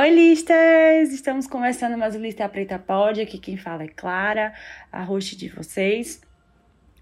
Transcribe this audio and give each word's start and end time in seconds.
Oi, 0.00 0.08
listas! 0.08 1.12
Estamos 1.12 1.46
começando 1.46 1.98
mais 1.98 2.14
o 2.14 2.18
Lista 2.18 2.48
Preta 2.48 2.78
Pod. 2.78 3.20
Aqui 3.20 3.38
quem 3.38 3.58
fala 3.58 3.82
é 3.82 3.88
Clara, 3.88 4.54
a 4.90 5.02
host 5.02 5.36
de 5.36 5.50
vocês. 5.50 6.22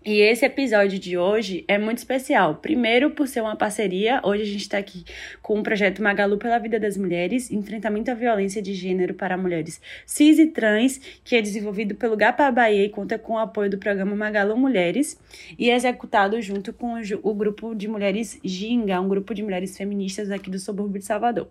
E 0.05 0.21
esse 0.21 0.47
episódio 0.47 0.96
de 0.96 1.19
hoje 1.19 1.65
é 1.67 1.77
muito 1.77 1.99
especial. 1.99 2.54
Primeiro, 2.54 3.11
por 3.11 3.27
ser 3.27 3.41
uma 3.41 3.56
parceria. 3.56 4.21
Hoje 4.24 4.43
a 4.43 4.47
gente 4.47 4.61
está 4.61 4.79
aqui 4.79 5.04
com 5.43 5.59
o 5.59 5.63
projeto 5.63 6.01
Magalu 6.01 6.38
pela 6.38 6.56
Vida 6.59 6.79
das 6.79 6.97
Mulheres, 6.97 7.51
enfrentamento 7.51 8.08
à 8.08 8.15
violência 8.15 8.63
de 8.63 8.74
gênero 8.74 9.13
para 9.13 9.37
mulheres 9.37 9.81
cis 10.06 10.38
e 10.38 10.47
trans, 10.47 11.01
que 11.24 11.35
é 11.35 11.42
desenvolvido 11.42 11.97
pelo 11.97 12.17
GAPA 12.17 12.51
Bahia 12.53 12.85
e 12.85 12.88
conta 12.88 13.19
com 13.19 13.35
o 13.35 13.38
apoio 13.38 13.69
do 13.69 13.76
programa 13.76 14.15
Magalu 14.15 14.56
Mulheres 14.56 15.19
e 15.58 15.69
é 15.69 15.74
executado 15.74 16.41
junto 16.41 16.73
com 16.73 16.95
o 17.23 17.34
grupo 17.34 17.74
de 17.74 17.88
mulheres 17.88 18.38
Ginga, 18.45 19.01
um 19.01 19.09
grupo 19.09 19.34
de 19.34 19.42
mulheres 19.42 19.77
feministas 19.77 20.30
aqui 20.30 20.48
do 20.48 20.60
subúrbio 20.60 21.01
de 21.01 21.06
Salvador. 21.06 21.48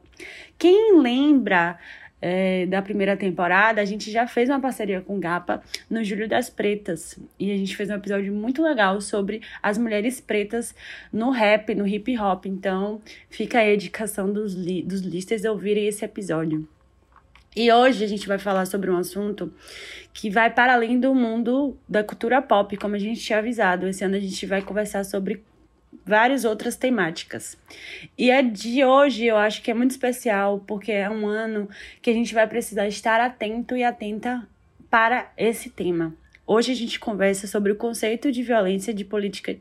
Quem 0.57 0.97
lembra 0.99 1.77
é, 2.21 2.65
da 2.65 2.81
primeira 2.81 3.15
temporada, 3.15 3.81
a 3.81 3.85
gente 3.85 4.11
já 4.11 4.27
fez 4.27 4.49
uma 4.49 4.59
parceria 4.59 5.01
com 5.01 5.19
Gapa 5.19 5.61
no 5.89 6.03
Júlio 6.03 6.27
das 6.27 6.49
Pretas. 6.49 7.17
E 7.39 7.51
a 7.51 7.57
gente 7.57 7.75
fez 7.75 7.89
um 7.89 7.95
episódio 7.95 8.33
muito 8.33 8.61
legal 8.61 8.99
sobre 9.01 9.41
as 9.61 9.77
mulheres 9.77 10.19
pretas 10.19 10.73
no 11.11 11.29
rap, 11.29 11.73
no 11.75 11.87
hip 11.87 12.17
hop. 12.17 12.45
Então, 12.45 13.01
fica 13.29 13.59
aí 13.59 13.71
a 13.71 13.75
indicação 13.75 14.31
dos, 14.31 14.53
li 14.53 14.81
dos 14.81 15.01
listers 15.01 15.45
ouvirem 15.45 15.87
esse 15.87 16.03
episódio. 16.03 16.67
E 17.55 17.71
hoje 17.71 18.03
a 18.03 18.07
gente 18.07 18.27
vai 18.27 18.37
falar 18.37 18.67
sobre 18.67 18.91
um 18.91 18.97
assunto 18.97 19.51
que 20.13 20.29
vai 20.29 20.49
para 20.49 20.75
além 20.75 20.99
do 20.99 21.13
mundo 21.15 21.75
da 21.89 22.03
cultura 22.03 22.39
pop, 22.39 22.75
como 22.77 22.93
a 22.93 22.99
gente 22.99 23.19
tinha 23.19 23.39
avisado. 23.39 23.87
Esse 23.87 24.03
ano 24.03 24.15
a 24.15 24.19
gente 24.19 24.45
vai 24.45 24.61
conversar 24.61 25.03
sobre 25.03 25.43
várias 26.05 26.45
outras 26.45 26.75
temáticas. 26.75 27.57
E 28.17 28.31
a 28.31 28.41
de 28.41 28.83
hoje 28.83 29.25
eu 29.25 29.37
acho 29.37 29.61
que 29.61 29.71
é 29.71 29.73
muito 29.73 29.91
especial 29.91 30.63
porque 30.67 30.91
é 30.91 31.09
um 31.09 31.27
ano 31.27 31.69
que 32.01 32.09
a 32.09 32.13
gente 32.13 32.33
vai 32.33 32.47
precisar 32.47 32.87
estar 32.87 33.19
atento 33.19 33.75
e 33.75 33.83
atenta 33.83 34.47
para 34.89 35.31
esse 35.37 35.69
tema. 35.69 36.15
Hoje 36.45 36.71
a 36.71 36.75
gente 36.75 36.99
conversa 36.99 37.45
sobre 37.45 37.71
o 37.71 37.75
conceito 37.75 38.31
de 38.31 38.41
violência 38.41 38.93
de 38.93 39.03
política, 39.03 39.57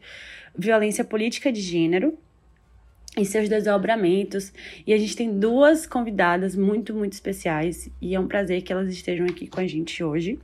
violência 0.56 1.04
política 1.04 1.50
de 1.50 1.60
gênero 1.60 2.16
e 3.16 3.24
seus 3.24 3.48
desdobramentos. 3.48 4.52
E 4.86 4.92
a 4.92 4.98
gente 4.98 5.16
tem 5.16 5.38
duas 5.38 5.86
convidadas 5.86 6.54
muito, 6.54 6.94
muito 6.94 7.14
especiais 7.14 7.90
e 8.00 8.14
é 8.14 8.20
um 8.20 8.28
prazer 8.28 8.62
que 8.62 8.72
elas 8.72 8.88
estejam 8.88 9.26
aqui 9.26 9.48
com 9.48 9.60
a 9.60 9.66
gente 9.66 10.04
hoje. 10.04 10.38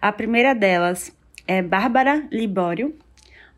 A 0.00 0.12
primeira 0.12 0.54
delas 0.54 1.16
é 1.46 1.60
Bárbara 1.60 2.26
Libório, 2.30 2.94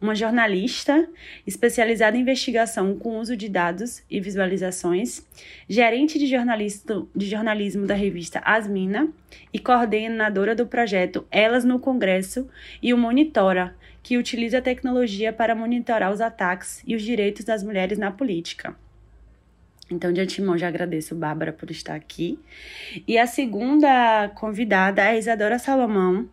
uma 0.01 0.15
jornalista 0.15 1.09
especializada 1.47 2.17
em 2.17 2.21
investigação 2.21 2.97
com 2.97 3.19
uso 3.19 3.37
de 3.37 3.49
dados 3.49 4.03
e 4.11 4.21
visualizações, 4.21 5.27
gerente 5.69 6.19
de, 6.19 6.27
de 6.27 7.27
jornalismo 7.27 7.87
da 7.87 7.95
revista 7.95 8.41
Asmina 8.45 9.09
e 9.53 9.59
coordenadora 9.59 10.55
do 10.55 10.67
projeto 10.67 11.27
Elas 11.31 11.65
no 11.65 11.79
Congresso 11.79 12.49
e 12.83 12.93
o 12.93 12.99
Monitora, 12.99 13.75
que 14.03 14.19
utiliza 14.19 14.59
a 14.59 14.63
tecnologia 14.63 15.33
para 15.33 15.55
monitorar 15.55 16.13
os 16.13 16.21
ataques 16.21 16.83
e 16.87 16.95
os 16.95 17.03
direitos 17.03 17.45
das 17.45 17.63
mulheres 17.63 17.99
na 17.99 18.11
política. 18.11 18.77
Então, 19.91 20.13
de 20.13 20.21
antemão, 20.21 20.59
já 20.59 20.69
agradeço, 20.69 21.15
Bárbara, 21.15 21.53
por 21.53 21.71
estar 21.71 21.95
aqui. 21.95 22.39
E 23.07 23.17
a 23.17 23.27
segunda 23.27 24.29
convidada 24.35 25.03
é 25.03 25.11
a 25.11 25.17
Isadora 25.17 25.59
Salomão, 25.59 26.29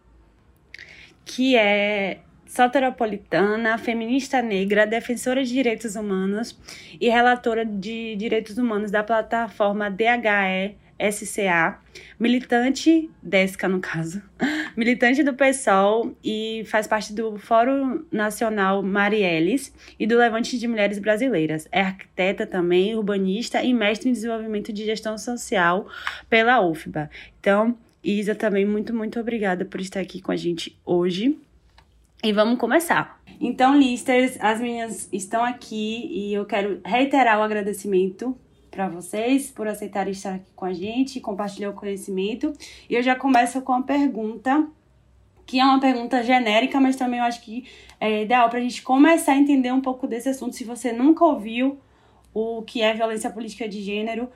que 1.23 1.55
é 1.55 2.19
soteropolitana, 2.53 3.79
feminista 3.79 4.39
negra, 4.39 4.85
defensora 4.85 5.43
de 5.43 5.51
direitos 5.51 5.95
humanos 5.95 6.55
e 7.01 7.09
relatora 7.09 7.65
de 7.65 8.15
direitos 8.15 8.59
humanos 8.59 8.91
da 8.91 9.03
plataforma 9.03 9.89
DHE 9.89 10.75
SCA, 11.11 11.79
militante, 12.19 13.09
DESCA 13.23 13.67
no 13.67 13.79
caso, 13.79 14.21
militante 14.77 15.23
do 15.23 15.33
PSOL 15.33 16.15
e 16.23 16.63
faz 16.67 16.85
parte 16.85 17.11
do 17.11 17.39
Fórum 17.39 18.05
Nacional 18.11 18.83
Marielles 18.83 19.73
e 19.99 20.05
do 20.05 20.15
Levante 20.15 20.59
de 20.59 20.67
Mulheres 20.67 20.99
Brasileiras. 20.99 21.67
É 21.71 21.81
arquiteta 21.81 22.45
também, 22.45 22.93
urbanista 22.95 23.63
e 23.63 23.73
mestre 23.73 24.09
em 24.09 24.13
desenvolvimento 24.13 24.71
de 24.71 24.85
gestão 24.85 25.17
social 25.17 25.87
pela 26.29 26.61
UFBA. 26.61 27.09
Então, 27.39 27.75
Isa, 28.03 28.35
também 28.35 28.63
muito, 28.63 28.93
muito 28.93 29.19
obrigada 29.19 29.65
por 29.65 29.81
estar 29.81 30.01
aqui 30.01 30.21
com 30.21 30.31
a 30.31 30.35
gente 30.35 30.77
hoje. 30.85 31.35
E 32.25 32.31
vamos 32.31 32.57
começar. 32.57 33.21
Então, 33.37 33.77
listers, 33.77 34.37
as 34.39 34.61
meninas 34.61 35.09
estão 35.11 35.43
aqui 35.43 36.07
e 36.09 36.33
eu 36.33 36.45
quero 36.45 36.79
reiterar 36.85 37.37
o 37.37 37.41
agradecimento 37.41 38.33
para 38.71 38.87
vocês 38.87 39.51
por 39.51 39.67
aceitarem 39.67 40.13
estar 40.13 40.35
aqui 40.35 40.49
com 40.55 40.63
a 40.63 40.71
gente, 40.71 41.19
compartilhar 41.19 41.71
o 41.71 41.73
conhecimento. 41.73 42.53
E 42.89 42.95
eu 42.95 43.03
já 43.03 43.13
começo 43.13 43.61
com 43.61 43.73
a 43.73 43.81
pergunta, 43.81 44.65
que 45.45 45.59
é 45.59 45.65
uma 45.65 45.81
pergunta 45.81 46.23
genérica, 46.23 46.79
mas 46.79 46.95
também 46.95 47.19
eu 47.19 47.25
acho 47.25 47.41
que 47.41 47.65
é 47.99 48.21
ideal 48.23 48.49
para 48.49 48.59
a 48.59 48.61
gente 48.61 48.81
começar 48.81 49.33
a 49.33 49.37
entender 49.37 49.73
um 49.73 49.81
pouco 49.81 50.07
desse 50.07 50.29
assunto. 50.29 50.55
Se 50.55 50.63
você 50.63 50.93
nunca 50.93 51.25
ouviu 51.25 51.77
o 52.33 52.61
que 52.61 52.81
é 52.81 52.93
violência 52.93 53.29
política 53.29 53.67
de 53.67 53.81
gênero, 53.81 54.29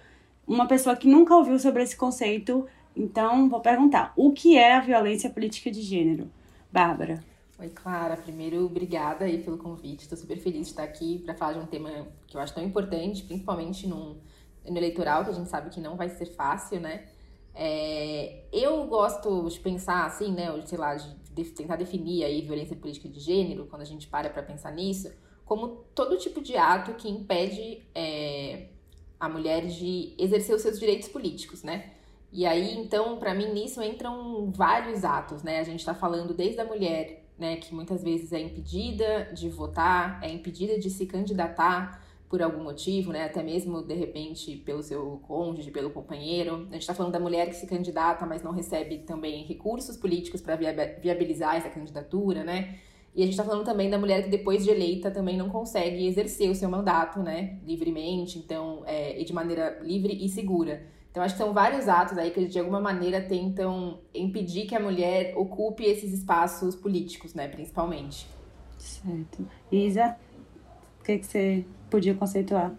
uma 0.46 0.68
pessoa 0.68 0.94
que 0.98 1.08
nunca 1.08 1.34
ouviu 1.34 1.58
sobre 1.58 1.84
esse 1.84 1.96
conceito, 1.96 2.68
então 2.94 3.48
vou 3.48 3.62
perguntar: 3.62 4.12
o 4.18 4.34
que 4.34 4.58
é 4.58 4.74
a 4.74 4.82
violência 4.82 5.30
política 5.30 5.72
de 5.72 5.82
gênero? 5.82 6.30
Bárbara. 6.70 7.37
Oi, 7.60 7.70
Clara. 7.70 8.16
Primeiro, 8.16 8.66
obrigada 8.66 9.26
aí 9.26 9.42
pelo 9.42 9.58
convite. 9.58 10.04
Estou 10.04 10.16
super 10.16 10.38
feliz 10.38 10.68
de 10.68 10.68
estar 10.68 10.84
aqui 10.84 11.18
para 11.26 11.34
falar 11.34 11.54
de 11.54 11.60
um 11.60 11.66
tema 11.66 12.08
que 12.28 12.38
eu 12.38 12.42
acho 12.42 12.54
tão 12.54 12.64
importante, 12.64 13.24
principalmente 13.24 13.88
num, 13.88 14.16
no 14.64 14.78
eleitoral, 14.78 15.24
que 15.24 15.32
a 15.32 15.34
gente 15.34 15.50
sabe 15.50 15.72
que 15.72 15.82
não 15.82 15.98
vai 15.98 16.08
ser 16.08 16.28
fácil, 16.28 16.80
né? 16.80 17.08
É, 17.56 18.44
eu 18.54 18.86
gosto 18.86 19.50
de 19.50 19.60
pensar 19.60 20.06
assim, 20.06 20.32
né? 20.32 20.52
Ou, 20.52 20.62
sei 20.68 20.78
lá, 20.78 20.94
de, 20.94 21.16
de 21.34 21.46
tentar 21.46 21.78
definir 21.78 22.24
aí 22.24 22.44
violência 22.44 22.76
política 22.76 23.10
de 23.10 23.20
gênero, 23.20 23.66
quando 23.66 23.82
a 23.82 23.86
gente 23.86 24.08
para 24.08 24.30
para 24.30 24.44
pensar 24.44 24.72
nisso, 24.72 25.12
como 25.44 25.84
todo 25.96 26.16
tipo 26.20 26.42
de 26.42 26.56
ato 26.56 26.94
que 26.94 27.10
impede 27.10 27.84
é, 27.96 28.68
a 29.20 29.28
mulher 29.28 29.66
de 29.66 30.14
exercer 30.20 30.56
os 30.56 30.62
seus 30.62 30.80
direitos 30.80 31.10
políticos, 31.10 31.64
né? 31.64 31.92
E 32.32 32.46
aí, 32.46 32.78
então, 32.78 33.18
para 33.18 33.34
mim, 33.34 33.52
nisso 33.52 33.82
entram 33.82 34.52
vários 34.52 35.04
atos, 35.04 35.42
né? 35.42 35.60
A 35.60 35.64
gente 35.64 35.80
está 35.80 35.96
falando 35.96 36.36
desde 36.36 36.62
a 36.62 36.66
mulher 36.66 37.26
né, 37.38 37.58
que 37.58 37.74
muitas 37.74 38.04
vezes 38.04 38.32
é 38.34 38.40
impedida 38.40 39.32
de 39.34 39.50
votar, 39.50 40.20
é 40.24 40.30
impedida 40.30 40.80
de 40.80 40.90
se 40.90 41.06
candidatar 41.06 42.04
por 42.30 42.42
algum 42.42 42.64
motivo, 42.64 43.12
né, 43.12 43.24
até 43.24 43.42
mesmo 43.42 43.82
de 43.82 43.94
repente 43.94 44.58
pelo 44.58 44.84
seu 44.84 45.22
cônjuge, 45.28 45.72
pelo 45.72 45.90
companheiro. 45.90 46.68
A 46.70 46.74
gente 46.74 46.82
está 46.82 46.94
falando 46.94 47.14
da 47.14 47.20
mulher 47.20 47.48
que 47.48 47.56
se 47.56 47.66
candidata, 47.66 48.26
mas 48.26 48.44
não 48.44 48.52
recebe 48.52 49.00
também 49.00 49.46
recursos 49.46 49.96
políticos 49.96 50.42
para 50.42 50.56
viabilizar 50.56 51.56
essa 51.56 51.70
candidatura, 51.70 52.44
né? 52.44 52.80
E 53.16 53.22
a 53.22 53.26
gente 53.26 53.34
está 53.34 53.44
falando 53.44 53.66
também 53.66 53.90
da 53.90 53.98
mulher 53.98 54.24
que 54.24 54.30
depois 54.30 54.64
de 54.64 54.70
eleita 54.70 55.10
também 55.10 55.38
não 55.38 55.50
consegue 55.50 56.06
exercer 56.06 56.52
o 56.52 56.56
seu 56.56 56.70
mandato, 56.70 57.20
né, 57.20 57.58
livremente, 57.66 58.38
então, 58.38 58.84
é, 58.86 59.20
e 59.20 59.26
de 59.26 59.34
maneira 59.34 59.80
livre 59.82 60.14
e 60.24 60.30
segura. 60.30 60.86
Então, 61.18 61.26
acho 61.26 61.34
que 61.34 61.42
são 61.42 61.52
vários 61.52 61.88
atos 61.90 62.16
aí 62.16 62.30
que 62.30 62.46
de 62.46 62.60
alguma 62.60 62.80
maneira 62.80 63.20
tentam 63.20 63.98
impedir 64.14 64.68
que 64.68 64.76
a 64.76 64.80
mulher 64.80 65.34
ocupe 65.36 65.84
esses 65.84 66.14
espaços 66.14 66.76
políticos, 66.76 67.34
né, 67.34 67.48
principalmente. 67.48 68.28
Certo. 68.78 69.44
Isa, 69.72 70.16
o 71.02 71.04
que, 71.04 71.18
que 71.18 71.26
você 71.26 71.66
podia 71.90 72.14
conceituar? 72.14 72.72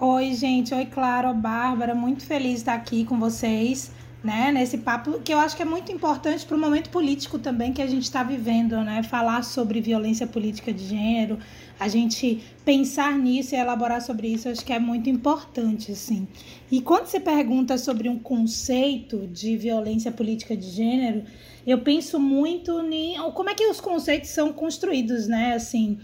Oi, 0.00 0.32
gente. 0.32 0.72
Oi, 0.72 0.86
Clara, 0.86 1.34
Bárbara. 1.34 1.94
Muito 1.94 2.24
feliz 2.24 2.52
de 2.52 2.56
estar 2.60 2.72
aqui 2.72 3.04
com 3.04 3.20
vocês 3.20 3.92
né, 4.24 4.50
nesse 4.50 4.78
papo 4.78 5.20
que 5.20 5.34
eu 5.34 5.38
acho 5.38 5.54
que 5.54 5.60
é 5.60 5.66
muito 5.66 5.92
importante 5.92 6.46
para 6.46 6.56
o 6.56 6.58
momento 6.58 6.88
político 6.88 7.38
também 7.38 7.74
que 7.74 7.82
a 7.82 7.86
gente 7.86 8.04
está 8.04 8.22
vivendo, 8.22 8.80
né? 8.80 9.02
Falar 9.02 9.44
sobre 9.44 9.82
violência 9.82 10.26
política 10.26 10.72
de 10.72 10.86
gênero, 10.86 11.38
a 11.78 11.88
gente 11.88 12.42
pensar 12.64 13.18
nisso 13.18 13.54
e 13.54 13.58
elaborar 13.58 14.00
sobre 14.00 14.28
isso, 14.28 14.48
acho 14.48 14.64
que 14.64 14.72
é 14.72 14.78
muito 14.78 15.10
importante, 15.10 15.92
assim. 15.92 16.26
E 16.72 16.80
quando 16.80 17.04
você 17.04 17.20
pergunta 17.20 17.76
sobre 17.76 18.08
um 18.08 18.18
conceito 18.18 19.26
de 19.26 19.58
violência 19.58 20.10
política 20.10 20.56
de 20.56 20.70
gênero, 20.70 21.24
eu 21.66 21.80
penso 21.80 22.18
muito 22.18 22.80
em 22.80 23.16
como 23.32 23.50
é 23.50 23.54
que 23.54 23.66
os 23.66 23.78
conceitos 23.78 24.30
são 24.30 24.54
construídos, 24.54 25.28
né? 25.28 25.52
Assim, 25.52 25.98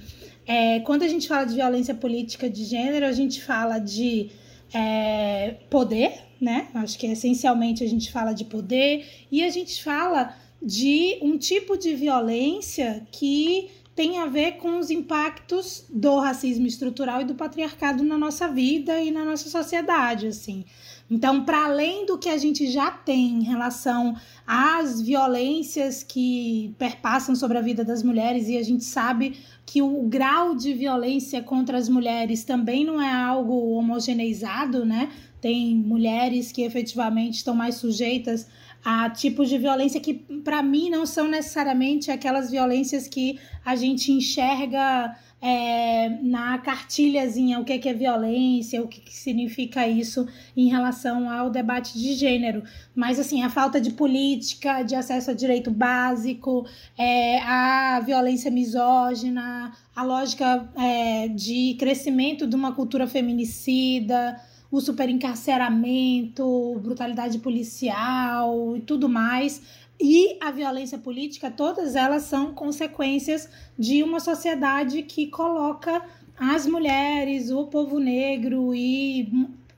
é, 0.46 0.80
quando 0.80 1.04
a 1.04 1.08
gente 1.08 1.26
fala 1.26 1.46
de 1.46 1.54
violência 1.54 1.94
política 1.94 2.50
de 2.50 2.64
gênero, 2.64 3.06
a 3.06 3.12
gente 3.12 3.42
fala 3.42 3.78
de 3.78 4.30
é, 4.72 5.56
poder, 5.68 6.12
né? 6.40 6.68
Acho 6.74 6.98
que 6.98 7.06
essencialmente 7.06 7.84
a 7.84 7.88
gente 7.88 8.10
fala 8.10 8.32
de 8.32 8.44
poder 8.44 9.06
e 9.30 9.42
a 9.42 9.50
gente 9.50 9.82
fala 9.82 10.34
de 10.62 11.18
um 11.22 11.38
tipo 11.38 11.76
de 11.76 11.94
violência 11.94 13.06
que 13.10 13.70
tem 13.94 14.18
a 14.18 14.26
ver 14.26 14.52
com 14.52 14.78
os 14.78 14.90
impactos 14.90 15.84
do 15.90 16.18
racismo 16.18 16.66
estrutural 16.66 17.20
e 17.20 17.24
do 17.24 17.34
patriarcado 17.34 18.02
na 18.02 18.16
nossa 18.16 18.48
vida 18.48 18.98
e 19.00 19.10
na 19.10 19.24
nossa 19.24 19.50
sociedade, 19.50 20.26
assim. 20.26 20.64
Então, 21.10 21.44
para 21.44 21.64
além 21.64 22.06
do 22.06 22.16
que 22.16 22.28
a 22.28 22.38
gente 22.38 22.70
já 22.70 22.90
tem 22.90 23.30
em 23.30 23.42
relação 23.42 24.16
às 24.46 25.02
violências 25.02 26.04
que 26.04 26.72
perpassam 26.78 27.34
sobre 27.34 27.58
a 27.58 27.60
vida 27.60 27.84
das 27.84 28.02
mulheres, 28.02 28.48
e 28.48 28.56
a 28.56 28.62
gente 28.62 28.84
sabe 28.84 29.36
que 29.70 29.80
o 29.80 30.02
grau 30.02 30.56
de 30.56 30.74
violência 30.74 31.40
contra 31.40 31.78
as 31.78 31.88
mulheres 31.88 32.42
também 32.42 32.84
não 32.84 33.00
é 33.00 33.08
algo 33.08 33.70
homogeneizado, 33.74 34.84
né? 34.84 35.08
tem 35.40 35.74
mulheres 35.74 36.50
que 36.50 36.62
efetivamente 36.62 37.36
estão 37.36 37.54
mais 37.54 37.76
sujeitas 37.76 38.48
a 38.84 39.08
tipos 39.10 39.48
de 39.48 39.58
violência 39.58 40.00
que, 40.00 40.14
para 40.42 40.60
mim, 40.60 40.90
não 40.90 41.06
são 41.06 41.28
necessariamente 41.28 42.10
aquelas 42.10 42.50
violências 42.50 43.06
que 43.06 43.38
a 43.64 43.76
gente 43.76 44.10
enxerga 44.10 45.16
é, 45.42 46.08
na 46.22 46.58
cartilhazinha 46.58 47.58
o 47.58 47.64
que 47.64 47.72
é, 47.72 47.78
que 47.78 47.88
é 47.88 47.94
violência, 47.94 48.82
o 48.82 48.88
que, 48.88 49.00
que 49.00 49.14
significa 49.14 49.88
isso 49.88 50.28
em 50.56 50.68
relação 50.68 51.30
ao 51.30 51.48
debate 51.48 51.98
de 51.98 52.14
gênero. 52.14 52.62
Mas, 52.94 53.18
assim, 53.18 53.42
a 53.42 53.48
falta 53.48 53.80
de 53.80 53.90
política, 53.90 54.82
de 54.82 54.94
acesso 54.94 55.30
a 55.30 55.34
direito 55.34 55.70
básico, 55.70 56.66
é, 56.98 57.38
a 57.40 58.00
violência 58.00 58.50
misógina, 58.50 59.72
a 59.96 60.02
lógica 60.02 60.68
é, 60.76 61.28
de 61.28 61.74
crescimento 61.78 62.46
de 62.46 62.54
uma 62.54 62.72
cultura 62.72 63.06
feminicida, 63.06 64.38
o 64.70 64.80
superencarceramento, 64.80 66.78
brutalidade 66.82 67.38
policial 67.38 68.76
e 68.76 68.80
tudo 68.80 69.08
mais 69.08 69.60
e 70.00 70.38
a 70.40 70.50
violência 70.50 70.98
política, 70.98 71.50
todas 71.50 71.94
elas 71.94 72.22
são 72.22 72.54
consequências 72.54 73.48
de 73.78 74.02
uma 74.02 74.18
sociedade 74.18 75.02
que 75.02 75.26
coloca 75.26 76.02
as 76.38 76.66
mulheres, 76.66 77.50
o 77.50 77.66
povo 77.66 77.98
negro 77.98 78.74
e 78.74 79.30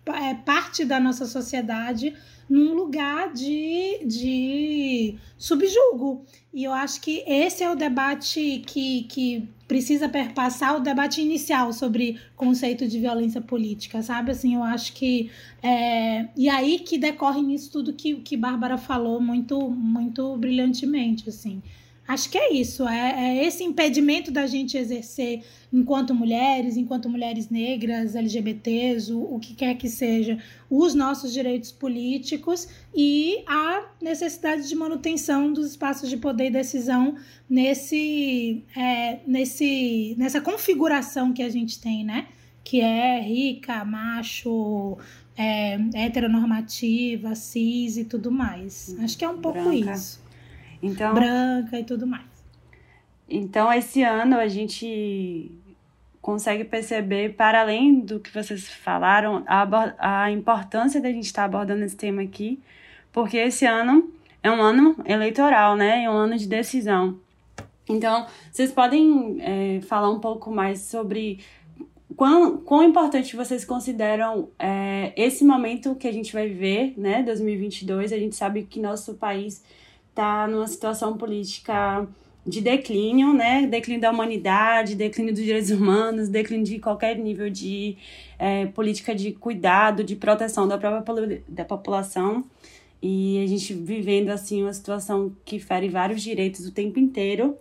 é, 0.07 0.35
parte 0.35 0.85
da 0.85 0.99
nossa 0.99 1.27
sociedade 1.27 2.15
num 2.49 2.75
lugar 2.75 3.33
de, 3.33 4.05
de 4.05 5.17
subjugo. 5.39 6.25
E 6.53 6.65
eu 6.65 6.73
acho 6.73 7.01
que 7.01 7.25
esse 7.27 7.65
é 7.65 7.71
o 7.71 7.75
debate 7.75 8.63
que, 8.67 9.05
que 9.05 9.49
precisa 9.67 10.07
perpassar 10.07 10.77
o 10.77 10.81
debate 10.81 11.23
inicial 11.23 11.73
sobre 11.73 12.21
conceito 12.37 12.87
de 12.87 13.01
violência 13.01 13.41
política, 13.41 14.03
sabe? 14.03 14.33
Assim, 14.33 14.55
eu 14.55 14.63
acho 14.63 14.93
que. 14.93 15.31
É, 15.63 16.29
e 16.37 16.49
aí 16.51 16.81
que 16.81 16.99
decorre 16.99 17.41
nisso 17.41 17.73
tudo 17.73 17.95
que, 17.95 18.17
que 18.17 18.37
Bárbara 18.37 18.77
falou 18.77 19.19
muito, 19.19 19.71
muito 19.71 20.37
brilhantemente, 20.37 21.29
assim. 21.31 21.63
Acho 22.07 22.29
que 22.31 22.37
é 22.37 22.53
isso, 22.53 22.87
é, 22.87 23.39
é, 23.39 23.47
esse 23.47 23.63
impedimento 23.63 24.33
da 24.33 24.45
gente 24.47 24.77
exercer 24.77 25.45
enquanto 25.73 26.13
mulheres, 26.13 26.77
enquanto 26.77 27.09
mulheres 27.09 27.49
negras, 27.49 28.17
LGBTs, 28.17 29.13
o, 29.13 29.37
o 29.37 29.39
que 29.39 29.55
quer 29.55 29.77
que 29.77 29.89
seja, 29.89 30.37
os 30.69 30.95
nossos 30.95 31.33
direitos 31.33 31.71
políticos 31.71 32.69
e 32.95 33.45
a 33.47 33.85
necessidade 34.01 34.69
de 34.69 34.75
manutenção 34.75 35.53
dos 35.53 35.71
espaços 35.71 36.11
de 36.11 36.17
poder 36.17 36.47
e 36.47 36.51
decisão 36.51 37.17
nesse, 37.49 38.65
é, 38.77 39.21
nesse, 39.27 40.17
nessa 40.19 40.41
configuração 40.41 41.33
que 41.33 41.43
a 41.43 41.49
gente 41.49 41.81
tem, 41.81 42.05
né? 42.05 42.27
Que 42.65 42.81
é 42.81 43.21
rica, 43.21 43.85
macho, 43.85 44.99
é, 45.37 45.79
heteronormativa, 45.95 47.35
cis 47.35 47.97
e 47.97 48.05
tudo 48.05 48.31
mais. 48.31 48.95
Acho 49.01 49.17
que 49.17 49.25
é 49.25 49.29
um 49.29 49.39
pouco 49.39 49.63
Branca. 49.63 49.93
isso. 49.93 50.22
Então, 50.83 51.15
branca 51.15 51.79
e 51.79 51.85
tudo 51.85 52.07
mais. 52.07 52.27
Então, 53.29 53.73
esse 53.73 54.03
ano 54.03 54.37
a 54.37 54.49
gente 54.49 55.51
consegue 56.21 56.65
perceber, 56.65 57.35
para 57.35 57.61
além 57.61 58.01
do 58.01 58.21
que 58.21 58.33
vocês 58.33 58.69
falaram, 58.69 59.43
a, 59.47 60.25
a 60.25 60.31
importância 60.31 61.01
da 61.01 61.11
gente 61.11 61.25
estar 61.25 61.45
abordando 61.45 61.85
esse 61.85 61.97
tema 61.97 62.23
aqui, 62.23 62.61
porque 63.13 63.37
esse 63.37 63.65
ano 63.65 64.13
é 64.43 64.51
um 64.51 64.61
ano 64.61 64.97
eleitoral, 65.05 65.77
né? 65.77 66.05
É 66.05 66.11
um 66.11 66.15
ano 66.15 66.37
de 66.37 66.47
decisão. 66.47 67.19
Então, 67.89 68.27
vocês 68.51 68.71
podem 68.71 69.39
é, 69.41 69.81
falar 69.83 70.11
um 70.11 70.21
pouco 70.21 70.51
mais 70.51 70.83
sobre 70.83 71.41
quão, 72.17 72.59
quão 72.59 72.85
importante 72.85 73.35
vocês 73.35 73.65
consideram 73.65 74.49
é, 74.59 75.13
esse 75.17 75.45
momento 75.45 75.95
que 75.95 76.07
a 76.07 76.13
gente 76.13 76.33
vai 76.33 76.49
viver, 76.49 76.95
né? 76.97 77.23
2022. 77.23 78.13
A 78.13 78.19
gente 78.19 78.37
sabe 78.37 78.63
que 78.63 78.81
nosso 78.81 79.15
país 79.15 79.63
está 80.13 80.47
numa 80.47 80.69
situação 80.69 81.17
política 81.17 82.07
de 82.47 82.61
declínio, 82.61 83.33
né? 83.33 83.67
Declínio 83.67 84.01
da 84.01 84.11
humanidade, 84.11 84.95
declínio 84.95 85.33
dos 85.33 85.43
direitos 85.43 85.71
humanos, 85.71 86.29
declínio 86.29 86.67
de 86.67 86.79
qualquer 86.79 87.17
nível 87.17 87.49
de 87.49 87.97
é, 88.39 88.67
política 88.67 89.15
de 89.15 89.33
cuidado, 89.33 90.05
de 90.05 90.17
proteção 90.17 90.69
da 90.69 90.77
própria 90.77 91.43
da 91.49 91.65
população. 91.65 92.45
E 93.01 93.43
a 93.43 93.47
gente 93.47 93.75
vivendo 93.75 94.31
assim 94.31 94.63
uma 94.63 94.73
situação 94.73 95.35
que 95.45 95.59
fere 95.59 95.89
vários 95.89 96.23
direitos 96.23 96.67
o 96.67 96.73
tempo 96.73 96.99
inteiro. 96.99 97.57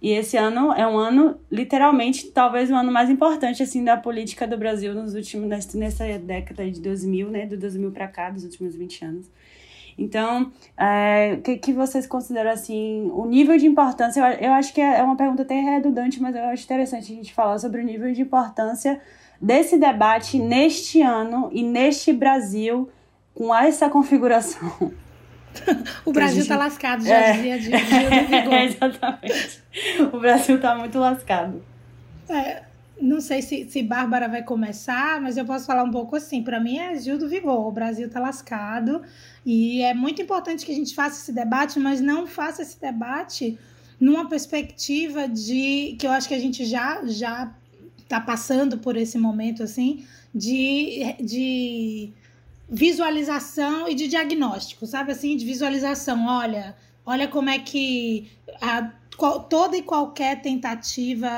E 0.00 0.10
esse 0.10 0.36
ano 0.36 0.72
é 0.72 0.86
um 0.86 0.98
ano, 0.98 1.36
literalmente, 1.50 2.26
talvez 2.26 2.70
o 2.70 2.74
ano 2.74 2.92
mais 2.92 3.08
importante 3.08 3.62
assim 3.62 3.82
da 3.82 3.96
política 3.96 4.46
do 4.46 4.56
Brasil 4.56 4.94
nos 4.94 5.14
últimos 5.14 5.48
nessa 5.74 6.18
década 6.18 6.70
de 6.70 6.80
2000, 6.80 7.30
né, 7.30 7.46
do 7.46 7.56
2000 7.56 7.90
para 7.92 8.06
cá, 8.06 8.30
dos 8.30 8.44
últimos 8.44 8.76
20 8.76 9.04
anos. 9.04 9.30
Então, 9.98 10.52
é, 10.76 11.36
o 11.38 11.42
que, 11.42 11.56
que 11.56 11.72
vocês 11.72 12.06
consideram 12.06 12.50
assim, 12.50 13.10
o 13.14 13.24
nível 13.24 13.56
de 13.56 13.66
importância? 13.66 14.20
Eu, 14.20 14.48
eu 14.48 14.52
acho 14.52 14.74
que 14.74 14.80
é, 14.80 14.98
é 14.98 15.02
uma 15.02 15.16
pergunta 15.16 15.42
até 15.42 15.58
redundante, 15.58 16.20
mas 16.20 16.36
eu 16.36 16.44
acho 16.44 16.64
interessante 16.64 17.12
a 17.12 17.16
gente 17.16 17.32
falar 17.32 17.58
sobre 17.58 17.80
o 17.80 17.84
nível 17.84 18.12
de 18.12 18.20
importância 18.20 19.00
desse 19.40 19.78
debate 19.78 20.38
neste 20.38 21.00
ano 21.00 21.48
e 21.52 21.62
neste 21.62 22.12
Brasil 22.12 22.90
com 23.34 23.54
essa 23.54 23.88
configuração. 23.88 24.92
o 26.04 26.12
Brasil 26.12 26.42
está 26.42 26.54
gente... 26.54 26.64
lascado, 26.64 27.04
já 27.04 27.16
é. 27.16 27.32
dizia 27.32 27.58
Gil 27.60 27.70
do 28.44 28.52
É, 28.54 28.64
exatamente. 28.64 29.62
O 30.12 30.18
Brasil 30.18 30.56
está 30.56 30.74
muito 30.74 30.98
lascado. 30.98 31.62
É, 32.28 32.62
não 33.00 33.20
sei 33.20 33.42
se, 33.42 33.68
se 33.68 33.82
Bárbara 33.82 34.28
vai 34.28 34.42
começar, 34.42 35.20
mas 35.20 35.36
eu 35.36 35.44
posso 35.44 35.66
falar 35.66 35.84
um 35.84 35.90
pouco 35.90 36.16
assim. 36.16 36.42
Para 36.42 36.58
mim 36.58 36.78
é 36.78 36.96
Gil 36.96 37.18
do 37.18 37.28
Vigor. 37.28 37.66
O 37.66 37.72
Brasil 37.72 38.06
está 38.06 38.20
lascado. 38.20 39.02
E 39.46 39.80
é 39.82 39.94
muito 39.94 40.20
importante 40.20 40.66
que 40.66 40.72
a 40.72 40.74
gente 40.74 40.92
faça 40.92 41.22
esse 41.22 41.32
debate, 41.32 41.78
mas 41.78 42.00
não 42.00 42.26
faça 42.26 42.62
esse 42.62 42.80
debate 42.80 43.56
numa 44.00 44.28
perspectiva 44.28 45.28
de 45.28 45.96
que 46.00 46.04
eu 46.04 46.10
acho 46.10 46.26
que 46.26 46.34
a 46.34 46.38
gente 46.40 46.64
já 46.64 47.00
já 47.06 47.54
está 47.96 48.20
passando 48.20 48.78
por 48.78 48.96
esse 48.96 49.16
momento 49.16 49.62
assim 49.62 50.04
de, 50.34 51.14
de 51.20 52.12
visualização 52.68 53.88
e 53.88 53.94
de 53.94 54.08
diagnóstico, 54.08 54.84
sabe 54.84 55.12
assim, 55.12 55.36
de 55.36 55.44
visualização. 55.44 56.26
Olha, 56.26 56.76
olha 57.04 57.28
como 57.28 57.48
é 57.48 57.60
que 57.60 58.28
a 58.60 58.90
toda 59.16 59.76
e 59.76 59.82
qualquer 59.82 60.42
tentativa 60.42 61.28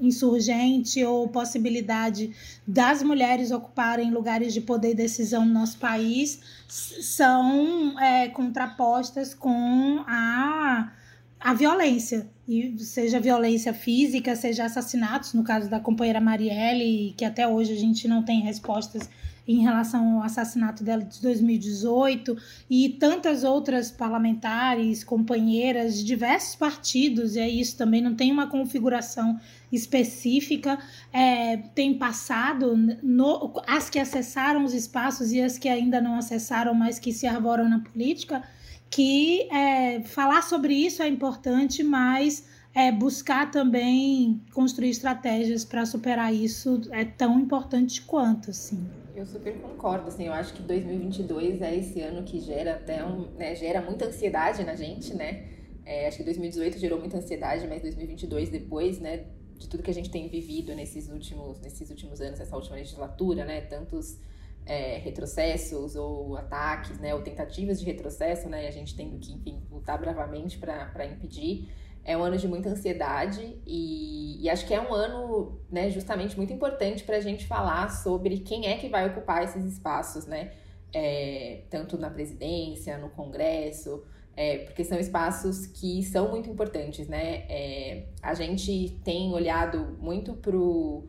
insurgente 0.00 1.04
ou 1.04 1.28
possibilidade 1.28 2.32
das 2.66 3.02
mulheres 3.02 3.50
ocuparem 3.50 4.10
lugares 4.10 4.52
de 4.54 4.60
poder 4.60 4.92
e 4.92 4.94
decisão 4.94 5.44
no 5.44 5.52
nosso 5.52 5.78
país 5.78 6.40
são 6.68 7.98
é, 8.00 8.28
contrapostas 8.28 9.34
com 9.34 10.04
a, 10.06 10.92
a 11.40 11.54
violência. 11.54 12.28
E 12.46 12.78
seja 12.78 13.18
violência 13.18 13.72
física, 13.72 14.36
seja 14.36 14.66
assassinatos, 14.66 15.32
no 15.32 15.42
caso 15.42 15.68
da 15.68 15.80
companheira 15.80 16.20
Marielle, 16.20 17.14
que 17.16 17.24
até 17.24 17.48
hoje 17.48 17.72
a 17.72 17.76
gente 17.76 18.06
não 18.06 18.22
tem 18.22 18.42
respostas 18.42 19.08
em 19.46 19.60
relação 19.60 20.16
ao 20.16 20.22
assassinato 20.22 20.82
dela 20.82 21.02
de 21.02 21.20
2018 21.20 22.36
e 22.68 22.88
tantas 22.88 23.44
outras 23.44 23.90
parlamentares, 23.90 25.04
companheiras 25.04 25.98
de 25.98 26.04
diversos 26.04 26.54
partidos, 26.54 27.36
e 27.36 27.40
é 27.40 27.48
isso 27.48 27.76
também 27.76 28.00
não 28.00 28.14
tem 28.14 28.32
uma 28.32 28.46
configuração 28.46 29.38
específica, 29.70 30.78
é, 31.12 31.58
tem 31.74 31.94
passado, 31.94 32.76
no, 33.02 33.52
as 33.66 33.90
que 33.90 33.98
acessaram 33.98 34.64
os 34.64 34.72
espaços 34.72 35.32
e 35.32 35.40
as 35.40 35.58
que 35.58 35.68
ainda 35.68 36.00
não 36.00 36.16
acessaram, 36.16 36.74
mas 36.74 36.98
que 36.98 37.12
se 37.12 37.26
arvoram 37.26 37.68
na 37.68 37.80
política, 37.80 38.42
que 38.88 39.48
é, 39.52 40.00
falar 40.02 40.42
sobre 40.42 40.74
isso 40.74 41.02
é 41.02 41.08
importante, 41.08 41.82
mas 41.82 42.44
é, 42.74 42.90
buscar 42.90 43.50
também 43.50 44.42
construir 44.52 44.90
estratégias 44.90 45.64
para 45.64 45.86
superar 45.86 46.34
isso 46.34 46.80
é 46.90 47.04
tão 47.04 47.38
importante 47.38 48.02
quanto, 48.02 48.50
assim. 48.50 48.84
Eu 49.14 49.24
super 49.24 49.54
concordo, 49.60 50.08
assim, 50.08 50.26
eu 50.26 50.32
acho 50.32 50.52
que 50.54 50.62
2022 50.62 51.62
é 51.62 51.76
esse 51.76 52.00
ano 52.00 52.24
que 52.24 52.40
gera 52.40 52.74
até 52.74 53.04
um, 53.04 53.30
né, 53.36 53.54
gera 53.54 53.80
muita 53.80 54.06
ansiedade 54.06 54.64
na 54.64 54.74
gente, 54.74 55.14
né? 55.14 55.48
É, 55.86 56.08
acho 56.08 56.16
que 56.16 56.24
2018 56.24 56.78
gerou 56.78 56.98
muita 56.98 57.18
ansiedade, 57.18 57.66
mas 57.68 57.80
2022 57.82 58.48
depois, 58.48 58.98
né, 58.98 59.26
de 59.56 59.68
tudo 59.68 59.82
que 59.82 59.90
a 59.90 59.94
gente 59.94 60.10
tem 60.10 60.28
vivido 60.28 60.74
nesses 60.74 61.08
últimos, 61.08 61.60
nesses 61.60 61.88
últimos 61.90 62.20
anos, 62.20 62.40
essa 62.40 62.56
última 62.56 62.74
legislatura, 62.74 63.44
né, 63.44 63.60
tantos 63.60 64.18
é, 64.66 64.98
retrocessos 64.98 65.94
ou 65.94 66.36
ataques, 66.36 66.98
né, 66.98 67.14
ou 67.14 67.22
tentativas 67.22 67.78
de 67.78 67.86
retrocesso, 67.86 68.48
né, 68.48 68.64
e 68.64 68.66
a 68.66 68.70
gente 68.72 68.96
tendo 68.96 69.16
que, 69.18 69.32
enfim, 69.32 69.62
lutar 69.70 70.00
bravamente 70.00 70.58
para 70.58 71.06
impedir 71.06 71.68
é 72.04 72.16
um 72.16 72.22
ano 72.22 72.36
de 72.36 72.46
muita 72.46 72.68
ansiedade 72.68 73.58
e, 73.66 74.42
e, 74.42 74.50
acho 74.50 74.66
que 74.66 74.74
é 74.74 74.80
um 74.80 74.92
ano, 74.92 75.58
né, 75.70 75.90
justamente 75.90 76.36
muito 76.36 76.52
importante 76.52 77.02
para 77.02 77.16
a 77.16 77.20
gente 77.20 77.46
falar 77.46 77.88
sobre 77.88 78.38
quem 78.40 78.66
é 78.66 78.76
que 78.76 78.88
vai 78.88 79.08
ocupar 79.08 79.42
esses 79.42 79.64
espaços, 79.64 80.26
né? 80.26 80.52
É, 80.92 81.62
tanto 81.70 81.98
na 81.98 82.08
presidência, 82.08 82.96
no 82.98 83.08
Congresso, 83.08 84.04
é, 84.36 84.58
porque 84.58 84.84
são 84.84 84.98
espaços 84.98 85.66
que 85.66 86.02
são 86.04 86.30
muito 86.30 86.48
importantes, 86.48 87.08
né? 87.08 87.44
É, 87.48 88.04
a 88.22 88.34
gente 88.34 89.00
tem 89.02 89.32
olhado 89.32 89.96
muito 89.98 90.34
pro 90.34 91.08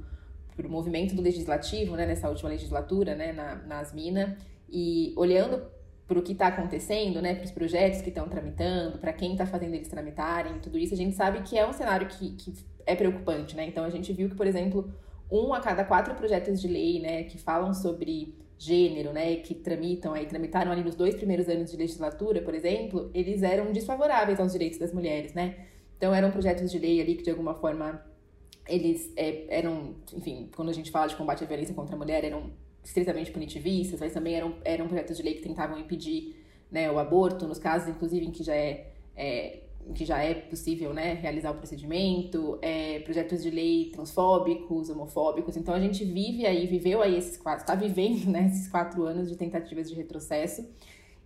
o 0.57 0.69
movimento 0.69 1.13
do 1.13 1.21
legislativo, 1.21 1.97
né, 1.97 2.05
nessa 2.05 2.29
última 2.29 2.49
legislatura, 2.49 3.13
né, 3.13 3.33
na, 3.33 3.55
na 3.55 3.79
Asmina, 3.79 4.37
e 4.69 5.13
olhando 5.17 5.61
para 6.07 6.19
o 6.19 6.21
que 6.21 6.33
está 6.33 6.47
acontecendo, 6.47 7.21
né, 7.21 7.33
para 7.33 7.45
os 7.45 7.51
projetos 7.51 8.01
que 8.01 8.09
estão 8.09 8.27
tramitando, 8.29 8.99
para 8.99 9.11
quem 9.11 9.31
está 9.31 9.45
fazendo 9.45 9.73
eles 9.73 9.87
tramitarem, 9.87 10.59
tudo 10.59 10.77
isso, 10.77 10.93
a 10.93 10.97
gente 10.97 11.15
sabe 11.15 11.41
que 11.41 11.57
é 11.57 11.67
um 11.67 11.73
cenário 11.73 12.07
que, 12.07 12.31
que 12.31 12.53
é 12.85 12.95
preocupante, 12.95 13.55
né? 13.55 13.65
Então 13.65 13.83
a 13.83 13.89
gente 13.89 14.13
viu 14.13 14.29
que, 14.29 14.35
por 14.35 14.45
exemplo, 14.45 14.93
um 15.31 15.53
a 15.53 15.59
cada 15.59 15.83
quatro 15.83 16.13
projetos 16.13 16.61
de 16.61 16.67
lei, 16.67 16.99
né, 16.99 17.23
que 17.23 17.37
falam 17.39 17.73
sobre 17.73 18.35
gênero, 18.57 19.11
né, 19.11 19.37
que 19.37 19.55
tramitam 19.55 20.13
aí, 20.13 20.27
tramitaram 20.27 20.71
ali 20.71 20.83
nos 20.83 20.95
dois 20.95 21.15
primeiros 21.15 21.49
anos 21.49 21.71
de 21.71 21.77
legislatura, 21.77 22.41
por 22.41 22.53
exemplo, 22.53 23.09
eles 23.13 23.41
eram 23.41 23.71
desfavoráveis 23.71 24.39
aos 24.39 24.51
direitos 24.51 24.77
das 24.77 24.93
mulheres, 24.93 25.33
né? 25.33 25.65
Então 25.97 26.13
eram 26.13 26.29
projetos 26.31 26.71
de 26.71 26.77
lei 26.77 27.01
ali 27.01 27.15
que 27.15 27.23
de 27.23 27.31
alguma 27.31 27.55
forma 27.55 28.05
eles 28.67 29.11
é, 29.15 29.45
eram, 29.49 29.95
enfim, 30.13 30.49
quando 30.55 30.69
a 30.69 30.73
gente 30.73 30.91
fala 30.91 31.07
de 31.07 31.15
combate 31.15 31.43
à 31.43 31.47
violência 31.47 31.73
contra 31.73 31.95
a 31.95 31.97
mulher, 31.97 32.23
eram 32.23 32.51
estritamente 32.85 33.31
punitivistas, 33.31 33.99
mas 33.99 34.13
também 34.13 34.35
eram, 34.35 34.55
eram 34.63 34.87
projetos 34.87 35.17
de 35.17 35.23
lei 35.23 35.33
que 35.33 35.41
tentavam 35.41 35.77
impedir 35.77 36.35
né, 36.71 36.89
o 36.91 36.99
aborto, 36.99 37.47
nos 37.47 37.57
casos, 37.57 37.89
inclusive, 37.89 38.25
em 38.25 38.31
que 38.31 38.43
já 38.43 38.55
é, 38.55 38.91
é 39.15 39.59
que 39.93 40.03
já 40.03 40.17
é 40.23 40.33
possível 40.33 40.93
né, 40.93 41.13
realizar 41.13 41.51
o 41.51 41.55
procedimento, 41.55 42.57
é, 42.61 42.99
projetos 42.99 43.43
de 43.43 43.51
lei 43.51 43.91
transfóbicos, 43.93 44.89
homofóbicos. 44.89 45.55
Então 45.57 45.75
a 45.75 45.79
gente 45.79 46.03
vive 46.03 46.45
aí, 46.45 46.65
viveu 46.65 47.01
aí 47.03 47.15
esses 47.15 47.37
quatro, 47.37 47.61
está 47.61 47.75
vivendo 47.75 48.25
né, 48.25 48.47
esses 48.47 48.67
quatro 48.67 49.03
anos 49.03 49.29
de 49.29 49.35
tentativas 49.35 49.87
de 49.87 49.95
retrocesso. 49.95 50.67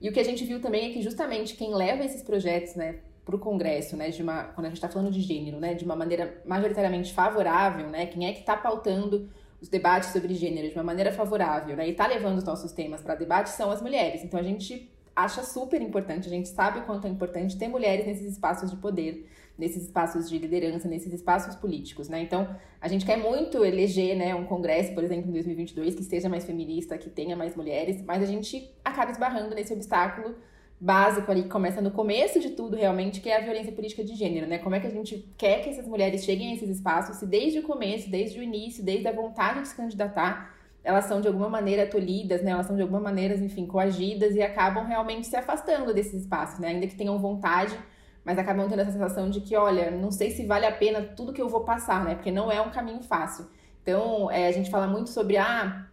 E 0.01 0.09
o 0.09 0.13
que 0.13 0.19
a 0.19 0.23
gente 0.23 0.43
viu 0.43 0.61
também 0.61 0.89
é 0.89 0.93
que 0.93 1.01
justamente 1.01 1.55
quem 1.55 1.73
leva 1.73 2.03
esses 2.03 2.21
projetos 2.21 2.75
né, 2.75 2.99
para 3.23 3.35
o 3.35 3.39
Congresso, 3.39 3.95
né, 3.95 4.09
de 4.09 4.21
uma, 4.21 4.45
quando 4.45 4.65
a 4.65 4.69
gente 4.69 4.77
está 4.77 4.89
falando 4.89 5.11
de 5.11 5.21
gênero, 5.21 5.59
né, 5.59 5.73
de 5.73 5.85
uma 5.85 5.95
maneira 5.95 6.41
majoritariamente 6.45 7.13
favorável, 7.13 7.87
né, 7.87 8.07
quem 8.07 8.27
é 8.27 8.33
que 8.33 8.39
está 8.39 8.57
pautando 8.57 9.29
os 9.61 9.69
debates 9.69 10.09
sobre 10.09 10.33
gênero 10.33 10.69
de 10.69 10.75
uma 10.75 10.83
maneira 10.83 11.11
favorável, 11.11 11.75
né, 11.75 11.87
e 11.87 11.91
está 11.91 12.07
levando 12.07 12.37
os 12.37 12.43
nossos 12.43 12.71
temas 12.71 13.01
para 13.01 13.15
debate 13.15 13.49
são 13.49 13.69
as 13.71 13.81
mulheres. 13.81 14.23
Então 14.23 14.39
a 14.39 14.43
gente 14.43 14.89
acha 15.15 15.43
super 15.43 15.81
importante, 15.81 16.27
a 16.27 16.31
gente 16.31 16.47
sabe 16.47 16.79
o 16.79 16.83
quanto 16.83 17.05
é 17.05 17.09
importante 17.09 17.57
ter 17.57 17.67
mulheres 17.67 18.05
nesses 18.05 18.31
espaços 18.31 18.71
de 18.71 18.77
poder, 18.77 19.27
nesses 19.57 19.83
espaços 19.83 20.29
de 20.29 20.37
liderança, 20.37 20.87
nesses 20.87 21.11
espaços 21.11 21.55
políticos, 21.55 22.07
né? 22.07 22.21
Então, 22.21 22.47
a 22.79 22.87
gente 22.87 23.05
quer 23.05 23.17
muito 23.17 23.65
eleger, 23.65 24.15
né, 24.15 24.33
um 24.33 24.45
congresso, 24.45 24.93
por 24.93 25.03
exemplo, 25.03 25.29
em 25.29 25.33
2022 25.33 25.95
que 25.95 26.01
esteja 26.01 26.29
mais 26.29 26.45
feminista, 26.45 26.97
que 26.97 27.09
tenha 27.09 27.35
mais 27.35 27.57
mulheres, 27.57 28.01
mas 28.01 28.23
a 28.23 28.25
gente 28.25 28.71
acaba 28.85 29.11
esbarrando 29.11 29.53
nesse 29.53 29.73
obstáculo 29.73 30.35
básico 30.79 31.29
ali 31.29 31.43
que 31.43 31.50
começa 31.50 31.81
no 31.81 31.91
começo 31.91 32.39
de 32.39 32.51
tudo 32.51 32.77
realmente, 32.77 33.19
que 33.19 33.29
é 33.29 33.38
a 33.38 33.41
violência 33.41 33.71
política 33.71 34.03
de 34.03 34.15
gênero, 34.15 34.48
né? 34.48 34.59
Como 34.59 34.75
é 34.75 34.79
que 34.79 34.88
a 34.88 34.91
gente 34.91 35.29
quer 35.38 35.62
que 35.62 35.69
essas 35.69 35.86
mulheres 35.86 36.24
cheguem 36.24 36.51
a 36.51 36.55
esses 36.55 36.69
espaços 36.69 37.17
se 37.17 37.25
desde 37.25 37.59
o 37.59 37.63
começo, 37.63 38.09
desde 38.09 38.39
o 38.39 38.43
início, 38.43 38.83
desde 38.83 39.07
a 39.07 39.12
vontade 39.12 39.62
de 39.62 39.67
se 39.67 39.75
candidatar, 39.75 40.55
elas 40.83 41.05
são 41.05 41.19
de 41.19 41.27
alguma 41.27 41.50
maneira 41.50 41.86
tolhidas, 41.86 42.41
né? 42.41 42.51
Elas 42.51 42.65
são 42.65 42.77
de 42.77 42.81
alguma 42.81 43.01
maneira, 43.01 43.36
enfim, 43.36 43.65
coagidas 43.65 44.36
e 44.36 44.41
acabam 44.41 44.86
realmente 44.86 45.27
se 45.27 45.36
afastando 45.36 45.93
desses 45.93 46.21
espaços, 46.24 46.59
né? 46.59 46.69
Ainda 46.69 46.88
que 46.88 46.95
tenham 46.95 47.19
vontade, 47.19 47.77
mas 48.24 48.38
acabam 48.38 48.67
tendo 48.69 48.81
essa 48.81 48.91
sensação 48.91 49.29
de 49.29 49.41
que, 49.41 49.57
olha, 49.57 49.91
não 49.91 50.12
sei 50.12 50.31
se 50.31 50.45
vale 50.45 50.65
a 50.65 50.71
pena 50.71 51.01
tudo 51.01 51.33
que 51.33 51.41
eu 51.41 51.50
vou 51.50 51.65
passar, 51.65 52.05
né? 52.05 52.15
Porque 52.15 52.31
não 52.31 52.50
é 52.50 52.62
um 52.62 52.69
caminho 52.71 53.03
fácil. 53.03 53.48
Então, 53.81 54.31
é, 54.31 54.48
a 54.48 54.51
gente 54.51 54.69
fala 54.69 54.88
muito 54.88 55.09
sobre 55.09 55.38
ah, 55.38 55.88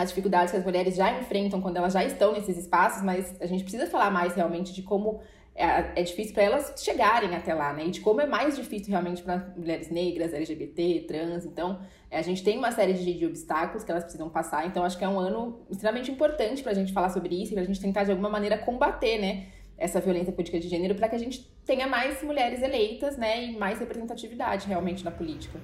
as 0.00 0.08
dificuldades 0.08 0.50
que 0.50 0.56
as 0.56 0.64
mulheres 0.64 0.96
já 0.96 1.18
enfrentam 1.18 1.60
quando 1.60 1.76
elas 1.76 1.92
já 1.92 2.04
estão 2.04 2.32
nesses 2.32 2.56
espaços, 2.56 3.02
mas 3.02 3.34
a 3.40 3.46
gente 3.46 3.62
precisa 3.62 3.86
falar 3.86 4.10
mais 4.10 4.34
realmente 4.34 4.72
de 4.72 4.82
como 4.82 5.20
é, 5.56 6.00
é 6.00 6.02
difícil 6.02 6.34
para 6.34 6.42
elas 6.42 6.74
chegarem 6.76 7.34
até 7.34 7.54
lá, 7.54 7.72
né? 7.72 7.86
E 7.86 7.90
de 7.90 8.00
como 8.00 8.20
é 8.20 8.26
mais 8.26 8.54
difícil 8.56 8.90
realmente 8.90 9.22
para 9.22 9.52
mulheres 9.56 9.90
negras, 9.90 10.34
LGBT, 10.34 11.06
trans. 11.08 11.46
Então, 11.46 11.80
é, 12.10 12.18
a 12.18 12.22
gente 12.22 12.44
tem 12.44 12.58
uma 12.58 12.70
série 12.70 12.92
de, 12.92 13.14
de, 13.14 13.26
obstáculos 13.26 13.82
que 13.82 13.90
elas 13.90 14.04
precisam 14.04 14.28
passar. 14.28 14.66
Então, 14.66 14.84
acho 14.84 14.98
que 14.98 15.04
é 15.04 15.08
um 15.08 15.18
ano 15.18 15.60
extremamente 15.70 16.10
importante 16.10 16.62
para 16.62 16.72
a 16.72 16.74
gente 16.74 16.92
falar 16.92 17.08
sobre 17.08 17.42
isso 17.42 17.52
e 17.52 17.54
para 17.54 17.62
a 17.62 17.66
gente 17.66 17.80
tentar, 17.80 18.04
de 18.04 18.10
alguma 18.10 18.28
maneira, 18.28 18.58
combater, 18.58 19.18
né? 19.18 19.46
Essa 19.78 20.00
violência 20.00 20.32
política 20.32 20.60
de 20.60 20.68
gênero 20.68 20.94
para 20.94 21.08
que 21.08 21.16
a 21.16 21.18
gente 21.18 21.50
tenha 21.64 21.86
mais 21.86 22.22
mulheres 22.22 22.62
eleitas, 22.62 23.16
né? 23.16 23.44
E 23.44 23.56
mais 23.56 23.78
representatividade 23.78 24.68
realmente 24.68 25.04
na 25.04 25.10
política. 25.10 25.58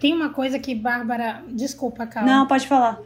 Tem 0.00 0.14
uma 0.14 0.30
coisa 0.30 0.58
que 0.58 0.74
Bárbara. 0.74 1.42
Desculpa, 1.48 2.06
Carla. 2.06 2.30
Não, 2.30 2.46
pode 2.46 2.66
falar. 2.66 3.00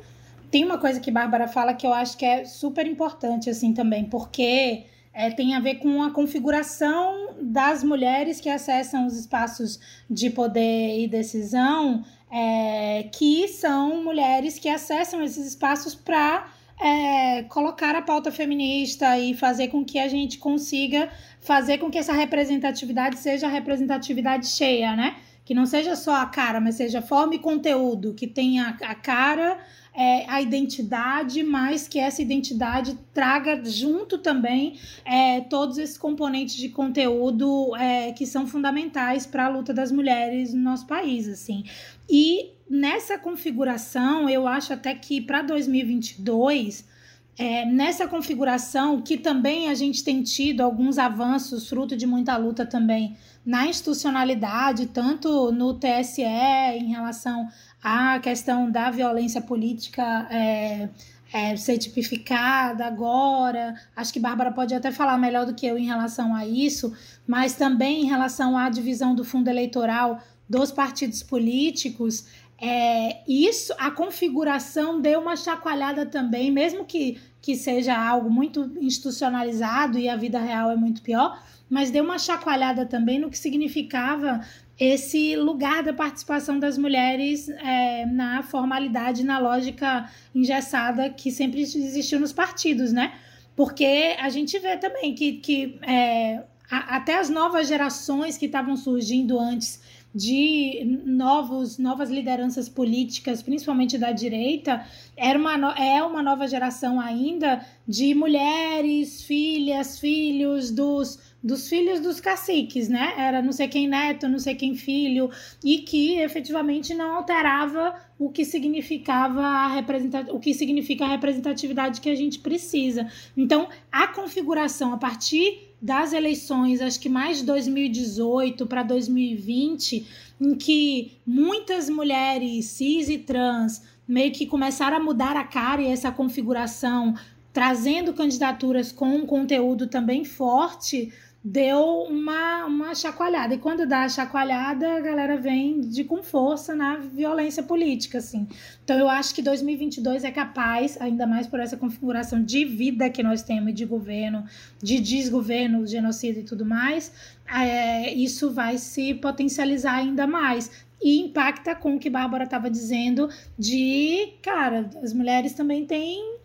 Tem 0.53 0.67
uma 0.67 0.77
coisa 0.77 1.01
que 1.01 1.11
Bárbara 1.11 1.49
fala 1.49 1.73
que 1.73 1.87
eu 1.87 1.95
acho 1.95 2.15
que 2.15 2.27
é 2.27 2.45
super 2.45 2.87
importante, 2.87 3.49
assim, 3.49 3.73
também, 3.73 4.05
porque 4.05 4.85
é, 5.15 5.31
tem 5.31 5.55
a 5.55 5.61
ver 5.61 5.77
com 5.77 6.03
a 6.03 6.11
configuração 6.11 7.37
das 7.41 7.83
mulheres 7.83 8.39
que 8.39 8.51
acessam 8.51 9.07
os 9.07 9.17
espaços 9.17 9.81
de 10.11 10.29
poder 10.29 11.01
e 11.01 11.09
decisão, 11.09 12.05
é, 12.31 13.09
que 13.11 13.49
são 13.49 14.05
mulheres 14.05 14.59
que 14.59 14.69
acessam 14.69 15.23
esses 15.23 15.47
espaços 15.47 15.95
para 15.95 16.47
é, 16.79 17.45
colocar 17.45 17.97
a 17.97 18.03
pauta 18.03 18.31
feminista 18.31 19.19
e 19.19 19.33
fazer 19.33 19.69
com 19.69 19.83
que 19.83 19.99
a 19.99 20.07
gente 20.07 20.37
consiga 20.37 21.09
fazer 21.41 21.79
com 21.79 21.91
que 21.91 21.97
essa 21.97 22.13
representatividade 22.13 23.17
seja 23.17 23.47
a 23.47 23.51
representatividade 23.51 24.49
cheia, 24.49 24.95
né? 24.95 25.17
Que 25.47 25.55
não 25.55 25.65
seja 25.65 25.97
só 25.97 26.15
a 26.17 26.27
cara, 26.27 26.61
mas 26.61 26.75
seja 26.75 27.01
forma 27.01 27.37
e 27.37 27.39
conteúdo, 27.39 28.13
que 28.13 28.27
tenha 28.27 28.77
a 28.83 28.95
cara, 28.95 29.59
é, 29.95 30.25
a 30.29 30.41
identidade, 30.41 31.43
mas 31.43 31.87
que 31.87 31.99
essa 31.99 32.23
identidade 32.23 32.99
traga 33.13 33.63
junto 33.65 34.19
também 34.19 34.79
é, 35.05 35.43
todos 35.43 35.77
esses 35.79 35.99
componentes 35.99 36.57
de 36.57 36.69
conteúdo 36.71 37.77
é, 37.77 38.13
que 38.13 38.27
são 38.27 38.47
fundamentais 38.47 39.27
para 39.27 39.47
a 39.47 39.49
luta 39.49 39.75
das 39.75 39.93
mulheres 39.93 40.55
no 40.55 40.63
nosso 40.63 40.87
país, 40.87 41.29
assim. 41.29 41.65
E 42.09 42.51
nessa 42.69 43.19
configuração, 43.19 44.29
eu 44.29 44.49
acho 44.49 44.73
até 44.73 44.95
que 44.95 45.21
para 45.21 45.43
2022 45.43 46.91
é, 47.39 47.65
nessa 47.65 48.07
configuração, 48.07 49.01
que 49.01 49.17
também 49.17 49.71
a 49.71 49.75
gente 49.75 50.05
tem 50.05 50.23
tido 50.23 50.61
alguns 50.61 50.99
avanços, 50.99 51.69
fruto 51.69 51.97
de 51.97 52.07
muita 52.07 52.37
luta 52.37 52.67
também 52.67 53.17
na 53.45 53.67
institucionalidade, 53.67 54.87
tanto 54.87 55.51
no 55.51 55.75
TSE 55.75 56.23
em 56.23 56.91
relação 56.91 57.49
à 57.83 58.19
questão 58.21 58.71
da 58.71 58.91
violência 58.91 59.41
política 59.41 60.29
é, 60.31 60.89
é, 61.33 61.57
ser 61.57 61.79
tipificada 61.79 62.87
agora. 62.87 63.75
Acho 63.97 64.13
que 64.13 64.21
Bárbara 64.21 64.53
pode 64.53 64.75
até 64.75 64.93
falar 64.93 65.19
melhor 65.19 65.47
do 65.47 65.55
que 65.55 65.67
eu 65.67 65.79
em 65.79 65.87
relação 65.87 66.35
a 66.35 66.47
isso, 66.47 66.95
mas 67.27 67.55
também 67.55 68.03
em 68.03 68.07
relação 68.07 68.57
à 68.57 68.69
divisão 68.69 69.15
do 69.15 69.25
fundo 69.25 69.49
eleitoral 69.49 70.21
dos 70.49 70.71
partidos 70.71 71.23
políticos. 71.23 72.27
É, 72.65 73.23
isso, 73.27 73.75
a 73.77 73.91
configuração 73.91 75.01
deu 75.01 75.21
uma 75.21 75.35
chacoalhada 75.35 76.07
também, 76.07 76.49
mesmo 76.51 76.85
que, 76.85 77.19
que 77.41 77.57
seja 77.57 77.97
algo 77.97 78.31
muito 78.31 78.71
institucionalizado 78.81 79.99
e 79.99 80.09
a 80.09 80.15
vida 80.15 80.39
real 80.39 80.71
é 80.71 80.77
muito 80.77 81.03
pior, 81.03 81.43
mas 81.69 81.91
deu 81.91 82.05
uma 82.05 82.19
chacoalhada 82.19 82.87
também 82.87 83.19
no 83.19 83.31
que 83.31 83.39
significava 83.39 84.47
esse 84.79 85.37
lugar 85.37 85.83
da 85.83 85.93
participação 85.93 86.59
das 86.59 86.77
mulheres 86.79 87.49
é, 87.49 88.07
na 88.07 88.43
formalidade, 88.43 89.25
na 89.25 89.39
lógica 89.39 90.11
engessada 90.35 91.11
que 91.11 91.31
sempre 91.31 91.61
existiu 91.61 92.19
nos 92.19 92.33
partidos, 92.33 92.93
né? 92.93 93.13
Porque 93.55 94.17
a 94.19 94.29
gente 94.29 94.59
vê 94.59 94.77
também 94.77 95.15
que, 95.15 95.35
que 95.35 95.79
é, 95.83 96.43
a, 96.71 96.97
até 96.97 97.19
as 97.19 97.29
novas 97.29 97.69
gerações 97.69 98.39
que 98.39 98.47
estavam 98.47 98.77
surgindo 98.77 99.39
antes 99.39 99.81
de 100.15 101.01
novos, 101.07 101.79
novas 101.79 102.11
lideranças 102.11 102.69
políticas, 102.69 103.43
principalmente 103.43 103.97
da 103.97 104.13
direita, 104.13 104.85
era 105.17 105.39
uma, 105.39 105.55
é 105.75 106.03
uma 106.03 106.23
nova 106.23 106.47
geração 106.47 107.01
ainda 107.01 107.65
de 107.89 108.15
mulheres, 108.15 109.23
filhas, 109.23 109.99
filhos 109.99 110.71
dos, 110.71 111.19
dos 111.43 111.69
filhos 111.69 112.01
dos 112.01 112.21
caciques, 112.21 112.89
né? 112.89 113.15
Era 113.17 113.43
não 113.43 113.53
sei 113.53 113.67
quem 113.67 113.89
neto, 113.89 114.29
não 114.29 114.39
sei 114.39 114.55
quem 114.55 114.77
filho, 114.77 115.31
e 115.65 115.79
que 115.79 116.19
efetivamente 116.19 116.95
não 116.95 117.17
alterava 117.17 117.95
o 118.19 118.31
que 118.31 118.45
significava 118.45 119.43
a 119.43 119.85
o 120.31 120.39
que 120.39 120.55
significa 120.55 121.05
a 121.05 121.09
representatividade 121.09 122.01
que 122.01 122.09
a 122.09 122.15
gente 122.15 122.39
precisa. 122.39 123.11
Então, 123.37 123.69
a 123.91 124.07
configuração 124.07 124.93
a 124.93 124.97
partir 124.97 125.73
das 125.81 126.13
eleições, 126.13 126.81
acho 126.81 127.01
que 127.01 127.09
mais 127.09 127.39
de 127.39 127.45
2018 127.45 128.65
para 128.67 128.85
2020, 128.85 130.07
em 130.41 130.55
que 130.55 131.13
muitas 131.27 131.91
mulheres 131.91 132.67
cis 132.67 133.09
e 133.09 133.19
trans 133.19 133.83
meio 134.07 134.31
que 134.31 134.47
começaram 134.47 134.99
a 134.99 135.01
mudar 135.01 135.37
a 135.37 135.43
cara 135.43 135.83
e 135.83 135.87
essa 135.87 136.13
configuração, 136.13 137.15
trazendo 137.53 138.13
candidaturas 138.13 138.93
com 138.93 139.09
um 139.15 139.27
conteúdo 139.27 139.89
também 139.89 140.25
forte, 140.25 141.13
deu 141.45 142.05
uma, 142.05 142.67
uma 142.67 142.95
chacoalhada. 142.95 143.55
E 143.55 143.59
quando 143.59 143.87
dá 143.87 144.05
a 144.05 144.09
chacoalhada, 144.09 144.97
a 144.97 145.01
galera 145.01 145.37
vem 145.37 145.81
de 145.81 146.05
com 146.05 146.23
força 146.23 146.75
na 146.75 146.97
violência 146.97 147.63
política, 147.63 148.19
assim. 148.19 148.47
Então 148.85 148.97
eu 148.99 149.09
acho 149.09 149.35
que 149.35 149.43
2022 149.43 150.23
é 150.23 150.31
capaz, 150.31 151.01
ainda 151.01 151.27
mais 151.27 151.47
por 151.47 151.59
essa 151.59 151.77
configuração 151.77 152.43
de 152.43 152.65
vida 152.65 153.11
que 153.11 153.23
nós 153.23 153.43
temos, 153.43 153.75
de 153.75 153.85
governo, 153.85 154.45
de 154.81 155.01
desgoverno, 155.01 155.87
genocídio 155.87 156.43
e 156.43 156.45
tudo 156.45 156.65
mais, 156.65 157.13
é, 157.53 158.13
isso 158.15 158.53
vai 158.53 158.79
se 158.79 159.15
potencializar 159.15 159.95
ainda 159.95 160.27
mais. 160.27 160.71
e 161.05 161.19
impacta 161.19 161.75
com 161.75 161.97
o 161.97 161.99
que 161.99 162.09
Bárbara 162.09 162.45
estava 162.45 162.71
dizendo 162.71 163.29
de, 163.59 164.35
cara, 164.41 164.89
as 165.03 165.13
mulheres 165.13 165.53
também 165.53 165.85
têm 165.85 166.37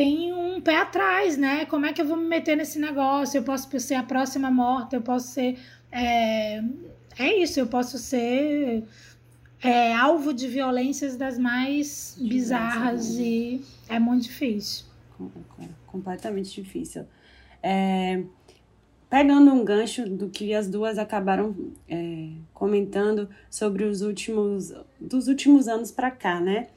tem 0.00 0.32
um 0.32 0.62
pé 0.62 0.78
atrás, 0.78 1.36
né? 1.36 1.66
Como 1.66 1.84
é 1.84 1.92
que 1.92 2.00
eu 2.00 2.06
vou 2.06 2.16
me 2.16 2.26
meter 2.26 2.56
nesse 2.56 2.78
negócio? 2.78 3.36
Eu 3.36 3.42
posso 3.42 3.68
ser 3.78 3.96
a 3.96 4.02
próxima 4.02 4.50
morta, 4.50 4.96
eu 4.96 5.02
posso 5.02 5.28
ser. 5.28 5.58
É, 5.92 6.62
é 7.18 7.42
isso, 7.42 7.60
eu 7.60 7.66
posso 7.66 7.98
ser 7.98 8.82
é, 9.62 9.94
alvo 9.94 10.32
de 10.32 10.48
violências 10.48 11.16
das 11.16 11.36
mais 11.36 12.16
bizarras 12.18 13.18
e 13.18 13.62
é 13.90 13.98
muito 13.98 14.22
difícil. 14.22 14.86
Completamente 15.86 16.62
difícil. 16.62 17.04
É, 17.62 18.22
pegando 19.10 19.52
um 19.52 19.62
gancho 19.62 20.08
do 20.08 20.30
que 20.30 20.54
as 20.54 20.66
duas 20.66 20.96
acabaram 20.96 21.54
é, 21.86 22.30
comentando 22.54 23.28
sobre 23.50 23.84
os 23.84 24.00
últimos 24.00 24.72
dos 24.98 25.28
últimos 25.28 25.68
anos 25.68 25.90
para 25.90 26.10
cá, 26.10 26.40
né? 26.40 26.68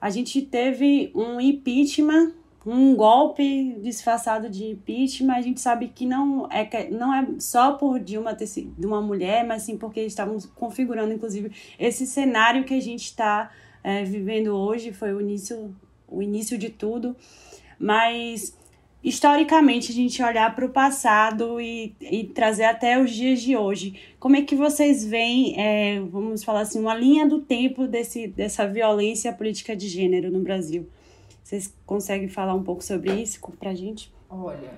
A 0.00 0.08
gente 0.08 0.40
teve 0.40 1.12
um 1.14 1.38
impeachment 1.38 2.39
um 2.66 2.94
golpe 2.94 3.74
disfarçado 3.80 4.50
de 4.50 4.64
impeachment, 4.64 5.34
a 5.34 5.40
gente 5.40 5.60
sabe 5.60 5.88
que 5.88 6.04
não 6.04 6.46
é, 6.50 6.90
não 6.90 7.14
é 7.14 7.26
só 7.38 7.72
por 7.72 7.98
Dilma 7.98 8.34
ter 8.34 8.46
sido 8.46 8.74
de 8.78 8.86
uma 8.86 9.00
mulher, 9.00 9.46
mas 9.46 9.62
sim 9.62 9.78
porque 9.78 10.02
estávamos 10.02 10.44
configurando, 10.44 11.12
inclusive, 11.12 11.50
esse 11.78 12.06
cenário 12.06 12.64
que 12.64 12.74
a 12.74 12.80
gente 12.80 13.04
está 13.04 13.50
é, 13.82 14.04
vivendo 14.04 14.48
hoje, 14.48 14.92
foi 14.92 15.12
o 15.14 15.20
início, 15.20 15.74
o 16.06 16.20
início 16.20 16.58
de 16.58 16.68
tudo. 16.68 17.16
Mas, 17.78 18.54
historicamente, 19.02 19.90
a 19.90 19.94
gente 19.94 20.22
olhar 20.22 20.54
para 20.54 20.66
o 20.66 20.68
passado 20.68 21.58
e, 21.58 21.94
e 21.98 22.24
trazer 22.24 22.64
até 22.64 23.00
os 23.00 23.10
dias 23.10 23.40
de 23.40 23.56
hoje, 23.56 23.94
como 24.18 24.36
é 24.36 24.42
que 24.42 24.54
vocês 24.54 25.02
veem, 25.02 25.58
é, 25.58 25.98
vamos 26.00 26.44
falar 26.44 26.60
assim, 26.60 26.78
uma 26.78 26.94
linha 26.94 27.26
do 27.26 27.40
tempo 27.40 27.86
desse, 27.86 28.28
dessa 28.28 28.66
violência 28.66 29.32
política 29.32 29.74
de 29.74 29.88
gênero 29.88 30.30
no 30.30 30.40
Brasil? 30.40 30.86
Vocês 31.42 31.74
conseguem 31.84 32.28
falar 32.28 32.54
um 32.54 32.62
pouco 32.62 32.82
sobre 32.82 33.12
isso 33.12 33.40
pra 33.58 33.74
gente? 33.74 34.12
Olha, 34.28 34.72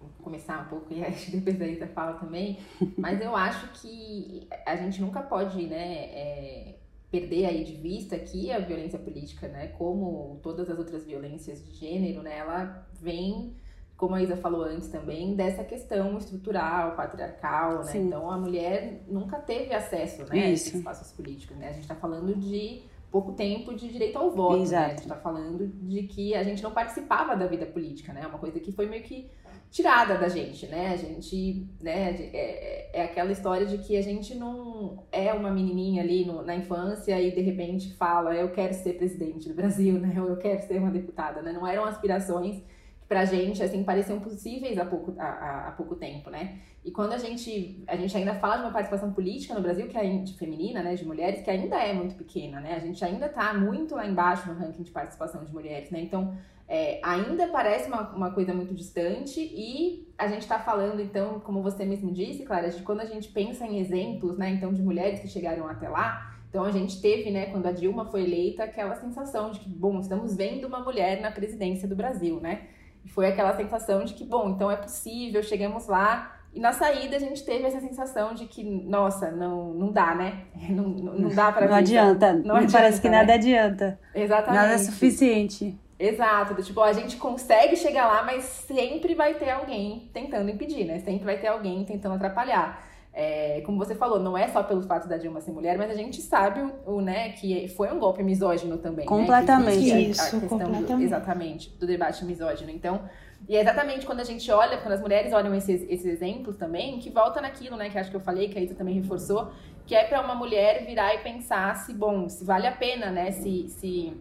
vou 0.00 0.10
começar 0.22 0.62
um 0.62 0.68
pouco 0.68 0.92
e 0.92 1.00
depois 1.30 1.60
a 1.60 1.66
Isa 1.66 1.86
fala 1.86 2.14
também, 2.14 2.58
mas 2.96 3.20
eu 3.20 3.36
acho 3.36 3.68
que 3.80 4.48
a 4.66 4.76
gente 4.76 5.00
nunca 5.00 5.22
pode, 5.22 5.66
né, 5.66 6.04
é, 6.04 6.74
perder 7.10 7.46
aí 7.46 7.64
de 7.64 7.74
vista 7.74 8.18
que 8.18 8.50
a 8.50 8.58
violência 8.58 8.98
política, 8.98 9.48
né, 9.48 9.68
como 9.68 10.38
todas 10.42 10.68
as 10.68 10.78
outras 10.78 11.04
violências 11.04 11.64
de 11.64 11.72
gênero, 11.74 12.22
né, 12.22 12.38
ela 12.38 12.86
vem 13.00 13.54
como 14.00 14.14
a 14.14 14.22
Isa 14.22 14.34
falou 14.34 14.62
antes 14.62 14.88
também, 14.88 15.36
dessa 15.36 15.62
questão 15.62 16.16
estrutural, 16.16 16.96
patriarcal, 16.96 17.84
né? 17.84 17.92
Então 17.98 18.30
a 18.30 18.38
mulher 18.38 19.02
nunca 19.06 19.38
teve 19.38 19.74
acesso 19.74 20.24
né, 20.24 20.44
a 20.44 20.50
esses 20.50 20.74
espaços 20.74 21.12
políticos, 21.12 21.54
né? 21.58 21.68
A 21.68 21.72
gente 21.72 21.82
está 21.82 21.94
falando 21.94 22.34
de 22.34 22.80
pouco 23.10 23.32
tempo 23.32 23.74
de 23.74 23.88
direito 23.88 24.16
ao 24.16 24.30
voto. 24.30 24.58
Né? 24.58 24.62
Exato. 24.62 24.80
Né? 24.80 24.86
A 24.86 24.90
gente 24.90 25.02
está 25.02 25.16
falando 25.16 25.66
de 25.66 26.02
que 26.04 26.34
a 26.34 26.42
gente 26.42 26.62
não 26.62 26.70
participava 26.70 27.36
da 27.36 27.46
vida 27.46 27.66
política, 27.66 28.12
né? 28.12 28.26
Uma 28.26 28.38
coisa 28.38 28.60
que 28.60 28.72
foi 28.72 28.86
meio 28.86 29.02
que 29.02 29.30
tirada 29.70 30.16
da 30.16 30.28
gente, 30.28 30.66
né? 30.66 30.92
A 30.92 30.96
gente, 30.96 31.66
né? 31.80 32.10
É, 32.32 33.00
é 33.00 33.04
aquela 33.04 33.32
história 33.32 33.66
de 33.66 33.78
que 33.78 33.96
a 33.96 34.02
gente 34.02 34.34
não 34.34 35.04
é 35.10 35.32
uma 35.32 35.50
menininha 35.50 36.02
ali 36.02 36.24
no, 36.24 36.42
na 36.42 36.54
infância 36.54 37.20
e 37.20 37.30
de 37.32 37.40
repente 37.40 37.92
fala 37.94 38.34
eu 38.34 38.50
quero 38.50 38.74
ser 38.74 38.94
presidente 38.94 39.48
do 39.48 39.54
Brasil, 39.54 39.94
né? 40.00 40.20
Ou 40.20 40.28
eu 40.28 40.36
quero 40.36 40.62
ser 40.66 40.78
uma 40.78 40.90
deputada, 40.90 41.42
né? 41.42 41.52
Não 41.52 41.66
eram 41.66 41.84
aspirações 41.84 42.62
pra 43.10 43.24
gente, 43.24 43.60
assim, 43.60 43.82
pareciam 43.82 44.20
possíveis 44.20 44.78
há 44.78 44.84
pouco, 44.84 45.12
há, 45.18 45.66
há 45.66 45.72
pouco 45.72 45.96
tempo, 45.96 46.30
né? 46.30 46.60
E 46.84 46.92
quando 46.92 47.12
a 47.12 47.18
gente, 47.18 47.82
a 47.88 47.96
gente 47.96 48.16
ainda 48.16 48.36
fala 48.36 48.58
de 48.58 48.62
uma 48.62 48.70
participação 48.70 49.12
política 49.12 49.52
no 49.52 49.60
Brasil, 49.60 49.88
que 49.88 49.98
é 49.98 50.18
de 50.18 50.32
feminina, 50.34 50.80
né, 50.80 50.94
de 50.94 51.04
mulheres, 51.04 51.42
que 51.42 51.50
ainda 51.50 51.74
é 51.74 51.92
muito 51.92 52.14
pequena, 52.14 52.60
né? 52.60 52.76
A 52.76 52.78
gente 52.78 53.04
ainda 53.04 53.26
está 53.26 53.52
muito 53.52 53.96
lá 53.96 54.06
embaixo 54.06 54.48
no 54.48 54.56
ranking 54.56 54.84
de 54.84 54.92
participação 54.92 55.44
de 55.44 55.52
mulheres, 55.52 55.90
né? 55.90 56.00
Então, 56.00 56.36
é, 56.68 57.00
ainda 57.02 57.48
parece 57.48 57.88
uma, 57.88 58.14
uma 58.14 58.30
coisa 58.30 58.54
muito 58.54 58.72
distante 58.72 59.40
e 59.40 60.08
a 60.16 60.28
gente 60.28 60.42
está 60.42 60.60
falando, 60.60 61.02
então, 61.02 61.40
como 61.40 61.64
você 61.64 61.84
mesmo 61.84 62.12
disse, 62.12 62.44
Clara, 62.44 62.70
de 62.70 62.80
quando 62.82 63.00
a 63.00 63.06
gente 63.06 63.26
pensa 63.26 63.66
em 63.66 63.80
exemplos, 63.80 64.38
né, 64.38 64.50
então, 64.50 64.72
de 64.72 64.82
mulheres 64.82 65.18
que 65.18 65.26
chegaram 65.26 65.66
até 65.66 65.88
lá, 65.88 66.32
então 66.48 66.62
a 66.62 66.70
gente 66.70 67.00
teve, 67.00 67.32
né, 67.32 67.46
quando 67.46 67.66
a 67.66 67.72
Dilma 67.72 68.04
foi 68.04 68.22
eleita, 68.22 68.62
aquela 68.62 68.94
sensação 68.94 69.50
de 69.50 69.58
que, 69.58 69.68
bom, 69.68 69.98
estamos 69.98 70.36
vendo 70.36 70.68
uma 70.68 70.78
mulher 70.78 71.20
na 71.20 71.32
presidência 71.32 71.88
do 71.88 71.96
Brasil, 71.96 72.40
né? 72.40 72.68
E 73.04 73.08
foi 73.08 73.26
aquela 73.28 73.56
sensação 73.56 74.04
de 74.04 74.14
que, 74.14 74.24
bom, 74.24 74.50
então 74.50 74.70
é 74.70 74.76
possível, 74.76 75.42
chegamos 75.42 75.86
lá, 75.86 76.36
e 76.52 76.58
na 76.58 76.72
saída 76.72 77.16
a 77.16 77.20
gente 77.20 77.44
teve 77.44 77.64
essa 77.64 77.80
sensação 77.80 78.34
de 78.34 78.46
que, 78.46 78.64
nossa, 78.64 79.30
não, 79.30 79.72
não 79.72 79.92
dá, 79.92 80.14
né? 80.14 80.44
Não, 80.70 80.84
não 80.84 81.28
dá 81.28 81.52
para 81.52 81.68
Não 81.68 81.74
adianta. 81.74 82.32
Não, 82.32 82.56
adianta, 82.56 82.72
parece 82.72 83.00
que 83.00 83.08
né? 83.08 83.18
nada 83.18 83.34
adianta. 83.34 83.98
Exatamente. 84.14 84.60
Nada 84.60 84.72
é 84.74 84.78
suficiente. 84.78 85.78
Exato. 85.98 86.60
Tipo, 86.62 86.80
a 86.80 86.92
gente 86.92 87.16
consegue 87.16 87.76
chegar 87.76 88.06
lá, 88.06 88.22
mas 88.22 88.44
sempre 88.44 89.14
vai 89.14 89.34
ter 89.34 89.50
alguém 89.50 90.10
tentando 90.12 90.50
impedir, 90.50 90.84
né? 90.84 90.98
Sempre 91.00 91.24
vai 91.24 91.38
ter 91.38 91.48
alguém 91.48 91.84
tentando 91.84 92.14
atrapalhar. 92.14 92.89
É, 93.12 93.60
como 93.62 93.76
você 93.76 93.94
falou, 93.94 94.20
não 94.20 94.38
é 94.38 94.46
só 94.48 94.62
pelo 94.62 94.82
fato 94.82 95.08
da 95.08 95.16
Dilma 95.16 95.40
ser 95.40 95.50
mulher, 95.50 95.76
mas 95.76 95.90
a 95.90 95.94
gente 95.94 96.22
sabe 96.22 96.60
o, 96.60 96.94
o 96.96 97.00
né, 97.00 97.30
que 97.30 97.66
foi 97.68 97.92
um 97.92 97.98
golpe 97.98 98.22
misógino 98.22 98.78
também. 98.78 99.04
Completamente. 99.04 99.92
Né? 99.92 100.00
Isso, 100.02 100.22
a, 100.22 100.38
a 100.38 100.40
completamente. 100.40 100.86
Do, 100.86 101.02
exatamente, 101.02 101.70
do 101.70 101.86
debate 101.86 102.24
misógino. 102.24 102.70
Então, 102.70 103.00
e 103.48 103.56
é 103.56 103.60
exatamente 103.60 104.06
quando 104.06 104.20
a 104.20 104.24
gente 104.24 104.50
olha, 104.50 104.78
quando 104.78 104.92
as 104.92 105.00
mulheres 105.00 105.32
olham 105.32 105.54
esses, 105.54 105.82
esses 105.88 106.06
exemplos 106.06 106.56
também, 106.56 106.98
que 106.98 107.10
volta 107.10 107.40
naquilo, 107.40 107.76
né, 107.76 107.90
que 107.90 107.98
acho 107.98 108.10
que 108.10 108.16
eu 108.16 108.20
falei, 108.20 108.48
que 108.48 108.58
a 108.58 108.62
Isa 108.62 108.74
também 108.74 108.94
reforçou, 108.94 109.50
que 109.86 109.94
é 109.94 110.04
para 110.04 110.20
uma 110.20 110.34
mulher 110.34 110.84
virar 110.86 111.14
e 111.14 111.18
pensar 111.18 111.74
se, 111.76 111.92
bom, 111.92 112.28
se 112.28 112.44
vale 112.44 112.66
a 112.66 112.72
pena, 112.72 113.10
né, 113.10 113.32
se, 113.32 113.68
se, 113.68 114.12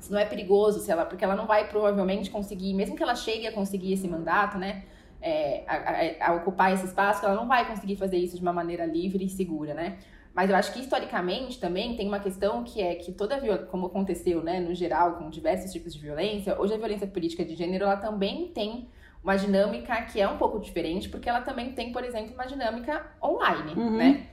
se 0.00 0.12
não 0.12 0.18
é 0.18 0.24
perigoso, 0.24 0.80
se 0.80 0.90
ela, 0.90 1.04
porque 1.04 1.24
ela 1.24 1.36
não 1.36 1.46
vai 1.46 1.68
provavelmente 1.68 2.30
conseguir, 2.30 2.74
mesmo 2.74 2.96
que 2.96 3.02
ela 3.02 3.14
chegue 3.14 3.46
a 3.46 3.52
conseguir 3.52 3.92
esse 3.92 4.08
mandato, 4.08 4.58
né, 4.58 4.84
é, 5.24 5.64
a, 5.66 6.26
a, 6.26 6.30
a, 6.30 6.34
ocupar 6.34 6.72
esse 6.74 6.84
espaço, 6.84 7.24
ela 7.24 7.34
não 7.34 7.48
vai 7.48 7.66
conseguir 7.66 7.96
fazer 7.96 8.18
isso 8.18 8.36
de 8.36 8.42
uma 8.42 8.52
maneira 8.52 8.84
livre 8.84 9.24
e 9.24 9.28
segura, 9.30 9.72
né? 9.72 9.96
Mas 10.34 10.50
eu 10.50 10.56
acho 10.56 10.72
que 10.72 10.80
historicamente 10.80 11.58
também 11.58 11.96
tem 11.96 12.06
uma 12.06 12.18
questão 12.20 12.62
que 12.62 12.82
é 12.82 12.96
que 12.96 13.12
toda 13.12 13.38
como 13.66 13.86
aconteceu, 13.86 14.42
né, 14.42 14.60
no 14.60 14.74
geral, 14.74 15.14
com 15.14 15.30
diversos 15.30 15.72
tipos 15.72 15.94
de 15.94 16.00
violência, 16.00 16.60
hoje 16.60 16.74
a 16.74 16.76
violência 16.76 17.06
política 17.06 17.44
de 17.44 17.54
gênero 17.54 17.84
ela 17.84 17.96
também 17.96 18.48
tem 18.48 18.88
uma 19.22 19.36
dinâmica 19.36 20.02
que 20.02 20.20
é 20.20 20.28
um 20.28 20.36
pouco 20.36 20.58
diferente, 20.58 21.08
porque 21.08 21.28
ela 21.28 21.40
também 21.40 21.72
tem, 21.72 21.92
por 21.92 22.04
exemplo, 22.04 22.34
uma 22.34 22.44
dinâmica 22.44 23.06
online, 23.22 23.72
uhum. 23.74 23.96
né? 23.96 24.26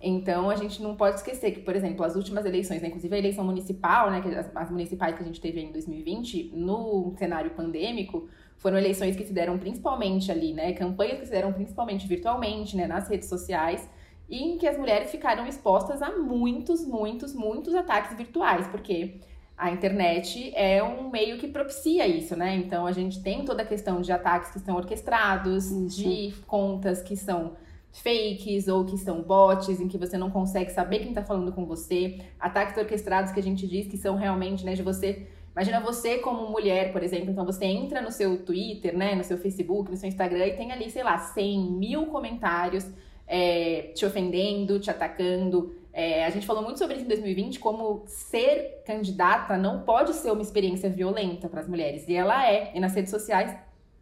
Então 0.00 0.48
a 0.48 0.54
gente 0.54 0.80
não 0.80 0.94
pode 0.94 1.16
esquecer 1.16 1.50
que, 1.50 1.60
por 1.60 1.74
exemplo, 1.74 2.04
as 2.04 2.14
últimas 2.14 2.46
eleições, 2.46 2.80
né, 2.80 2.88
inclusive 2.88 3.14
a 3.14 3.18
eleição 3.18 3.44
municipal, 3.44 4.10
né, 4.10 4.22
que 4.22 4.28
as, 4.28 4.48
as 4.54 4.70
municipais 4.70 5.16
que 5.16 5.22
a 5.22 5.26
gente 5.26 5.40
teve 5.40 5.60
em 5.60 5.72
2020, 5.72 6.52
no 6.54 7.12
cenário 7.18 7.50
pandêmico, 7.50 8.28
foram 8.58 8.76
eleições 8.76 9.16
que 9.16 9.24
se 9.24 9.32
deram 9.32 9.56
principalmente 9.56 10.30
ali, 10.30 10.52
né, 10.52 10.72
campanhas 10.72 11.20
que 11.20 11.26
se 11.26 11.30
deram 11.30 11.52
principalmente 11.52 12.06
virtualmente, 12.06 12.76
né, 12.76 12.86
nas 12.86 13.08
redes 13.08 13.28
sociais. 13.28 13.88
E 14.28 14.42
em 14.42 14.58
que 14.58 14.66
as 14.66 14.76
mulheres 14.76 15.10
ficaram 15.10 15.46
expostas 15.46 16.02
a 16.02 16.10
muitos, 16.10 16.84
muitos, 16.84 17.34
muitos 17.34 17.74
ataques 17.74 18.14
virtuais, 18.14 18.66
porque 18.66 19.20
a 19.56 19.70
internet 19.70 20.52
é 20.54 20.82
um 20.82 21.10
meio 21.10 21.38
que 21.38 21.48
propicia 21.48 22.06
isso, 22.06 22.36
né? 22.36 22.54
Então 22.54 22.86
a 22.86 22.92
gente 22.92 23.20
tem 23.22 23.44
toda 23.44 23.62
a 23.62 23.66
questão 23.66 24.00
de 24.00 24.12
ataques 24.12 24.50
que 24.52 24.60
são 24.60 24.76
orquestrados, 24.76 25.70
isso. 25.70 26.02
de 26.02 26.34
contas 26.46 27.02
que 27.02 27.16
são 27.16 27.56
fakes 27.90 28.68
ou 28.68 28.84
que 28.84 28.96
são 28.96 29.22
bots, 29.22 29.80
em 29.80 29.88
que 29.88 29.98
você 29.98 30.16
não 30.16 30.30
consegue 30.30 30.70
saber 30.70 31.00
quem 31.00 31.08
está 31.08 31.24
falando 31.24 31.52
com 31.52 31.64
você, 31.64 32.18
ataques 32.38 32.76
orquestrados 32.76 33.32
que 33.32 33.40
a 33.40 33.42
gente 33.42 33.66
diz 33.66 33.88
que 33.88 33.96
são 33.96 34.14
realmente, 34.14 34.64
né, 34.64 34.74
de 34.74 34.82
você 34.82 35.26
Imagina 35.58 35.80
você 35.80 36.18
como 36.18 36.48
mulher, 36.48 36.92
por 36.92 37.02
exemplo, 37.02 37.32
então 37.32 37.44
você 37.44 37.64
entra 37.64 38.00
no 38.00 38.12
seu 38.12 38.44
Twitter, 38.44 38.96
né, 38.96 39.16
no 39.16 39.24
seu 39.24 39.36
Facebook, 39.36 39.90
no 39.90 39.96
seu 39.96 40.08
Instagram 40.08 40.46
e 40.46 40.56
tem 40.56 40.70
ali, 40.70 40.88
sei 40.88 41.02
lá, 41.02 41.18
100 41.18 41.72
mil 41.72 42.06
comentários 42.06 42.88
é, 43.26 43.90
te 43.92 44.06
ofendendo, 44.06 44.78
te 44.78 44.88
atacando. 44.88 45.74
É, 45.92 46.24
a 46.24 46.30
gente 46.30 46.46
falou 46.46 46.62
muito 46.62 46.78
sobre 46.78 46.94
isso 46.94 47.04
em 47.04 47.08
2020, 47.08 47.58
como 47.58 48.04
ser 48.06 48.84
candidata 48.86 49.58
não 49.58 49.80
pode 49.80 50.14
ser 50.14 50.30
uma 50.30 50.42
experiência 50.42 50.88
violenta 50.88 51.48
para 51.48 51.58
as 51.58 51.66
mulheres. 51.66 52.06
E 52.06 52.14
ela 52.14 52.48
é, 52.48 52.70
e 52.72 52.78
nas 52.78 52.94
redes 52.94 53.10
sociais, 53.10 53.52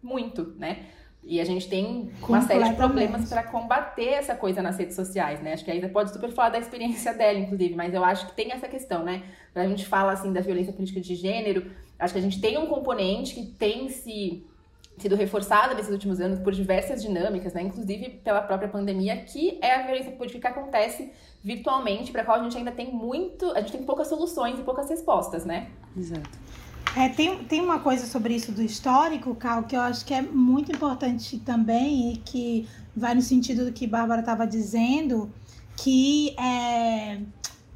muito, 0.02 0.52
né? 0.58 0.84
E 1.28 1.40
a 1.40 1.44
gente 1.44 1.68
tem 1.68 2.08
uma 2.22 2.40
série 2.42 2.62
de 2.62 2.74
problemas 2.74 3.28
para 3.28 3.42
combater 3.42 4.10
essa 4.10 4.36
coisa 4.36 4.62
nas 4.62 4.78
redes 4.78 4.94
sociais, 4.94 5.42
né? 5.42 5.54
Acho 5.54 5.64
que 5.64 5.70
ainda 5.72 5.88
pode 5.88 6.12
super 6.12 6.30
falar 6.30 6.50
da 6.50 6.58
experiência 6.58 7.12
dela, 7.12 7.36
inclusive, 7.36 7.74
mas 7.74 7.92
eu 7.92 8.04
acho 8.04 8.28
que 8.28 8.36
tem 8.36 8.52
essa 8.52 8.68
questão, 8.68 9.02
né? 9.02 9.24
Quando 9.52 9.66
a 9.66 9.68
gente 9.68 9.84
fala 9.86 10.12
assim 10.12 10.32
da 10.32 10.40
violência 10.40 10.72
política 10.72 11.00
de 11.00 11.16
gênero, 11.16 11.68
acho 11.98 12.14
que 12.14 12.20
a 12.20 12.22
gente 12.22 12.40
tem 12.40 12.56
um 12.56 12.66
componente 12.66 13.34
que 13.34 13.44
tem 13.44 13.88
se 13.88 14.46
sido 14.98 15.14
reforçada 15.14 15.74
nesses 15.74 15.92
últimos 15.92 16.20
anos 16.20 16.38
por 16.38 16.52
diversas 16.52 17.02
dinâmicas, 17.02 17.52
né? 17.52 17.62
inclusive 17.62 18.20
pela 18.24 18.40
própria 18.40 18.68
pandemia, 18.68 19.16
que 19.16 19.58
é 19.60 19.74
a 19.74 19.82
violência 19.82 20.12
política 20.12 20.50
que 20.50 20.58
acontece 20.58 21.12
virtualmente, 21.44 22.10
para 22.10 22.22
a 22.22 22.24
qual 22.24 22.40
a 22.40 22.42
gente 22.42 22.56
ainda 22.56 22.72
tem 22.72 22.92
muito, 22.92 23.50
a 23.50 23.60
gente 23.60 23.72
tem 23.72 23.82
poucas 23.82 24.08
soluções 24.08 24.58
e 24.58 24.62
poucas 24.62 24.88
respostas, 24.88 25.44
né? 25.44 25.68
Exato. 25.96 26.30
É, 26.94 27.08
tem, 27.08 27.44
tem 27.44 27.60
uma 27.60 27.78
coisa 27.78 28.06
sobre 28.06 28.34
isso 28.34 28.52
do 28.52 28.62
histórico, 28.62 29.34
Cal, 29.34 29.64
que 29.64 29.76
eu 29.76 29.80
acho 29.80 30.04
que 30.04 30.14
é 30.14 30.22
muito 30.22 30.72
importante 30.72 31.38
também 31.38 32.12
e 32.12 32.16
que 32.18 32.68
vai 32.94 33.14
no 33.14 33.22
sentido 33.22 33.64
do 33.64 33.72
que 33.72 33.86
Bárbara 33.86 34.20
estava 34.20 34.46
dizendo, 34.46 35.30
que 35.76 36.34
é, 36.38 37.20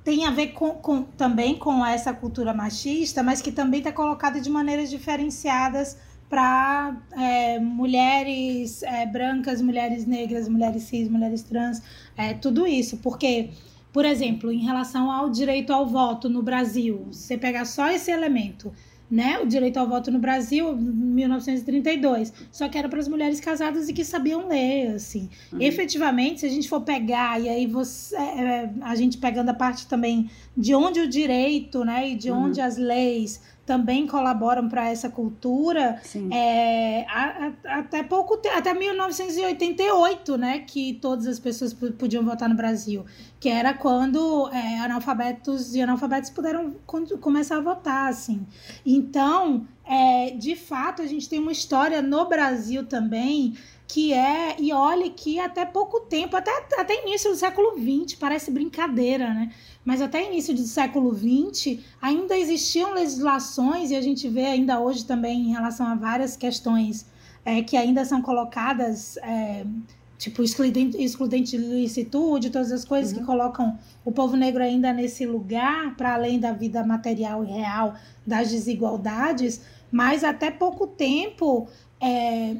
tem 0.02 0.26
a 0.26 0.30
ver 0.30 0.48
com, 0.48 0.70
com, 0.70 1.02
também 1.02 1.56
com 1.56 1.84
essa 1.84 2.12
cultura 2.12 2.54
machista, 2.54 3.22
mas 3.22 3.42
que 3.42 3.52
também 3.52 3.80
está 3.80 3.92
colocada 3.92 4.40
de 4.40 4.48
maneiras 4.48 4.88
diferenciadas 4.88 5.98
para 6.28 6.96
é, 7.12 7.58
mulheres 7.58 8.82
é, 8.84 9.04
brancas, 9.04 9.60
mulheres 9.60 10.06
negras, 10.06 10.48
mulheres 10.48 10.84
cis, 10.84 11.08
mulheres 11.08 11.42
trans, 11.42 11.82
é, 12.16 12.32
tudo 12.34 12.66
isso. 12.66 12.98
Porque, 12.98 13.50
por 13.92 14.04
exemplo, 14.04 14.50
em 14.50 14.64
relação 14.64 15.10
ao 15.10 15.28
direito 15.28 15.72
ao 15.72 15.86
voto 15.86 16.28
no 16.28 16.42
Brasil, 16.42 17.08
você 17.10 17.36
pegar 17.36 17.64
só 17.64 17.90
esse 17.90 18.10
elemento, 18.10 18.72
né, 19.10 19.40
o 19.40 19.46
direito 19.46 19.76
ao 19.78 19.88
voto 19.88 20.10
no 20.10 20.20
Brasil, 20.20 20.76
1932, 20.76 22.32
só 22.52 22.68
que 22.68 22.78
era 22.78 22.88
para 22.88 23.00
as 23.00 23.08
mulheres 23.08 23.40
casadas 23.40 23.88
e 23.88 23.92
que 23.92 24.04
sabiam 24.04 24.46
ler, 24.46 24.94
assim. 24.94 25.28
Uhum. 25.52 25.60
Efetivamente, 25.60 26.40
se 26.40 26.46
a 26.46 26.48
gente 26.48 26.68
for 26.68 26.82
pegar, 26.82 27.40
e 27.40 27.48
aí 27.48 27.66
você, 27.66 28.16
é, 28.16 28.20
é, 28.20 28.70
a 28.82 28.94
gente 28.94 29.18
pegando 29.18 29.48
a 29.48 29.54
parte 29.54 29.86
também 29.88 30.30
de 30.56 30.74
onde 30.74 31.00
o 31.00 31.08
direito, 31.08 31.84
né, 31.84 32.10
e 32.10 32.14
de 32.14 32.30
uhum. 32.30 32.44
onde 32.44 32.60
as 32.60 32.76
leis 32.76 33.40
também 33.70 34.04
colaboram 34.04 34.68
para 34.68 34.88
essa 34.88 35.08
cultura. 35.08 36.02
É, 36.32 37.04
a, 37.08 37.52
a, 37.68 37.78
até 37.78 38.02
pouco 38.02 38.36
até 38.52 38.74
1988, 38.74 40.36
né, 40.36 40.58
que 40.66 40.94
todas 40.94 41.28
as 41.28 41.38
pessoas 41.38 41.72
podiam 41.72 42.24
votar 42.24 42.48
no 42.48 42.56
Brasil, 42.56 43.06
que 43.38 43.48
era 43.48 43.72
quando 43.72 44.50
é, 44.52 44.80
analfabetos 44.80 45.72
e 45.76 45.80
analfabetos 45.80 46.30
puderam 46.30 46.74
começar 47.20 47.58
a 47.58 47.60
votar, 47.60 48.08
assim. 48.08 48.44
Então, 48.84 49.68
é, 49.86 50.30
de 50.30 50.56
fato, 50.56 51.00
a 51.00 51.06
gente 51.06 51.28
tem 51.28 51.38
uma 51.38 51.52
história 51.52 52.02
no 52.02 52.28
Brasil 52.28 52.84
também 52.84 53.54
que 53.86 54.12
é, 54.12 54.56
e 54.58 54.72
olhe 54.72 55.10
que 55.10 55.38
até 55.40 55.64
pouco 55.64 56.00
tempo, 56.00 56.36
até, 56.36 56.50
até 56.76 57.02
início 57.02 57.30
do 57.30 57.36
século 57.36 57.76
XX, 57.76 58.16
parece 58.18 58.50
brincadeira, 58.50 59.34
né? 59.34 59.52
Mas 59.90 60.00
até 60.00 60.24
início 60.24 60.54
do 60.54 60.62
século 60.62 61.12
XX 61.12 61.80
ainda 62.00 62.38
existiam 62.38 62.94
legislações, 62.94 63.90
e 63.90 63.96
a 63.96 64.00
gente 64.00 64.28
vê 64.28 64.46
ainda 64.46 64.78
hoje 64.78 65.04
também 65.04 65.40
em 65.40 65.50
relação 65.50 65.84
a 65.84 65.96
várias 65.96 66.36
questões 66.36 67.04
é, 67.44 67.60
que 67.60 67.76
ainda 67.76 68.04
são 68.04 68.22
colocadas, 68.22 69.16
é, 69.16 69.66
tipo 70.16 70.44
excludente, 70.44 70.96
excludente 70.96 71.58
de 71.58 71.64
licitude, 71.64 72.50
todas 72.50 72.70
as 72.70 72.84
coisas 72.84 73.12
uhum. 73.12 73.18
que 73.18 73.24
colocam 73.24 73.76
o 74.04 74.12
povo 74.12 74.36
negro 74.36 74.62
ainda 74.62 74.92
nesse 74.92 75.26
lugar, 75.26 75.96
para 75.96 76.14
além 76.14 76.38
da 76.38 76.52
vida 76.52 76.86
material 76.86 77.42
e 77.42 77.48
real, 77.48 77.96
das 78.24 78.48
desigualdades, 78.48 79.60
mas 79.90 80.22
até 80.22 80.52
pouco 80.52 80.86
tempo. 80.86 81.66
É, 82.00 82.54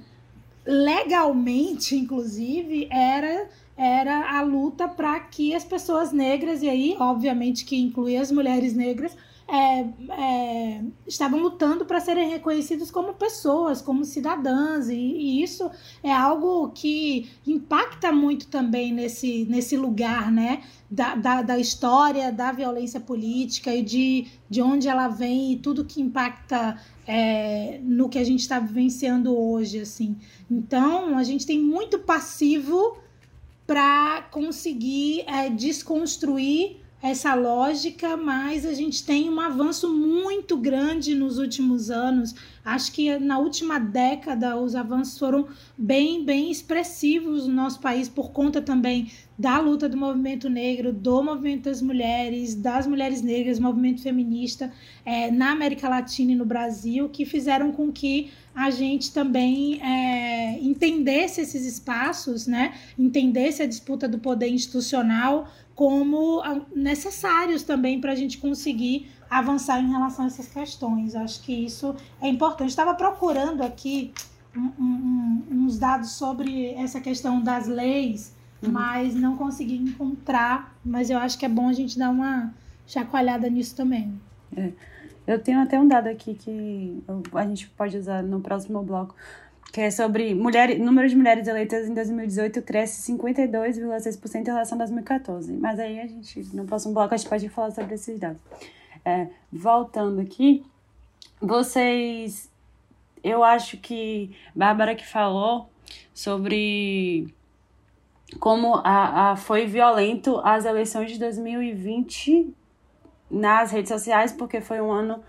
legalmente, 0.66 1.96
inclusive, 1.96 2.86
era 2.90 3.48
era 3.82 4.36
a 4.36 4.42
luta 4.42 4.86
para 4.86 5.18
que 5.20 5.54
as 5.54 5.64
pessoas 5.64 6.12
negras, 6.12 6.62
e 6.62 6.68
aí, 6.68 6.94
obviamente, 7.00 7.64
que 7.64 7.80
inclui 7.80 8.14
as 8.14 8.30
mulheres 8.30 8.74
negras, 8.74 9.16
é, 9.48 9.80
é, 10.12 10.84
estavam 11.06 11.40
lutando 11.40 11.86
para 11.86 11.98
serem 11.98 12.28
reconhecidos 12.28 12.90
como 12.90 13.14
pessoas, 13.14 13.80
como 13.80 14.04
cidadãs, 14.04 14.90
e, 14.90 14.94
e, 14.94 15.42
isso 15.42 15.70
é 16.02 16.12
algo 16.12 16.70
que 16.72 17.30
impacta 17.46 18.12
muito 18.12 18.48
também 18.48 18.92
nesse, 18.92 19.46
nesse 19.46 19.78
lugar, 19.78 20.30
né? 20.30 20.62
Da, 20.90 21.14
da, 21.14 21.40
da, 21.40 21.58
história 21.58 22.30
da 22.30 22.52
violência 22.52 23.00
política 23.00 23.74
e 23.74 23.80
de, 23.80 24.26
de 24.48 24.60
onde 24.60 24.88
ela 24.88 25.08
vem 25.08 25.52
e 25.52 25.56
tudo 25.56 25.84
que 25.84 26.02
impacta 26.02 26.78
é, 27.06 27.80
no 27.82 28.10
que 28.10 28.18
a 28.18 28.24
gente 28.24 28.40
está 28.40 28.58
vivenciando 28.58 29.34
hoje, 29.34 29.80
assim. 29.80 30.18
Então, 30.50 31.16
a 31.16 31.22
gente 31.22 31.46
tem 31.46 31.58
muito 31.58 32.00
passivo 32.00 32.98
para 33.70 34.22
conseguir 34.32 35.22
é, 35.28 35.48
desconstruir 35.48 36.78
essa 37.02 37.34
lógica, 37.34 38.16
mas 38.16 38.66
a 38.66 38.74
gente 38.74 39.04
tem 39.04 39.30
um 39.30 39.40
avanço 39.40 39.88
muito 39.88 40.56
grande 40.56 41.14
nos 41.14 41.38
últimos 41.38 41.90
anos. 41.90 42.34
Acho 42.62 42.92
que 42.92 43.18
na 43.18 43.38
última 43.38 43.78
década 43.78 44.56
os 44.58 44.74
avanços 44.74 45.18
foram 45.18 45.48
bem, 45.78 46.22
bem 46.24 46.50
expressivos 46.50 47.46
no 47.46 47.54
nosso 47.54 47.80
país 47.80 48.06
por 48.08 48.32
conta 48.32 48.60
também 48.60 49.10
da 49.38 49.58
luta 49.58 49.88
do 49.88 49.96
movimento 49.96 50.50
negro, 50.50 50.92
do 50.92 51.22
movimento 51.22 51.64
das 51.64 51.80
mulheres, 51.80 52.54
das 52.54 52.86
mulheres 52.86 53.22
negras, 53.22 53.58
movimento 53.58 54.02
feminista 54.02 54.70
é, 55.02 55.30
na 55.30 55.52
América 55.52 55.88
Latina 55.88 56.32
e 56.32 56.36
no 56.36 56.44
Brasil, 56.44 57.08
que 57.08 57.24
fizeram 57.24 57.72
com 57.72 57.90
que 57.90 58.30
a 58.54 58.68
gente 58.68 59.10
também 59.14 59.80
é, 59.82 60.58
entendesse 60.60 61.40
esses 61.40 61.64
espaços, 61.64 62.46
né? 62.46 62.74
entendesse 62.98 63.62
a 63.62 63.66
disputa 63.66 64.06
do 64.06 64.18
poder 64.18 64.48
institucional 64.48 65.48
como 65.80 66.42
necessários 66.76 67.62
também 67.62 68.02
para 68.02 68.12
a 68.12 68.14
gente 68.14 68.36
conseguir 68.36 69.10
avançar 69.30 69.80
em 69.80 69.88
relação 69.88 70.26
a 70.26 70.28
essas 70.28 70.46
questões. 70.46 71.14
Acho 71.14 71.40
que 71.40 71.54
isso 71.54 71.96
é 72.20 72.28
importante. 72.28 72.68
Estava 72.68 72.92
procurando 72.92 73.62
aqui 73.62 74.12
um, 74.54 74.70
um, 74.78 75.42
uns 75.50 75.78
dados 75.78 76.10
sobre 76.10 76.74
essa 76.74 77.00
questão 77.00 77.40
das 77.40 77.66
leis 77.66 78.36
uhum. 78.62 78.72
mas 78.72 79.14
não 79.14 79.38
consegui 79.38 79.76
encontrar. 79.76 80.76
Mas 80.84 81.08
eu 81.08 81.16
acho 81.16 81.38
que 81.38 81.46
é 81.46 81.48
bom 81.48 81.70
a 81.70 81.72
gente 81.72 81.98
dar 81.98 82.10
uma 82.10 82.52
chacoalhada 82.86 83.48
nisso 83.48 83.74
também. 83.74 84.12
É. 84.54 84.72
Eu 85.26 85.38
tenho 85.38 85.62
até 85.62 85.80
um 85.80 85.88
dado 85.88 86.08
aqui 86.08 86.34
que 86.34 87.02
a 87.32 87.46
gente 87.46 87.68
pode 87.70 87.96
usar 87.96 88.22
no 88.22 88.42
próximo 88.42 88.82
bloco, 88.82 89.14
que 89.72 89.80
é 89.80 89.90
sobre 89.90 90.34
mulher, 90.34 90.78
número 90.78 91.08
de 91.08 91.16
mulheres 91.16 91.46
eleitas 91.46 91.88
em 91.88 91.94
2018 91.94 92.62
cresce 92.62 93.12
52,6% 93.12 94.40
em 94.40 94.44
relação 94.44 94.76
a 94.76 94.78
2014. 94.80 95.52
Mas 95.56 95.78
aí 95.78 96.00
a 96.00 96.06
gente, 96.06 96.44
no 96.54 96.64
próximo 96.64 96.92
bloco, 96.92 97.14
a 97.14 97.16
gente 97.16 97.28
pode 97.28 97.48
falar 97.48 97.70
sobre 97.70 97.94
esses 97.94 98.18
dados. 98.18 98.40
É, 99.04 99.28
voltando 99.52 100.20
aqui, 100.20 100.64
vocês. 101.40 102.50
Eu 103.22 103.44
acho 103.44 103.76
que 103.76 104.34
Bárbara 104.54 104.94
que 104.94 105.06
falou 105.06 105.68
sobre 106.14 107.32
como 108.38 108.76
a, 108.76 109.32
a, 109.32 109.36
foi 109.36 109.66
violento 109.66 110.38
as 110.42 110.64
eleições 110.64 111.12
de 111.12 111.18
2020 111.18 112.54
nas 113.30 113.70
redes 113.70 113.90
sociais, 113.90 114.32
porque 114.32 114.60
foi 114.60 114.80
um 114.80 114.90
ano 114.90 115.22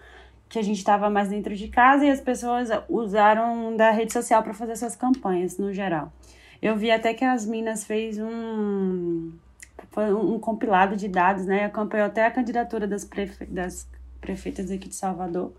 que 0.51 0.59
a 0.59 0.61
gente 0.61 0.77
estava 0.77 1.09
mais 1.09 1.29
dentro 1.29 1.55
de 1.55 1.69
casa 1.69 2.05
e 2.05 2.09
as 2.11 2.19
pessoas 2.19 2.69
usaram 2.89 3.75
da 3.77 3.89
rede 3.89 4.11
social 4.11 4.43
para 4.43 4.53
fazer 4.53 4.75
suas 4.75 4.97
campanhas, 4.97 5.57
no 5.57 5.73
geral. 5.73 6.11
Eu 6.61 6.75
vi 6.75 6.91
até 6.91 7.13
que 7.13 7.23
as 7.23 7.45
Minas 7.45 7.85
fez 7.85 8.19
um 8.19 9.31
um 9.97 10.39
compilado 10.39 10.95
de 10.95 11.07
dados, 11.07 11.45
né? 11.45 11.65
Acompanhou 11.65 12.07
até 12.07 12.25
a 12.25 12.31
candidatura 12.31 12.87
das, 12.87 13.03
prefe... 13.03 13.45
das 13.45 13.89
prefeitas 14.19 14.69
aqui 14.69 14.87
de 14.87 14.95
Salvador. 14.95 15.53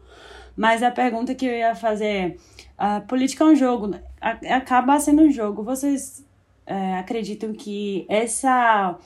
Mas 0.56 0.82
a 0.82 0.90
pergunta 0.90 1.34
que 1.34 1.46
eu 1.46 1.52
ia 1.52 1.74
fazer 1.74 2.06
é: 2.06 2.36
a 2.76 3.00
política 3.00 3.44
é 3.44 3.46
um 3.48 3.56
jogo, 3.56 3.88
né? 3.88 4.02
acaba 4.20 5.00
sendo 5.00 5.22
um 5.22 5.30
jogo. 5.30 5.62
Vocês 5.62 6.24
é, 6.66 6.98
acreditam 6.98 7.52
que 7.52 8.06
essa 8.08 8.96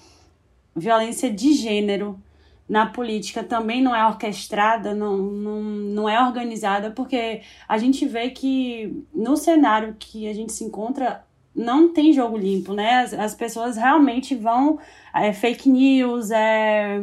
violência 0.74 1.32
de 1.32 1.54
gênero 1.54 2.20
na 2.68 2.86
política 2.86 3.44
também 3.44 3.82
não 3.82 3.94
é 3.94 4.06
orquestrada, 4.06 4.94
não, 4.94 5.16
não, 5.16 5.62
não 5.62 6.08
é 6.08 6.20
organizada, 6.20 6.90
porque 6.90 7.42
a 7.68 7.78
gente 7.78 8.06
vê 8.06 8.30
que 8.30 9.04
no 9.14 9.36
cenário 9.36 9.96
que 9.98 10.28
a 10.28 10.34
gente 10.34 10.52
se 10.52 10.64
encontra 10.64 11.24
não 11.56 11.88
tem 11.88 12.12
jogo 12.12 12.36
limpo, 12.36 12.74
né? 12.74 12.98
As, 12.98 13.14
as 13.14 13.34
pessoas 13.34 13.76
realmente 13.76 14.34
vão 14.34 14.78
é, 15.14 15.32
fake 15.32 15.70
news, 15.70 16.30
é, 16.30 17.02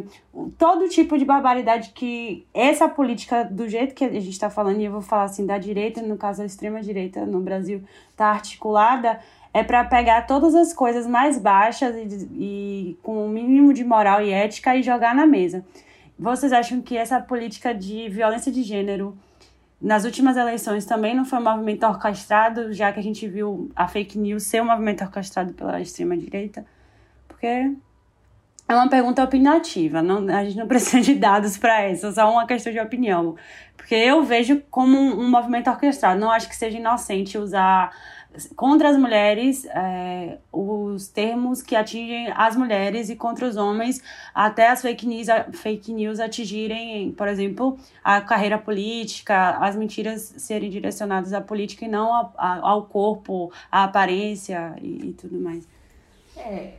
todo 0.60 0.88
tipo 0.88 1.18
de 1.18 1.26
barbaridade 1.26 1.90
que 1.90 2.46
essa 2.54 2.88
política, 2.88 3.44
do 3.44 3.68
jeito 3.68 3.96
que 3.96 4.06
a 4.06 4.10
gente 4.10 4.30
está 4.30 4.52
falando, 4.52 4.80
e 4.80 4.86
eu 4.86 4.92
vou 4.92 5.02
falar 5.02 5.24
assim, 5.24 5.46
da 5.46 5.58
direita, 5.58 6.04
no 6.04 6.18
caso 6.18 6.44
a 6.44 6.46
extrema 6.46 6.82
direita 6.82 7.26
no 7.26 7.40
Brasil, 7.40 7.82
está 8.12 8.28
articulada, 8.28 9.20
é 9.54 9.64
para 9.64 9.84
pegar 9.84 10.24
todas 10.24 10.56
as 10.56 10.74
coisas 10.74 11.06
mais 11.06 11.38
baixas 11.38 11.96
e, 11.96 12.28
e 12.34 12.98
com 13.04 13.26
o 13.26 13.30
mínimo 13.30 13.72
de 13.72 13.84
moral 13.84 14.22
e 14.22 14.32
ética 14.32 14.76
e 14.76 14.82
jogar 14.82 15.14
na 15.14 15.28
mesa. 15.28 15.64
Vocês 16.18 16.52
acham 16.52 16.82
que 16.82 16.98
essa 16.98 17.20
política 17.20 17.74
de 17.74 18.10
violência 18.10 18.52
de 18.52 18.64
gênero 18.64 19.16
nas 19.80 20.06
últimas 20.06 20.38
eleições 20.38 20.86
também 20.86 21.14
não 21.14 21.26
foi 21.26 21.40
um 21.40 21.44
movimento 21.44 21.86
orquestrado, 21.86 22.72
já 22.72 22.92
que 22.92 23.00
a 23.00 23.04
gente 23.04 23.28
viu 23.28 23.70
a 23.76 23.88
fake 23.88 24.18
news 24.18 24.44
ser 24.44 24.62
um 24.62 24.66
movimento 24.66 25.04
orquestrado 25.04 25.54
pela 25.54 25.82
extrema-direita? 25.82 26.66
Porque 27.28 27.46
é 27.46 28.74
uma 28.74 28.90
pergunta 28.90 29.22
opinativa, 29.22 30.02
não, 30.02 30.26
a 30.34 30.46
gente 30.46 30.58
não 30.58 30.68
precisa 30.70 31.02
de 31.02 31.16
dados 31.16 31.58
para 31.58 31.82
é 31.82 31.94
só 31.96 32.32
uma 32.32 32.48
questão 32.48 32.72
de 32.72 32.80
opinião. 32.80 33.36
Porque 33.76 33.96
eu 33.96 34.24
vejo 34.24 34.64
como 34.72 34.98
um, 34.98 35.20
um 35.20 35.30
movimento 35.30 35.70
orquestrado, 35.70 36.20
não 36.20 36.32
acho 36.32 36.48
que 36.48 36.56
seja 36.56 36.78
inocente 36.78 37.38
usar 37.38 37.92
contra 38.56 38.90
as 38.90 38.98
mulheres, 38.98 39.66
é, 39.66 40.38
os 40.52 41.08
termos 41.08 41.62
que 41.62 41.76
atingem 41.76 42.32
as 42.36 42.56
mulheres 42.56 43.10
e 43.10 43.16
contra 43.16 43.48
os 43.48 43.56
homens, 43.56 44.02
até 44.34 44.70
as 44.70 44.82
fake 44.82 45.06
news, 45.06 45.28
fake 45.54 45.94
news 45.94 46.20
atingirem, 46.20 47.12
por 47.12 47.28
exemplo, 47.28 47.78
a 48.04 48.22
carreira 48.22 48.58
política, 48.58 49.58
as 49.58 49.76
mentiras 49.76 50.34
serem 50.38 50.70
direcionadas 50.70 51.34
à 51.34 51.42
política 51.42 51.86
e 51.86 51.88
não 51.88 52.14
a, 52.14 52.32
a, 52.38 52.70
ao 52.70 52.86
corpo, 52.86 53.52
à 53.72 53.84
aparência 53.84 54.76
e, 54.82 55.10
e, 55.10 55.14
tudo 55.14 55.40
mais. 55.40 55.68
É, 56.36 56.74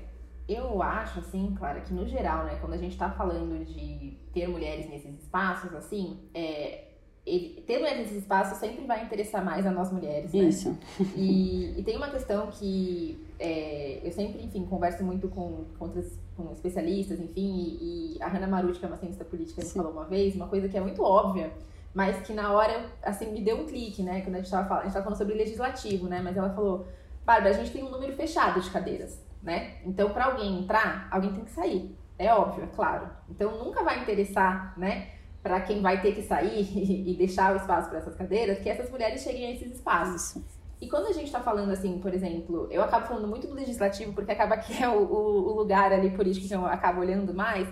eu 0.48 0.82
acho, 0.82 1.20
assim, 1.20 1.54
Clara, 1.56 1.80
que 1.80 1.94
no 1.94 2.06
geral, 2.06 2.44
né, 2.44 2.58
quando 2.60 2.74
a 2.74 2.78
gente 2.78 2.96
tá 2.96 3.10
falando 3.10 3.64
de 3.64 4.16
ter 4.32 4.48
mulheres 4.48 4.88
nesses 4.88 5.14
espaços, 5.20 5.72
assim, 5.74 6.18
é, 6.34 6.93
ele, 7.26 7.62
ter 7.66 7.78
mulheres 7.78 8.00
nesses 8.00 8.18
espaços 8.18 8.58
sempre 8.58 8.84
vai 8.84 9.04
interessar 9.04 9.44
mais 9.44 9.66
a 9.66 9.70
nós 9.70 9.90
mulheres, 9.90 10.32
né? 10.32 10.40
Isso. 10.40 10.78
E, 11.16 11.74
e 11.78 11.82
tem 11.82 11.96
uma 11.96 12.10
questão 12.10 12.48
que 12.48 13.18
é, 13.38 14.00
eu 14.02 14.12
sempre, 14.12 14.42
enfim, 14.44 14.64
converso 14.66 15.02
muito 15.02 15.28
com, 15.28 15.64
com, 15.78 15.84
outras, 15.86 16.18
com 16.36 16.52
especialistas, 16.52 17.18
enfim, 17.18 17.78
e, 17.80 18.16
e 18.16 18.22
a 18.22 18.28
Hannah 18.28 18.46
Maruti, 18.46 18.78
que 18.78 18.84
é 18.84 18.88
uma 18.88 18.96
cientista 18.96 19.24
política, 19.24 19.62
me 19.62 19.70
falou 19.70 19.92
uma 19.92 20.04
vez, 20.04 20.34
uma 20.34 20.48
coisa 20.48 20.68
que 20.68 20.76
é 20.76 20.80
muito 20.80 21.02
óbvia, 21.02 21.52
mas 21.94 22.26
que 22.26 22.32
na 22.32 22.52
hora, 22.52 22.90
assim, 23.02 23.32
me 23.32 23.40
deu 23.40 23.56
um 23.56 23.66
clique, 23.66 24.02
né? 24.02 24.20
Quando 24.20 24.34
a 24.34 24.38
gente 24.38 24.50
tava 24.50 24.68
falando, 24.68 24.82
a 24.82 24.84
gente 24.84 24.92
tava 24.92 25.04
falando 25.04 25.18
sobre 25.18 25.34
legislativo, 25.34 26.08
né? 26.08 26.20
Mas 26.22 26.36
ela 26.36 26.50
falou, 26.50 26.86
Bárbara, 27.24 27.54
a 27.54 27.58
gente 27.58 27.70
tem 27.70 27.82
um 27.82 27.90
número 27.90 28.12
fechado 28.12 28.60
de 28.60 28.70
cadeiras 28.70 29.24
né? 29.44 29.74
Então, 29.84 30.10
para 30.10 30.24
alguém 30.24 30.60
entrar, 30.60 31.06
alguém 31.10 31.32
tem 31.32 31.44
que 31.44 31.50
sair. 31.50 31.96
É 32.18 32.32
óbvio, 32.32 32.64
é 32.64 32.66
claro. 32.74 33.08
Então, 33.28 33.62
nunca 33.62 33.84
vai 33.84 34.00
interessar, 34.00 34.72
né? 34.78 35.10
Para 35.44 35.60
quem 35.60 35.80
vai 35.80 36.02
ter 36.02 36.12
que 36.12 36.22
sair 36.22 36.66
e 37.08 37.14
deixar 37.14 37.54
o 37.54 37.56
espaço 37.56 37.88
para 37.88 37.98
essas 37.98 38.16
cadeiras, 38.16 38.58
que 38.58 38.68
essas 38.68 38.90
mulheres 38.90 39.22
cheguem 39.22 39.46
a 39.46 39.50
esses 39.52 39.76
espaços. 39.76 40.34
Isso. 40.34 40.44
E 40.80 40.88
quando 40.88 41.06
a 41.06 41.12
gente 41.12 41.26
está 41.26 41.40
falando 41.40 41.70
assim, 41.70 41.98
por 41.98 42.12
exemplo, 42.12 42.66
eu 42.70 42.82
acabo 42.82 43.06
falando 43.06 43.28
muito 43.28 43.46
do 43.46 43.54
legislativo, 43.54 44.12
porque 44.12 44.32
acaba 44.32 44.56
que 44.56 44.82
é 44.82 44.88
o, 44.88 45.02
o, 45.02 45.52
o 45.52 45.56
lugar 45.56 45.92
ali 45.92 46.10
político 46.10 46.48
que 46.48 46.54
eu 46.54 46.66
acabo 46.66 47.00
olhando 47.00 47.32
mais, 47.32 47.68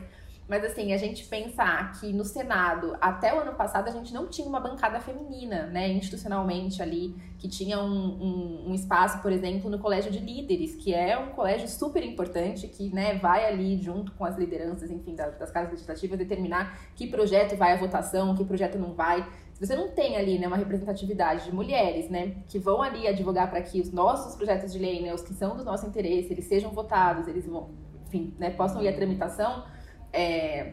mas 0.53 0.67
assim, 0.67 0.93
a 0.93 0.99
gente 0.99 1.25
pensar 1.25 1.99
que 1.99 2.13
no 2.13 2.27
Senado, 2.27 2.95
até 3.01 3.35
o 3.35 3.41
ano 3.41 3.55
passado, 3.55 3.89
a 3.89 3.91
gente 3.91 4.13
não 4.13 4.27
tinha 4.27 4.47
uma 4.47 4.61
bancada 4.61 5.01
feminina, 5.01 5.65
né, 5.69 5.89
institucionalmente 5.89 6.83
ali, 6.83 7.17
que 7.39 7.49
tinha 7.49 7.81
um, 7.81 7.87
um, 7.87 8.69
um, 8.69 8.75
espaço, 8.75 9.23
por 9.23 9.33
exemplo, 9.33 9.71
no 9.71 9.79
Colégio 9.79 10.13
de 10.13 10.19
Líderes, 10.19 10.75
que 10.75 10.93
é 10.93 11.19
um 11.19 11.31
colégio 11.31 11.67
super 11.67 12.05
importante, 12.05 12.69
que 12.69 12.95
né, 12.95 13.15
vai 13.15 13.47
ali 13.47 13.79
junto 13.79 14.13
com 14.13 14.27
as 14.27 14.37
lideranças, 14.37 14.91
enfim, 14.91 15.15
das, 15.15 15.39
das 15.39 15.51
casas 15.51 15.71
legislativas, 15.71 16.19
determinar 16.19 16.79
que 16.95 17.07
projeto 17.07 17.57
vai 17.57 17.73
à 17.73 17.77
votação, 17.77 18.35
que 18.37 18.45
projeto 18.45 18.79
não 18.79 18.93
vai. 18.93 19.27
Se 19.55 19.67
você 19.67 19.75
não 19.75 19.89
tem 19.89 20.19
ali 20.19 20.39
né, 20.39 20.47
uma 20.47 20.59
representatividade 20.59 21.47
de 21.47 21.55
mulheres, 21.55 22.11
né, 22.11 22.37
que 22.47 22.59
vão 22.59 22.83
ali 22.83 23.09
advogar 23.09 23.49
para 23.49 23.63
que 23.63 23.81
os 23.81 23.91
nossos 23.91 24.37
projetos 24.37 24.71
de 24.71 24.79
lei, 24.79 25.01
né, 25.01 25.15
os 25.15 25.23
que 25.23 25.33
são 25.33 25.57
do 25.57 25.65
nosso 25.65 25.87
interesse, 25.87 26.31
eles 26.31 26.45
sejam 26.45 26.73
votados, 26.73 27.27
eles 27.27 27.47
vão, 27.47 27.71
enfim, 28.07 28.35
né, 28.39 28.51
possam 28.51 28.83
ir 28.83 28.89
à 28.89 28.93
tramitação, 28.93 29.65
é, 30.13 30.73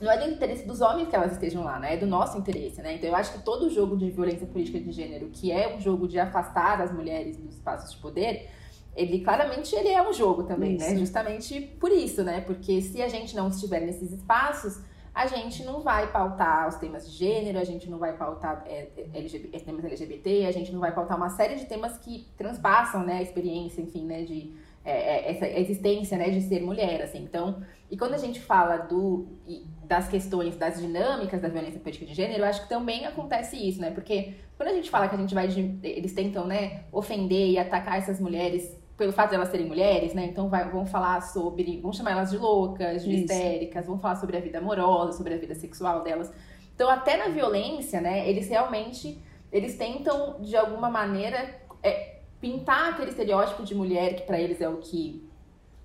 não 0.00 0.10
é 0.10 0.18
do 0.18 0.30
interesse 0.30 0.66
dos 0.66 0.80
homens 0.80 1.08
que 1.08 1.16
elas 1.16 1.32
estejam 1.32 1.64
lá, 1.64 1.78
né? 1.78 1.94
É 1.94 1.96
do 1.96 2.06
nosso 2.06 2.36
interesse, 2.38 2.82
né? 2.82 2.94
Então 2.94 3.08
eu 3.08 3.16
acho 3.16 3.32
que 3.32 3.42
todo 3.42 3.70
jogo 3.70 3.96
de 3.96 4.10
violência 4.10 4.46
política 4.46 4.78
de 4.78 4.92
gênero, 4.92 5.30
que 5.32 5.50
é 5.50 5.74
um 5.74 5.80
jogo 5.80 6.06
de 6.06 6.18
afastar 6.18 6.80
as 6.80 6.92
mulheres 6.92 7.36
dos 7.36 7.54
espaços 7.54 7.92
de 7.92 8.00
poder, 8.00 8.50
ele 8.94 9.20
claramente 9.20 9.74
ele 9.74 9.88
é 9.88 10.06
um 10.06 10.12
jogo 10.12 10.44
também, 10.44 10.76
né? 10.76 10.84
isso. 10.84 10.94
né? 10.94 11.00
Justamente 11.00 11.60
por 11.80 11.90
isso, 11.90 12.22
né? 12.22 12.40
Porque 12.40 12.80
se 12.82 13.02
a 13.02 13.08
gente 13.08 13.34
não 13.34 13.48
estiver 13.48 13.80
nesses 13.80 14.12
espaços, 14.12 14.80
a 15.14 15.26
gente 15.26 15.64
não 15.64 15.80
vai 15.80 16.12
pautar 16.12 16.68
os 16.68 16.74
temas 16.74 17.10
de 17.10 17.16
gênero, 17.16 17.58
a 17.58 17.64
gente 17.64 17.88
não 17.88 17.98
vai 17.98 18.14
pautar 18.14 18.64
é, 18.66 18.88
LGBT, 19.14 19.60
temas 19.60 19.82
LGBT, 19.82 20.44
a 20.44 20.52
gente 20.52 20.70
não 20.70 20.78
vai 20.78 20.94
pautar 20.94 21.16
uma 21.16 21.30
série 21.30 21.54
de 21.54 21.64
temas 21.64 21.96
que 21.96 22.28
transpassam, 22.36 23.02
né, 23.02 23.18
a 23.18 23.22
experiência, 23.22 23.80
enfim, 23.80 24.04
né, 24.04 24.24
de 24.24 24.54
é, 24.86 24.92
é, 24.92 25.30
essa 25.32 25.48
existência, 25.48 26.16
né, 26.16 26.30
de 26.30 26.40
ser 26.42 26.62
mulher, 26.62 27.02
assim. 27.02 27.18
Então, 27.18 27.60
e 27.90 27.96
quando 27.96 28.14
a 28.14 28.18
gente 28.18 28.40
fala 28.40 28.76
do, 28.76 29.26
das 29.82 30.08
questões, 30.08 30.56
das 30.56 30.80
dinâmicas 30.80 31.42
da 31.42 31.48
violência 31.48 31.80
política 31.80 32.06
de 32.06 32.14
gênero, 32.14 32.42
eu 32.42 32.46
acho 32.46 32.62
que 32.62 32.68
também 32.68 33.04
acontece 33.04 33.56
isso, 33.56 33.80
né? 33.80 33.90
Porque 33.90 34.34
quando 34.56 34.68
a 34.68 34.72
gente 34.72 34.88
fala 34.88 35.08
que 35.08 35.16
a 35.16 35.18
gente 35.18 35.34
vai, 35.34 35.48
eles 35.82 36.12
tentam, 36.12 36.46
né, 36.46 36.84
ofender 36.92 37.50
e 37.50 37.58
atacar 37.58 37.98
essas 37.98 38.20
mulheres 38.20 38.78
pelo 38.96 39.12
fato 39.12 39.30
de 39.30 39.34
elas 39.34 39.48
serem 39.48 39.66
mulheres, 39.66 40.14
né? 40.14 40.24
Então 40.24 40.48
vai, 40.48 40.70
vão 40.70 40.86
falar 40.86 41.20
sobre, 41.20 41.80
vão 41.80 41.92
chamar 41.92 42.12
elas 42.12 42.30
de 42.30 42.38
loucas, 42.38 43.04
de 43.04 43.10
isso. 43.10 43.20
histéricas, 43.24 43.86
vão 43.86 43.98
falar 43.98 44.16
sobre 44.16 44.36
a 44.36 44.40
vida 44.40 44.58
amorosa, 44.58 45.12
sobre 45.12 45.34
a 45.34 45.36
vida 45.36 45.54
sexual 45.56 46.04
delas. 46.04 46.32
Então 46.74 46.88
até 46.88 47.16
na 47.16 47.28
violência, 47.28 48.00
né, 48.00 48.28
eles 48.28 48.48
realmente, 48.48 49.20
eles 49.50 49.76
tentam 49.76 50.40
de 50.40 50.56
alguma 50.56 50.88
maneira 50.88 51.56
é, 51.82 52.15
pintar 52.46 52.90
aquele 52.90 53.10
estereótipo 53.10 53.64
de 53.64 53.74
mulher 53.74 54.14
que 54.14 54.22
para 54.22 54.38
eles 54.38 54.60
é 54.60 54.68
o 54.68 54.76
que 54.76 55.28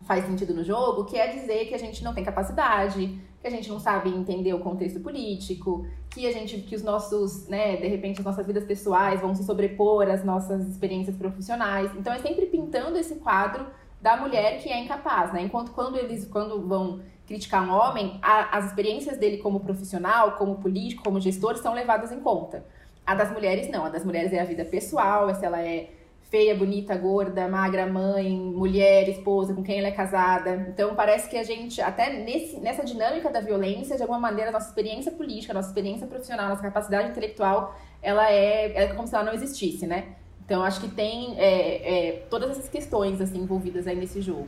faz 0.04 0.26
sentido 0.26 0.54
no 0.54 0.64
jogo, 0.64 1.06
que 1.06 1.18
é 1.18 1.28
dizer 1.28 1.66
que 1.66 1.74
a 1.74 1.78
gente 1.78 2.04
não 2.04 2.14
tem 2.14 2.24
capacidade, 2.24 3.20
que 3.42 3.48
a 3.48 3.50
gente 3.50 3.68
não 3.68 3.80
sabe 3.80 4.10
entender 4.12 4.54
o 4.54 4.60
contexto 4.60 5.00
político, 5.00 5.88
que 6.12 6.28
a 6.28 6.32
gente, 6.32 6.58
que 6.58 6.76
os 6.76 6.84
nossos, 6.84 7.48
né, 7.48 7.78
de 7.78 7.88
repente 7.88 8.20
as 8.20 8.26
nossas 8.26 8.46
vidas 8.46 8.64
pessoais 8.64 9.20
vão 9.22 9.34
se 9.34 9.44
sobrepor 9.44 10.08
às 10.08 10.24
nossas 10.24 10.68
experiências 10.68 11.16
profissionais. 11.16 11.90
Então 11.98 12.14
é 12.14 12.20
sempre 12.20 12.46
pintando 12.46 12.96
esse 12.96 13.16
quadro 13.16 13.66
da 14.00 14.18
mulher 14.18 14.62
que 14.62 14.70
é 14.70 14.80
incapaz, 14.80 15.34
né? 15.34 15.42
Enquanto 15.42 15.72
quando 15.72 15.98
eles, 15.98 16.26
quando 16.26 16.62
vão 16.62 17.00
criticar 17.26 17.68
um 17.68 17.72
homem, 17.72 18.20
a, 18.22 18.56
as 18.58 18.66
experiências 18.66 19.18
dele 19.18 19.38
como 19.38 19.62
profissional, 19.62 20.34
como 20.34 20.56
político, 20.58 21.04
como 21.04 21.20
gestor 21.20 21.58
são 21.58 21.74
levadas 21.74 22.12
em 22.12 22.20
conta. 22.20 22.64
A 23.06 23.16
das 23.16 23.32
mulheres 23.32 23.70
não, 23.70 23.86
a 23.86 23.90
das 23.90 24.04
mulheres 24.04 24.32
é 24.32 24.40
a 24.40 24.46
vida 24.46 24.64
pessoal, 24.64 25.28
é 25.30 25.34
se 25.34 25.46
ela 25.46 25.60
é 25.60 25.90
feia, 26.32 26.56
bonita, 26.56 26.96
gorda, 26.96 27.46
magra, 27.50 27.86
mãe, 27.86 28.32
mulher, 28.40 29.10
esposa, 29.10 29.54
com 29.54 29.62
quem 29.62 29.80
ela 29.80 29.90
é 29.90 29.92
casada. 29.92 30.66
Então 30.74 30.96
parece 30.96 31.30
que 31.30 31.36
a 31.36 31.44
gente, 31.44 31.82
até 31.82 32.24
nesse, 32.24 32.58
nessa 32.58 32.86
dinâmica 32.86 33.30
da 33.30 33.42
violência, 33.42 33.98
de 33.98 34.02
alguma 34.02 34.18
maneira, 34.18 34.50
nossa 34.50 34.70
experiência 34.70 35.12
política, 35.12 35.54
nossa 35.54 35.68
experiência 35.68 36.08
profissional, 36.08 36.48
nossa 36.48 36.62
capacidade 36.62 37.10
intelectual, 37.10 37.78
ela 38.02 38.32
é, 38.32 38.84
é 38.84 38.88
como 38.94 39.06
se 39.06 39.14
ela 39.14 39.26
não 39.26 39.34
existisse, 39.34 39.86
né? 39.86 40.16
Então 40.46 40.64
acho 40.64 40.80
que 40.80 40.88
tem 40.88 41.38
é, 41.38 42.08
é, 42.08 42.12
todas 42.30 42.52
essas 42.52 42.70
questões 42.70 43.20
assim 43.20 43.40
envolvidas 43.40 43.86
aí 43.86 43.96
nesse 43.96 44.22
jogo. 44.22 44.48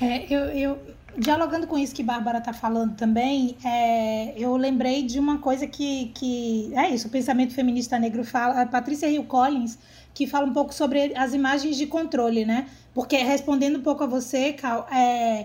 É, 0.00 0.32
eu, 0.32 0.40
eu 0.50 0.78
dialogando 1.18 1.66
com 1.66 1.76
isso 1.76 1.94
que 1.94 2.02
Bárbara 2.02 2.38
está 2.38 2.52
falando 2.52 2.94
também, 2.94 3.56
é, 3.64 4.38
eu 4.38 4.56
lembrei 4.56 5.02
de 5.02 5.18
uma 5.18 5.38
coisa 5.38 5.66
que, 5.66 6.12
que 6.14 6.72
é 6.74 6.90
isso, 6.90 7.08
o 7.08 7.10
pensamento 7.10 7.54
feminista 7.54 7.98
negro 7.98 8.24
fala. 8.24 8.62
A 8.62 8.66
Patrícia 8.66 9.08
Hill 9.08 9.24
Collins 9.24 9.78
que 10.16 10.26
fala 10.26 10.46
um 10.46 10.52
pouco 10.54 10.72
sobre 10.72 11.14
as 11.14 11.34
imagens 11.34 11.76
de 11.76 11.86
controle, 11.86 12.46
né? 12.46 12.66
Porque 12.94 13.18
respondendo 13.18 13.76
um 13.76 13.82
pouco 13.82 14.02
a 14.02 14.06
você, 14.06 14.54
Cal, 14.54 14.88
é, 14.90 15.44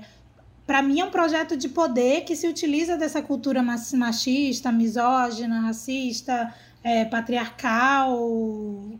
para 0.65 0.81
mim 0.81 1.01
é 1.01 1.03
um 1.03 1.11
projeto 1.11 1.57
de 1.57 1.67
poder 1.67 2.21
que 2.21 2.37
se 2.37 2.47
utiliza 2.47 2.95
dessa 2.95 3.21
cultura 3.21 3.61
machista, 3.61 4.71
misógina, 4.71 5.59
racista, 5.59 6.53
é, 6.81 7.03
patriarcal, 7.03 8.17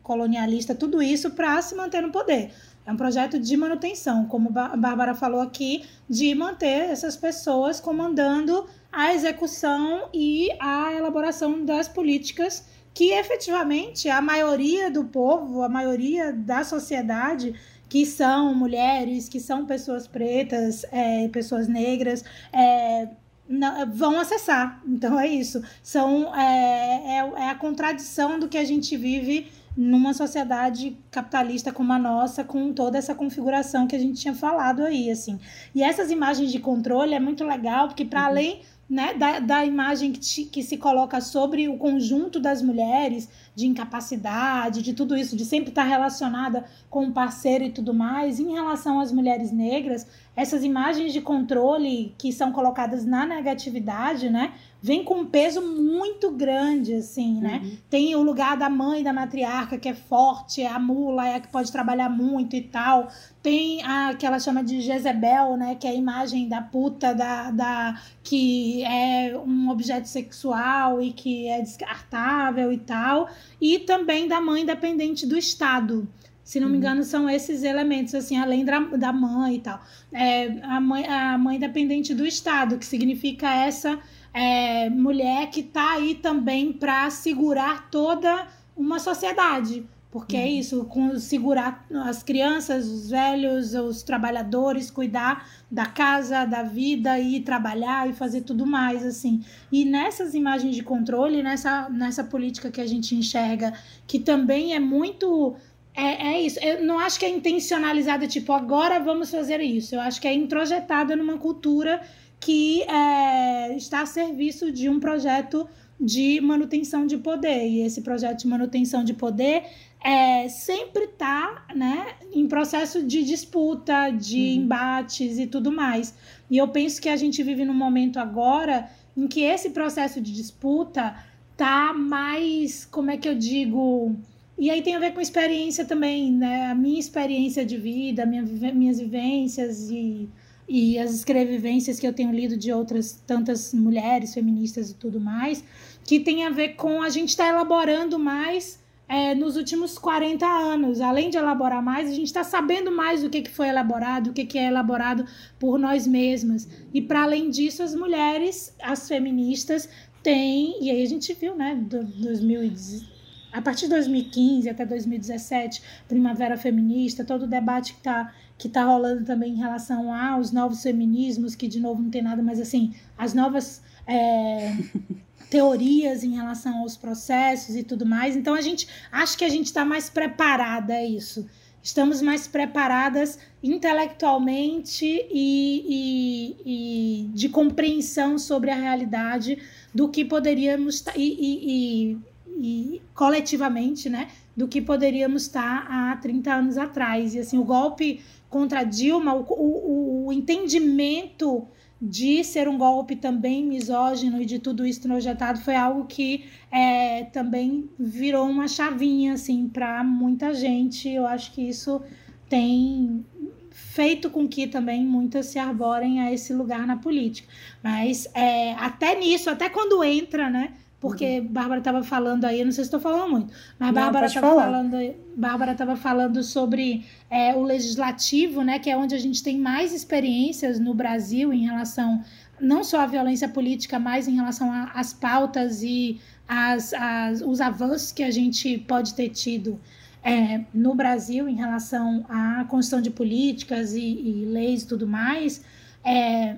colonialista, 0.04 0.76
tudo 0.76 1.02
isso 1.02 1.32
para 1.32 1.62
se 1.62 1.74
manter 1.74 2.02
no 2.02 2.12
poder. 2.12 2.52
É 2.86 2.92
um 2.92 2.98
projeto 2.98 3.40
de 3.40 3.56
manutenção, 3.56 4.26
como 4.26 4.52
a 4.54 4.76
Bárbara 4.76 5.16
falou 5.16 5.40
aqui, 5.40 5.86
de 6.10 6.36
manter 6.36 6.90
essas 6.90 7.16
pessoas 7.16 7.80
comandando 7.80 8.68
a 8.92 9.14
execução 9.14 10.10
e 10.14 10.50
a 10.60 10.92
elaboração 10.92 11.64
das 11.64 11.88
políticas 11.88 12.66
que 12.94 13.12
efetivamente 13.12 14.10
a 14.10 14.22
maioria 14.22 14.92
do 14.92 15.06
povo, 15.06 15.64
a 15.64 15.70
maioria 15.70 16.34
da 16.34 16.64
sociedade, 16.64 17.56
que 17.88 18.06
são 18.06 18.54
mulheres, 18.54 19.28
que 19.28 19.40
são 19.40 19.66
pessoas 19.66 20.08
pretas, 20.08 20.86
é, 20.92 21.28
pessoas 21.30 21.68
negras, 21.68 22.24
é, 22.52 23.08
não, 23.48 23.86
vão 23.92 24.20
acessar. 24.20 24.82
Então 24.88 25.20
é 25.20 25.28
isso. 25.28 25.62
São, 25.84 26.34
é, 26.36 27.18
é, 27.18 27.44
é, 27.44 27.50
a 27.50 27.56
contradição 27.56 28.40
do 28.40 28.48
que 28.48 28.58
a 28.58 28.64
gente 28.64 28.96
vive 28.96 29.52
numa 29.76 30.14
sociedade 30.14 30.98
capitalista 31.10 31.72
como 31.72 31.94
a 31.94 32.00
nossa, 32.00 32.44
com 32.44 32.74
toda 32.74 32.98
essa 32.98 33.16
configuração 33.16 33.88
que 33.88 33.96
a 33.96 34.00
gente 34.00 34.20
tinha 34.20 34.34
falado 34.34 34.84
aí, 34.84 35.10
assim. 35.10 35.40
E 35.74 35.82
essas 35.82 36.12
imagens 36.12 36.52
de 36.52 36.60
controle 36.60 37.14
é 37.14 37.20
muito 37.20 37.44
legal, 37.44 37.88
porque 37.88 38.06
para 38.06 38.22
uhum. 38.22 38.28
além 38.28 38.62
né, 38.92 39.14
da, 39.14 39.40
da 39.40 39.66
imagem 39.66 40.12
que, 40.12 40.20
te, 40.20 40.44
que 40.44 40.62
se 40.62 40.76
coloca 40.76 41.22
sobre 41.22 41.70
o 41.70 41.78
conjunto 41.78 42.42
das 42.42 42.62
mulheres, 42.62 43.30
de 43.62 43.68
incapacidade, 43.68 44.82
de 44.82 44.94
tudo 44.94 45.16
isso, 45.16 45.38
de 45.38 45.46
sempre 45.46 45.70
estar 45.70 45.84
relacionada 45.84 46.66
com 46.90 47.06
o 47.06 47.12
parceiro 47.12 47.64
e 47.64 47.72
tudo 47.72 47.94
mais, 47.94 48.40
em 48.40 48.52
relação 48.52 49.00
às 49.00 49.12
mulheres 49.12 49.52
negras, 49.52 50.08
essas 50.36 50.64
imagens 50.64 51.14
de 51.14 51.22
controle 51.22 52.16
que 52.18 52.34
são 52.34 52.52
colocadas 52.52 53.06
na 53.06 53.26
negatividade, 53.26 54.30
né, 54.30 54.54
vem 54.82 55.04
com 55.04 55.20
um 55.20 55.26
peso 55.26 55.62
muito 55.62 56.32
grande, 56.32 56.96
assim, 56.96 57.40
né? 57.40 57.62
Uhum. 57.64 57.78
Tem 57.88 58.16
o 58.16 58.24
lugar 58.24 58.58
da 58.58 58.68
mãe 58.68 59.04
da 59.04 59.14
matriarca, 59.14 59.78
que 59.78 59.88
é 59.88 59.94
forte, 59.94 60.64
é 60.64 60.68
a 60.68 60.80
mula, 60.80 61.28
é 61.28 61.36
a 61.36 61.40
que 61.40 61.50
pode 61.50 61.72
trabalhar 61.72 62.10
muito 62.10 62.56
e 62.56 62.62
tal. 62.62 63.08
Tem 63.44 63.84
a 63.84 64.16
que 64.16 64.26
ela 64.26 64.40
chama 64.40 64.64
de 64.64 64.82
Jezebel, 64.82 65.56
né? 65.56 65.76
Que 65.76 65.86
é 65.86 65.92
a 65.92 65.94
imagem 65.94 66.50
da 66.50 66.62
puta, 66.62 67.14
da, 67.14 67.52
da 67.52 68.02
que 68.24 68.84
é 68.84 69.38
um 69.38 69.70
objeto 69.70 70.08
sexual 70.08 71.00
e 71.00 71.14
que 71.14 71.48
é 71.48 71.62
descartável 71.62 72.74
e 72.74 72.78
tal. 72.80 73.30
E 73.60 73.80
também 73.80 74.28
da 74.28 74.40
mãe 74.40 74.66
dependente 74.66 75.26
do 75.26 75.38
Estado. 75.38 76.08
Se 76.44 76.60
não 76.60 76.68
me 76.68 76.74
uhum. 76.74 76.80
engano, 76.80 77.04
são 77.04 77.30
esses 77.30 77.64
elementos, 77.64 78.16
assim, 78.16 78.38
além 78.38 78.66
da, 78.66 78.80
da 78.80 79.14
mãe 79.14 79.56
e 79.56 79.60
tal. 79.60 79.82
É, 80.12 80.60
a, 80.64 80.82
mãe, 80.82 81.06
a 81.08 81.38
mãe 81.38 81.60
dependente 81.60 82.14
do 82.14 82.26
Estado, 82.26 82.78
que 82.78 82.86
significa 82.86 83.50
essa 83.54 84.00
é, 84.34 84.90
mulher 84.90 85.50
que 85.50 85.62
está 85.62 85.94
aí 85.94 86.16
também 86.16 86.74
para 86.74 87.10
segurar 87.10 87.90
toda 87.90 88.48
uma 88.76 89.00
sociedade. 89.00 89.86
Porque 90.12 90.36
é 90.36 90.42
uhum. 90.42 90.60
isso, 90.60 90.86
com 90.86 91.18
segurar 91.18 91.86
as 92.06 92.22
crianças, 92.22 92.86
os 92.86 93.10
velhos, 93.10 93.74
os 93.74 94.04
trabalhadores, 94.04 94.92
cuidar 94.92 95.48
da 95.72 95.86
casa, 95.86 96.44
da 96.44 96.64
vida, 96.64 97.18
ir 97.18 97.42
trabalhar 97.42 98.10
e 98.10 98.14
fazer 98.14 98.42
tudo 98.42 98.66
mais, 98.66 99.06
assim. 99.06 99.42
E 99.72 99.86
nessas 99.86 100.34
imagens 100.34 100.76
de 100.76 100.84
controle, 100.84 101.42
nessa, 101.42 101.90
nessa 101.90 102.26
política 102.26 102.70
que 102.70 102.82
a 102.82 102.86
gente 102.86 103.16
enxerga, 103.16 103.74
que 104.06 104.20
também 104.20 104.74
é 104.76 104.80
muito 104.82 105.56
é, 105.94 106.34
é 106.34 106.42
isso. 106.42 106.60
Eu 106.60 106.84
não 106.84 107.00
acho 107.00 107.18
que 107.18 107.26
é 107.26 107.30
intencionalizada, 107.30 108.28
tipo, 108.28 108.52
agora 108.52 109.00
vamos 109.00 109.32
fazer 109.32 109.62
isso. 109.62 109.96
Eu 109.96 110.02
acho 110.02 110.20
que 110.20 110.28
é 110.28 110.34
introjetada 110.34 111.16
numa 111.16 111.38
cultura 111.38 112.02
que 112.40 112.82
é, 112.84 113.76
está 113.78 114.02
a 114.02 114.06
serviço 114.06 114.72
de 114.72 114.90
um 114.90 115.00
projeto 115.00 115.70
de 116.00 116.42
manutenção 116.42 117.06
de 117.06 117.18
poder. 117.18 117.68
E 117.68 117.82
esse 117.82 118.02
projeto 118.02 118.40
de 118.40 118.48
manutenção 118.48 119.04
de 119.04 119.14
poder 119.14 119.64
é, 120.04 120.50
sempre 120.50 121.06
está 121.06 121.66
né, 121.76 122.16
em 122.34 122.48
processo 122.48 123.04
de 123.04 123.24
disputa, 123.24 124.10
de 124.10 124.38
uhum. 124.38 124.64
embates 124.64 125.38
e 125.38 125.48
tudo 125.48 125.72
mais. 125.72 126.14
E 126.50 126.58
eu 126.58 126.68
penso 126.68 127.02
que 127.02 127.10
a 127.10 127.16
gente 127.16 127.44
vive 127.44 127.64
num 127.66 127.74
momento 127.74 128.18
agora 128.18 128.90
em 129.16 129.28
que 129.28 129.42
esse 129.42 129.70
processo 129.70 130.20
de 130.20 130.34
disputa 130.34 131.16
tá 131.56 131.94
mais, 131.94 132.86
como 132.86 133.12
é 133.12 133.18
que 133.18 133.30
eu 133.30 133.36
digo 133.36 134.16
e 134.62 134.70
aí 134.70 134.84
tem 134.84 134.96
a 134.96 135.00
ver 135.00 135.16
com 135.16 135.20
experiência 135.20 135.86
também, 135.86 136.32
né? 136.32 136.68
A 136.68 136.76
minha 136.76 137.00
experiência 137.00 137.66
de 137.66 137.78
vida, 137.78 138.28
minha, 138.28 138.44
minhas 138.44 139.00
vivências 139.00 139.90
e, 139.90 140.30
e 140.70 141.00
as 141.00 141.16
escrevivências 141.16 142.00
que 142.00 142.06
eu 142.06 142.14
tenho 142.14 142.32
lido 142.32 142.56
de 142.56 142.72
outras 142.72 143.14
tantas 143.26 143.74
mulheres 143.74 144.36
feministas 144.36 144.92
e 144.92 144.94
tudo 144.94 145.20
mais, 145.20 145.64
que 146.06 146.20
tem 146.20 146.46
a 146.46 146.52
ver 146.52 146.76
com 146.76 147.02
a 147.02 147.10
gente 147.10 147.30
estar 147.30 147.46
tá 147.46 147.50
elaborando 147.50 148.20
mais 148.20 148.81
é, 149.12 149.36
nos 149.36 149.58
últimos 149.58 149.98
40 149.98 150.46
anos. 150.46 151.02
Além 151.02 151.30
de 151.30 151.36
elaborar 151.36 151.84
mais, 151.84 152.10
a 152.10 152.14
gente 152.14 152.28
está 152.28 152.46
sabendo 152.46 152.90
mais 152.90 153.22
do 153.22 153.30
que, 153.30 153.42
que 153.42 153.52
foi 153.52 153.68
elaborado, 153.68 154.30
o 154.30 154.34
que, 154.34 154.46
que 154.46 154.58
é 154.58 154.68
elaborado 154.68 155.26
por 155.60 155.78
nós 155.78 156.08
mesmas. 156.08 156.66
E 156.94 157.02
para 157.02 157.24
além 157.24 157.50
disso, 157.50 157.84
as 157.84 157.94
mulheres, 157.94 158.74
as 158.82 159.10
feministas, 159.10 159.90
têm, 160.24 160.82
e 160.82 160.90
aí 160.90 161.04
a 161.04 161.06
gente 161.06 161.34
viu, 161.34 161.56
né, 161.56 161.76
2019 161.90 163.12
a 163.52 163.62
partir 163.62 163.82
de 163.82 163.90
2015 163.90 164.70
até 164.70 164.86
2017, 164.86 165.84
Primavera 166.08 166.56
Feminista, 166.56 167.26
todo 167.26 167.44
o 167.44 167.48
debate 167.48 167.92
que 167.92 168.00
está 168.00 168.34
que 168.58 168.70
tá 168.70 168.86
rolando 168.86 169.26
também 169.26 169.54
em 169.54 169.58
relação 169.58 170.14
aos 170.14 170.52
novos 170.52 170.84
feminismos, 170.84 171.54
que 171.54 171.68
de 171.68 171.80
novo 171.80 172.02
não 172.02 172.12
tem 172.12 172.22
nada, 172.22 172.42
mas 172.44 172.62
assim, 172.62 172.94
as 173.18 173.34
novas 173.34 173.82
é, 174.08 174.72
teorias 175.52 176.24
em 176.24 176.34
relação 176.34 176.80
aos 176.80 176.96
processos 176.96 177.76
e 177.76 177.84
tudo 177.84 178.06
mais. 178.06 178.38
Então 178.38 178.56
a 178.56 178.62
gente 178.62 178.88
acho 179.12 179.38
que 179.38 179.44
a 179.44 179.50
gente 179.50 179.66
está 179.66 179.84
mais 179.84 180.10
preparada 180.10 180.94
a 180.94 181.06
isso. 181.06 181.46
Estamos 181.84 182.22
mais 182.22 182.48
preparadas 182.48 183.38
intelectualmente 183.62 185.06
e, 185.06 186.56
e, 186.66 187.26
e 187.26 187.28
de 187.34 187.50
compreensão 187.50 188.40
sobre 188.40 188.72
a 188.72 188.76
realidade 188.76 189.58
do 189.94 190.08
que 190.08 190.24
poderíamos 190.24 191.04
e, 191.16 192.14
e 192.14 192.18
e 192.64 193.02
coletivamente, 193.16 194.08
né, 194.08 194.28
do 194.56 194.68
que 194.68 194.80
poderíamos 194.82 195.44
estar 195.44 195.88
há 195.90 196.16
30 196.18 196.54
anos 196.54 196.78
atrás. 196.78 197.34
E 197.34 197.40
assim, 197.40 197.58
o 197.58 197.64
golpe 197.64 198.22
contra 198.50 198.84
Dilma, 198.84 199.34
o, 199.34 199.46
o, 199.50 200.26
o 200.28 200.34
entendimento 200.34 201.68
de 202.02 202.44
ser 202.44 202.68
um 202.68 202.78
golpe 202.78 203.16
também 203.16 203.64
misógino 203.64 204.42
e 204.42 204.46
de 204.46 204.58
tudo 204.58 204.86
isso 204.86 205.02
projetado 205.02 205.60
foi 205.60 205.76
algo 205.76 206.06
que 206.06 206.46
é, 206.72 207.26
também 207.26 207.88
virou 208.00 208.50
uma 208.50 208.68
chavinha 208.68 209.34
assim 209.34 209.70
para 209.70 210.04
muita 210.04 210.52
gente. 210.54 211.08
Eu 211.08 211.28
acho 211.28 211.52
que 211.52 211.62
isso 211.62 212.02
tem 212.50 213.24
feito 213.70 214.30
com 214.32 214.48
que 214.48 214.66
também 214.66 215.06
muitas 215.06 215.46
se 215.48 215.60
arborem 215.60 216.22
a 216.22 216.34
esse 216.34 216.54
lugar 216.54 216.88
na 216.88 216.98
política. 216.98 217.48
Mas 217.84 218.28
é, 218.34 218.74
até 218.74 219.20
nisso, 219.20 219.50
até 219.50 219.70
quando 219.70 220.04
entra, 220.04 220.50
né? 220.50 220.74
Porque 221.02 221.40
uhum. 221.40 221.48
Bárbara 221.48 221.80
estava 221.80 222.04
falando 222.04 222.46
aí, 222.46 222.64
não 222.64 222.72
sei 222.72 222.84
se 222.84 222.88
estou 222.88 223.00
falando 223.00 223.32
muito, 223.32 223.54
mas 223.80 223.88
não, 223.88 224.02
Bárbara 224.02 224.28
estava 224.28 224.56
falando, 224.56 225.16
Bárbara 225.36 225.72
estava 225.72 225.96
falando 225.96 226.44
sobre 226.44 227.04
é, 227.28 227.56
o 227.56 227.64
legislativo, 227.64 228.62
né, 228.62 228.78
que 228.78 228.88
é 228.88 228.96
onde 228.96 229.16
a 229.16 229.18
gente 229.18 229.42
tem 229.42 229.58
mais 229.58 229.94
experiências 229.94 230.80
no 230.80 230.94
Brasil 230.94 231.52
em 231.52 231.66
relação 231.66 232.24
não 232.60 232.84
só 232.84 233.02
à 233.02 233.08
violência 233.08 233.50
política, 233.50 233.98
mas 233.98 234.28
em 234.28 234.36
relação 234.36 234.72
às 234.94 235.12
pautas 235.12 235.82
e 235.82 236.22
as, 236.48 236.94
as, 236.94 237.42
os 237.42 237.60
avanços 237.60 238.12
que 238.12 238.22
a 238.22 238.30
gente 238.30 238.78
pode 238.78 239.16
ter 239.16 239.30
tido 239.30 239.80
é, 240.24 240.62
no 240.72 240.94
Brasil 240.94 241.50
em 241.50 241.56
relação 241.56 242.24
à 242.30 242.64
construção 242.66 243.02
de 243.02 243.10
políticas 243.10 243.94
e, 243.94 244.00
e 244.00 244.46
leis 244.46 244.84
e 244.84 244.88
tudo 244.88 245.08
mais. 245.08 245.64
É, 246.04 246.58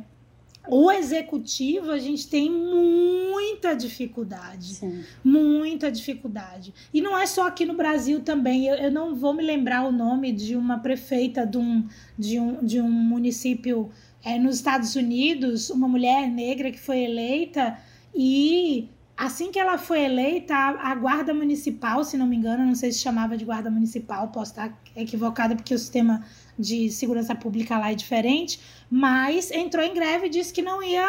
o 0.67 0.91
executivo 0.91 1.91
a 1.91 1.99
gente 1.99 2.28
tem 2.28 2.49
muita 2.49 3.76
dificuldade. 3.76 4.76
Sim. 4.76 5.04
Muita 5.23 5.91
dificuldade. 5.91 6.73
E 6.93 7.02
não 7.02 7.17
é 7.17 7.26
só 7.26 7.47
aqui 7.47 7.65
no 7.65 7.73
Brasil 7.73 8.21
também. 8.21 8.67
Eu, 8.67 8.76
eu, 8.76 8.91
não 8.91 9.15
vou 9.15 9.34
me 9.34 9.43
lembrar 9.43 9.84
o 9.84 9.91
nome 9.91 10.32
de 10.32 10.56
uma 10.56 10.80
prefeita 10.80 11.45
de 11.45 11.58
um, 11.58 11.88
de 12.17 12.39
um, 12.39 12.65
de 12.65 12.80
um 12.80 12.89
município 12.89 13.91
é, 14.23 14.39
nos 14.39 14.56
Estados 14.56 14.95
Unidos, 14.95 15.69
uma 15.69 15.88
mulher 15.88 16.30
negra 16.30 16.71
que 16.71 16.80
foi 16.80 16.99
eleita 16.99 17.78
e 18.15 18.89
assim 19.17 19.52
que 19.52 19.60
ela 19.60 19.78
foi 19.78 20.04
eleita, 20.04 20.56
a, 20.56 20.91
a, 20.91 20.95
guarda 20.95 21.34
municipal, 21.34 22.04
se 22.04 22.17
não 22.17 22.26
me 22.26 22.36
engano, 22.36 22.65
não 22.65 22.76
sei 22.76 22.91
se 22.91 22.99
chamava 22.99 23.38
de 23.38 23.45
guarda 23.45 23.69
municipal, 23.69 24.30
posso 24.30 24.52
estar 24.52 24.78
equivocada 24.95 25.56
porque 25.56 25.73
o 25.73 25.80
sistema 25.80 26.23
de 26.58 26.92
segurança 26.92 27.34
pública 27.34 27.78
lá 27.78 27.92
é 27.92 27.96
diferente, 27.96 28.60
mas 28.89 29.52
entrou 29.52 29.84
em 29.84 29.94
greve 29.94 30.28
e 30.28 30.30
disse 30.30 30.54
que 30.54 30.62
não 30.62 30.82
ia 30.84 31.08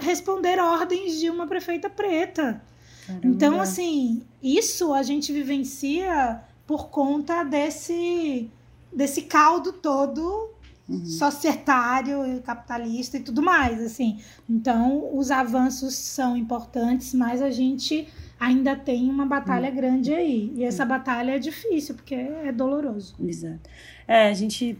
responder 0.00 0.58
ordens 0.58 1.18
de 1.18 1.28
uma 1.28 1.46
prefeita 1.46 1.90
preta. 1.90 2.62
Caramba. 3.06 3.26
Então, 3.26 3.60
assim, 3.60 4.22
isso 4.42 4.92
a 4.92 5.02
gente 5.02 5.32
vivencia 5.32 6.40
por 6.66 6.88
conta 6.88 7.44
desse, 7.44 8.50
desse 8.92 9.22
caldo 9.22 9.72
todo 9.72 10.50
uhum. 10.88 11.04
societário, 11.06 12.42
capitalista 12.42 13.16
e 13.16 13.20
tudo 13.20 13.42
mais, 13.42 13.80
assim. 13.80 14.20
Então, 14.48 15.16
os 15.16 15.30
avanços 15.30 15.94
são 15.94 16.36
importantes, 16.36 17.14
mas 17.14 17.40
a 17.40 17.50
gente 17.50 18.08
ainda 18.38 18.76
tem 18.76 19.08
uma 19.08 19.24
batalha 19.24 19.68
uhum. 19.68 19.76
grande 19.76 20.12
aí. 20.12 20.52
E 20.54 20.64
essa 20.64 20.82
uhum. 20.82 20.88
batalha 20.88 21.32
é 21.32 21.38
difícil, 21.38 21.94
porque 21.94 22.14
é 22.14 22.52
doloroso. 22.52 23.14
Exato. 23.20 23.70
É, 24.06 24.28
a 24.28 24.32
gente 24.32 24.78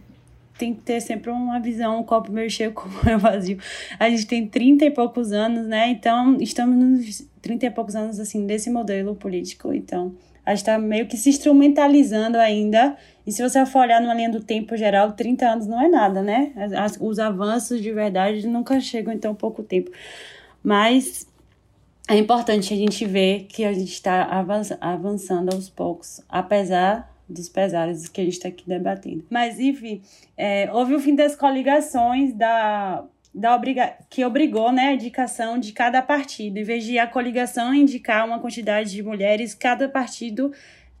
tem 0.57 0.73
que 0.73 0.81
ter 0.81 0.99
sempre 1.01 1.29
uma 1.29 1.59
visão, 1.59 1.99
um 1.99 2.03
copo 2.03 2.31
meio 2.31 2.49
cheio, 2.49 2.73
como 2.73 2.93
é 3.07 3.17
vazio. 3.17 3.57
A 3.99 4.09
gente 4.09 4.25
tem 4.25 4.47
30 4.47 4.85
e 4.85 4.91
poucos 4.91 5.31
anos, 5.31 5.67
né? 5.67 5.89
Então, 5.89 6.37
estamos 6.41 6.75
nos 6.75 7.27
30 7.41 7.65
e 7.65 7.71
poucos 7.71 7.95
anos, 7.95 8.19
assim, 8.19 8.45
desse 8.45 8.69
modelo 8.69 9.15
político. 9.15 9.73
Então, 9.73 10.15
a 10.45 10.51
gente 10.51 10.59
está 10.59 10.77
meio 10.77 11.07
que 11.07 11.17
se 11.17 11.29
instrumentalizando 11.29 12.37
ainda. 12.37 12.95
E 13.25 13.31
se 13.31 13.41
você 13.41 13.65
for 13.65 13.79
olhar 13.79 14.01
numa 14.01 14.13
linha 14.13 14.31
do 14.31 14.41
tempo 14.41 14.75
geral, 14.75 15.11
30 15.11 15.45
anos 15.45 15.67
não 15.67 15.81
é 15.81 15.87
nada, 15.87 16.21
né? 16.21 16.53
As, 16.75 16.97
os 16.99 17.19
avanços 17.19 17.81
de 17.81 17.91
verdade 17.91 18.47
nunca 18.47 18.79
chegam 18.79 19.13
em 19.13 19.17
tão 19.17 19.35
pouco 19.35 19.61
tempo. 19.61 19.91
Mas 20.63 21.27
é 22.07 22.15
importante 22.17 22.73
a 22.73 22.77
gente 22.77 23.05
ver 23.05 23.47
que 23.49 23.65
a 23.65 23.73
gente 23.73 23.91
está 23.91 24.23
avançando 24.79 25.53
aos 25.53 25.69
poucos, 25.69 26.21
apesar 26.29 27.13
dos 27.29 27.49
pesares 27.49 28.07
que 28.07 28.21
a 28.21 28.23
gente 28.23 28.33
está 28.33 28.47
aqui 28.47 28.67
debatendo. 28.67 29.25
Mas, 29.29 29.59
enfim, 29.59 30.01
é, 30.35 30.71
houve 30.71 30.95
o 30.95 30.99
fim 30.99 31.15
das 31.15 31.35
coligações 31.35 32.33
da, 32.33 33.03
da 33.33 33.55
obriga 33.55 33.95
que 34.09 34.23
obrigou 34.25 34.71
né, 34.71 34.89
a 34.89 34.93
indicação 34.93 35.59
de 35.59 35.71
cada 35.71 36.01
partido. 36.01 36.57
Em 36.57 36.63
vez 36.63 36.83
de 36.83 36.97
a 36.97 37.05
coligação 37.05 37.73
indicar 37.73 38.25
uma 38.25 38.39
quantidade 38.39 38.91
de 38.91 39.03
mulheres, 39.03 39.53
cada 39.53 39.87
partido 39.89 40.51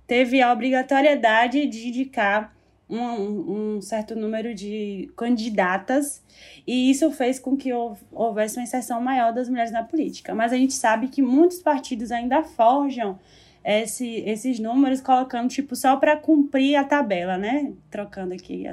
teve 0.05 0.41
a 0.41 0.51
obrigatoriedade 0.51 1.65
de 1.67 1.87
indicar 1.87 2.55
um, 2.89 3.75
um, 3.75 3.81
certo 3.81 4.15
número 4.15 4.53
de 4.55 5.11
candidatas, 5.17 6.23
e 6.65 6.89
isso 6.89 7.11
fez 7.11 7.37
com 7.37 7.57
que 7.57 7.71
houvesse 8.11 8.57
uma 8.57 8.63
inserção 8.63 9.01
maior 9.01 9.33
das 9.33 9.49
mulheres 9.49 9.71
na 9.71 9.83
política. 9.83 10.33
Mas 10.33 10.53
a 10.53 10.57
gente 10.57 10.73
sabe 10.73 11.09
que 11.09 11.21
muitos 11.21 11.59
partidos 11.59 12.11
ainda 12.11 12.43
forjam 12.43 13.19
esse, 13.67 14.23
esses 14.25 14.59
números 14.59 15.01
colocando, 15.01 15.49
tipo, 15.49 15.75
só 15.75 15.97
para 15.97 16.15
cumprir 16.15 16.75
a 16.77 16.85
tabela, 16.85 17.37
né? 17.37 17.73
Trocando 17.91 18.33
aqui, 18.33 18.63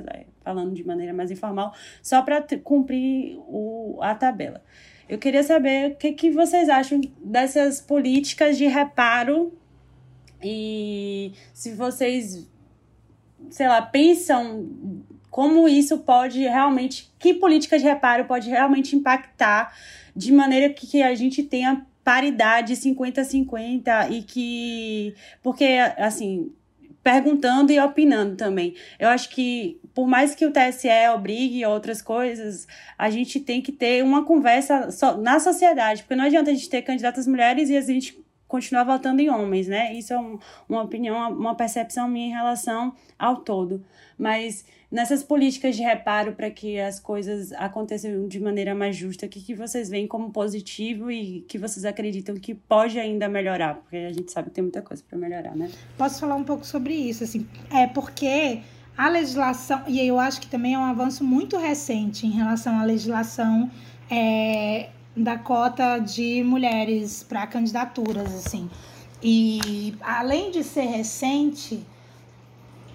falando 0.40 0.72
de 0.72 0.86
maneira 0.86 1.12
mais 1.12 1.32
informal, 1.32 1.74
só 2.00 2.22
para 2.22 2.40
cumprir 2.62 3.36
o, 3.48 3.98
a 4.00 4.14
tabela. 4.14 4.62
Eu 5.08 5.18
queria 5.18 5.42
saber 5.42 5.90
o 5.90 5.96
que, 5.96 6.12
que 6.12 6.30
vocês 6.30 6.68
acham 6.68 7.00
dessas 7.22 7.80
políticas 7.80 8.56
de 8.56 8.66
reparo 8.66 9.52
e 10.40 11.32
se 11.52 11.72
vocês, 11.72 12.48
sei 13.50 13.66
lá, 13.66 13.82
pensam 13.82 14.68
como 15.28 15.66
isso 15.66 15.98
pode 15.98 16.40
realmente, 16.40 17.12
que 17.18 17.34
política 17.34 17.76
de 17.76 17.84
reparo 17.84 18.26
pode 18.26 18.48
realmente 18.48 18.94
impactar 18.94 19.74
de 20.14 20.32
maneira 20.32 20.72
que, 20.72 20.86
que 20.86 21.02
a 21.02 21.14
gente 21.16 21.42
tenha 21.42 21.84
paridade 22.04 22.74
50-50 22.74 24.10
e 24.10 24.22
que. 24.22 25.14
Porque, 25.42 25.64
assim, 25.96 26.52
perguntando 27.02 27.72
e 27.72 27.80
opinando 27.80 28.36
também. 28.36 28.74
Eu 28.98 29.08
acho 29.08 29.28
que, 29.30 29.80
por 29.94 30.06
mais 30.06 30.34
que 30.34 30.46
o 30.46 30.52
TSE 30.52 30.88
obrigue 31.14 31.64
outras 31.66 32.00
coisas, 32.00 32.66
a 32.96 33.10
gente 33.10 33.40
tem 33.40 33.60
que 33.60 33.72
ter 33.72 34.02
uma 34.02 34.24
conversa 34.24 34.88
na 35.20 35.38
sociedade, 35.38 36.02
porque 36.02 36.16
não 36.16 36.24
adianta 36.24 36.50
a 36.50 36.54
gente 36.54 36.68
ter 36.68 36.82
candidatas 36.82 37.26
mulheres 37.26 37.68
e 37.68 37.76
a 37.76 37.80
gente 37.80 38.23
continuar 38.46 38.84
votando 38.84 39.20
em 39.20 39.30
homens, 39.30 39.66
né? 39.66 39.92
Isso 39.94 40.12
é 40.12 40.18
um, 40.18 40.38
uma 40.68 40.82
opinião, 40.82 41.32
uma 41.32 41.54
percepção 41.54 42.08
minha 42.08 42.28
em 42.28 42.30
relação 42.30 42.94
ao 43.18 43.38
todo. 43.38 43.84
Mas 44.18 44.64
nessas 44.90 45.22
políticas 45.22 45.76
de 45.76 45.82
reparo 45.82 46.32
para 46.34 46.50
que 46.50 46.78
as 46.78 47.00
coisas 47.00 47.52
aconteçam 47.54 48.28
de 48.28 48.38
maneira 48.38 48.74
mais 48.74 48.94
justa, 48.94 49.26
o 49.26 49.28
que, 49.28 49.40
que 49.40 49.54
vocês 49.54 49.88
veem 49.88 50.06
como 50.06 50.30
positivo 50.30 51.10
e 51.10 51.40
que 51.48 51.58
vocês 51.58 51.84
acreditam 51.84 52.36
que 52.36 52.54
pode 52.54 52.98
ainda 52.98 53.28
melhorar? 53.28 53.74
Porque 53.74 53.96
a 53.96 54.12
gente 54.12 54.30
sabe 54.30 54.50
que 54.50 54.54
tem 54.54 54.62
muita 54.62 54.82
coisa 54.82 55.02
para 55.08 55.18
melhorar, 55.18 55.56
né? 55.56 55.70
Posso 55.98 56.20
falar 56.20 56.36
um 56.36 56.44
pouco 56.44 56.64
sobre 56.64 56.94
isso, 56.94 57.24
assim, 57.24 57.46
é 57.72 57.86
porque 57.88 58.60
a 58.96 59.08
legislação, 59.08 59.82
e 59.88 60.00
eu 60.06 60.20
acho 60.20 60.40
que 60.40 60.46
também 60.46 60.74
é 60.74 60.78
um 60.78 60.84
avanço 60.84 61.24
muito 61.24 61.56
recente 61.58 62.26
em 62.26 62.30
relação 62.30 62.78
à 62.78 62.84
legislação 62.84 63.68
é, 64.08 64.90
da 65.16 65.38
cota 65.38 65.98
de 65.98 66.42
mulheres 66.42 67.22
para 67.22 67.46
candidaturas, 67.46 68.34
assim. 68.34 68.68
E 69.22 69.94
além 70.02 70.50
de 70.50 70.62
ser 70.62 70.86
recente, 70.86 71.84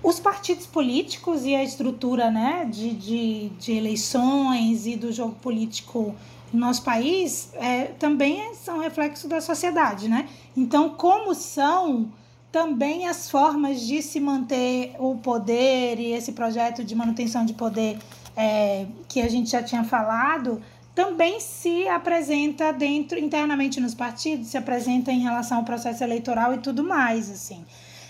os 0.04 0.20
partidos 0.20 0.66
políticos 0.66 1.46
e 1.46 1.56
a 1.56 1.64
estrutura 1.64 2.30
né, 2.30 2.66
de, 2.70 2.92
de, 2.94 3.50
de 3.60 3.72
eleições 3.74 4.86
e 4.86 4.96
do 4.96 5.12
jogo 5.12 5.36
político 5.36 6.16
no 6.54 6.60
nosso 6.60 6.84
país 6.84 7.52
é, 7.54 7.86
também 7.86 8.54
são 8.56 8.80
reflexo 8.80 9.28
da 9.28 9.40
sociedade, 9.40 10.08
né? 10.08 10.28
Então, 10.58 10.90
como 10.90 11.36
são 11.36 12.12
também 12.52 13.08
as 13.08 13.30
formas 13.30 13.82
de 13.82 14.02
se 14.02 14.20
manter 14.20 14.96
o 14.98 15.16
poder 15.18 16.00
e 16.00 16.14
esse 16.14 16.32
projeto 16.32 16.84
de 16.84 16.96
manutenção 16.96 17.46
de 17.46 17.54
poder 17.54 18.00
é, 18.36 18.88
que 19.08 19.22
a 19.22 19.30
gente 19.30 19.52
já 19.52 19.62
tinha 19.62 19.84
falado, 19.84 20.62
também 21.00 21.40
se 21.40 21.88
apresenta 21.88 22.74
dentro, 22.74 23.18
internamente 23.18 23.80
nos 23.80 23.96
partidos, 23.96 24.50
se 24.50 24.58
apresenta 24.58 25.14
em 25.14 25.22
relação 25.22 25.60
ao 25.60 25.64
processo 25.64 26.04
eleitoral 26.04 26.54
e 26.54 26.58
tudo 26.58 26.84
mais, 26.84 27.30
assim. 27.30 27.66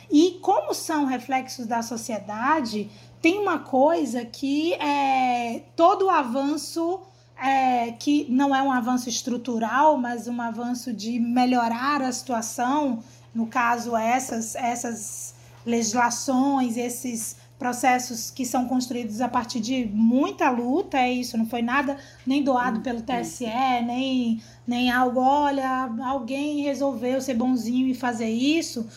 E 0.10 0.40
como 0.42 0.74
são 0.74 1.06
reflexos 1.06 1.68
da 1.68 1.84
sociedade, 1.84 2.90
tem 3.22 3.38
uma 3.38 3.60
coisa 3.60 4.26
que 4.26 4.74
é 4.74 5.62
todo 5.76 6.06
o 6.06 6.10
avanço 6.10 7.00
é, 7.38 7.92
que 7.92 8.26
não 8.28 8.56
é 8.56 8.64
um 8.64 8.72
avanço 8.72 9.08
estrutural, 9.08 9.96
mas 9.96 10.28
um 10.28 10.42
avanço 10.42 10.92
de 10.92 11.20
melhorar 11.20 12.02
a 12.02 12.12
situação, 12.12 13.04
no 13.36 13.46
caso 13.46 13.96
essas 13.96 14.56
essas 14.56 15.36
legislações, 15.64 16.76
esses 16.76 17.36
processos 17.60 18.32
que 18.32 18.46
são 18.46 18.66
construídos 18.66 19.20
a 19.20 19.28
partir 19.28 19.60
de 19.60 19.86
muita 19.94 20.50
luta, 20.50 20.98
é 20.98 21.12
isso, 21.12 21.38
não 21.38 21.46
foi 21.46 21.62
nada 21.62 21.98
nem 22.26 22.42
doado 22.42 22.80
hum, 22.80 22.82
pelo 22.82 23.02
TSE, 23.02 23.46
nem, 23.86 24.42
nem 24.66 24.90
algo, 24.90 25.20
olha, 25.20 25.90
alguém 26.06 26.62
resolveu 26.62 27.20
ser 27.20 27.34
bonzinho 27.34 27.88
e 27.88 27.94
fazer 27.94 28.30
isso. 28.30 28.88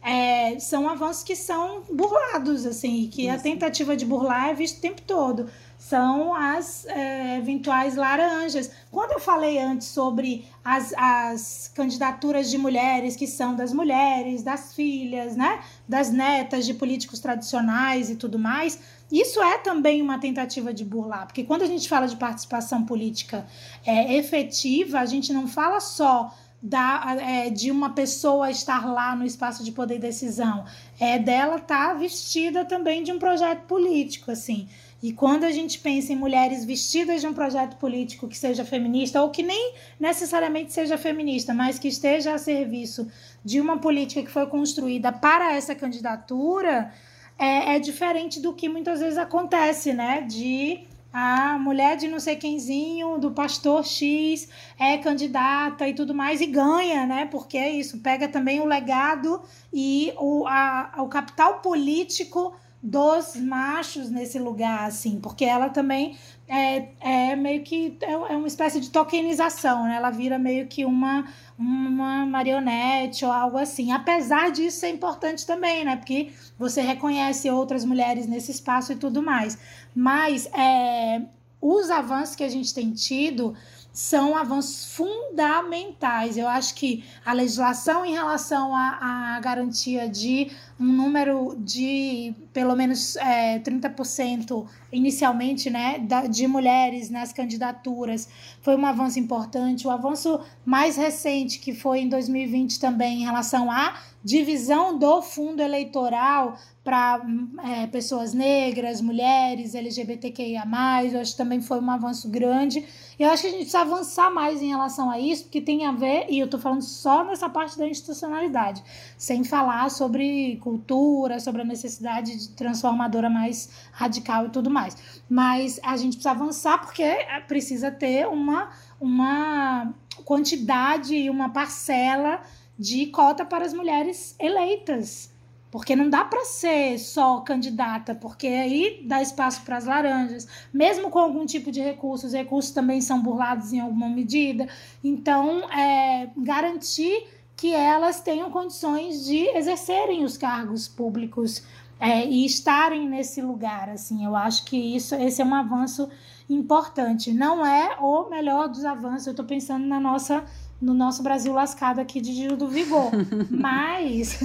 É, 0.00 0.58
são 0.58 0.88
avanços 0.88 1.22
que 1.22 1.36
são 1.36 1.82
burlados, 1.92 2.64
assim, 2.64 3.08
que 3.08 3.22
isso. 3.22 3.34
a 3.34 3.38
tentativa 3.38 3.96
de 3.96 4.04
burlar 4.04 4.50
é 4.50 4.54
vista 4.54 4.78
o 4.78 4.80
tempo 4.80 5.02
todo 5.02 5.48
são 5.92 6.34
as 6.34 6.86
é, 6.86 7.36
eventuais 7.36 7.96
laranjas. 7.96 8.70
Quando 8.90 9.12
eu 9.12 9.20
falei 9.20 9.58
antes 9.58 9.88
sobre 9.88 10.46
as, 10.64 10.94
as 10.96 11.70
candidaturas 11.74 12.50
de 12.50 12.56
mulheres, 12.56 13.14
que 13.14 13.26
são 13.26 13.54
das 13.54 13.74
mulheres, 13.74 14.42
das 14.42 14.74
filhas, 14.74 15.36
né, 15.36 15.60
das 15.86 16.10
netas 16.10 16.64
de 16.64 16.72
políticos 16.72 17.20
tradicionais 17.20 18.08
e 18.08 18.16
tudo 18.16 18.38
mais, 18.38 18.78
isso 19.12 19.42
é 19.42 19.58
também 19.58 20.00
uma 20.00 20.18
tentativa 20.18 20.72
de 20.72 20.82
burlar, 20.82 21.26
porque 21.26 21.44
quando 21.44 21.60
a 21.60 21.66
gente 21.66 21.86
fala 21.86 22.08
de 22.08 22.16
participação 22.16 22.86
política 22.86 23.46
é, 23.84 24.16
efetiva, 24.16 24.98
a 24.98 25.04
gente 25.04 25.30
não 25.30 25.46
fala 25.46 25.78
só 25.78 26.34
da, 26.62 27.16
é, 27.20 27.50
de 27.50 27.70
uma 27.70 27.90
pessoa 27.90 28.50
estar 28.50 28.86
lá 28.86 29.14
no 29.14 29.26
espaço 29.26 29.62
de 29.62 29.72
poder 29.72 29.96
e 29.96 29.98
decisão, 29.98 30.64
é 30.98 31.18
dela 31.18 31.56
estar 31.56 31.88
tá 31.88 31.94
vestida 31.94 32.64
também 32.64 33.02
de 33.02 33.12
um 33.12 33.18
projeto 33.18 33.66
político, 33.66 34.30
assim. 34.30 34.68
E 35.02 35.12
quando 35.12 35.42
a 35.42 35.50
gente 35.50 35.80
pensa 35.80 36.12
em 36.12 36.16
mulheres 36.16 36.64
vestidas 36.64 37.20
de 37.20 37.26
um 37.26 37.34
projeto 37.34 37.76
político 37.76 38.28
que 38.28 38.38
seja 38.38 38.64
feminista, 38.64 39.20
ou 39.20 39.30
que 39.30 39.42
nem 39.42 39.74
necessariamente 39.98 40.72
seja 40.72 40.96
feminista, 40.96 41.52
mas 41.52 41.76
que 41.76 41.88
esteja 41.88 42.34
a 42.34 42.38
serviço 42.38 43.10
de 43.44 43.60
uma 43.60 43.78
política 43.78 44.22
que 44.22 44.30
foi 44.30 44.46
construída 44.46 45.10
para 45.10 45.54
essa 45.54 45.74
candidatura, 45.74 46.92
é, 47.36 47.74
é 47.74 47.78
diferente 47.80 48.38
do 48.38 48.52
que 48.52 48.68
muitas 48.68 49.00
vezes 49.00 49.18
acontece, 49.18 49.92
né? 49.92 50.20
De 50.20 50.86
a 51.12 51.58
mulher 51.58 51.96
de 51.96 52.06
não 52.06 52.20
sei 52.20 52.36
quemzinho, 52.36 53.18
do 53.18 53.32
pastor 53.32 53.84
X, 53.84 54.48
é 54.78 54.96
candidata 54.98 55.86
e 55.86 55.94
tudo 55.94 56.14
mais, 56.14 56.40
e 56.40 56.46
ganha, 56.46 57.04
né? 57.06 57.26
Porque 57.26 57.58
é 57.58 57.70
isso, 57.70 57.98
pega 57.98 58.28
também 58.28 58.60
o 58.60 58.64
legado 58.64 59.42
e 59.72 60.14
o, 60.16 60.46
a, 60.46 60.94
o 60.98 61.08
capital 61.08 61.58
político 61.58 62.54
dos 62.82 63.36
machos 63.36 64.10
nesse 64.10 64.40
lugar, 64.40 64.88
assim, 64.88 65.20
porque 65.20 65.44
ela 65.44 65.68
também 65.68 66.16
é, 66.48 66.88
é 67.00 67.36
meio 67.36 67.62
que 67.62 67.96
é, 68.00 68.12
é 68.12 68.16
uma 68.36 68.48
espécie 68.48 68.80
de 68.80 68.90
tokenização, 68.90 69.84
né? 69.84 69.94
Ela 69.94 70.10
vira 70.10 70.36
meio 70.36 70.66
que 70.66 70.84
uma, 70.84 71.24
uma 71.56 72.26
marionete 72.26 73.24
ou 73.24 73.30
algo 73.30 73.56
assim. 73.56 73.92
Apesar 73.92 74.50
disso 74.50 74.80
ser 74.80 74.88
importante 74.88 75.46
também, 75.46 75.84
né? 75.84 75.96
Porque 75.96 76.32
você 76.58 76.80
reconhece 76.80 77.48
outras 77.48 77.84
mulheres 77.84 78.26
nesse 78.26 78.50
espaço 78.50 78.92
e 78.92 78.96
tudo 78.96 79.22
mais. 79.22 79.56
Mas 79.94 80.46
é, 80.46 81.22
os 81.60 81.88
avanços 81.88 82.34
que 82.34 82.42
a 82.42 82.48
gente 82.48 82.74
tem 82.74 82.92
tido 82.92 83.54
são 83.92 84.36
avanços 84.36 84.94
fundamentais. 84.94 86.36
Eu 86.36 86.48
acho 86.48 86.74
que 86.74 87.04
a 87.24 87.32
legislação 87.32 88.04
em 88.04 88.12
relação 88.12 88.74
à, 88.74 89.36
à 89.36 89.40
garantia 89.40 90.08
de 90.08 90.50
um 90.80 90.86
número 90.86 91.54
de 91.58 92.34
pelo 92.52 92.74
menos 92.74 93.16
é, 93.16 93.58
30% 93.60 94.66
inicialmente 94.90 95.70
né, 95.70 95.98
de 96.28 96.46
mulheres 96.46 97.10
nas 97.10 97.32
candidaturas 97.32 98.28
foi 98.62 98.76
um 98.76 98.86
avanço 98.86 99.18
importante. 99.18 99.86
O 99.86 99.90
avanço 99.90 100.40
mais 100.64 100.96
recente, 100.96 101.58
que 101.58 101.74
foi 101.74 102.00
em 102.00 102.08
2020 102.08 102.80
também, 102.80 103.22
em 103.22 103.24
relação 103.24 103.70
à 103.70 103.94
divisão 104.24 104.98
do 104.98 105.20
fundo 105.20 105.60
eleitoral 105.60 106.56
para 106.84 107.24
é, 107.64 107.86
pessoas 107.86 108.34
negras, 108.34 109.00
mulheres, 109.00 109.74
LGBTQIA, 109.74 110.64
eu 111.12 111.20
acho 111.20 111.32
que 111.32 111.36
também 111.36 111.60
foi 111.60 111.78
um 111.78 111.88
avanço 111.88 112.28
grande. 112.28 112.84
Eu 113.16 113.30
acho 113.30 113.42
que 113.42 113.48
a 113.48 113.50
gente 113.50 113.60
precisa 113.60 113.82
avançar 113.82 114.30
mais 114.34 114.60
em 114.60 114.70
relação 114.70 115.08
a 115.08 115.18
isso, 115.18 115.44
porque 115.44 115.60
tem 115.60 115.86
a 115.86 115.92
ver, 115.92 116.26
e 116.28 116.40
eu 116.40 116.46
estou 116.46 116.58
falando 116.58 116.82
só 116.82 117.22
nessa 117.22 117.48
parte 117.48 117.78
da 117.78 117.86
institucionalidade, 117.86 118.82
sem 119.16 119.44
falar 119.44 119.90
sobre 119.92 120.56
cultura, 120.56 121.38
sobre 121.38 121.62
a 121.62 121.64
necessidade 121.64 122.36
de 122.36 122.48
transformadora 122.50 123.30
mais 123.30 123.70
radical 123.92 124.46
e 124.46 124.50
tudo 124.50 124.68
mais. 124.68 125.22
Mas 125.28 125.78
a 125.84 125.96
gente 125.96 126.14
precisa 126.14 126.32
avançar 126.32 126.80
porque 126.80 127.04
precisa 127.46 127.92
ter 127.92 128.26
uma, 128.26 128.70
uma 129.00 129.94
quantidade 130.24 131.14
e 131.14 131.30
uma 131.30 131.50
parcela 131.50 132.40
de 132.76 133.06
cota 133.06 133.44
para 133.44 133.64
as 133.64 133.72
mulheres 133.72 134.34
eleitas 134.40 135.31
porque 135.72 135.96
não 135.96 136.10
dá 136.10 136.22
para 136.22 136.44
ser 136.44 136.98
só 136.98 137.40
candidata, 137.40 138.14
porque 138.14 138.46
aí 138.46 139.02
dá 139.06 139.22
espaço 139.22 139.62
para 139.62 139.78
as 139.78 139.86
laranjas, 139.86 140.46
mesmo 140.70 141.08
com 141.08 141.18
algum 141.18 141.46
tipo 141.46 141.72
de 141.72 141.80
recurso, 141.80 142.26
os 142.26 142.34
recursos 142.34 142.72
também 142.72 143.00
são 143.00 143.22
burlados 143.22 143.72
em 143.72 143.80
alguma 143.80 144.06
medida. 144.06 144.68
Então, 145.02 145.66
é, 145.70 146.28
garantir 146.36 147.26
que 147.56 147.72
elas 147.72 148.20
tenham 148.20 148.50
condições 148.50 149.24
de 149.24 149.38
exercerem 149.56 150.24
os 150.24 150.36
cargos 150.36 150.86
públicos 150.86 151.62
é, 151.98 152.26
e 152.26 152.44
estarem 152.44 153.08
nesse 153.08 153.40
lugar. 153.40 153.88
Assim, 153.88 154.26
eu 154.26 154.36
acho 154.36 154.66
que 154.66 154.76
isso, 154.76 155.14
esse 155.14 155.40
é 155.40 155.44
um 155.44 155.54
avanço 155.54 156.06
importante. 156.50 157.32
Não 157.32 157.64
é 157.64 157.96
o 157.98 158.28
melhor 158.28 158.68
dos 158.68 158.84
avanços. 158.84 159.26
Eu 159.26 159.30
estou 159.30 159.46
pensando 159.46 159.86
na 159.86 159.98
nossa, 159.98 160.44
no 160.78 160.92
nosso 160.92 161.22
Brasil 161.22 161.54
lascado 161.54 161.98
aqui 161.98 162.20
de 162.20 162.34
Giro 162.34 162.58
do 162.58 162.68
Vigor, 162.68 163.10
mas 163.48 164.38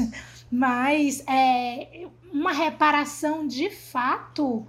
mas 0.52 1.24
é, 1.28 2.08
uma 2.32 2.52
reparação 2.52 3.48
de 3.48 3.70
fato 3.70 4.66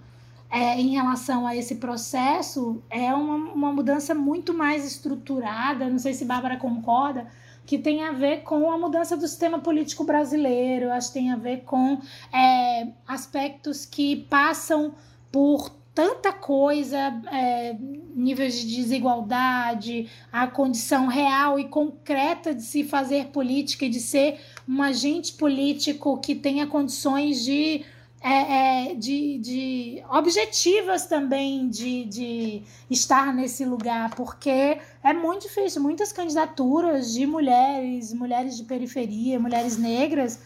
é, 0.51 0.81
em 0.81 0.91
relação 0.91 1.47
a 1.47 1.55
esse 1.55 1.77
processo 1.77 2.83
é 2.89 3.13
uma, 3.13 3.53
uma 3.53 3.73
mudança 3.73 4.15
muito 4.15 4.55
mais 4.55 4.85
estruturada. 4.85 5.89
Não 5.89 5.99
sei 5.99 6.15
se 6.15 6.25
Bárbara 6.25 6.57
concorda, 6.57 7.27
que 7.67 7.79
tem 7.79 8.03
a 8.03 8.13
ver 8.13 8.45
com 8.45 8.71
a 8.71 8.79
mudança 8.79 9.17
do 9.17 9.29
sistema 9.29 9.59
político 9.59 10.05
brasileiro, 10.05 10.91
acho 10.91 11.09
que 11.09 11.15
tem 11.15 11.31
a 11.31 11.37
ver 11.37 11.65
com 11.65 12.01
é, 12.33 12.89
aspectos 13.07 13.85
que 13.85 14.17
passam 14.31 14.95
por 15.31 15.71
tanta 15.95 16.33
coisa, 16.33 16.97
é, 17.31 17.77
níveis 18.15 18.61
de 18.61 18.77
desigualdade, 18.77 20.09
a 20.33 20.47
condição 20.47 21.09
real 21.09 21.59
e 21.59 21.65
concreta 21.65 22.55
de 22.55 22.63
se 22.63 22.85
fazer 22.85 23.27
política 23.27 23.85
e 23.85 23.91
de 23.91 24.01
ser 24.01 24.41
um 24.69 24.83
agente 24.83 25.33
político 25.33 26.19
que 26.19 26.35
tenha 26.35 26.67
condições 26.67 27.43
de 27.45 27.85
é, 28.21 28.91
é, 28.91 28.95
de, 28.95 29.39
de 29.39 30.05
objetivas 30.11 31.07
também 31.07 31.69
de, 31.69 32.05
de 32.05 32.63
estar 32.91 33.33
nesse 33.33 33.65
lugar, 33.65 34.13
porque 34.17 34.79
é 35.05 35.13
muito 35.13 35.43
difícil. 35.43 35.81
Muitas 35.81 36.13
candidaturas 36.13 37.13
de 37.13 37.25
mulheres, 37.27 38.13
mulheres 38.13 38.57
de 38.57 38.65
periferia, 38.65 39.39
mulheres 39.39 39.79
negras, 39.79 40.41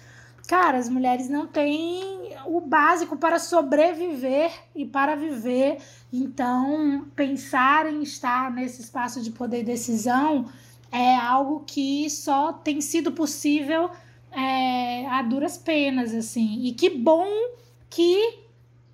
cara, 0.47 0.77
as 0.77 0.89
mulheres 0.89 1.31
não 1.31 1.47
têm 1.47 2.35
o 2.45 2.61
básico 2.61 3.17
para 3.17 3.39
sobreviver 3.39 4.53
e 4.77 4.85
para 4.85 5.17
viver. 5.17 5.79
Então, 6.13 7.07
pensar 7.17 7.91
em 7.91 8.03
estar 8.03 8.51
nesse 8.51 8.83
espaço 8.83 9.23
de 9.23 9.31
poder 9.31 9.61
e 9.61 9.65
decisão 9.65 10.47
é 10.91 11.17
algo 11.17 11.65
que 11.67 12.11
só 12.11 12.53
tem 12.53 12.83
sido 12.83 13.13
possível 13.13 13.91
é, 14.33 15.07
a 15.07 15.23
duras 15.23 15.57
penas, 15.59 16.15
assim. 16.15 16.61
E 16.65 16.73
que 16.73 16.91
bom 16.91 17.27
que 17.89 18.41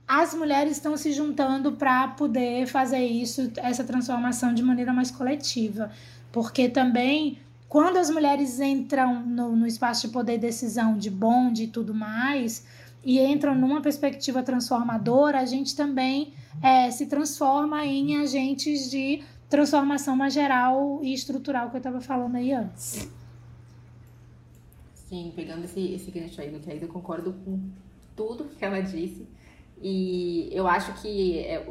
as 0.07 0.35
mulheres 0.35 0.73
estão 0.73 0.97
se 0.97 1.13
juntando 1.13 1.73
para 1.73 2.09
poder 2.09 2.67
fazer 2.67 3.05
isso, 3.05 3.51
essa 3.59 3.85
transformação 3.85 4.55
de 4.55 4.63
maneira 4.63 4.93
mais 4.93 5.11
coletiva. 5.11 5.91
Porque 6.33 6.69
também, 6.69 7.39
quando 7.69 7.99
as 7.99 8.11
mulheres 8.11 8.59
entram 8.59 9.21
no, 9.25 9.55
no 9.55 9.67
espaço 9.67 10.07
de 10.07 10.13
poder 10.13 10.35
e 10.35 10.39
decisão, 10.39 10.97
de 10.97 11.11
bonde 11.11 11.65
e 11.65 11.69
tudo 11.69 11.95
mais, 11.95 12.67
e 13.05 13.21
entram 13.21 13.55
numa 13.55 13.81
perspectiva 13.81 14.43
transformadora, 14.43 15.41
a 15.41 15.45
gente 15.45 15.77
também 15.77 16.33
é, 16.63 16.91
se 16.91 17.07
transforma 17.07 17.85
em 17.85 18.17
agentes 18.17 18.91
de 18.91 19.23
transformação 19.49 20.17
mais 20.17 20.35
geral 20.35 21.01
e 21.03 21.13
estrutural 21.15 21.71
que 21.71 21.77
eu 21.77 21.79
estava 21.79 22.01
falando 22.01 22.37
aí 22.37 22.53
antes. 22.53 23.09
Sim, 25.09 25.33
pegando 25.35 25.65
esse, 25.65 25.95
esse 25.95 26.11
gancho 26.11 26.39
aí 26.39 26.51
do 26.51 26.61
que 26.61 26.71
aí 26.71 26.81
eu 26.83 26.89
concordo 26.89 27.33
com 27.33 27.71
tudo 28.15 28.45
que 28.45 28.63
ela 28.63 28.81
disse. 28.81 29.27
E 29.81 30.51
eu 30.53 30.67
acho 30.67 31.01
que, 31.01 31.39
é, 31.39 31.65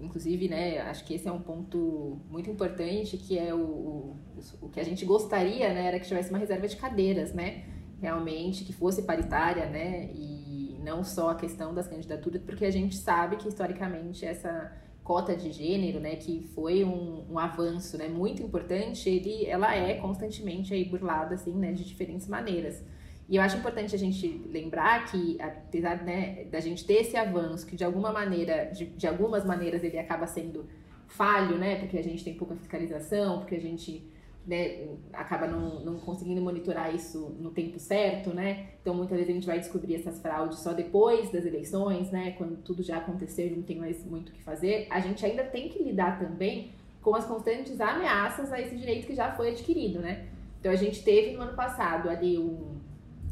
inclusive, 0.00 0.48
né, 0.48 0.78
acho 0.82 1.04
que 1.04 1.14
esse 1.14 1.26
é 1.26 1.32
um 1.32 1.40
ponto 1.40 2.20
muito 2.30 2.48
importante, 2.48 3.16
que 3.16 3.36
é 3.36 3.52
o, 3.52 3.58
o, 3.58 4.16
o 4.62 4.68
que 4.68 4.78
a 4.78 4.84
gente 4.84 5.04
gostaria, 5.04 5.74
né, 5.74 5.86
era 5.86 5.98
que 5.98 6.06
tivesse 6.06 6.30
uma 6.30 6.38
reserva 6.38 6.68
de 6.68 6.76
cadeiras, 6.76 7.32
né, 7.32 7.64
realmente, 8.00 8.64
que 8.64 8.72
fosse 8.72 9.02
paritária, 9.02 9.66
né, 9.66 10.10
e 10.12 10.78
não 10.84 11.02
só 11.02 11.30
a 11.30 11.34
questão 11.34 11.74
das 11.74 11.88
candidaturas, 11.88 12.42
porque 12.42 12.64
a 12.64 12.70
gente 12.70 12.96
sabe 12.96 13.36
que, 13.36 13.48
historicamente, 13.48 14.24
essa 14.24 14.70
cota 15.04 15.36
de 15.36 15.52
gênero, 15.52 16.00
né, 16.00 16.16
que 16.16 16.42
foi 16.54 16.82
um, 16.82 17.24
um 17.30 17.38
avanço, 17.38 17.96
né, 17.98 18.08
muito 18.08 18.42
importante, 18.42 19.08
ele, 19.08 19.44
ela 19.44 19.76
é 19.76 19.94
constantemente 19.94 20.72
aí 20.72 20.84
burlada, 20.84 21.34
assim, 21.34 21.52
né, 21.52 21.72
de 21.72 21.84
diferentes 21.84 22.26
maneiras. 22.26 22.82
E 23.28 23.36
eu 23.36 23.42
acho 23.42 23.56
importante 23.56 23.94
a 23.94 23.98
gente 23.98 24.26
lembrar 24.50 25.04
que, 25.06 25.40
apesar 25.40 26.02
né, 26.02 26.44
da 26.44 26.58
gente 26.60 26.84
ter 26.84 26.94
esse 26.94 27.16
avanço, 27.16 27.66
que 27.66 27.76
de 27.76 27.84
alguma 27.84 28.12
maneira, 28.12 28.70
de, 28.72 28.86
de 28.86 29.06
algumas 29.06 29.44
maneiras 29.44 29.84
ele 29.84 29.98
acaba 29.98 30.26
sendo 30.26 30.66
falho, 31.06 31.56
né? 31.56 31.76
Porque 31.76 31.96
a 31.96 32.02
gente 32.02 32.22
tem 32.22 32.34
pouca 32.34 32.54
fiscalização, 32.54 33.38
porque 33.38 33.54
a 33.54 33.60
gente 33.60 34.06
né, 34.46 34.88
acaba 35.12 35.46
não, 35.46 35.80
não 35.80 35.98
conseguindo 35.98 36.40
monitorar 36.40 36.94
isso 36.94 37.34
no 37.38 37.50
tempo 37.50 37.78
certo, 37.78 38.30
né? 38.30 38.70
Então 38.80 38.94
muitas 38.94 39.16
vezes 39.16 39.30
a 39.30 39.34
gente 39.34 39.46
vai 39.46 39.58
descobrir 39.58 39.94
essas 39.94 40.20
fraudes 40.20 40.58
só 40.58 40.72
depois 40.72 41.30
das 41.30 41.44
eleições, 41.44 42.10
né? 42.10 42.32
Quando 42.32 42.56
tudo 42.62 42.82
já 42.82 42.98
aconteceu 42.98 43.46
e 43.46 43.50
não 43.50 43.62
tem 43.62 43.78
mais 43.78 44.04
muito 44.04 44.28
o 44.28 44.32
que 44.32 44.42
fazer. 44.42 44.86
A 44.90 45.00
gente 45.00 45.24
ainda 45.24 45.44
tem 45.44 45.68
que 45.68 45.82
lidar 45.82 46.18
também 46.18 46.72
com 47.00 47.14
as 47.14 47.26
constantes 47.26 47.80
ameaças 47.80 48.52
a 48.52 48.60
esse 48.60 48.76
direito 48.76 49.06
que 49.06 49.14
já 49.14 49.32
foi 49.32 49.50
adquirido, 49.50 50.00
né? 50.00 50.26
Então 50.60 50.70
a 50.72 50.76
gente 50.76 51.02
teve 51.02 51.36
no 51.36 51.42
ano 51.42 51.54
passado 51.54 52.08
ali 52.08 52.38
um 52.38 52.74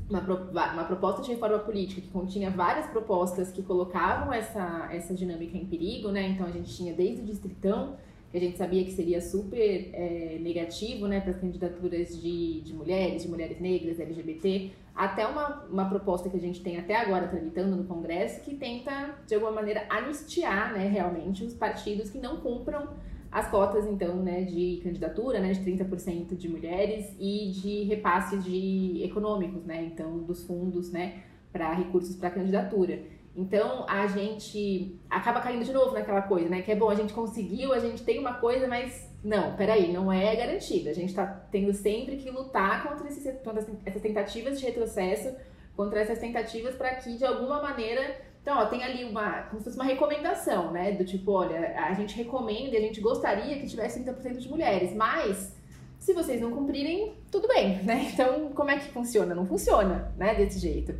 uma, 0.09 0.73
uma 0.73 0.85
proposta 0.85 1.23
de 1.23 1.31
reforma 1.31 1.59
política 1.59 2.01
que 2.01 2.09
continha 2.09 2.51
várias 2.51 2.87
propostas 2.87 3.51
que 3.51 3.63
colocavam 3.63 4.33
essa, 4.33 4.89
essa 4.93 5.15
dinâmica 5.15 5.57
em 5.57 5.65
perigo, 5.65 6.11
né? 6.11 6.29
Então 6.29 6.47
a 6.47 6.51
gente 6.51 6.75
tinha 6.75 6.93
desde 6.93 7.23
o 7.23 7.25
distritão, 7.25 7.97
que 8.33 8.39
a 8.39 8.41
gente 8.41 8.57
sabia 8.57 8.83
que 8.83 8.93
seria 8.93 9.21
super 9.21 9.91
é, 9.93 10.39
negativo 10.41 11.07
né, 11.07 11.21
para 11.21 11.33
as 11.33 11.37
candidaturas 11.37 12.19
de, 12.19 12.63
de 12.63 12.73
mulheres, 12.73 13.23
de 13.23 13.29
mulheres 13.29 13.61
negras, 13.61 14.01
LGBT, 14.01 14.73
até 14.95 15.27
uma, 15.27 15.67
uma 15.71 15.85
proposta 15.87 16.31
que 16.31 16.37
a 16.39 16.41
gente 16.41 16.63
tem 16.63 16.79
até 16.79 16.97
agora 16.97 17.29
tramitando 17.29 17.77
no 17.77 17.85
Congresso, 17.85 18.41
que 18.41 18.55
tenta, 18.55 19.19
de 19.27 19.35
alguma 19.35 19.53
maneira, 19.53 19.85
anistiar 19.91 20.73
né, 20.73 20.89
realmente 20.89 21.45
os 21.45 21.53
partidos 21.53 22.09
que 22.09 22.19
não 22.19 22.39
cumpram 22.39 22.89
as 23.31 23.51
cotas, 23.51 23.87
então, 23.87 24.17
né, 24.17 24.45
de 24.45 24.81
candidatura, 24.83 25.39
né, 25.39 25.53
de 25.53 25.61
30% 25.61 26.35
de 26.35 26.49
mulheres 26.49 27.15
e 27.21 27.51
de 27.51 27.83
repasses 27.85 28.43
de 28.43 29.03
econômicos, 29.05 29.63
né, 29.67 29.85
então, 29.85 30.21
dos 30.21 30.43
fundos, 30.45 30.91
né, 30.91 31.23
para 31.53 31.75
recursos 31.75 32.17
para 32.17 32.31
candidatura. 32.31 32.99
Então, 33.35 33.87
a 33.89 34.07
gente 34.07 35.01
acaba 35.09 35.41
caindo 35.41 35.65
de 35.65 35.73
novo 35.73 35.93
naquela 35.93 36.23
coisa, 36.23 36.49
né, 36.51 36.61
que 36.61 36.71
é 36.71 36.77
bom, 36.77 36.91
a 36.91 36.95
gente 36.95 37.15
conseguiu, 37.15 37.73
a 37.73 37.79
gente 37.79 38.03
tem 38.03 38.19
uma 38.19 38.35
coisa, 38.35 38.69
mas 38.69 39.11
não, 39.25 39.57
peraí, 39.57 39.91
não 39.91 40.13
é 40.13 40.37
garantida. 40.37 40.91
A 40.91 40.95
gente 40.95 41.11
está 41.11 41.27
tendo 41.51 41.73
sempre 41.73 42.17
que 42.17 42.31
lutar 42.31 42.83
contra, 42.83 43.09
contra 43.43 43.67
essas 43.87 44.03
tentativas 44.03 44.61
de 44.61 44.67
retrocesso, 44.67 45.35
contra 45.75 46.01
essas 46.01 46.19
tentativas 46.19 46.75
para 46.75 46.95
que, 46.97 47.17
de 47.17 47.25
alguma 47.25 47.63
maneira, 47.63 48.17
então, 48.43 48.59
ó, 48.59 48.67
tem 48.67 48.83
ali 48.83 49.05
uma, 49.05 49.43
como 49.43 49.61
se 49.61 49.65
fosse 49.65 49.77
uma 49.77 49.85
recomendação, 49.85 50.73
né? 50.73 50.93
Do 50.93 51.05
tipo, 51.05 51.31
olha, 51.31 51.75
a 51.79 51.95
gente 51.95 52.17
recomenda 52.17 52.77
a 52.77 52.81
gente 52.81 53.01
gostaria 53.01 53.57
que 53.59 53.69
tivesse 53.69 54.03
30% 54.03 54.39
de 54.39 54.49
mulheres, 54.49 54.93
mas 54.95 55.57
se 55.97 56.13
vocês 56.13 56.41
não 56.41 56.51
cumprirem, 56.51 57.17
tudo 57.31 57.47
bem, 57.47 57.81
né? 57.85 58.11
Então, 58.13 58.51
como 58.51 58.71
é 58.71 58.79
que 58.79 58.91
funciona? 58.91 59.35
Não 59.35 59.47
funciona, 59.47 60.13
né? 60.17 60.35
Desse 60.35 60.59
jeito. 60.59 60.93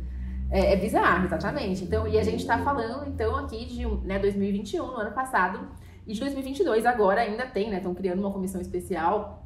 É, 0.53 0.73
é 0.73 0.75
bizarro, 0.75 1.25
exatamente. 1.25 1.83
Então, 1.83 2.07
e 2.07 2.15
a 2.15 2.23
gente 2.23 2.41
está 2.41 2.59
falando, 2.59 3.09
então, 3.09 3.35
aqui 3.35 3.65
de 3.65 3.87
né, 4.05 4.19
2021, 4.19 4.85
no 4.85 4.97
ano 4.97 5.11
passado, 5.11 5.67
e 6.05 6.13
de 6.13 6.19
2022 6.19 6.85
agora 6.85 7.21
ainda 7.21 7.47
tem, 7.47 7.71
né? 7.71 7.77
Estão 7.77 7.95
criando 7.95 8.19
uma 8.19 8.31
comissão 8.31 8.61
especial 8.61 9.43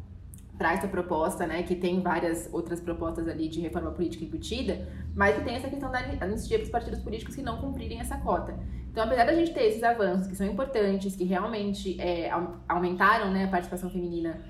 para 0.58 0.74
essa 0.74 0.88
proposta, 0.88 1.46
né, 1.46 1.62
que 1.62 1.76
tem 1.76 2.02
várias 2.02 2.50
outras 2.52 2.82
propostas 2.82 3.28
ali 3.28 3.48
de 3.48 3.62
reforma 3.62 3.92
política 3.92 4.26
embutida, 4.26 4.88
mas 5.16 5.36
que 5.36 5.44
tem 5.44 5.56
essa 5.56 5.70
questão 5.70 5.92
da 5.92 6.00
anistia 6.00 6.58
para 6.58 6.66
os 6.66 6.72
partidos 6.72 7.00
políticos 7.00 7.36
que 7.36 7.44
não 7.44 7.58
cumprirem 7.58 8.00
essa 8.00 8.18
cota. 8.18 8.58
Então, 8.92 9.04
apesar 9.06 9.26
da 9.26 9.36
gente 9.36 9.54
ter 9.54 9.66
esses 9.66 9.84
avanços 9.84 10.26
que 10.26 10.36
são 10.36 10.48
importantes, 10.48 11.16
que 11.16 11.24
realmente 11.24 12.02
é, 12.02 12.32
aumentaram 12.68 13.32
né, 13.32 13.46
a 13.46 13.48
participação 13.48 13.90
feminina 13.92 14.42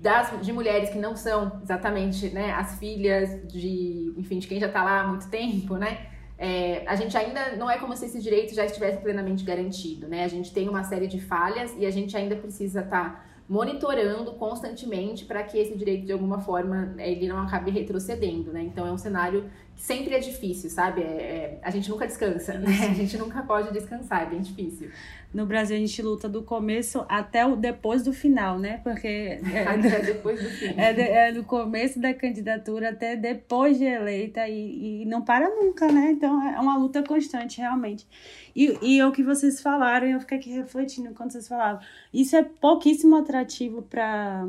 das, 0.00 0.40
de 0.40 0.52
mulheres 0.52 0.90
que 0.90 0.98
não 0.98 1.16
são 1.16 1.60
exatamente 1.62 2.28
né, 2.30 2.52
as 2.52 2.78
filhas 2.78 3.46
de, 3.48 4.14
enfim, 4.16 4.38
de 4.38 4.46
quem 4.46 4.60
já 4.60 4.68
está 4.68 4.84
lá 4.84 5.00
há 5.00 5.06
muito 5.06 5.28
tempo, 5.28 5.76
né? 5.76 6.06
É, 6.36 6.84
a 6.86 6.96
gente 6.96 7.16
ainda 7.16 7.56
não 7.56 7.70
é 7.70 7.78
como 7.78 7.96
se 7.96 8.06
esse 8.06 8.20
direito 8.20 8.54
já 8.54 8.64
estivesse 8.64 8.98
plenamente 8.98 9.44
garantido, 9.44 10.08
né? 10.08 10.24
A 10.24 10.28
gente 10.28 10.52
tem 10.52 10.68
uma 10.68 10.84
série 10.84 11.06
de 11.06 11.20
falhas 11.20 11.74
e 11.78 11.86
a 11.86 11.90
gente 11.90 12.16
ainda 12.16 12.36
precisa 12.36 12.80
estar 12.80 13.10
tá 13.10 13.24
monitorando 13.48 14.32
constantemente 14.32 15.24
para 15.26 15.42
que 15.42 15.58
esse 15.58 15.76
direito 15.76 16.06
de 16.06 16.12
alguma 16.12 16.40
forma 16.40 16.94
ele 16.98 17.28
não 17.28 17.38
acabe 17.38 17.70
retrocedendo, 17.70 18.52
né? 18.52 18.62
Então 18.62 18.86
é 18.86 18.92
um 18.92 18.98
cenário 18.98 19.50
que 19.76 19.82
sempre 19.82 20.14
é 20.14 20.18
difícil, 20.18 20.70
sabe? 20.70 21.02
É, 21.02 21.04
é, 21.04 21.60
a 21.62 21.70
gente 21.70 21.90
nunca 21.90 22.06
descansa, 22.06 22.54
né? 22.58 22.70
A 22.90 22.94
gente 22.94 23.18
nunca 23.18 23.42
pode 23.42 23.72
descansar, 23.72 24.22
é 24.22 24.26
bem 24.26 24.40
difícil. 24.40 24.90
No 25.34 25.46
Brasil 25.46 25.76
a 25.76 25.80
gente 25.80 26.00
luta 26.00 26.28
do 26.28 26.44
começo 26.44 27.04
até 27.08 27.44
o 27.44 27.56
depois 27.56 28.04
do 28.04 28.12
final, 28.12 28.56
né? 28.56 28.80
Porque 28.84 29.08
é, 29.08 29.66
até 29.66 30.00
depois 30.00 30.40
do 30.40 30.48
fim. 30.48 30.66
É, 30.76 30.92
de, 30.92 31.00
é, 31.00 31.32
do 31.32 31.42
começo 31.42 31.98
da 31.98 32.14
candidatura 32.14 32.90
até 32.90 33.16
depois 33.16 33.76
de 33.76 33.84
eleita 33.84 34.46
e, 34.46 35.02
e 35.02 35.04
não 35.06 35.22
para 35.22 35.50
nunca, 35.50 35.90
né? 35.90 36.12
Então 36.12 36.40
é 36.46 36.60
uma 36.60 36.78
luta 36.78 37.02
constante, 37.02 37.58
realmente. 37.60 38.06
E, 38.54 38.78
e 38.80 39.02
o 39.02 39.10
que 39.10 39.24
vocês 39.24 39.60
falaram, 39.60 40.06
eu 40.06 40.20
fiquei 40.20 40.38
aqui 40.38 40.50
refletindo 40.50 41.12
quando 41.14 41.32
vocês 41.32 41.48
falavam. 41.48 41.82
Isso 42.12 42.36
é 42.36 42.42
pouquíssimo 42.44 43.16
atrativo 43.16 43.82
para 43.82 44.46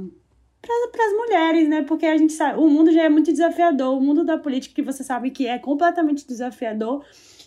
para 0.92 1.06
as 1.06 1.14
mulheres, 1.14 1.70
né? 1.70 1.84
Porque 1.84 2.06
a 2.06 2.18
gente 2.18 2.34
sabe, 2.34 2.60
o 2.60 2.68
mundo 2.68 2.92
já 2.92 3.04
é 3.04 3.10
muito 3.10 3.32
desafiador, 3.32 3.96
o 3.96 4.02
mundo 4.02 4.24
da 4.24 4.38
política 4.38 4.74
que 4.74 4.82
você 4.82 5.04
sabe 5.04 5.30
que 5.30 5.48
é 5.48 5.60
completamente 5.60 6.28
desafiador 6.28 7.06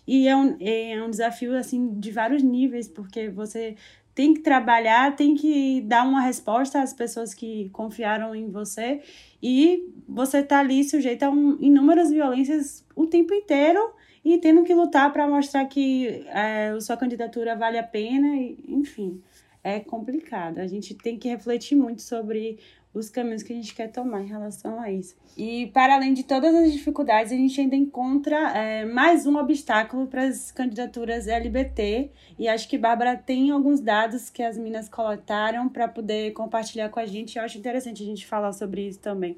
e 0.08 0.26
é 0.26 0.34
um, 0.34 0.56
é 0.58 1.02
um 1.02 1.10
desafio 1.10 1.54
assim 1.54 2.00
de 2.00 2.10
vários 2.10 2.42
níveis, 2.42 2.88
porque 2.88 3.28
você 3.28 3.76
tem 4.14 4.32
que 4.32 4.40
trabalhar, 4.40 5.14
tem 5.14 5.34
que 5.34 5.82
dar 5.82 6.02
uma 6.08 6.22
resposta 6.22 6.80
às 6.80 6.94
pessoas 6.94 7.34
que 7.34 7.68
confiaram 7.74 8.34
em 8.34 8.50
você 8.50 9.02
e 9.42 9.92
você 10.08 10.42
tá 10.42 10.60
ali 10.60 10.82
sujeito 10.82 11.24
a 11.24 11.30
um, 11.30 11.58
inúmeras 11.60 12.10
violências 12.10 12.86
o 12.96 13.06
tempo 13.06 13.34
inteiro 13.34 13.78
e 14.24 14.38
tendo 14.38 14.64
que 14.64 14.74
lutar 14.74 15.12
para 15.12 15.28
mostrar 15.28 15.66
que 15.66 16.24
é, 16.28 16.70
a 16.70 16.80
sua 16.80 16.96
candidatura 16.96 17.54
vale 17.54 17.76
a 17.76 17.82
pena, 17.82 18.34
e, 18.34 18.58
enfim, 18.66 19.22
é 19.62 19.78
complicado. 19.78 20.58
A 20.58 20.66
gente 20.66 20.94
tem 20.94 21.18
que 21.18 21.28
refletir 21.28 21.76
muito 21.76 22.00
sobre 22.00 22.58
os 22.92 23.10
caminhos 23.10 23.42
que 23.42 23.52
a 23.52 23.56
gente 23.56 23.74
quer 23.74 23.88
tomar 23.88 24.22
em 24.22 24.26
relação 24.26 24.80
a 24.80 24.90
isso. 24.90 25.14
E 25.36 25.68
para 25.68 25.94
além 25.94 26.14
de 26.14 26.24
todas 26.24 26.54
as 26.54 26.72
dificuldades, 26.72 27.32
a 27.32 27.36
gente 27.36 27.60
ainda 27.60 27.76
encontra 27.76 28.36
é, 28.56 28.84
mais 28.84 29.26
um 29.26 29.36
obstáculo 29.36 30.06
para 30.06 30.24
as 30.24 30.50
candidaturas 30.50 31.28
LGBT. 31.28 32.10
E 32.38 32.48
acho 32.48 32.68
que 32.68 32.78
Bárbara 32.78 33.16
tem 33.16 33.50
alguns 33.50 33.80
dados 33.80 34.30
que 34.30 34.42
as 34.42 34.56
meninas 34.56 34.88
coletaram 34.88 35.68
para 35.68 35.86
poder 35.86 36.32
compartilhar 36.32 36.88
com 36.88 36.98
a 36.98 37.06
gente. 37.06 37.38
Eu 37.38 37.44
acho 37.44 37.58
interessante 37.58 38.02
a 38.02 38.06
gente 38.06 38.26
falar 38.26 38.52
sobre 38.52 38.88
isso 38.88 38.98
também. 38.98 39.36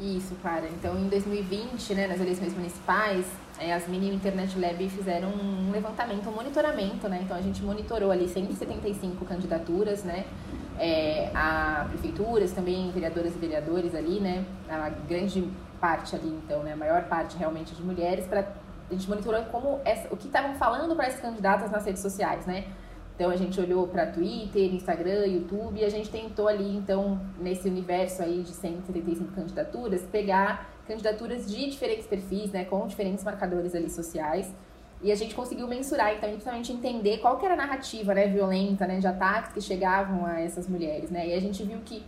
Isso, 0.00 0.34
Clara. 0.42 0.68
Então, 0.68 0.98
em 0.98 1.08
2020, 1.08 1.94
né, 1.94 2.08
nas 2.08 2.20
eleições 2.20 2.52
municipais, 2.52 3.24
é, 3.58 3.72
as 3.72 3.86
Mini 3.86 4.12
Internet 4.12 4.58
Lab 4.58 4.88
fizeram 4.88 5.28
um 5.28 5.70
levantamento, 5.70 6.28
um 6.28 6.32
monitoramento, 6.32 7.08
né? 7.08 7.20
Então, 7.22 7.36
a 7.36 7.40
gente 7.40 7.62
monitorou 7.62 8.10
ali 8.10 8.28
175 8.28 9.24
candidaturas, 9.24 10.02
né? 10.02 10.24
É, 10.78 11.30
a 11.34 11.86
prefeituras, 11.88 12.52
também 12.52 12.90
vereadoras 12.90 13.34
e 13.34 13.38
vereadores 13.38 13.94
ali, 13.94 14.20
né? 14.20 14.44
A 14.68 14.88
grande 14.88 15.48
parte 15.80 16.16
ali, 16.16 16.28
então, 16.44 16.62
né? 16.62 16.72
A 16.72 16.76
maior 16.76 17.04
parte 17.04 17.36
realmente 17.36 17.74
de 17.74 17.82
mulheres, 17.82 18.26
para 18.26 18.40
a 18.90 18.92
gente 18.92 19.08
monitorou 19.08 19.42
como 19.44 19.80
essa, 19.84 20.12
o 20.12 20.16
que 20.16 20.26
estavam 20.26 20.54
falando 20.56 20.94
para 20.94 21.06
essas 21.06 21.20
candidatas 21.20 21.70
nas 21.70 21.84
redes 21.84 22.02
sociais, 22.02 22.44
né? 22.46 22.66
Então 23.14 23.30
a 23.30 23.36
gente 23.36 23.60
olhou 23.60 23.86
para 23.86 24.06
Twitter, 24.06 24.74
Instagram, 24.74 25.26
YouTube 25.26 25.80
e 25.80 25.84
a 25.84 25.88
gente 25.88 26.10
tentou 26.10 26.48
ali, 26.48 26.76
então, 26.76 27.20
nesse 27.38 27.68
universo 27.68 28.22
aí 28.22 28.42
de 28.42 28.50
175 28.50 29.32
candidaturas, 29.32 30.02
pegar 30.02 30.73
candidaturas 30.86 31.46
de 31.46 31.70
diferentes 31.70 32.06
perfis, 32.06 32.50
né, 32.52 32.64
com 32.64 32.86
diferentes 32.86 33.24
marcadores 33.24 33.74
ali 33.74 33.90
sociais. 33.90 34.52
E 35.02 35.12
a 35.12 35.14
gente 35.14 35.34
conseguiu 35.34 35.68
mensurar, 35.68 36.14
então, 36.14 36.28
principalmente 36.30 36.72
entender 36.72 37.18
qual 37.18 37.38
que 37.38 37.44
era 37.44 37.54
a 37.54 37.56
narrativa, 37.56 38.14
né, 38.14 38.26
violenta, 38.26 38.86
né, 38.86 38.98
de 38.98 39.06
ataques 39.06 39.52
que 39.52 39.60
chegavam 39.60 40.24
a 40.24 40.40
essas 40.40 40.66
mulheres, 40.66 41.10
né? 41.10 41.28
E 41.28 41.34
a 41.34 41.40
gente 41.40 41.62
viu 41.62 41.78
que, 41.84 42.02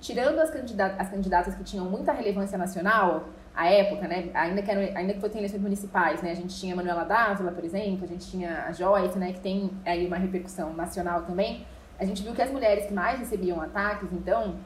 tirando 0.00 0.38
as, 0.38 0.50
candidatas, 0.50 1.00
as 1.00 1.08
candidatas 1.08 1.54
que 1.54 1.64
tinham 1.64 1.86
muita 1.86 2.12
relevância 2.12 2.58
nacional, 2.58 3.24
a 3.54 3.70
época, 3.70 4.08
né? 4.08 4.30
Ainda 4.34 4.62
que, 4.62 4.70
era, 4.70 4.98
ainda 4.98 5.14
que 5.14 5.20
fossem 5.20 5.38
eleições 5.38 5.62
municipais, 5.62 6.20
né? 6.22 6.30
A 6.30 6.34
gente 6.34 6.58
tinha 6.58 6.74
a 6.74 6.76
Manuela 6.76 7.04
Dávila, 7.04 7.52
por 7.52 7.64
exemplo, 7.64 8.04
a 8.04 8.08
gente 8.08 8.30
tinha 8.30 8.66
a 8.66 8.72
Joyce, 8.72 9.18
né? 9.18 9.32
Que 9.32 9.40
tem 9.40 9.70
aí 9.84 10.06
uma 10.06 10.16
repercussão 10.16 10.74
nacional 10.74 11.22
também. 11.22 11.66
A 11.98 12.04
gente 12.04 12.22
viu 12.22 12.34
que 12.34 12.42
as 12.42 12.50
mulheres 12.50 12.86
que 12.86 12.92
mais 12.92 13.18
recebiam 13.18 13.60
ataques, 13.60 14.08
então, 14.12 14.56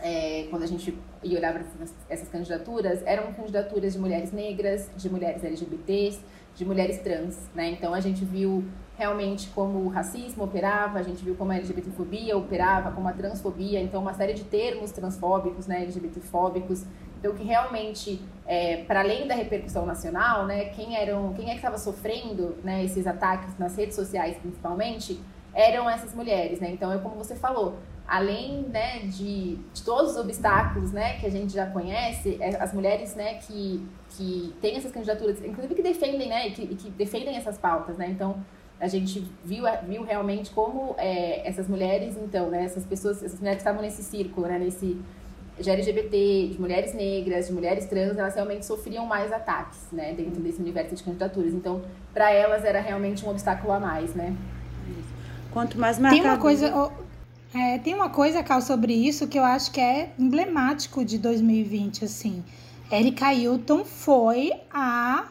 é, 0.00 0.46
quando 0.50 0.62
a 0.62 0.66
gente 0.66 0.96
ia 1.22 1.38
olhar 1.38 1.52
para 1.52 1.64
essas, 2.08 2.28
candidaturas, 2.28 3.02
eram 3.04 3.32
candidaturas 3.32 3.94
de 3.94 3.98
mulheres 3.98 4.32
negras, 4.32 4.90
de 4.96 5.10
mulheres 5.10 5.42
LGBTs, 5.42 6.20
de 6.54 6.64
mulheres 6.64 6.98
trans, 7.00 7.36
né? 7.54 7.70
Então 7.70 7.92
a 7.92 8.00
gente 8.00 8.24
viu 8.24 8.64
realmente 8.96 9.48
como 9.48 9.80
o 9.80 9.88
racismo 9.88 10.44
operava, 10.44 10.98
a 10.98 11.02
gente 11.02 11.22
viu 11.22 11.34
como 11.34 11.52
a 11.52 11.56
LGBTfobia 11.56 12.36
operava, 12.36 12.92
como 12.92 13.06
a 13.08 13.12
transfobia, 13.12 13.80
então 13.80 14.00
uma 14.00 14.14
série 14.14 14.32
de 14.32 14.44
termos 14.44 14.90
transfóbicos, 14.90 15.66
né, 15.66 15.82
LGBTfóbicos, 15.82 16.86
então, 17.18 17.34
que 17.34 17.42
realmente, 17.42 18.20
é, 18.46 18.84
para 18.84 19.00
além 19.00 19.26
da 19.26 19.34
repercussão 19.34 19.86
nacional, 19.86 20.46
né, 20.46 20.66
quem, 20.66 20.96
eram, 20.96 21.32
quem 21.32 21.46
é 21.46 21.50
que 21.50 21.56
estava 21.56 21.78
sofrendo 21.78 22.56
né, 22.62 22.84
esses 22.84 23.06
ataques 23.06 23.58
nas 23.58 23.76
redes 23.76 23.96
sociais, 23.96 24.36
principalmente, 24.36 25.20
eram 25.54 25.88
essas 25.88 26.14
mulheres. 26.14 26.60
Né? 26.60 26.70
Então, 26.70 26.92
é 26.92 26.98
como 26.98 27.16
você 27.16 27.34
falou, 27.34 27.78
além 28.06 28.62
né, 28.62 29.00
de, 29.00 29.56
de 29.74 29.82
todos 29.84 30.12
os 30.12 30.16
obstáculos 30.16 30.92
né, 30.92 31.18
que 31.18 31.26
a 31.26 31.30
gente 31.30 31.52
já 31.52 31.66
conhece, 31.66 32.36
é, 32.40 32.56
as 32.62 32.72
mulheres 32.72 33.14
né, 33.14 33.34
que, 33.34 33.84
que 34.10 34.54
têm 34.60 34.76
essas 34.76 34.92
candidaturas, 34.92 35.42
inclusive 35.44 35.74
que 35.74 35.82
defendem, 35.82 36.28
né, 36.28 36.50
que, 36.50 36.66
que 36.66 36.90
defendem 36.90 37.36
essas 37.36 37.58
pautas. 37.58 37.96
Né? 37.96 38.08
Então, 38.10 38.36
a 38.78 38.86
gente 38.86 39.26
viu, 39.44 39.64
viu 39.88 40.02
realmente 40.04 40.50
como 40.50 40.94
é, 40.98 41.48
essas 41.48 41.66
mulheres, 41.66 42.16
então, 42.16 42.48
né, 42.48 42.64
essas 42.64 42.84
pessoas, 42.84 43.22
essas 43.22 43.38
mulheres 43.40 43.62
que 43.62 43.68
estavam 43.68 43.82
nesse 43.82 44.02
círculo, 44.02 44.46
né, 44.46 44.58
nesse 44.58 44.96
de 45.58 45.70
LGBT, 45.70 46.48
de 46.52 46.60
mulheres 46.60 46.92
negras, 46.92 47.46
de 47.46 47.52
mulheres 47.54 47.86
trans, 47.86 48.18
elas 48.18 48.34
realmente 48.34 48.66
sofriam 48.66 49.06
mais 49.06 49.32
ataques, 49.32 49.86
né, 49.90 50.12
dentro 50.12 50.40
desse 50.42 50.60
universo 50.60 50.94
de 50.94 51.02
candidaturas. 51.02 51.54
Então, 51.54 51.82
para 52.12 52.30
elas 52.30 52.62
era 52.62 52.78
realmente 52.78 53.24
um 53.24 53.30
obstáculo 53.30 53.72
a 53.72 53.80
mais, 53.80 54.14
né? 54.14 54.36
Quanto 55.50 55.78
mais 55.78 55.98
marcado... 55.98 56.22
Tem 56.22 56.30
uma 56.30 56.38
coisa, 56.38 56.92
é, 57.56 57.78
tem 57.78 57.94
uma 57.94 58.10
coisa, 58.10 58.42
Cal, 58.42 58.60
sobre 58.60 58.92
isso 58.92 59.26
que 59.26 59.38
eu 59.38 59.44
acho 59.44 59.70
que 59.70 59.80
é 59.80 60.12
emblemático 60.18 61.04
de 61.04 61.18
2020, 61.18 62.04
assim. 62.04 62.44
Erika 62.90 63.32
Hilton 63.32 63.84
foi 63.84 64.52
a 64.72 65.28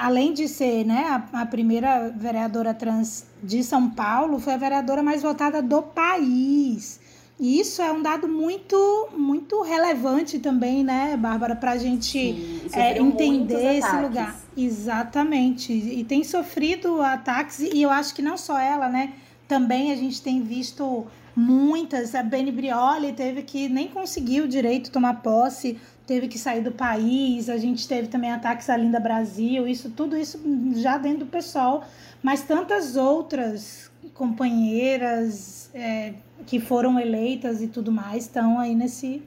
além 0.00 0.32
de 0.32 0.48
ser 0.48 0.84
né, 0.84 1.04
a, 1.32 1.42
a, 1.42 1.46
primeira 1.46 2.08
vereadora 2.10 2.74
trans 2.74 3.26
de 3.42 3.62
São 3.62 3.88
Paulo, 3.88 4.38
foi 4.38 4.54
a 4.54 4.56
vereadora 4.56 5.02
mais 5.02 5.22
votada 5.22 5.62
do 5.62 5.82
país. 5.82 6.98
E 7.38 7.60
isso 7.60 7.82
é 7.82 7.92
um 7.92 8.02
dado 8.02 8.26
muito, 8.26 9.08
muito 9.14 9.60
relevante 9.62 10.38
também, 10.38 10.82
né, 10.82 11.16
Bárbara, 11.16 11.54
para 11.54 11.72
a 11.72 11.78
gente 11.78 12.18
Sim, 12.18 12.60
é, 12.72 12.98
entender 12.98 13.76
esse 13.76 13.96
lugar. 13.96 14.34
Exatamente. 14.56 15.72
E 15.72 16.02
tem 16.02 16.24
sofrido 16.24 17.02
ataques, 17.02 17.60
e 17.60 17.82
eu 17.82 17.90
acho 17.90 18.14
que 18.14 18.22
não 18.22 18.38
só 18.38 18.58
ela, 18.58 18.88
né? 18.88 19.12
Também 19.46 19.92
a 19.92 19.96
gente 19.96 20.20
tem 20.22 20.42
visto 20.42 21.06
muitas. 21.36 22.14
A 22.14 22.22
Beni 22.22 22.50
Brioli 22.50 23.12
teve 23.12 23.42
que 23.42 23.68
nem 23.68 23.88
conseguiu 23.88 24.48
direito 24.48 24.90
tomar 24.90 25.22
posse, 25.22 25.78
teve 26.06 26.26
que 26.26 26.38
sair 26.38 26.62
do 26.62 26.72
país. 26.72 27.48
A 27.48 27.58
gente 27.58 27.86
teve 27.86 28.08
também 28.08 28.32
ataques 28.32 28.70
à 28.70 28.76
Linda 28.76 28.98
Brasil, 28.98 29.68
isso, 29.68 29.90
tudo 29.90 30.16
isso 30.16 30.40
já 30.74 30.98
dentro 30.98 31.20
do 31.20 31.26
pessoal. 31.26 31.84
Mas 32.22 32.42
tantas 32.42 32.96
outras 32.96 33.90
companheiras. 34.14 35.70
É, 35.74 36.14
que 36.44 36.60
foram 36.60 36.98
eleitas 36.98 37.62
e 37.62 37.68
tudo 37.68 37.90
mais 37.90 38.24
estão 38.24 38.58
aí 38.58 38.74
nesse, 38.74 39.22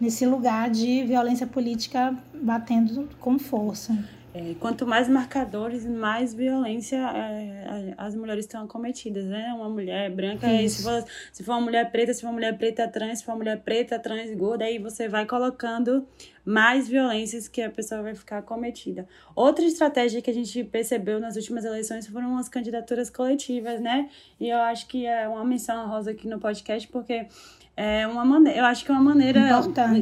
nesse 0.00 0.26
lugar 0.26 0.68
de 0.68 1.04
violência 1.04 1.46
política 1.46 2.16
batendo 2.34 3.08
com 3.20 3.38
força. 3.38 3.96
É, 4.34 4.52
quanto 4.58 4.84
mais 4.84 5.08
marcadores, 5.08 5.86
mais 5.86 6.34
violência 6.34 6.96
é, 6.96 7.94
as 7.96 8.16
mulheres 8.16 8.44
estão 8.44 8.64
acometidas, 8.64 9.24
né? 9.26 9.52
Uma 9.54 9.68
mulher 9.68 10.10
branca, 10.10 10.48
se 10.68 10.82
for, 10.82 11.04
se 11.32 11.44
for 11.44 11.52
uma 11.52 11.60
mulher 11.60 11.88
preta, 11.92 12.12
se 12.12 12.20
for 12.20 12.26
uma 12.26 12.32
mulher 12.32 12.58
preta 12.58 12.88
trans, 12.88 13.20
se 13.20 13.24
for 13.24 13.30
uma 13.30 13.38
mulher 13.38 13.60
preta 13.60 13.96
trans 13.96 14.34
gorda, 14.36 14.64
aí 14.64 14.76
você 14.76 15.06
vai 15.06 15.24
colocando 15.24 16.04
mais 16.44 16.88
violências 16.88 17.46
que 17.46 17.62
a 17.62 17.70
pessoa 17.70 18.02
vai 18.02 18.16
ficar 18.16 18.38
acometida. 18.38 19.06
Outra 19.36 19.64
estratégia 19.64 20.20
que 20.20 20.30
a 20.30 20.34
gente 20.34 20.64
percebeu 20.64 21.20
nas 21.20 21.36
últimas 21.36 21.64
eleições 21.64 22.04
foram 22.08 22.36
as 22.36 22.48
candidaturas 22.48 23.08
coletivas, 23.08 23.80
né? 23.80 24.10
E 24.40 24.48
eu 24.48 24.58
acho 24.58 24.88
que 24.88 25.06
é 25.06 25.28
uma 25.28 25.44
menção 25.44 25.88
rosa 25.88 26.10
aqui 26.10 26.26
no 26.26 26.40
podcast, 26.40 26.88
porque 26.88 27.28
é 27.76 28.04
uma 28.06 28.24
maneira, 28.24 28.58
eu 28.58 28.64
acho 28.64 28.84
que 28.84 28.90
é 28.90 28.94
uma 28.94 29.02
maneira 29.02 29.40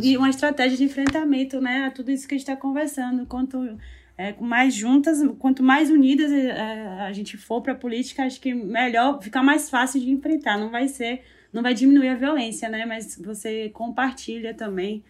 e 0.02 0.16
uma 0.16 0.30
estratégia 0.30 0.76
de 0.76 0.84
enfrentamento, 0.84 1.60
né, 1.60 1.86
a 1.86 1.90
tudo 1.90 2.10
isso 2.10 2.28
que 2.28 2.34
a 2.34 2.38
gente 2.38 2.46
está 2.46 2.56
conversando, 2.56 3.24
quanto 3.26 3.78
é, 4.22 4.36
mais 4.40 4.72
juntas, 4.72 5.18
quanto 5.40 5.64
mais 5.64 5.90
unidas 5.90 6.30
é, 6.30 6.52
a 7.00 7.12
gente 7.12 7.36
for 7.36 7.60
para 7.60 7.72
a 7.72 7.76
política, 7.76 8.22
acho 8.22 8.40
que 8.40 8.54
melhor, 8.54 9.20
fica 9.20 9.42
mais 9.42 9.68
fácil 9.68 10.00
de 10.00 10.10
enfrentar. 10.10 10.56
Não 10.56 10.70
vai 10.70 10.86
ser, 10.86 11.22
não 11.52 11.60
vai 11.60 11.74
diminuir 11.74 12.08
a 12.08 12.14
violência, 12.14 12.68
né? 12.68 12.86
Mas 12.86 13.16
você 13.16 13.68
compartilha 13.70 14.54
também 14.54 15.02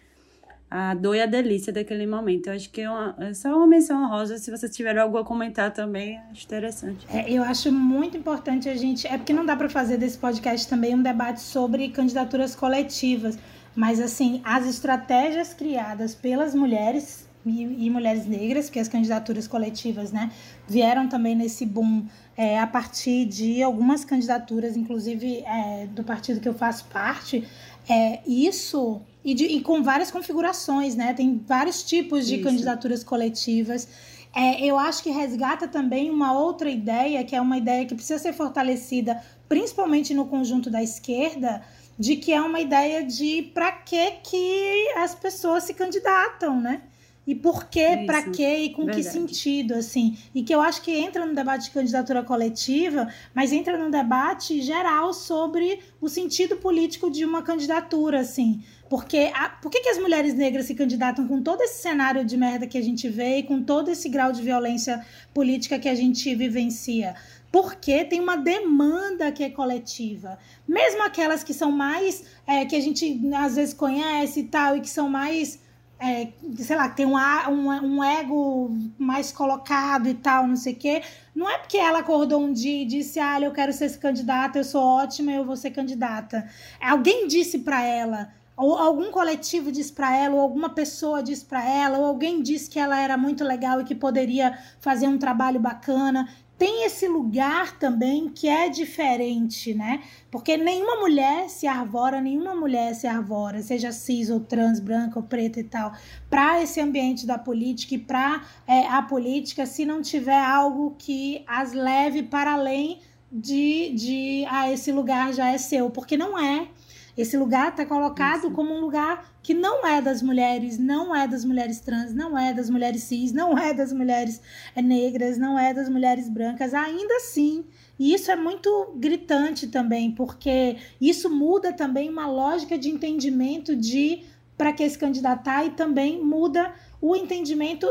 a 0.67 0.95
dor 0.95 1.15
e 1.15 1.21
a 1.21 1.27
delícia 1.27 1.71
daquele 1.71 2.07
momento. 2.07 2.47
Eu 2.47 2.53
acho 2.53 2.71
que 2.71 2.81
é, 2.81 2.89
uma, 2.89 3.15
é 3.19 3.33
só 3.35 3.55
uma 3.55 3.67
menção 3.67 4.03
honrosa. 4.03 4.39
Se 4.39 4.49
vocês 4.49 4.75
tiverem 4.75 4.99
algo 4.99 5.15
a 5.19 5.23
comentar 5.23 5.71
também, 5.71 6.19
acho 6.31 6.45
interessante. 6.45 7.05
É, 7.13 7.31
eu 7.31 7.43
acho 7.43 7.71
muito 7.71 8.17
importante 8.17 8.67
a 8.67 8.75
gente. 8.75 9.05
É 9.05 9.15
porque 9.15 9.31
não 9.31 9.45
dá 9.45 9.55
para 9.55 9.69
fazer 9.69 9.97
desse 9.97 10.17
podcast 10.17 10.67
também 10.67 10.95
um 10.95 11.03
debate 11.03 11.41
sobre 11.41 11.89
candidaturas 11.89 12.55
coletivas. 12.55 13.37
Mas, 13.75 13.99
assim, 13.99 14.41
as 14.43 14.65
estratégias 14.65 15.53
criadas 15.53 16.15
pelas 16.15 16.55
mulheres 16.55 17.22
e, 17.45 17.85
e, 17.85 17.89
mulheres 17.89 18.25
negras, 18.25 18.65
porque 18.65 18.79
as 18.79 18.87
candidaturas 18.87 19.47
coletivas 19.47 20.11
né, 20.11 20.31
vieram 20.67 21.07
também 21.07 21.35
nesse 21.35 21.65
boom 21.65 22.05
é, 22.37 22.59
a 22.59 22.67
partir 22.67 23.25
de 23.25 23.61
algumas 23.61 24.05
candidaturas, 24.05 24.77
inclusive 24.77 25.43
é, 25.45 25.87
do 25.87 26.03
partido 26.03 26.39
que 26.39 26.47
eu 26.47 26.53
faço 26.53 26.85
parte. 26.85 27.47
É, 27.89 28.21
isso, 28.25 29.01
e, 29.23 29.33
de, 29.33 29.45
e 29.45 29.61
com 29.61 29.83
várias 29.83 30.09
configurações, 30.09 30.95
né? 30.95 31.13
Tem 31.13 31.41
vários 31.45 31.83
tipos 31.83 32.25
de 32.25 32.35
isso. 32.35 32.43
candidaturas 32.43 33.03
coletivas. 33.03 33.87
É, 34.33 34.65
eu 34.65 34.79
acho 34.79 35.03
que 35.03 35.11
resgata 35.11 35.67
também 35.67 36.09
uma 36.09 36.37
outra 36.37 36.69
ideia, 36.69 37.23
que 37.23 37.35
é 37.35 37.41
uma 37.41 37.57
ideia 37.57 37.85
que 37.85 37.93
precisa 37.93 38.17
ser 38.17 38.33
fortalecida, 38.33 39.21
principalmente 39.47 40.13
no 40.13 40.25
conjunto 40.25 40.71
da 40.71 40.81
esquerda, 40.81 41.61
de 41.99 42.15
que 42.15 42.31
é 42.31 42.41
uma 42.41 42.59
ideia 42.59 43.05
de 43.05 43.51
para 43.53 43.71
que 43.71 44.11
que 44.23 44.93
as 44.97 45.13
pessoas 45.13 45.63
se 45.63 45.73
candidatam, 45.73 46.59
né? 46.59 46.81
E 47.25 47.33
por 47.33 47.65
quê, 47.65 48.03
para 48.05 48.23
quê 48.23 48.57
e 48.57 48.69
com 48.73 48.85
Verdade. 48.85 49.05
que 49.05 49.11
sentido, 49.11 49.75
assim. 49.75 50.17
E 50.35 50.43
que 50.43 50.53
eu 50.53 50.59
acho 50.59 50.81
que 50.81 50.91
entra 50.91 51.25
no 51.25 51.33
debate 51.33 51.65
de 51.65 51.71
candidatura 51.71 52.21
coletiva, 52.21 53.07
mas 53.33 53.53
entra 53.53 53.77
no 53.77 53.89
debate 53.89 54.61
geral 54.61 55.13
sobre 55.13 55.79
o 56.01 56.09
sentido 56.09 56.57
político 56.57 57.09
de 57.09 57.23
uma 57.23 57.41
candidatura, 57.41 58.19
assim. 58.19 58.61
Porque 58.89 59.31
a, 59.33 59.49
por 59.49 59.71
que, 59.71 59.79
que 59.79 59.89
as 59.89 59.97
mulheres 59.97 60.33
negras 60.33 60.65
se 60.65 60.75
candidatam 60.75 61.25
com 61.25 61.41
todo 61.41 61.61
esse 61.61 61.81
cenário 61.81 62.25
de 62.25 62.35
merda 62.35 62.67
que 62.67 62.77
a 62.77 62.83
gente 62.83 63.07
vê 63.07 63.37
e 63.37 63.43
com 63.43 63.63
todo 63.63 63.89
esse 63.89 64.09
grau 64.09 64.33
de 64.33 64.41
violência 64.41 65.03
política 65.33 65.79
que 65.79 65.87
a 65.87 65.95
gente 65.95 66.35
vivencia? 66.35 67.15
Porque 67.53 68.03
tem 68.03 68.19
uma 68.19 68.35
demanda 68.35 69.31
que 69.31 69.43
é 69.43 69.49
coletiva. 69.49 70.37
Mesmo 70.67 71.03
aquelas 71.03 71.43
que 71.43 71.53
são 71.53 71.71
mais. 71.71 72.23
É, 72.45 72.65
que 72.65 72.75
a 72.75 72.81
gente 72.81 73.21
às 73.33 73.55
vezes 73.55 73.73
conhece 73.73 74.41
e 74.41 74.43
tal, 74.43 74.75
e 74.75 74.81
que 74.81 74.89
são 74.89 75.07
mais 75.07 75.62
é, 76.05 76.33
sei 76.57 76.75
lá, 76.75 76.89
tem 76.89 77.05
um, 77.05 77.15
um, 77.15 77.69
um, 77.69 78.03
ego 78.03 78.75
mais 78.97 79.31
colocado 79.31 80.09
e 80.09 80.13
tal, 80.13 80.45
não 80.45 80.57
sei 80.57 80.73
o 80.73 80.75
quê. 80.75 81.01
Não 81.33 81.49
é 81.49 81.57
porque 81.57 81.77
ela 81.77 81.99
acordou 81.99 82.41
um 82.41 82.51
dia 82.51 82.81
e 82.81 82.85
disse, 82.85 83.21
ah, 83.21 83.39
eu 83.39 83.53
quero 83.53 83.71
ser 83.71 83.97
candidata, 83.99 84.59
eu 84.59 84.65
sou 84.65 84.81
ótima, 84.81 85.31
eu 85.31 85.45
vou 85.45 85.55
ser 85.55 85.71
candidata. 85.71 86.45
Alguém 86.81 87.25
disse 87.25 87.59
para 87.59 87.81
ela, 87.81 88.33
ou 88.57 88.75
algum 88.77 89.11
coletivo 89.11 89.71
diz 89.71 89.89
para 89.89 90.13
ela, 90.13 90.35
ou 90.35 90.41
alguma 90.41 90.69
pessoa 90.69 91.23
diz 91.23 91.41
para 91.41 91.65
ela, 91.65 91.97
ou 91.97 92.05
alguém 92.05 92.41
diz 92.41 92.67
que 92.67 92.77
ela 92.77 92.99
era 92.99 93.15
muito 93.17 93.43
legal 93.45 93.79
e 93.79 93.85
que 93.85 93.95
poderia 93.95 94.59
fazer 94.81 95.07
um 95.07 95.17
trabalho 95.17 95.59
bacana. 95.59 96.27
Tem 96.57 96.85
esse 96.85 97.07
lugar 97.07 97.77
também 97.79 98.29
que 98.29 98.47
é 98.47 98.69
diferente, 98.69 99.73
né? 99.73 100.01
Porque 100.29 100.55
nenhuma 100.55 100.97
mulher 100.97 101.49
se 101.49 101.67
arvora, 101.67 102.21
nenhuma 102.21 102.55
mulher 102.55 102.93
se 102.93 103.07
arvora, 103.07 103.61
seja 103.61 103.91
cis 103.91 104.29
ou 104.29 104.39
trans, 104.39 104.79
branca 104.79 105.19
ou 105.19 105.23
preta 105.23 105.59
e 105.59 105.63
tal, 105.63 105.93
para 106.29 106.61
esse 106.61 106.79
ambiente 106.79 107.25
da 107.25 107.37
política 107.37 107.95
e 107.95 107.97
para 107.97 108.43
é, 108.67 108.87
a 108.87 109.01
política, 109.01 109.65
se 109.65 109.85
não 109.85 110.01
tiver 110.01 110.39
algo 110.39 110.95
que 110.97 111.43
as 111.47 111.73
leve 111.73 112.23
para 112.23 112.53
além 112.53 112.99
de, 113.31 113.91
de 113.95 114.45
ah, 114.47 114.71
esse 114.71 114.91
lugar 114.91 115.33
já 115.33 115.49
é 115.49 115.57
seu, 115.57 115.89
porque 115.89 116.15
não 116.15 116.37
é. 116.37 116.67
Esse 117.15 117.37
lugar 117.37 117.69
está 117.69 117.85
colocado 117.85 118.47
Isso. 118.47 118.51
como 118.51 118.73
um 118.73 118.79
lugar 118.79 119.31
que 119.43 119.53
não 119.53 119.85
é 119.85 120.01
das 120.01 120.21
mulheres, 120.21 120.79
não 120.79 121.15
é 121.15 121.27
das 121.27 121.45
mulheres 121.45 121.79
trans, 121.79 122.13
não 122.13 122.37
é 122.37 122.53
das 122.53 122.69
mulheres 122.69 123.03
cis, 123.03 123.31
não 123.31 123.57
é 123.57 123.73
das 123.73 123.93
mulheres 123.93 124.41
é, 124.75 124.81
negras, 124.81 125.37
não 125.37 125.57
é 125.59 125.73
das 125.73 125.89
mulheres 125.89 126.27
brancas, 126.27 126.73
ainda 126.73 127.15
assim. 127.17 127.65
E 127.99 128.13
isso 128.13 128.31
é 128.31 128.35
muito 128.35 128.93
gritante 128.95 129.67
também, 129.67 130.11
porque 130.11 130.77
isso 130.99 131.29
muda 131.29 131.71
também 131.71 132.09
uma 132.09 132.25
lógica 132.25 132.77
de 132.77 132.89
entendimento 132.89 133.75
de 133.75 134.23
para 134.63 134.71
que 134.71 134.89
se 134.89 134.97
candidatar 134.97 135.65
e 135.65 135.71
também 135.71 136.23
muda 136.23 136.71
o 137.01 137.17
entendimento 137.17 137.85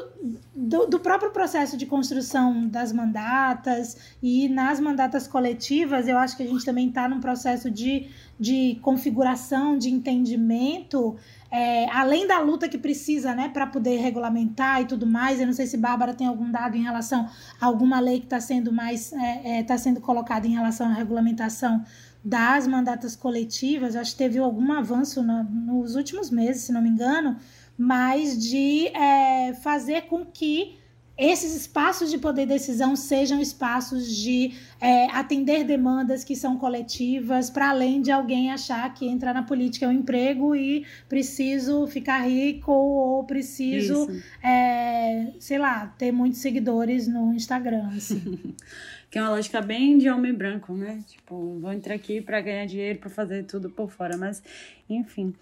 do, 0.57 0.87
do, 0.87 0.99
próprio 0.99 1.31
processo 1.31 1.77
de 1.77 1.85
construção 1.85 2.67
das 2.67 2.95
mandatas 2.95 4.15
e 4.23 4.49
nas 4.49 4.81
mandatas 4.81 5.29
coletivas, 5.29 6.09
eu 6.09 6.17
acho 6.17 6.35
que 6.35 6.43
a 6.43 6.47
gente 6.47 6.65
também 6.65 6.89
está 6.89 7.07
num 7.07 7.21
processo 7.21 7.71
de, 7.71 8.09
de 8.41 8.79
configuração, 8.81 9.77
de 9.77 9.91
entendimento, 9.91 11.15
é, 11.51 11.91
além 11.91 12.27
da 12.27 12.39
luta 12.39 12.67
que 12.71 12.79
precisa 12.79 13.35
né, 13.35 13.51
para 13.51 13.67
poder 13.67 13.99
regulamentar 13.99 14.81
e 14.81 14.87
tudo 14.87 15.07
mais. 15.07 15.41
Eu 15.41 15.47
não 15.47 15.53
sei 15.53 15.67
se 15.67 15.77
Bárbara 15.77 16.15
tem 16.15 16.27
algum 16.27 16.51
dado 16.51 16.75
em 16.75 16.83
relação 16.83 17.29
a 17.61 17.67
alguma 17.67 18.01
lei 18.01 18.19
que 18.19 18.25
está 18.25 18.41
sendo 18.41 18.73
mais 18.73 19.13
é, 19.13 19.59
é, 19.59 19.63
tá 19.63 19.77
sendo 19.77 20.01
colocada 20.01 20.47
em 20.47 20.55
relação 20.55 20.87
à 20.87 20.95
regulamentação 20.95 21.85
das 22.25 22.67
mandatas 22.67 23.17
coletivas. 23.17 23.97
Acho 23.97 24.13
que 24.13 24.19
teve 24.19 24.39
algum 24.39 24.73
avanço 24.73 25.23
no, 25.23 25.45
nos 25.45 25.97
últimos 25.97 26.31
meses, 26.31 26.63
se 26.63 26.73
não 26.73 26.83
me 26.83 26.89
engano 26.89 27.37
mas 27.77 28.39
de 28.39 28.89
é, 28.89 29.55
fazer 29.55 30.03
com 30.03 30.25
que 30.25 30.77
esses 31.17 31.55
espaços 31.55 32.11
de 32.11 32.19
poder 32.19 32.47
decisão 32.47 32.97
sejam 32.97 33.41
espaços 33.41 34.09
de 34.17 34.55
é, 34.81 35.07
atender 35.11 35.63
demandas 35.63 36.25
que 36.25 36.35
são 36.35 36.57
coletivas, 36.57 37.51
para 37.51 37.71
além 37.71 38.01
de 38.01 38.11
alguém 38.11 38.51
achar 38.51 38.93
que 38.95 39.07
entrar 39.07 39.35
na 39.35 39.43
política 39.43 39.85
é 39.85 39.89
um 39.89 39.93
emprego 39.93 40.57
e 40.57 40.87
preciso 41.09 41.87
ficar 41.87 42.27
rico 42.27 42.73
ou 42.73 43.25
preciso, 43.25 44.09
é, 44.43 45.33
sei 45.39 45.59
lá, 45.59 45.87
ter 45.99 46.13
muitos 46.13 46.41
seguidores 46.41 47.07
no 47.07 47.35
Instagram. 47.35 47.91
Assim. 47.95 48.55
que 49.13 49.19
é 49.19 49.23
uma 49.23 49.29
lógica 49.29 49.61
bem 49.61 49.99
de 49.99 50.09
homem 50.09 50.33
branco, 50.33 50.73
né? 50.73 51.05
Tipo, 51.07 51.59
vou 51.61 51.71
entrar 51.71 51.95
aqui 51.95 52.23
para 52.23 52.41
ganhar 52.41 52.65
dinheiro, 52.65 52.99
para 52.99 53.11
fazer 53.11 53.45
tudo 53.45 53.69
por 53.69 53.91
fora, 53.91 54.17
mas 54.17 54.43
enfim. 54.89 55.35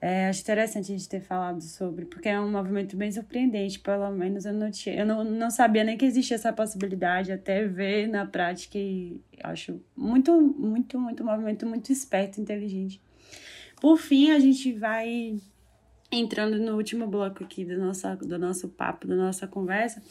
É, 0.00 0.28
acho 0.28 0.40
interessante 0.40 0.92
a 0.92 0.96
gente 0.96 1.08
ter 1.08 1.20
falado 1.20 1.60
sobre, 1.60 2.06
porque 2.06 2.26
é 2.28 2.40
um 2.40 2.50
movimento 2.50 2.96
bem 2.96 3.12
surpreendente, 3.12 3.80
pelo 3.80 4.10
menos 4.12 4.46
eu 4.46 4.54
não 4.54 4.70
tinha, 4.70 4.94
eu 4.94 5.04
não, 5.04 5.24
não 5.24 5.50
sabia 5.50 5.84
nem 5.84 5.98
que 5.98 6.06
existia 6.06 6.36
essa 6.36 6.52
possibilidade, 6.52 7.30
até 7.30 7.66
ver 7.66 8.06
na 8.06 8.24
prática 8.24 8.78
e 8.78 9.20
acho 9.42 9.78
muito, 9.94 10.40
muito, 10.40 10.98
muito 10.98 11.22
movimento 11.22 11.66
muito 11.66 11.92
esperto, 11.92 12.40
inteligente. 12.40 12.98
Por 13.78 13.98
fim, 13.98 14.30
a 14.30 14.38
gente 14.38 14.72
vai 14.72 15.38
entrando 16.10 16.58
no 16.58 16.76
último 16.76 17.06
bloco 17.06 17.44
aqui 17.44 17.64
do 17.64 17.78
nosso, 17.78 18.16
do 18.16 18.38
nosso 18.38 18.68
papo, 18.68 19.06
da 19.06 19.14
nossa 19.14 19.46
conversa, 19.46 20.02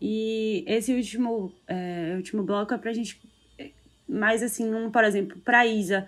e 0.00 0.64
esse 0.66 0.94
último, 0.94 1.52
é, 1.66 2.14
último 2.16 2.42
bloco 2.42 2.72
é 2.72 2.78
pra 2.78 2.92
gente, 2.92 3.20
mais 4.08 4.42
assim, 4.42 4.72
um, 4.72 4.90
por 4.90 5.04
exemplo, 5.04 5.38
pra 5.44 5.66
Isa, 5.66 6.06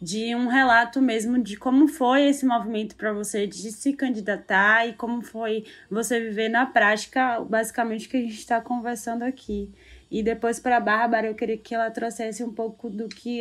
de 0.00 0.34
um 0.34 0.48
relato 0.48 1.00
mesmo 1.00 1.42
de 1.42 1.56
como 1.56 1.88
foi 1.88 2.28
esse 2.28 2.44
movimento 2.44 2.94
para 2.94 3.12
você 3.12 3.46
de 3.46 3.72
se 3.72 3.92
candidatar 3.94 4.86
e 4.86 4.92
como 4.92 5.22
foi 5.22 5.64
você 5.90 6.20
viver 6.20 6.48
na 6.48 6.66
prática, 6.66 7.40
basicamente, 7.40 8.06
o 8.06 8.10
que 8.10 8.16
a 8.18 8.20
gente 8.20 8.38
está 8.38 8.60
conversando 8.60 9.22
aqui. 9.22 9.70
E 10.14 10.22
depois 10.22 10.60
para 10.60 10.76
a 10.76 10.80
Bárbara, 10.80 11.26
eu 11.26 11.34
queria 11.34 11.58
que 11.58 11.74
ela 11.74 11.90
trouxesse 11.90 12.44
um 12.44 12.52
pouco 12.52 12.88
do 12.88 13.08
que 13.08 13.40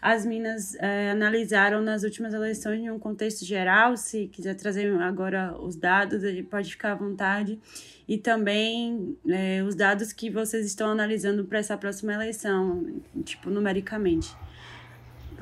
as 0.00 0.24
Minas 0.24 0.74
é, 0.76 1.10
analisaram 1.10 1.82
nas 1.82 2.02
últimas 2.02 2.32
eleições 2.32 2.80
em 2.80 2.90
um 2.90 2.98
contexto 2.98 3.44
geral. 3.44 3.94
Se 3.94 4.28
quiser 4.28 4.54
trazer 4.54 4.90
agora 5.02 5.54
os 5.60 5.76
dados, 5.76 6.22
pode 6.50 6.70
ficar 6.70 6.92
à 6.92 6.94
vontade. 6.94 7.60
E 8.08 8.16
também 8.16 9.18
é, 9.28 9.62
os 9.62 9.74
dados 9.74 10.14
que 10.14 10.30
vocês 10.30 10.64
estão 10.64 10.90
analisando 10.90 11.44
para 11.44 11.58
essa 11.58 11.76
próxima 11.76 12.14
eleição, 12.14 13.02
tipo, 13.22 13.50
numericamente. 13.50 14.34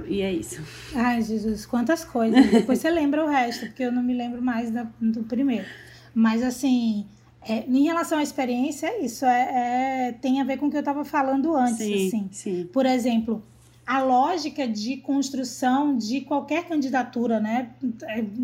E 0.08 0.20
é 0.20 0.32
isso. 0.32 0.60
Ai, 0.96 1.22
Jesus, 1.22 1.64
quantas 1.64 2.04
coisas. 2.04 2.44
Depois 2.50 2.80
você 2.80 2.90
lembra 2.90 3.24
o 3.24 3.28
resto, 3.28 3.66
porque 3.66 3.84
eu 3.84 3.92
não 3.92 4.02
me 4.02 4.14
lembro 4.14 4.42
mais 4.42 4.68
da, 4.68 4.84
do 5.00 5.22
primeiro. 5.22 5.64
Mas, 6.12 6.42
assim, 6.42 7.06
é, 7.48 7.64
em 7.66 7.84
relação 7.84 8.18
à 8.18 8.22
experiência, 8.22 9.04
isso 9.04 9.24
é, 9.24 10.08
é, 10.08 10.12
tem 10.12 10.40
a 10.40 10.44
ver 10.44 10.58
com 10.58 10.66
o 10.66 10.70
que 10.70 10.76
eu 10.76 10.80
estava 10.80 11.04
falando 11.04 11.54
antes. 11.56 11.78
Sim, 11.78 12.06
assim. 12.06 12.28
sim. 12.30 12.68
Por 12.72 12.86
exemplo, 12.86 13.42
a 13.86 14.00
lógica 14.00 14.66
de 14.66 14.98
construção 14.98 15.96
de 15.96 16.20
qualquer 16.20 16.68
candidatura, 16.68 17.40
né, 17.40 17.70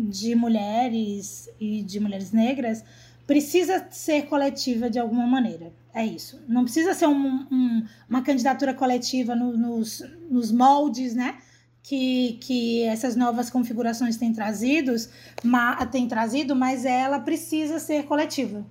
de 0.09 0.35
mulheres 0.35 1.49
e 1.59 1.81
de 1.81 1.99
mulheres 1.99 2.31
negras, 2.31 2.83
precisa 3.25 3.87
ser 3.89 4.23
coletiva 4.23 4.89
de 4.89 4.99
alguma 4.99 5.25
maneira. 5.25 5.71
É 5.93 6.05
isso. 6.05 6.41
Não 6.47 6.63
precisa 6.63 6.93
ser 6.93 7.07
um, 7.07 7.47
um, 7.51 7.85
uma 8.09 8.21
candidatura 8.21 8.73
coletiva 8.73 9.35
no, 9.35 9.55
nos, 9.55 10.03
nos 10.29 10.51
moldes, 10.51 11.15
né? 11.15 11.35
Que, 11.81 12.37
que 12.41 12.83
essas 12.83 13.15
novas 13.15 13.49
configurações 13.49 14.17
têm, 14.17 14.33
trazidos, 14.33 15.09
ma, 15.43 15.85
têm 15.85 16.07
trazido, 16.07 16.55
mas 16.55 16.85
ela 16.85 17.19
precisa 17.19 17.79
ser 17.79 18.03
coletiva. 18.03 18.65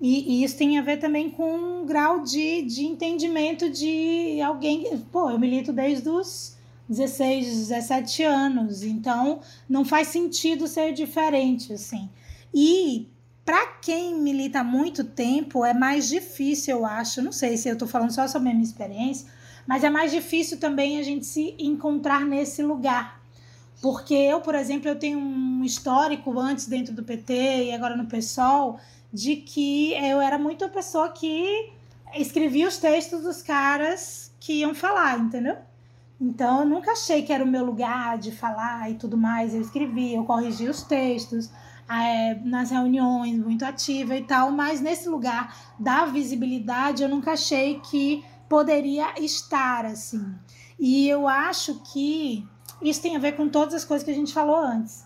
E, 0.00 0.40
e, 0.40 0.44
isso 0.44 0.56
tem 0.56 0.78
a 0.78 0.82
ver 0.82 0.96
também 0.96 1.28
com 1.28 1.54
um 1.54 1.86
grau 1.86 2.22
de, 2.22 2.62
de 2.62 2.84
entendimento 2.84 3.68
de 3.68 4.40
alguém. 4.40 4.98
Pô, 5.12 5.30
eu 5.30 5.38
milito 5.38 5.72
desde 5.72 6.08
os 6.08 6.56
16, 6.88 7.68
17 7.68 8.22
anos, 8.22 8.82
então 8.82 9.40
não 9.68 9.84
faz 9.84 10.08
sentido 10.08 10.66
ser 10.66 10.92
diferente, 10.92 11.72
assim. 11.72 12.08
E 12.52 13.08
para 13.44 13.66
quem 13.80 14.18
milita 14.18 14.60
há 14.60 14.64
muito 14.64 15.04
tempo, 15.04 15.64
é 15.64 15.74
mais 15.74 16.08
difícil, 16.08 16.78
eu 16.78 16.86
acho. 16.86 17.20
Não 17.20 17.32
sei 17.32 17.56
se 17.56 17.68
eu 17.68 17.74
estou 17.74 17.86
falando 17.86 18.10
só 18.10 18.26
sobre 18.26 18.48
a 18.48 18.52
minha 18.52 18.64
experiência, 18.64 19.28
mas 19.66 19.84
é 19.84 19.90
mais 19.90 20.10
difícil 20.10 20.58
também 20.58 20.98
a 20.98 21.02
gente 21.02 21.26
se 21.26 21.54
encontrar 21.58 22.24
nesse 22.24 22.62
lugar. 22.62 23.20
Porque 23.80 24.14
eu, 24.14 24.40
por 24.40 24.54
exemplo, 24.54 24.88
eu 24.88 24.96
tenho 24.96 25.18
um 25.18 25.64
histórico 25.64 26.38
antes 26.38 26.66
dentro 26.66 26.92
do 26.92 27.02
PT 27.02 27.64
e 27.64 27.72
agora 27.72 27.96
no 27.96 28.06
PSOL 28.06 28.78
de 29.12 29.36
que 29.36 29.92
eu 29.94 30.20
era 30.20 30.38
muito 30.38 30.64
a 30.64 30.68
pessoa 30.68 31.08
que 31.10 31.72
escrevia 32.14 32.68
os 32.68 32.78
textos 32.78 33.22
dos 33.22 33.42
caras 33.42 34.32
que 34.40 34.60
iam 34.60 34.74
falar, 34.74 35.18
entendeu? 35.18 35.56
Então 36.20 36.60
eu 36.60 36.66
nunca 36.66 36.92
achei 36.92 37.22
que 37.22 37.32
era 37.32 37.42
o 37.42 37.46
meu 37.46 37.64
lugar 37.64 38.18
de 38.18 38.30
falar 38.30 38.90
e 38.90 38.94
tudo 38.94 39.16
mais. 39.16 39.54
Eu 39.54 39.60
escrevia, 39.60 40.16
eu 40.16 40.24
corrigia 40.24 40.70
os 40.70 40.82
textos 40.82 41.50
é, 41.88 42.34
nas 42.44 42.70
reuniões, 42.70 43.38
muito 43.38 43.64
ativa 43.64 44.14
e 44.16 44.22
tal, 44.22 44.50
mas 44.50 44.80
nesse 44.80 45.08
lugar 45.08 45.56
da 45.78 46.04
visibilidade 46.04 47.02
eu 47.02 47.08
nunca 47.08 47.32
achei 47.32 47.80
que 47.80 48.22
poderia 48.48 49.14
estar 49.18 49.86
assim. 49.86 50.34
E 50.78 51.08
eu 51.08 51.26
acho 51.26 51.80
que 51.92 52.46
isso 52.82 53.02
tem 53.02 53.16
a 53.16 53.18
ver 53.18 53.32
com 53.32 53.48
todas 53.48 53.74
as 53.74 53.84
coisas 53.84 54.04
que 54.04 54.10
a 54.10 54.14
gente 54.14 54.32
falou 54.32 54.56
antes. 54.56 55.04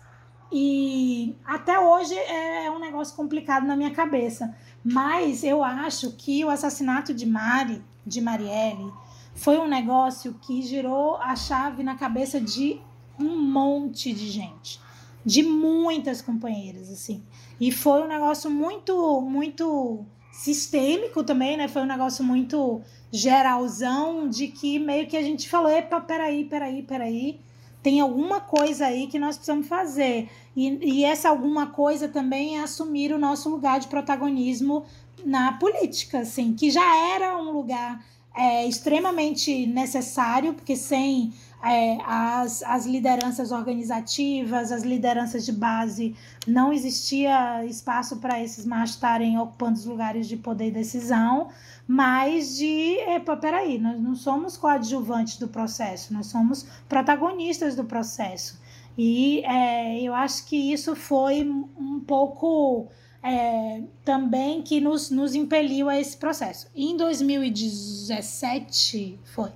E 0.57 1.35
até 1.43 1.77
hoje 1.77 2.13
é 2.13 2.71
um 2.71 2.79
negócio 2.79 3.13
complicado 3.13 3.67
na 3.67 3.75
minha 3.75 3.91
cabeça. 3.91 4.55
Mas 4.81 5.43
eu 5.43 5.61
acho 5.61 6.13
que 6.13 6.45
o 6.45 6.49
assassinato 6.49 7.13
de 7.13 7.25
Mari, 7.25 7.83
de 8.07 8.21
Marielle, 8.21 8.89
foi 9.33 9.57
um 9.57 9.67
negócio 9.67 10.33
que 10.35 10.61
girou 10.61 11.17
a 11.17 11.35
chave 11.35 11.83
na 11.83 11.95
cabeça 11.95 12.39
de 12.39 12.79
um 13.19 13.37
monte 13.37 14.13
de 14.13 14.29
gente 14.29 14.79
de 15.25 15.43
muitas 15.43 16.21
companheiras, 16.21 16.89
assim. 16.89 17.21
E 17.59 17.69
foi 17.69 18.03
um 18.03 18.07
negócio 18.07 18.49
muito, 18.49 19.19
muito 19.19 20.05
sistêmico 20.31 21.21
também, 21.21 21.57
né? 21.57 21.67
Foi 21.67 21.81
um 21.81 21.87
negócio 21.87 22.23
muito 22.23 22.81
geralzão 23.11 24.29
de 24.29 24.47
que 24.47 24.79
meio 24.79 25.07
que 25.07 25.17
a 25.17 25.21
gente 25.21 25.49
falou, 25.49 25.69
epa, 25.69 25.99
peraí, 25.99 26.45
peraí, 26.45 26.83
peraí, 26.83 27.41
tem 27.85 27.99
alguma 27.99 28.41
coisa 28.41 28.87
aí 28.87 29.05
que 29.05 29.19
nós 29.19 29.35
precisamos 29.35 29.67
fazer. 29.67 30.27
E, 30.55 30.79
e 30.81 31.05
essa 31.05 31.29
alguma 31.29 31.67
coisa 31.67 32.07
também 32.07 32.57
é 32.57 32.63
assumir 32.63 33.13
o 33.13 33.19
nosso 33.19 33.47
lugar 33.47 33.79
de 33.79 33.85
protagonismo 33.87 34.83
na 35.23 35.53
política, 35.53 36.21
assim, 36.21 36.55
que 36.55 36.71
já 36.71 37.13
era 37.13 37.37
um 37.37 37.51
lugar 37.51 38.03
é 38.35 38.65
extremamente 38.65 39.67
necessário, 39.67 40.55
porque 40.55 40.75
sem 40.75 41.31
é, 41.65 41.97
as, 42.05 42.61
as 42.61 42.85
lideranças 42.85 43.51
organizativas, 43.51 44.71
as 44.71 44.83
lideranças 44.83 45.43
de 45.43 45.51
base, 45.51 46.15
não 46.45 46.71
existia 46.71 47.65
espaço 47.65 48.17
para 48.17 48.39
esses 48.39 48.63
machos 48.65 48.93
estarem 48.95 49.39
ocupando 49.39 49.73
os 49.73 49.85
lugares 49.85 50.27
de 50.27 50.37
poder 50.37 50.67
e 50.67 50.71
decisão, 50.71 51.49
mas 51.87 52.57
de, 52.57 52.99
epa, 53.09 53.35
peraí, 53.35 53.79
nós 53.79 53.99
não 53.99 54.13
somos 54.15 54.55
coadjuvantes 54.55 55.37
do 55.37 55.47
processo, 55.47 56.13
nós 56.13 56.27
somos 56.27 56.67
protagonistas 56.87 57.75
do 57.75 57.83
processo. 57.83 58.61
E 58.95 59.41
é, 59.43 59.99
eu 60.01 60.13
acho 60.13 60.45
que 60.45 60.71
isso 60.71 60.95
foi 60.95 61.41
um 61.43 61.99
pouco 61.99 62.89
é, 63.23 63.81
também 64.03 64.61
que 64.61 64.79
nos, 64.79 65.09
nos 65.09 65.33
impeliu 65.33 65.89
a 65.89 65.99
esse 65.99 66.15
processo. 66.15 66.67
Em 66.75 66.95
2017, 66.95 69.19
foi. 69.23 69.51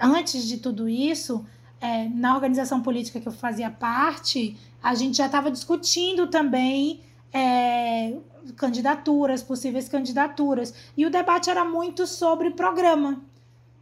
Antes 0.00 0.46
de 0.46 0.56
tudo 0.56 0.88
isso, 0.88 1.44
é, 1.80 2.08
na 2.08 2.34
organização 2.34 2.80
política 2.80 3.20
que 3.20 3.28
eu 3.28 3.32
fazia 3.32 3.70
parte, 3.70 4.56
a 4.82 4.94
gente 4.94 5.18
já 5.18 5.26
estava 5.26 5.50
discutindo 5.50 6.26
também 6.28 7.00
é, 7.32 8.14
candidaturas, 8.56 9.42
possíveis 9.42 9.88
candidaturas. 9.88 10.74
E 10.96 11.04
o 11.04 11.10
debate 11.10 11.50
era 11.50 11.64
muito 11.64 12.06
sobre 12.06 12.50
programa. 12.50 13.20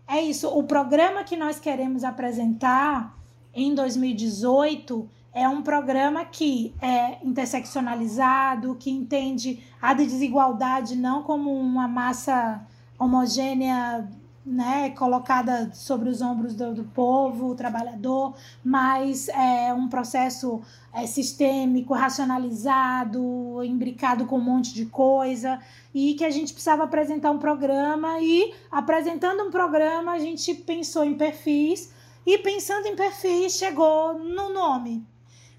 É 0.07 0.21
isso, 0.21 0.49
o 0.49 0.63
programa 0.65 1.23
que 1.23 1.37
nós 1.37 1.61
queremos 1.61 2.03
apresentar 2.03 3.17
em 3.55 3.75
2018 3.75 5.09
é 5.35 5.49
um 5.49 5.63
programa 5.63 6.25
que 6.25 6.75
é 6.81 7.19
interseccionalizado, 7.25 8.75
que 8.75 8.91
entende 8.91 9.63
a 9.81 9.93
desigualdade 9.93 10.97
não 10.97 11.23
como 11.23 11.53
uma 11.53 11.87
massa 11.87 12.67
homogênea 12.99 14.09
né, 14.49 14.91
colocada 14.91 15.71
sobre 15.75 16.09
os 16.09 16.23
ombros 16.23 16.55
do, 16.55 16.75
do 16.75 16.85
povo, 16.85 17.55
trabalhador, 17.55 18.35
mas 18.65 19.29
é 19.29 19.75
um 19.75 19.89
processo 19.89 20.63
é, 20.93 21.07
sistêmico, 21.07 21.93
racionalizado, 21.93 23.63
imbricado 23.63 24.25
com 24.25 24.39
um 24.39 24.43
monte 24.43 24.73
de 24.73 24.87
coisa, 24.87 25.61
e 25.95 26.15
que 26.15 26.25
a 26.25 26.31
gente 26.31 26.53
precisava 26.53 26.85
apresentar 26.85 27.31
um 27.31 27.39
programa, 27.39 28.21
e 28.21 28.55
apresentando 28.71 29.45
um 29.45 29.51
programa, 29.51 30.13
a 30.13 30.19
gente 30.19 30.55
pensou 30.55 31.05
em 31.05 31.15
perfis, 31.15 31.93
e 32.25 32.39
pensando 32.39 32.87
em 32.87 32.97
perfis, 32.97 33.53
chegou 33.53 34.19
no 34.19 34.53
nome. 34.53 35.07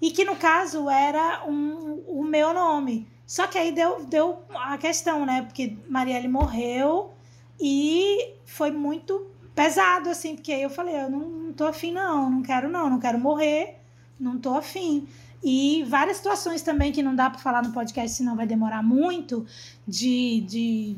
E 0.02 0.10
que 0.10 0.24
no 0.24 0.34
caso 0.34 0.88
era 0.88 1.44
um, 1.46 2.02
o 2.08 2.24
meu 2.24 2.52
nome. 2.54 3.06
Só 3.26 3.46
que 3.46 3.58
aí 3.58 3.70
deu, 3.70 4.04
deu 4.04 4.38
a 4.54 4.76
questão, 4.78 5.24
né? 5.24 5.42
Porque 5.42 5.76
Marielle 5.88 6.26
morreu 6.26 7.12
e 7.60 8.34
foi 8.44 8.70
muito 8.70 9.26
pesado, 9.54 10.08
assim, 10.08 10.34
porque 10.34 10.52
eu 10.52 10.70
falei, 10.70 10.96
eu 10.96 11.10
não, 11.10 11.28
não 11.28 11.52
tô 11.52 11.66
afim, 11.66 11.92
não, 11.92 12.30
não 12.30 12.42
quero, 12.42 12.68
não, 12.68 12.88
não 12.88 12.98
quero 12.98 13.18
morrer, 13.18 13.76
não 14.18 14.38
tô 14.38 14.56
afim. 14.56 15.06
E 15.42 15.84
várias 15.84 16.18
situações 16.18 16.62
também 16.62 16.92
que 16.92 17.02
não 17.02 17.14
dá 17.14 17.30
para 17.30 17.38
falar 17.38 17.62
no 17.62 17.72
podcast, 17.72 18.16
senão 18.16 18.36
vai 18.36 18.46
demorar 18.46 18.82
muito, 18.82 19.46
de, 19.86 20.42
de 20.42 20.96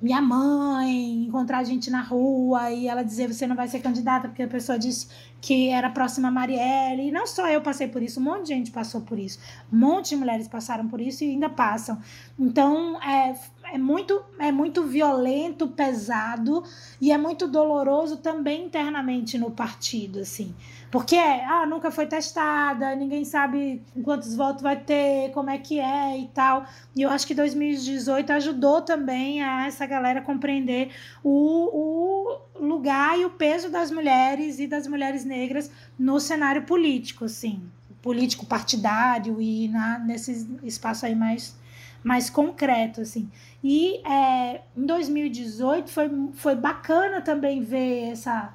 minha 0.00 0.20
mãe 0.22 1.24
encontrar 1.24 1.58
a 1.58 1.64
gente 1.64 1.90
na 1.90 2.00
rua 2.00 2.70
e 2.70 2.86
ela 2.86 3.02
dizer 3.02 3.32
você 3.32 3.46
não 3.46 3.56
vai 3.56 3.66
ser 3.66 3.80
candidata 3.80 4.28
porque 4.28 4.42
a 4.42 4.48
pessoa 4.48 4.78
disse 4.78 5.08
que 5.40 5.68
era 5.68 5.90
próxima 5.90 6.28
a 6.28 6.30
Marielle. 6.30 7.08
E 7.08 7.12
não 7.12 7.26
só 7.26 7.48
eu 7.48 7.60
passei 7.60 7.88
por 7.88 8.02
isso, 8.02 8.20
um 8.20 8.24
monte 8.24 8.42
de 8.42 8.48
gente 8.48 8.70
passou 8.70 9.00
por 9.00 9.18
isso. 9.18 9.38
Um 9.72 9.78
monte 9.78 10.10
de 10.10 10.16
mulheres 10.16 10.48
passaram 10.48 10.88
por 10.88 11.00
isso 11.00 11.24
e 11.24 11.30
ainda 11.30 11.48
passam. 11.48 12.00
Então, 12.38 13.00
é, 13.02 13.36
é, 13.72 13.78
muito, 13.78 14.22
é 14.38 14.52
muito 14.52 14.84
violento, 14.84 15.68
pesado 15.68 16.62
e 17.00 17.10
é 17.10 17.18
muito 17.18 17.46
doloroso 17.48 18.18
também 18.18 18.64
internamente 18.64 19.36
no 19.38 19.50
partido, 19.50 20.20
assim. 20.20 20.54
Porque, 20.90 21.16
ah, 21.16 21.66
nunca 21.66 21.90
foi 21.90 22.06
testada, 22.06 22.94
ninguém 22.94 23.24
sabe 23.24 23.82
quantos 24.02 24.36
votos 24.36 24.62
vai 24.62 24.76
ter, 24.76 25.30
como 25.32 25.50
é 25.50 25.58
que 25.58 25.80
é 25.80 26.18
e 26.18 26.28
tal. 26.28 26.64
E 26.94 27.02
eu 27.02 27.10
acho 27.10 27.26
que 27.26 27.34
2018 27.34 28.32
ajudou 28.32 28.80
também 28.80 29.42
a 29.42 29.66
essa 29.66 29.84
galera 29.84 30.22
compreender 30.22 30.90
o, 31.24 32.38
o 32.58 32.64
lugar 32.66 33.18
e 33.18 33.24
o 33.24 33.30
peso 33.30 33.70
das 33.70 33.90
mulheres 33.90 34.58
e 34.58 34.66
das 34.66 34.86
mulheres 34.86 35.24
negras 35.24 35.70
no 35.98 36.20
cenário 36.20 36.62
político, 36.62 37.24
assim. 37.24 37.62
Político 38.00 38.46
partidário 38.46 39.40
e 39.40 39.68
na, 39.68 39.98
nesse 39.98 40.48
espaço 40.62 41.04
aí 41.04 41.16
mais, 41.16 41.56
mais 42.02 42.30
concreto, 42.30 43.00
assim. 43.00 43.28
E 43.62 44.00
é, 44.06 44.62
em 44.76 44.86
2018 44.86 45.90
foi, 45.90 46.10
foi 46.34 46.54
bacana 46.54 47.20
também 47.20 47.62
ver 47.62 48.10
essa 48.10 48.54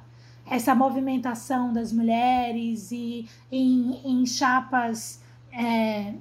essa 0.50 0.74
movimentação 0.74 1.72
das 1.72 1.92
mulheres 1.92 2.90
e 2.90 3.28
em, 3.50 4.00
em 4.04 4.26
chapas 4.26 5.22
é, 5.52 6.14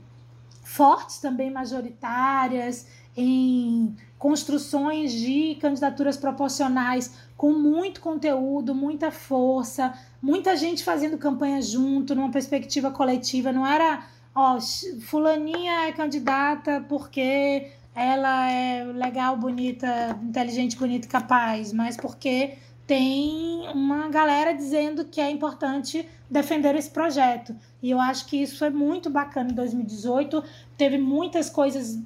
fortes 0.63 1.17
também 1.17 1.49
majoritárias, 1.51 2.87
em 3.17 3.95
construções 4.17 5.11
de 5.11 5.55
candidaturas 5.55 6.15
proporcionais 6.15 7.13
com 7.35 7.51
muito 7.51 7.99
conteúdo, 7.99 8.73
muita 8.75 9.11
força, 9.11 9.93
muita 10.21 10.55
gente 10.55 10.83
fazendo 10.83 11.17
campanha 11.17 11.61
junto, 11.61 12.15
numa 12.15 12.31
perspectiva 12.31 12.91
coletiva, 12.91 13.51
não 13.51 13.65
era, 13.65 14.05
ó, 14.33 14.59
fulaninha 15.01 15.87
é 15.87 15.91
candidata 15.91 16.83
porque 16.87 17.71
ela 17.93 18.49
é 18.49 18.83
legal, 18.85 19.35
bonita, 19.37 20.17
inteligente, 20.23 20.77
bonita 20.77 21.05
e 21.05 21.09
capaz, 21.09 21.73
mas 21.73 21.97
porque 21.97 22.57
tem 22.87 23.69
uma 23.73 24.09
galera 24.09 24.53
dizendo 24.53 25.05
que 25.05 25.21
é 25.21 25.29
importante 25.29 26.05
defender 26.29 26.75
esse 26.75 26.89
projeto. 26.89 27.55
E 27.81 27.89
eu 27.91 27.99
acho 27.99 28.25
que 28.25 28.37
isso 28.37 28.57
foi 28.57 28.69
muito 28.69 29.09
bacana 29.09 29.51
em 29.51 29.53
2018. 29.53 30.43
Teve 30.77 30.97
muitas 30.97 31.49
coisas 31.49 31.99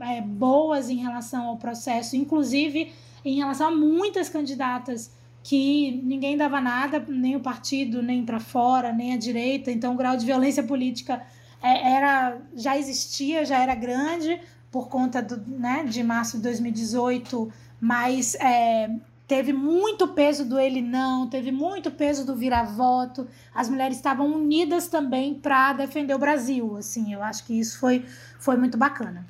é, 0.00 0.20
boas 0.20 0.90
em 0.90 0.96
relação 0.96 1.46
ao 1.46 1.56
processo, 1.56 2.16
inclusive 2.16 2.92
em 3.24 3.36
relação 3.36 3.68
a 3.68 3.70
muitas 3.70 4.28
candidatas 4.28 5.12
que 5.42 6.00
ninguém 6.04 6.36
dava 6.36 6.60
nada, 6.60 7.04
nem 7.08 7.34
o 7.34 7.40
partido, 7.40 8.02
nem 8.02 8.24
para 8.24 8.38
fora, 8.38 8.92
nem 8.92 9.12
a 9.12 9.16
direita. 9.16 9.70
Então, 9.70 9.94
o 9.94 9.96
grau 9.96 10.16
de 10.16 10.24
violência 10.24 10.62
política 10.62 11.14
é, 11.14 11.22
era 11.62 12.38
já 12.54 12.76
existia, 12.76 13.44
já 13.44 13.58
era 13.58 13.74
grande 13.74 14.40
por 14.70 14.88
conta 14.88 15.20
do, 15.22 15.36
né, 15.46 15.84
de 15.84 16.02
março 16.02 16.38
de 16.38 16.42
2018, 16.44 17.52
mas 17.80 18.34
é, 18.36 18.90
teve 19.28 19.52
muito 19.52 20.08
peso 20.08 20.44
do 20.46 20.58
ele 20.58 20.80
não, 20.80 21.28
teve 21.28 21.52
muito 21.52 21.90
peso 21.90 22.24
do 22.24 22.34
vira-voto. 22.34 23.26
As 23.54 23.68
mulheres 23.68 23.96
estavam 23.98 24.26
unidas 24.26 24.88
também 24.88 25.34
para 25.34 25.74
defender 25.74 26.14
o 26.14 26.18
Brasil, 26.18 26.76
assim, 26.76 27.12
eu 27.12 27.22
acho 27.22 27.44
que 27.44 27.58
isso 27.58 27.78
foi, 27.78 28.04
foi 28.38 28.56
muito 28.56 28.78
bacana. 28.78 29.26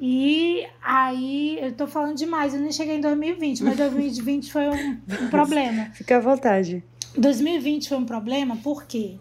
E 0.00 0.66
aí, 0.82 1.58
eu 1.60 1.72
tô 1.72 1.86
falando 1.86 2.16
demais, 2.16 2.54
eu 2.54 2.60
nem 2.60 2.70
cheguei 2.70 2.96
em 2.96 3.00
2020, 3.00 3.64
mas 3.64 3.76
2020 3.76 4.52
foi 4.52 4.68
um, 4.68 5.00
um 5.22 5.28
problema. 5.30 5.86
Fica 5.94 6.16
à 6.16 6.20
vontade. 6.20 6.84
2020 7.16 7.88
foi 7.88 7.98
um 7.98 8.04
problema 8.04 8.56
porque 8.62 9.18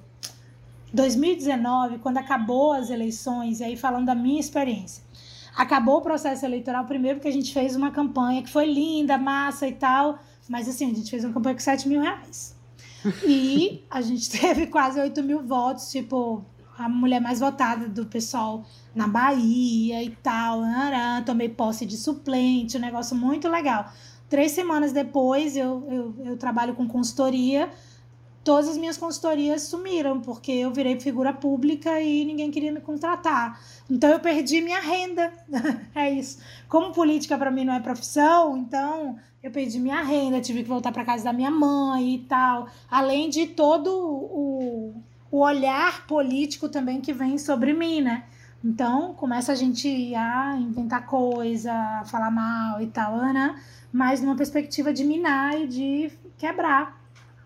2019, 0.95 1.99
quando 1.99 2.17
acabou 2.17 2.73
as 2.73 2.89
eleições, 2.89 3.59
e 3.59 3.63
aí 3.63 3.77
falando 3.77 4.05
da 4.05 4.15
minha 4.15 4.39
experiência, 4.39 5.03
Acabou 5.55 5.99
o 5.99 6.01
processo 6.01 6.45
eleitoral 6.45 6.83
primeiro 6.83 7.17
porque 7.17 7.29
a 7.29 7.33
gente 7.33 7.53
fez 7.53 7.77
uma 7.77 7.89
campanha 7.89 8.43
que 8.43 8.49
foi 8.49 8.65
linda, 8.65 9.17
massa 9.17 9.65
e 9.65 9.71
tal, 9.71 10.19
mas 10.49 10.67
assim, 10.67 10.91
a 10.91 10.93
gente 10.93 11.09
fez 11.09 11.23
uma 11.23 11.33
campanha 11.33 11.55
com 11.55 11.61
7 11.61 11.87
mil 11.87 12.01
reais. 12.01 12.53
E 13.23 13.83
a 13.89 14.01
gente 14.01 14.29
teve 14.29 14.67
quase 14.67 14.99
8 14.99 15.23
mil 15.23 15.43
votos, 15.43 15.91
tipo, 15.91 16.43
a 16.75 16.89
mulher 16.89 17.21
mais 17.21 17.39
votada 17.39 17.87
do 17.87 18.05
pessoal 18.07 18.65
na 18.95 19.07
Bahia 19.07 20.03
e 20.03 20.09
tal. 20.09 20.63
Arã, 20.63 21.21
tomei 21.23 21.47
posse 21.47 21.85
de 21.85 21.97
suplente, 21.97 22.77
um 22.77 22.81
negócio 22.81 23.15
muito 23.15 23.47
legal. 23.47 23.91
Três 24.27 24.53
semanas 24.53 24.91
depois, 24.91 25.55
eu, 25.55 25.87
eu, 25.87 26.15
eu 26.25 26.37
trabalho 26.37 26.73
com 26.73 26.87
consultoria 26.87 27.69
todas 28.45 28.69
as 28.69 28.77
minhas 28.77 28.95
consultorias 28.95 29.63
sumiram, 29.63 30.21
porque 30.21 30.51
eu 30.51 30.71
virei 30.71 30.99
figura 30.99 31.33
pública 31.33 31.99
e 31.99 32.23
ninguém 32.23 32.51
queria 32.51 32.71
me 32.71 32.79
contratar. 32.79 33.59
Então 33.89 34.11
eu 34.11 34.19
perdi 34.19 34.61
minha 34.61 34.79
renda. 34.79 35.33
é 35.95 36.11
isso. 36.11 36.37
Como 36.69 36.93
política 36.93 37.37
para 37.39 37.49
mim 37.49 37.65
não 37.65 37.73
é 37.73 37.79
profissão, 37.79 38.55
então 38.55 39.17
eu 39.41 39.49
perdi 39.49 39.79
minha 39.79 40.01
renda, 40.03 40.39
tive 40.39 40.61
que 40.61 40.69
voltar 40.69 40.91
para 40.91 41.03
casa 41.03 41.23
da 41.23 41.33
minha 41.33 41.49
mãe 41.49 42.15
e 42.15 42.19
tal. 42.19 42.69
Além 42.89 43.31
de 43.31 43.47
todo 43.47 43.89
o, 43.89 44.93
o 45.31 45.39
olhar 45.39 46.05
político 46.05 46.69
também 46.69 47.01
que 47.01 47.11
vem 47.11 47.39
sobre 47.39 47.73
mim, 47.73 47.99
né? 47.99 48.25
Então 48.63 49.15
começa 49.15 49.53
a 49.53 49.55
gente 49.55 50.13
a 50.13 50.55
inventar 50.55 51.07
coisa, 51.07 51.73
a 51.73 52.05
falar 52.05 52.29
mal 52.29 52.79
e 52.79 52.87
tal, 52.87 53.17
né? 53.17 53.59
Mas 53.91 54.21
numa 54.21 54.35
perspectiva 54.35 54.93
de 54.93 55.03
minar 55.03 55.59
e 55.59 55.67
de 55.67 56.11
quebrar 56.37 57.04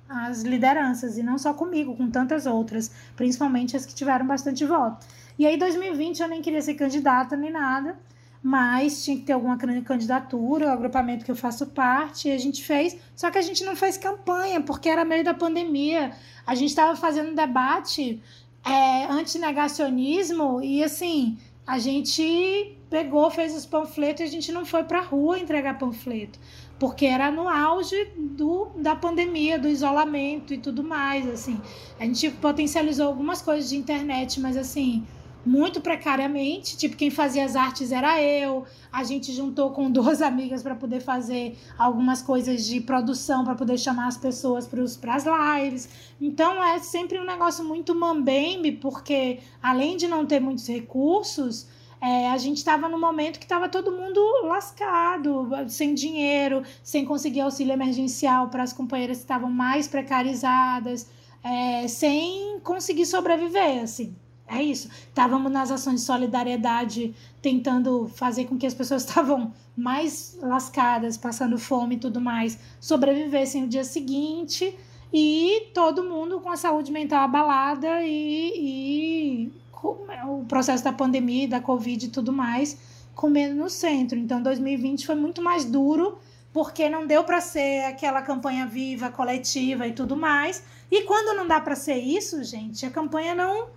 as 0.10 0.42
lideranças, 0.42 1.18
e 1.18 1.24
não 1.24 1.38
só 1.38 1.54
comigo, 1.54 1.96
com 1.96 2.10
tantas 2.10 2.48
outras, 2.48 2.92
principalmente 3.16 3.78
as 3.78 3.86
que 3.86 3.94
tiveram 3.94 4.26
bastante 4.26 4.66
voto. 4.66 5.06
E 5.38 5.46
aí, 5.46 5.56
2020, 5.56 6.20
eu 6.20 6.28
nem 6.28 6.42
queria 6.42 6.62
ser 6.62 6.74
candidata 6.74 7.38
nem 7.38 7.52
nada, 7.52 7.98
mas 8.42 9.04
tinha 9.04 9.18
que 9.18 9.24
ter 9.24 9.34
alguma 9.34 9.58
candidatura, 9.58 10.68
o 10.68 10.70
agrupamento 10.70 11.24
que 11.24 11.32
eu 11.32 11.36
faço 11.36 11.68
parte, 11.68 12.28
e 12.28 12.32
a 12.32 12.38
gente 12.38 12.64
fez, 12.64 12.98
só 13.16 13.30
que 13.30 13.38
a 13.38 13.42
gente 13.42 13.64
não 13.64 13.76
fez 13.76 13.98
campanha, 13.98 14.62
porque 14.62 14.90
era 14.90 15.06
meio 15.06 15.24
da 15.24 15.34
pandemia. 15.34 16.12
A 16.46 16.56
gente 16.56 16.70
estava 16.70 16.96
fazendo 16.96 17.32
um 17.32 17.36
debate 17.36 18.22
é, 18.66 19.06
anti-negacionismo 19.06 20.62
e 20.62 20.84
assim, 20.84 21.38
a 21.68 21.78
gente 21.78 22.76
pegou, 22.90 23.30
fez 23.30 23.56
os 23.56 23.66
panfletos 23.66 24.22
e 24.22 24.24
a 24.24 24.28
gente 24.28 24.52
não 24.52 24.66
foi 24.66 24.84
para 24.84 25.00
a 25.00 25.04
rua 25.04 25.38
entregar 25.38 25.78
panfleto, 25.78 26.40
porque 26.80 27.06
era 27.06 27.30
no 27.30 27.48
auge 27.48 28.12
do, 28.18 28.70
da 28.78 28.96
pandemia, 28.96 29.60
do 29.60 29.68
isolamento 29.68 30.54
e 30.54 30.58
tudo 30.58 30.84
mais, 30.84 31.28
assim. 31.28 31.60
A 32.00 32.06
gente 32.06 32.30
potencializou 32.32 33.08
algumas 33.08 33.42
coisas 33.42 33.70
de 33.70 33.76
internet, 33.76 34.40
mas 34.40 34.56
assim, 34.56 35.06
muito 35.46 35.82
precariamente, 35.82 36.78
tipo, 36.78 36.96
quem 36.96 37.10
fazia 37.10 37.44
as 37.44 37.56
artes 37.56 37.92
era 37.92 38.22
eu. 38.22 38.66
A 38.92 39.04
gente 39.04 39.32
juntou 39.34 39.72
com 39.72 39.92
duas 39.92 40.22
amigas 40.24 40.62
para 40.62 40.76
poder 40.76 41.02
fazer 41.02 41.58
algumas 41.78 42.22
coisas 42.22 42.66
de 42.66 42.80
produção, 42.80 43.44
para 43.44 43.56
poder 43.56 43.78
chamar 43.78 44.08
as 44.08 44.18
pessoas 44.18 44.68
para 44.68 45.16
as 45.16 45.26
lives. 45.26 45.90
Então 46.22 46.64
é 46.64 46.80
sempre 46.80 47.20
um 47.20 47.26
negócio 47.26 47.64
muito 47.64 47.94
mambembe, 47.96 48.74
porque 48.74 49.40
além 49.62 49.98
de 49.98 50.08
não 50.08 50.26
ter 50.26 50.40
muitos 50.40 50.68
recursos, 50.68 51.68
é, 52.02 52.30
a 52.30 52.38
gente 52.38 52.58
estava 52.58 52.88
no 52.88 53.00
momento 53.00 53.40
que 53.40 53.46
estava 53.46 53.68
todo 53.68 53.92
mundo 53.92 54.20
lascado, 54.44 55.50
sem 55.68 55.94
dinheiro, 55.94 56.64
sem 56.82 57.04
conseguir 57.04 57.42
auxílio 57.42 57.74
emergencial 57.74 58.48
para 58.50 58.64
as 58.64 58.72
companheiras 58.72 59.18
que 59.18 59.24
estavam 59.24 59.52
mais 59.52 59.88
precarizadas, 59.88 61.08
é, 61.44 61.88
sem 61.88 62.60
conseguir 62.64 63.06
sobreviver, 63.06 63.84
assim. 63.84 64.16
É 64.48 64.64
isso. 64.64 64.90
Estávamos 65.08 65.52
nas 65.52 65.70
ações 65.70 66.00
de 66.00 66.08
solidariedade 66.08 67.14
tentando 67.40 68.08
fazer 68.08 68.46
com 68.46 68.58
que 68.58 68.66
as 68.66 68.74
pessoas 68.74 69.04
estavam 69.06 69.54
mais 69.78 70.38
lascadas, 70.42 71.18
passando 71.18 71.60
fome 71.60 71.96
e 71.96 72.00
tudo 72.00 72.20
mais, 72.20 72.58
sobrevivessem 72.80 73.64
o 73.66 73.68
dia 73.68 73.84
seguinte 73.84 74.76
e 75.14 75.70
todo 75.74 76.04
mundo 76.04 76.40
com 76.40 76.50
a 76.50 76.58
saúde 76.58 76.92
mental 76.92 77.24
abalada 77.24 78.02
e, 78.04 78.54
e 78.56 79.52
o 79.84 80.46
processo 80.48 80.84
da 80.84 80.92
pandemia, 80.92 81.48
da 81.48 81.62
Covid 81.62 82.06
e 82.06 82.10
tudo 82.10 82.32
mais, 82.32 82.78
comendo 83.16 83.56
no 83.56 83.70
centro. 83.70 84.18
Então, 84.18 84.42
2020 84.42 85.06
foi 85.06 85.16
muito 85.16 85.42
mais 85.42 85.66
duro 85.66 86.20
porque 86.52 86.90
não 86.90 87.06
deu 87.06 87.24
para 87.24 87.40
ser 87.42 87.86
aquela 87.86 88.22
campanha 88.22 88.66
viva, 88.66 89.10
coletiva 89.10 89.88
e 89.88 89.94
tudo 89.94 90.16
mais. 90.16 90.64
E 90.90 91.04
quando 91.04 91.36
não 91.36 91.48
dá 91.48 91.60
para 91.60 91.76
ser 91.76 91.98
isso, 91.98 92.44
gente, 92.44 92.86
a 92.86 92.90
campanha 92.90 93.36
não 93.36 93.68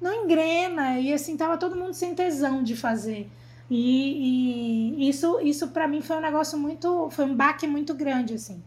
não 0.00 0.24
engrena 0.24 1.00
e 1.00 1.10
assim 1.12 1.38
tava 1.38 1.56
todo 1.56 1.74
mundo 1.74 1.94
sem 1.94 2.14
tesão 2.14 2.62
de 2.62 2.76
fazer. 2.76 3.28
E, 3.68 4.94
e 4.98 5.08
isso 5.08 5.40
isso 5.40 5.68
para 5.68 5.88
mim 5.88 6.00
foi 6.00 6.16
um 6.16 6.20
negócio 6.20 6.56
muito, 6.58 7.10
foi 7.10 7.24
um 7.24 7.34
baque 7.34 7.66
muito 7.66 7.94
grande 7.94 8.34
assim. 8.34 8.62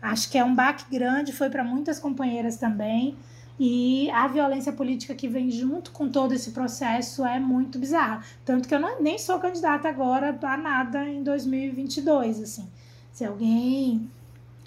Acho 0.00 0.30
que 0.30 0.36
é 0.36 0.44
um 0.44 0.54
baque 0.54 0.84
grande, 0.90 1.32
foi 1.32 1.48
para 1.48 1.64
muitas 1.64 1.98
companheiras 1.98 2.56
também. 2.56 3.16
E 3.58 4.10
a 4.10 4.26
violência 4.26 4.72
política 4.72 5.14
que 5.14 5.28
vem 5.28 5.50
junto 5.50 5.90
com 5.92 6.08
todo 6.08 6.32
esse 6.32 6.50
processo 6.52 7.24
é 7.24 7.38
muito 7.38 7.78
bizarra. 7.78 8.24
Tanto 8.44 8.66
que 8.66 8.74
eu 8.74 8.80
não, 8.80 9.00
nem 9.00 9.18
sou 9.18 9.38
candidata 9.38 9.88
agora 9.88 10.36
a 10.42 10.56
nada 10.56 11.08
em 11.08 11.22
2022. 11.22 12.40
Assim. 12.40 12.68
Se 13.12 13.24
alguém 13.24 14.10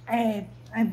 é, 0.07 0.45
é, 0.71 0.87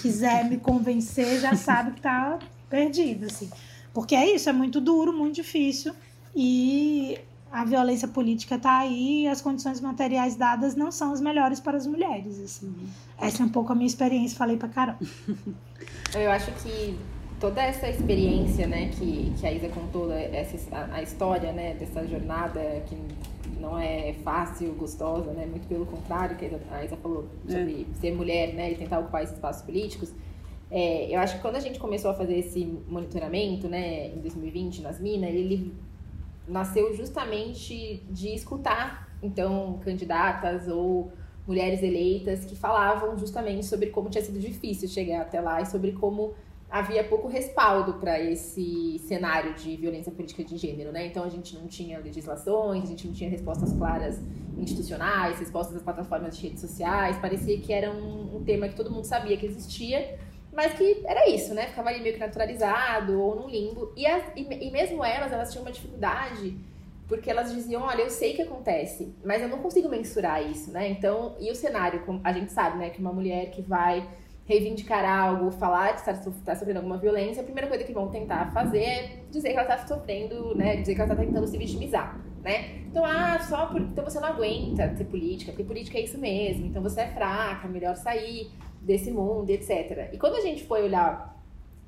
quiser 0.00 0.48
me 0.48 0.58
convencer, 0.58 1.40
já 1.40 1.54
sabe 1.56 1.92
que 1.92 1.98
está 1.98 2.38
perdido. 2.68 3.26
Assim. 3.26 3.50
Porque 3.92 4.14
é 4.14 4.34
isso, 4.34 4.48
é 4.48 4.52
muito 4.52 4.80
duro, 4.80 5.12
muito 5.12 5.36
difícil. 5.36 5.94
E 6.36 7.18
a 7.50 7.64
violência 7.64 8.06
política 8.06 8.56
está 8.56 8.78
aí 8.78 9.22
e 9.22 9.28
as 9.28 9.40
condições 9.40 9.80
materiais 9.80 10.36
dadas 10.36 10.76
não 10.76 10.92
são 10.92 11.12
as 11.12 11.20
melhores 11.20 11.58
para 11.58 11.76
as 11.76 11.86
mulheres. 11.86 12.38
Assim. 12.38 12.66
Uhum. 12.66 12.86
Essa 13.18 13.42
é 13.42 13.46
um 13.46 13.48
pouco 13.48 13.72
a 13.72 13.74
minha 13.74 13.86
experiência, 13.86 14.36
falei 14.36 14.56
para 14.56 14.68
Carol. 14.68 14.96
Eu 16.14 16.30
acho 16.30 16.52
que 16.52 16.98
toda 17.40 17.62
essa 17.62 17.88
experiência, 17.88 18.66
né, 18.66 18.88
que, 18.88 19.32
que 19.38 19.46
a 19.46 19.52
Isa 19.52 19.68
contou, 19.68 20.12
essa, 20.12 20.74
a, 20.74 20.96
a 20.96 21.02
história, 21.02 21.52
né, 21.52 21.74
dessa 21.74 22.06
jornada 22.06 22.60
que 22.86 22.96
não 23.60 23.78
é 23.78 24.14
fácil, 24.24 24.72
gostosa, 24.74 25.32
né, 25.32 25.46
muito 25.46 25.66
pelo 25.68 25.86
contrário, 25.86 26.36
que 26.36 26.50
a 26.70 26.84
Isa 26.84 26.96
falou 26.96 27.26
sobre 27.46 27.86
é. 27.90 28.00
ser 28.00 28.12
mulher, 28.12 28.54
né, 28.54 28.72
e 28.72 28.74
tentar 28.76 28.98
ocupar 28.98 29.22
esses 29.22 29.34
espaços 29.34 29.62
políticos. 29.62 30.12
É, 30.70 31.14
eu 31.14 31.18
acho 31.20 31.36
que 31.36 31.42
quando 31.42 31.56
a 31.56 31.60
gente 31.60 31.78
começou 31.78 32.10
a 32.10 32.14
fazer 32.14 32.38
esse 32.38 32.64
monitoramento, 32.88 33.68
né, 33.68 34.08
em 34.08 34.20
2020, 34.20 34.82
nas 34.82 35.00
minas, 35.00 35.30
ele 35.30 35.72
nasceu 36.46 36.94
justamente 36.94 38.02
de 38.10 38.34
escutar, 38.34 39.08
então, 39.22 39.78
candidatas 39.84 40.68
ou 40.68 41.12
mulheres 41.46 41.82
eleitas 41.82 42.44
que 42.44 42.54
falavam 42.54 43.16
justamente 43.16 43.64
sobre 43.64 43.86
como 43.88 44.10
tinha 44.10 44.22
sido 44.22 44.38
difícil 44.38 44.86
chegar 44.86 45.22
até 45.22 45.40
lá 45.40 45.62
e 45.62 45.66
sobre 45.66 45.92
como 45.92 46.34
havia 46.70 47.02
pouco 47.02 47.28
respaldo 47.28 47.94
para 47.94 48.20
esse 48.20 48.98
cenário 49.06 49.54
de 49.54 49.76
violência 49.76 50.12
política 50.12 50.44
de 50.44 50.56
gênero, 50.56 50.92
né? 50.92 51.06
Então 51.06 51.24
a 51.24 51.28
gente 51.28 51.56
não 51.56 51.66
tinha 51.66 51.98
legislações, 51.98 52.84
a 52.84 52.86
gente 52.86 53.06
não 53.06 53.14
tinha 53.14 53.30
respostas 53.30 53.72
claras 53.72 54.20
institucionais, 54.56 55.38
respostas 55.38 55.74
das 55.74 55.82
plataformas 55.82 56.36
de 56.36 56.42
redes 56.46 56.60
sociais. 56.60 57.16
Parecia 57.18 57.58
que 57.58 57.72
era 57.72 57.90
um, 57.90 58.36
um 58.36 58.44
tema 58.44 58.68
que 58.68 58.74
todo 58.74 58.90
mundo 58.90 59.04
sabia 59.04 59.36
que 59.36 59.46
existia, 59.46 60.18
mas 60.52 60.74
que 60.74 61.02
era 61.06 61.28
isso, 61.28 61.54
né? 61.54 61.68
Ficava 61.68 61.88
ali 61.88 62.00
meio 62.00 62.14
que 62.14 62.20
naturalizado 62.20 63.18
ou 63.18 63.34
num 63.36 63.48
limbo. 63.48 63.92
E, 63.96 64.06
as, 64.06 64.24
e, 64.36 64.42
e 64.42 64.70
mesmo 64.70 65.02
elas, 65.02 65.32
elas 65.32 65.50
tinham 65.50 65.64
uma 65.64 65.72
dificuldade 65.72 66.56
porque 67.06 67.30
elas 67.30 67.50
diziam, 67.50 67.82
olha, 67.82 68.02
eu 68.02 68.10
sei 68.10 68.34
que 68.34 68.42
acontece, 68.42 69.14
mas 69.24 69.40
eu 69.40 69.48
não 69.48 69.60
consigo 69.60 69.88
mensurar 69.88 70.46
isso, 70.46 70.70
né? 70.70 70.90
Então, 70.90 71.34
e 71.40 71.50
o 71.50 71.54
cenário, 71.54 72.02
a 72.22 72.32
gente 72.34 72.52
sabe, 72.52 72.76
né, 72.76 72.90
que 72.90 73.00
uma 73.00 73.12
mulher 73.14 73.50
que 73.50 73.62
vai 73.62 74.06
reivindicar 74.48 75.04
algo, 75.04 75.50
falar 75.50 75.92
que 75.92 76.00
está, 76.00 76.12
está 76.12 76.56
sofrendo 76.56 76.78
alguma 76.78 76.96
violência, 76.96 77.42
a 77.42 77.44
primeira 77.44 77.68
coisa 77.68 77.84
que 77.84 77.92
vão 77.92 78.08
tentar 78.08 78.50
fazer 78.50 78.82
é 78.82 79.16
dizer 79.30 79.50
que 79.50 79.58
ela 79.58 79.74
está 79.74 79.86
sofrendo, 79.86 80.54
né? 80.56 80.76
Dizer 80.76 80.94
que 80.94 81.00
ela 81.02 81.12
está 81.12 81.22
tentando 81.22 81.46
se 81.46 81.58
vitimizar, 81.58 82.18
né? 82.42 82.78
Então, 82.86 83.04
ah, 83.04 83.38
só 83.40 83.66
por, 83.66 83.82
então 83.82 84.02
você 84.02 84.18
não 84.18 84.28
aguenta 84.28 84.96
ser 84.96 85.04
política, 85.04 85.52
porque 85.52 85.64
política 85.64 85.98
é 85.98 86.00
isso 86.00 86.16
mesmo, 86.16 86.64
então 86.64 86.82
você 86.82 87.02
é 87.02 87.08
fraca, 87.08 87.68
melhor 87.68 87.94
sair 87.94 88.50
desse 88.80 89.10
mundo, 89.10 89.50
etc. 89.50 90.08
E 90.14 90.18
quando 90.18 90.36
a 90.36 90.40
gente 90.40 90.64
foi 90.64 90.82
olhar, 90.82 91.38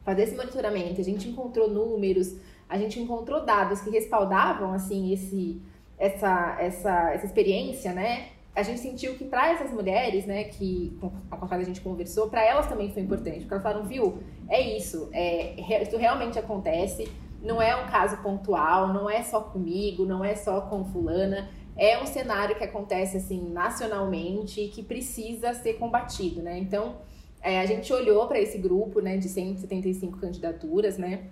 fazer 0.04 0.24
esse 0.24 0.36
monitoramento, 0.36 1.00
a 1.00 1.04
gente 1.04 1.30
encontrou 1.30 1.66
números, 1.70 2.36
a 2.68 2.76
gente 2.76 3.00
encontrou 3.00 3.42
dados 3.42 3.80
que 3.80 3.88
respaldavam, 3.88 4.74
assim, 4.74 5.14
esse, 5.14 5.62
essa, 5.98 6.58
essa, 6.60 7.10
essa 7.14 7.24
experiência, 7.24 7.94
né? 7.94 8.28
A 8.54 8.62
gente 8.62 8.80
sentiu 8.80 9.14
que 9.14 9.24
para 9.24 9.52
essas 9.52 9.70
mulheres, 9.72 10.26
né, 10.26 10.44
que 10.44 10.96
com 11.00 11.12
a 11.30 11.36
qual 11.36 11.52
a 11.52 11.62
gente 11.62 11.80
conversou, 11.80 12.28
para 12.28 12.44
elas 12.44 12.66
também 12.66 12.92
foi 12.92 13.02
importante, 13.02 13.40
porque 13.40 13.54
elas 13.54 13.62
falaram, 13.62 13.84
viu, 13.84 14.18
é 14.48 14.60
isso, 14.76 15.08
é, 15.12 15.54
isso 15.82 15.96
realmente 15.96 16.38
acontece, 16.38 17.10
não 17.42 17.62
é 17.62 17.74
um 17.76 17.86
caso 17.88 18.16
pontual, 18.18 18.92
não 18.92 19.08
é 19.08 19.22
só 19.22 19.40
comigo, 19.40 20.04
não 20.04 20.24
é 20.24 20.34
só 20.34 20.60
com 20.62 20.84
fulana, 20.84 21.48
é 21.76 22.02
um 22.02 22.06
cenário 22.06 22.56
que 22.56 22.64
acontece 22.64 23.16
assim 23.16 23.50
nacionalmente 23.50 24.60
e 24.60 24.68
que 24.68 24.82
precisa 24.82 25.54
ser 25.54 25.74
combatido, 25.74 26.42
né? 26.42 26.58
Então, 26.58 26.96
é, 27.40 27.60
a 27.60 27.64
gente 27.64 27.90
olhou 27.92 28.26
para 28.26 28.38
esse 28.38 28.58
grupo, 28.58 29.00
né, 29.00 29.16
de 29.16 29.28
175 29.28 30.18
candidaturas, 30.18 30.98
né? 30.98 31.28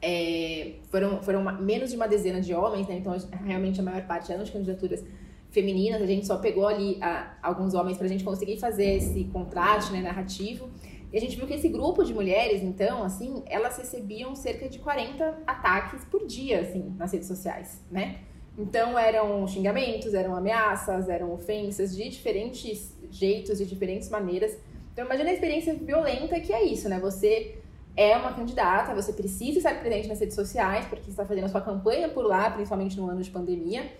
É, 0.00 0.74
foram 0.90 1.22
foram 1.22 1.40
uma, 1.42 1.52
menos 1.52 1.90
de 1.90 1.96
uma 1.96 2.08
dezena 2.08 2.40
de 2.40 2.52
homens, 2.54 2.88
né? 2.88 2.96
Então, 2.96 3.14
realmente 3.44 3.78
a 3.78 3.82
maior 3.82 4.04
parte 4.06 4.32
eram 4.32 4.42
de 4.42 4.50
candidaturas 4.50 5.04
femininas, 5.50 6.02
a 6.02 6.06
gente 6.06 6.26
só 6.26 6.36
pegou 6.38 6.66
ali 6.66 6.98
a, 7.00 7.36
alguns 7.42 7.74
homens 7.74 7.96
para 7.96 8.06
a 8.06 8.08
gente 8.08 8.24
conseguir 8.24 8.58
fazer 8.58 8.96
esse 8.96 9.24
contraste 9.24 9.92
né, 9.92 10.02
narrativo. 10.02 10.68
E 11.12 11.16
a 11.16 11.20
gente 11.20 11.36
viu 11.36 11.46
que 11.46 11.54
esse 11.54 11.68
grupo 11.68 12.04
de 12.04 12.12
mulheres, 12.12 12.62
então, 12.62 13.02
assim, 13.02 13.42
elas 13.46 13.78
recebiam 13.78 14.34
cerca 14.34 14.68
de 14.68 14.78
40 14.78 15.42
ataques 15.46 16.04
por 16.04 16.26
dia, 16.26 16.60
assim, 16.60 16.94
nas 16.98 17.12
redes 17.12 17.26
sociais, 17.26 17.82
né? 17.90 18.18
Então, 18.58 18.98
eram 18.98 19.46
xingamentos, 19.46 20.12
eram 20.12 20.36
ameaças, 20.36 21.08
eram 21.08 21.32
ofensas 21.32 21.96
de 21.96 22.08
diferentes 22.10 22.92
jeitos, 23.10 23.58
de 23.58 23.64
diferentes 23.64 24.10
maneiras. 24.10 24.58
Então, 24.92 25.06
imagina 25.06 25.30
a 25.30 25.32
experiência 25.32 25.72
violenta 25.74 26.38
que 26.40 26.52
é 26.52 26.62
isso, 26.64 26.88
né? 26.88 26.98
Você 26.98 27.56
é 27.96 28.16
uma 28.16 28.32
candidata, 28.32 28.94
você 28.94 29.12
precisa 29.12 29.58
estar 29.58 29.80
presente 29.80 30.08
nas 30.08 30.20
redes 30.20 30.34
sociais, 30.34 30.84
porque 30.86 31.04
você 31.04 31.10
está 31.10 31.24
fazendo 31.24 31.44
a 31.44 31.48
sua 31.48 31.60
campanha 31.60 32.08
por 32.08 32.24
lá, 32.26 32.50
principalmente 32.50 32.96
no 32.96 33.08
ano 33.08 33.22
de 33.22 33.30
pandemia. 33.30 33.90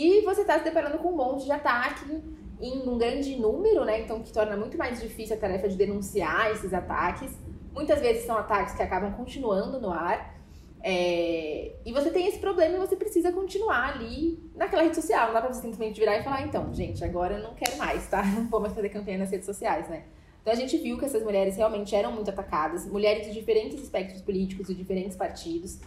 E 0.00 0.22
você 0.22 0.40
está 0.40 0.56
se 0.56 0.64
deparando 0.64 0.96
com 0.96 1.10
um 1.10 1.16
monte 1.16 1.44
de 1.44 1.52
ataque 1.52 2.22
em 2.58 2.88
um 2.88 2.96
grande 2.96 3.36
número, 3.36 3.84
né? 3.84 4.00
Então, 4.00 4.22
que 4.22 4.32
torna 4.32 4.56
muito 4.56 4.78
mais 4.78 4.98
difícil 4.98 5.36
a 5.36 5.38
tarefa 5.38 5.68
de 5.68 5.76
denunciar 5.76 6.50
esses 6.52 6.72
ataques. 6.72 7.30
Muitas 7.74 8.00
vezes 8.00 8.24
são 8.24 8.34
ataques 8.38 8.74
que 8.74 8.82
acabam 8.82 9.12
continuando 9.12 9.78
no 9.78 9.90
ar. 9.90 10.40
É... 10.82 11.72
E 11.84 11.92
você 11.92 12.10
tem 12.10 12.26
esse 12.28 12.38
problema 12.38 12.76
e 12.76 12.78
você 12.78 12.96
precisa 12.96 13.30
continuar 13.30 13.92
ali 13.92 14.42
naquela 14.56 14.84
rede 14.84 14.96
social. 14.96 15.26
Não 15.26 15.34
dá 15.34 15.42
pra 15.42 15.52
você 15.52 15.60
simplesmente 15.60 16.00
virar 16.00 16.16
e 16.16 16.22
falar, 16.22 16.46
então, 16.46 16.72
gente, 16.72 17.04
agora 17.04 17.34
eu 17.34 17.42
não 17.42 17.52
quero 17.52 17.76
mais, 17.76 18.08
tá? 18.08 18.24
Não 18.34 18.48
vou 18.48 18.58
mais 18.58 18.72
fazer 18.72 18.88
campanha 18.88 19.18
nas 19.18 19.30
redes 19.30 19.44
sociais, 19.44 19.86
né? 19.90 20.04
Então 20.40 20.50
a 20.50 20.56
gente 20.56 20.78
viu 20.78 20.96
que 20.96 21.04
essas 21.04 21.22
mulheres 21.22 21.58
realmente 21.58 21.94
eram 21.94 22.10
muito 22.12 22.30
atacadas, 22.30 22.86
mulheres 22.86 23.26
de 23.26 23.34
diferentes 23.34 23.78
espectros 23.78 24.22
políticos, 24.22 24.68
de 24.68 24.74
diferentes 24.74 25.14
partidos. 25.14 25.78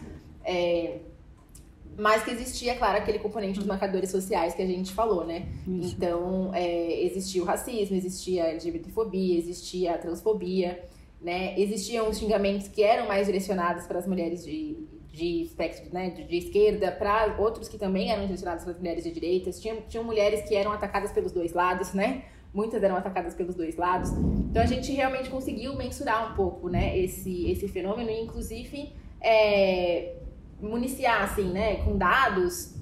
É 0.44 1.00
mas 1.96 2.24
que 2.24 2.30
existia, 2.30 2.74
claro, 2.74 2.98
aquele 2.98 3.18
componente 3.18 3.58
dos 3.58 3.66
marcadores 3.66 4.10
sociais 4.10 4.54
que 4.54 4.62
a 4.62 4.66
gente 4.66 4.92
falou, 4.92 5.24
né? 5.24 5.46
Isso. 5.66 5.94
Então, 5.96 6.50
é, 6.54 7.02
existia 7.02 7.42
o 7.42 7.44
racismo, 7.44 7.96
existia 7.96 8.44
a 8.44 8.48
LGBTfobia, 8.48 9.38
existia 9.38 9.94
a 9.94 9.98
transfobia, 9.98 10.84
né? 11.20 11.58
Existiam 11.58 12.08
os 12.08 12.18
xingamentos 12.18 12.68
que 12.68 12.82
eram 12.82 13.06
mais 13.06 13.26
direcionados 13.26 13.86
para 13.86 13.98
as 13.98 14.06
mulheres 14.06 14.44
de, 14.44 14.76
de 15.12 15.42
espectro, 15.42 15.92
né, 15.92 16.10
de, 16.10 16.24
de 16.24 16.36
esquerda, 16.36 16.90
para 16.90 17.36
outros 17.38 17.68
que 17.68 17.78
também 17.78 18.10
eram 18.10 18.22
direcionados 18.22 18.64
para 18.64 18.72
as 18.72 18.78
mulheres 18.78 19.04
de 19.04 19.12
direita. 19.12 19.50
Tinham, 19.52 19.82
tinham 19.88 20.04
mulheres 20.04 20.48
que 20.48 20.54
eram 20.54 20.72
atacadas 20.72 21.12
pelos 21.12 21.32
dois 21.32 21.52
lados, 21.52 21.92
né? 21.92 22.24
Muitas 22.52 22.82
eram 22.82 22.96
atacadas 22.96 23.34
pelos 23.34 23.54
dois 23.54 23.76
lados. 23.76 24.10
Então, 24.10 24.62
a 24.62 24.66
gente 24.66 24.92
realmente 24.92 25.28
conseguiu 25.28 25.74
mensurar 25.74 26.32
um 26.32 26.36
pouco, 26.36 26.68
né, 26.68 26.96
esse, 26.98 27.50
esse 27.50 27.68
fenômeno, 27.68 28.10
e 28.10 28.20
inclusive... 28.20 28.92
É, 29.20 30.23
municiar, 30.60 31.22
assim, 31.22 31.50
né, 31.50 31.76
com 31.84 31.96
dados, 31.96 32.74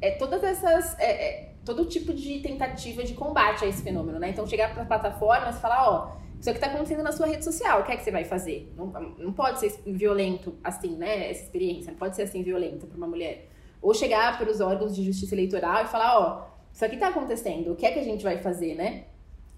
é, 0.00 0.12
todas 0.12 0.42
essas. 0.42 0.98
É, 0.98 1.44
é, 1.44 1.48
todo 1.64 1.84
tipo 1.84 2.14
de 2.14 2.40
tentativa 2.40 3.04
de 3.04 3.12
combate 3.12 3.64
a 3.64 3.68
esse 3.68 3.82
fenômeno, 3.82 4.18
né? 4.18 4.30
Então, 4.30 4.46
chegar 4.46 4.72
para 4.72 4.82
as 4.82 4.88
plataformas 4.88 5.56
e 5.56 5.60
falar: 5.60 5.90
ó, 5.90 6.16
isso 6.40 6.48
aqui 6.48 6.58
está 6.58 6.68
acontecendo 6.68 7.02
na 7.02 7.12
sua 7.12 7.26
rede 7.26 7.44
social, 7.44 7.80
o 7.80 7.84
que 7.84 7.92
é 7.92 7.96
que 7.96 8.02
você 8.02 8.10
vai 8.10 8.24
fazer? 8.24 8.72
Não, 8.74 8.86
não 9.18 9.32
pode 9.32 9.60
ser 9.60 9.78
violento 9.86 10.54
assim, 10.64 10.96
né? 10.96 11.30
Essa 11.30 11.44
experiência, 11.44 11.90
não 11.90 11.98
pode 11.98 12.16
ser 12.16 12.22
assim 12.22 12.42
violenta 12.42 12.86
para 12.86 12.96
uma 12.96 13.06
mulher. 13.06 13.48
Ou 13.82 13.92
chegar 13.92 14.38
para 14.38 14.50
os 14.50 14.60
órgãos 14.60 14.96
de 14.96 15.04
justiça 15.04 15.34
eleitoral 15.34 15.84
e 15.84 15.88
falar: 15.88 16.18
ó, 16.18 16.48
isso 16.72 16.84
aqui 16.84 16.94
está 16.94 17.08
acontecendo, 17.08 17.72
o 17.72 17.76
que 17.76 17.84
é 17.84 17.92
que 17.92 17.98
a 17.98 18.04
gente 18.04 18.24
vai 18.24 18.38
fazer, 18.38 18.74
né? 18.74 19.04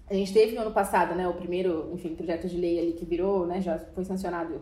A 0.09 0.13
gente 0.13 0.33
teve 0.33 0.53
no 0.53 0.61
ano 0.61 0.71
passado, 0.71 1.15
né, 1.15 1.25
o 1.25 1.33
primeiro, 1.33 1.89
enfim, 1.93 2.13
projeto 2.15 2.45
de 2.45 2.57
lei 2.57 2.77
ali 2.77 2.91
que 2.91 3.05
virou, 3.05 3.47
né, 3.47 3.61
já 3.61 3.79
foi 3.79 4.03
sancionado 4.03 4.61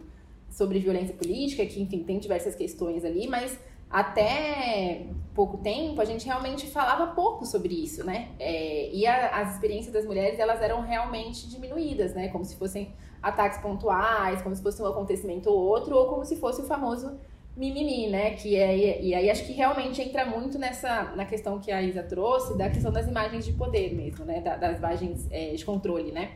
sobre 0.49 0.79
violência 0.79 1.15
política, 1.15 1.65
que, 1.65 1.81
enfim, 1.81 2.03
tem 2.03 2.19
diversas 2.19 2.55
questões 2.55 3.05
ali, 3.05 3.27
mas 3.27 3.57
até 3.89 5.07
pouco 5.33 5.57
tempo 5.57 5.99
a 5.99 6.05
gente 6.05 6.25
realmente 6.25 6.67
falava 6.67 7.07
pouco 7.13 7.45
sobre 7.45 7.73
isso, 7.73 8.05
né? 8.05 8.29
É, 8.39 8.89
e 8.93 9.07
a, 9.07 9.39
as 9.39 9.53
experiências 9.55 9.93
das 9.93 10.05
mulheres, 10.05 10.37
elas 10.37 10.61
eram 10.61 10.81
realmente 10.81 11.49
diminuídas, 11.49 12.13
né? 12.13 12.27
Como 12.29 12.45
se 12.45 12.55
fossem 12.55 12.93
ataques 13.21 13.59
pontuais, 13.59 14.41
como 14.41 14.55
se 14.55 14.61
fosse 14.61 14.81
um 14.81 14.85
acontecimento 14.85 15.49
ou 15.49 15.57
outro, 15.57 15.95
ou 15.95 16.07
como 16.07 16.23
se 16.23 16.35
fosse 16.35 16.61
o 16.61 16.65
famoso 16.65 17.17
mimimi, 17.57 18.07
né? 18.07 18.31
Que 18.31 18.55
é, 18.55 19.01
e 19.01 19.13
aí 19.13 19.29
acho 19.29 19.45
que 19.45 19.53
realmente 19.53 20.01
entra 20.01 20.25
muito 20.25 20.59
nessa 20.59 21.11
na 21.15 21.25
questão 21.25 21.59
que 21.59 21.71
a 21.71 21.81
Isa 21.81 22.03
trouxe, 22.03 22.57
da 22.57 22.69
questão 22.69 22.91
das 22.91 23.07
imagens 23.07 23.45
de 23.45 23.53
poder 23.53 23.93
mesmo, 23.95 24.23
né? 24.23 24.39
Da, 24.39 24.55
das 24.55 24.77
imagens 24.77 25.27
é, 25.31 25.53
de 25.53 25.65
controle, 25.65 26.11
né? 26.11 26.31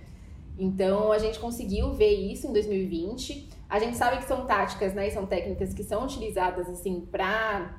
Então 0.57 1.11
a 1.11 1.19
gente 1.19 1.39
conseguiu 1.39 1.93
ver 1.93 2.13
isso 2.13 2.47
em 2.47 2.53
2020. 2.53 3.49
A 3.73 3.79
gente 3.79 3.97
sabe 3.97 4.17
que 4.17 4.25
são 4.25 4.45
táticas, 4.45 4.93
né? 4.93 5.07
E 5.07 5.11
são 5.11 5.25
técnicas 5.25 5.73
que 5.73 5.83
são 5.83 6.03
utilizadas 6.03 6.69
assim 6.69 7.07
para 7.11 7.75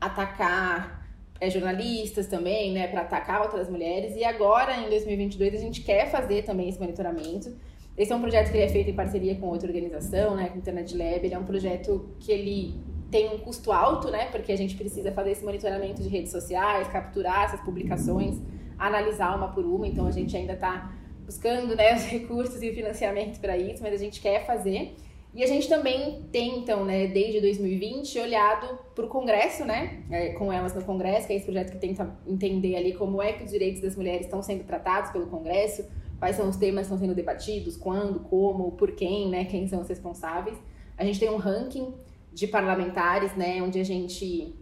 atacar 0.00 1.06
é, 1.38 1.50
jornalistas 1.50 2.26
também, 2.26 2.72
né? 2.72 2.88
Para 2.88 3.02
atacar 3.02 3.42
outras 3.42 3.68
mulheres. 3.68 4.16
E 4.16 4.24
agora, 4.24 4.74
em 4.78 4.88
2022, 4.88 5.52
a 5.52 5.58
gente 5.58 5.82
quer 5.82 6.10
fazer 6.10 6.42
também 6.44 6.70
esse 6.70 6.80
monitoramento. 6.80 7.54
Esse 7.98 8.14
é 8.14 8.16
um 8.16 8.20
projeto 8.22 8.50
que 8.50 8.56
ele 8.56 8.64
é 8.64 8.68
feito 8.70 8.88
em 8.88 8.94
parceria 8.94 9.34
com 9.34 9.48
outra 9.48 9.68
organização, 9.68 10.34
né? 10.34 10.48
Com 10.48 10.54
o 10.54 10.58
Internet 10.58 10.96
Lab. 10.96 11.26
Ele 11.26 11.34
é 11.34 11.38
um 11.38 11.44
projeto 11.44 12.16
que 12.18 12.32
ele 12.32 12.80
tem 13.10 13.28
um 13.28 13.36
custo 13.36 13.72
alto, 13.72 14.10
né? 14.10 14.30
Porque 14.30 14.50
a 14.50 14.56
gente 14.56 14.74
precisa 14.74 15.12
fazer 15.12 15.32
esse 15.32 15.44
monitoramento 15.44 16.02
de 16.02 16.08
redes 16.08 16.32
sociais, 16.32 16.88
capturar 16.88 17.44
essas 17.44 17.60
publicações, 17.60 18.40
analisar 18.78 19.36
uma 19.36 19.48
por 19.48 19.66
uma. 19.66 19.86
Então 19.86 20.06
a 20.06 20.10
gente 20.10 20.34
ainda 20.34 20.54
está 20.54 20.94
buscando 21.26 21.76
né, 21.76 21.94
os 21.94 22.04
recursos 22.08 22.62
e 22.62 22.70
o 22.70 22.74
financiamento 22.74 23.38
para 23.38 23.54
isso, 23.58 23.82
mas 23.82 23.92
a 23.92 23.98
gente 23.98 24.18
quer 24.18 24.46
fazer. 24.46 24.96
E 25.34 25.44
a 25.44 25.46
gente 25.46 25.68
também 25.68 26.22
tem, 26.32 26.58
então, 26.58 26.84
né, 26.84 27.06
desde 27.08 27.40
2020, 27.40 28.18
olhado 28.20 28.78
para 28.94 29.04
o 29.04 29.08
Congresso, 29.08 29.64
né, 29.66 30.02
é, 30.10 30.30
com 30.30 30.50
elas 30.50 30.74
no 30.74 30.82
Congresso, 30.82 31.26
que 31.26 31.34
é 31.34 31.36
esse 31.36 31.44
projeto 31.44 31.72
que 31.72 31.78
tenta 31.78 32.16
entender 32.26 32.74
ali 32.74 32.94
como 32.94 33.20
é 33.20 33.34
que 33.34 33.44
os 33.44 33.50
direitos 33.50 33.82
das 33.82 33.96
mulheres 33.96 34.26
estão 34.26 34.42
sendo 34.42 34.64
tratados 34.64 35.10
pelo 35.10 35.26
Congresso, 35.26 35.84
quais 36.18 36.36
são 36.36 36.48
os 36.48 36.56
temas 36.56 36.86
que 36.86 36.94
estão 36.94 36.98
sendo 36.98 37.14
debatidos, 37.14 37.76
quando, 37.76 38.20
como, 38.20 38.72
por 38.72 38.92
quem, 38.92 39.28
né, 39.28 39.44
quem 39.44 39.68
são 39.68 39.82
os 39.82 39.88
responsáveis. 39.88 40.56
A 40.96 41.04
gente 41.04 41.20
tem 41.20 41.28
um 41.28 41.36
ranking 41.36 41.92
de 42.32 42.46
parlamentares, 42.46 43.36
né, 43.36 43.62
onde 43.62 43.78
a 43.78 43.84
gente 43.84 44.54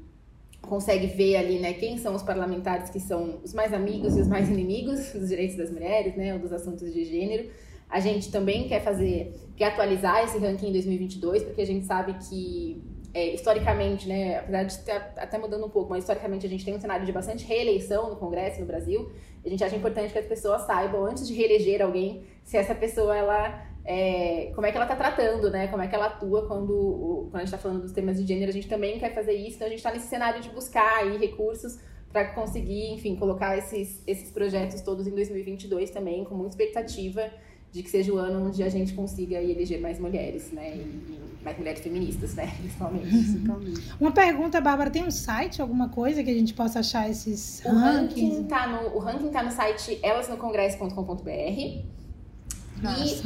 consegue 0.61 1.07
ver 1.07 1.37
ali, 1.37 1.59
né, 1.59 1.75
quem 1.75 1.99
são 1.99 2.15
os 2.15 2.23
parlamentares 2.23 2.91
que 2.91 2.99
são 2.99 3.39
os 3.45 3.53
mais 3.53 3.73
amigos 3.73 4.17
e 4.17 4.21
os 4.21 4.29
mais 4.29 4.49
inimigos 4.49 5.13
dos 5.15 5.29
direitos 5.29 5.57
das 5.57 5.71
mulheres, 5.71 6.17
né, 6.17 6.33
ou 6.35 6.41
dos 6.41 6.53
assuntos 6.53 6.93
de 6.93 7.05
gênero. 7.05 7.49
A 7.95 8.01
gente 8.01 8.33
também 8.33 8.67
quer 8.67 8.83
fazer, 8.83 9.33
quer 9.57 9.67
atualizar 9.67 10.25
esse 10.25 10.37
ranking 10.37 10.67
em 10.71 10.73
2022, 10.73 11.45
porque 11.45 11.63
a 11.63 11.65
gente 11.65 11.87
sabe 11.87 12.15
que 12.15 12.83
é, 13.15 13.33
historicamente, 13.33 14.09
né, 14.09 14.39
apesar 14.39 14.65
de 14.65 14.73
estar 14.73 15.15
até 15.17 15.39
mudando 15.39 15.65
um 15.65 15.71
pouco, 15.71 15.91
mas 15.91 16.01
historicamente 16.03 16.45
a 16.45 16.49
gente 16.49 16.65
tem 16.65 16.75
um 16.75 16.81
cenário 16.81 17.07
de 17.07 17.13
bastante 17.13 17.45
reeleição 17.45 18.11
no 18.11 18.17
Congresso 18.17 18.59
no 18.59 18.67
Brasil. 18.67 19.13
A 19.47 19.49
gente 19.49 19.63
acha 19.63 19.77
importante 19.77 20.13
que 20.13 20.19
as 20.19 20.27
pessoas 20.27 20.63
saibam 20.63 21.07
antes 21.07 21.25
de 21.29 21.35
reeleger 21.35 21.81
alguém 21.83 22.25
se 22.43 22.57
essa 22.57 22.75
pessoa 22.75 23.17
ela 23.17 23.65
é, 23.85 24.51
como 24.57 24.67
é 24.67 24.73
que 24.73 24.77
ela 24.77 24.87
está 24.87 24.97
tratando, 24.97 25.49
né? 25.49 25.69
Como 25.69 25.81
é 25.81 25.87
que 25.87 25.95
ela 25.95 26.07
atua 26.07 26.49
quando, 26.49 27.29
quando 27.31 27.37
a 27.37 27.45
gente 27.45 27.55
está 27.55 27.59
falando 27.59 27.83
dos 27.83 27.93
temas 27.93 28.17
de 28.17 28.27
gênero. 28.27 28.51
A 28.51 28.53
gente 28.53 28.67
também 28.67 28.99
quer 28.99 29.15
fazer 29.15 29.35
isso, 29.35 29.55
então 29.55 29.69
a 29.69 29.71
gente 29.71 29.79
está 29.79 29.93
nesse 29.93 30.09
cenário 30.09 30.43
de 30.43 30.49
buscar 30.49 30.97
aí 30.97 31.17
recursos 31.17 31.79
para 32.11 32.25
conseguir, 32.35 32.93
enfim, 32.93 33.15
colocar 33.15 33.57
esses, 33.57 34.03
esses 34.05 34.33
projetos 34.33 34.81
todos 34.81 35.07
em 35.07 35.15
2022 35.15 35.91
também, 35.91 36.25
com 36.25 36.35
muita 36.35 36.51
expectativa 36.51 37.31
de 37.75 37.83
que 37.83 37.91
seja 37.91 38.13
o 38.13 38.19
ano 38.19 38.47
onde 38.47 38.63
a 38.63 38.69
gente 38.69 38.95
consiga 38.95 39.43
eleger 39.43 39.81
mais 39.81 39.99
mulheres, 39.99 40.53
né? 40.53 40.77
E, 40.77 41.25
mais 41.43 41.59
mulheres 41.59 41.81
feministas, 41.81 42.33
né? 42.37 42.47
Principalmente. 42.57 43.09
Principalmente. 43.09 43.95
Uma 44.01 44.13
pergunta, 44.13 44.61
Bárbara, 44.61 44.91
tem 44.91 45.03
um 45.03 45.11
site, 45.11 45.61
alguma 45.61 45.89
coisa 45.89 46.23
que 46.23 46.31
a 46.31 46.35
gente 46.35 46.55
possa 46.55 46.79
achar 46.79 47.11
esses 47.11 47.65
o 47.65 47.71
rankings? 47.71 48.37
Ranking 48.37 48.45
tá 48.45 48.69
no, 48.69 48.97
o 48.97 48.99
ranking 49.01 49.29
tá 49.29 49.43
no 49.43 49.51
site 49.51 49.99
elasnocongresso.com.br 50.05 51.29
e 51.29 51.85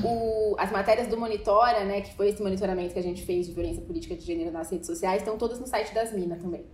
o, 0.03 0.57
as 0.59 0.72
matérias 0.72 1.09
do 1.09 1.18
Monitora, 1.18 1.84
né, 1.84 2.01
que 2.01 2.14
foi 2.14 2.30
esse 2.30 2.42
monitoramento 2.42 2.94
que 2.94 2.99
a 2.99 3.03
gente 3.03 3.22
fez 3.22 3.46
de 3.46 3.53
violência 3.53 3.82
política 3.82 4.16
de 4.16 4.24
gênero 4.24 4.51
nas 4.51 4.70
redes 4.70 4.86
sociais, 4.86 5.18
estão 5.20 5.36
todas 5.36 5.61
no 5.61 5.66
site 5.66 5.92
das 5.92 6.11
Minas 6.12 6.40
também. 6.40 6.64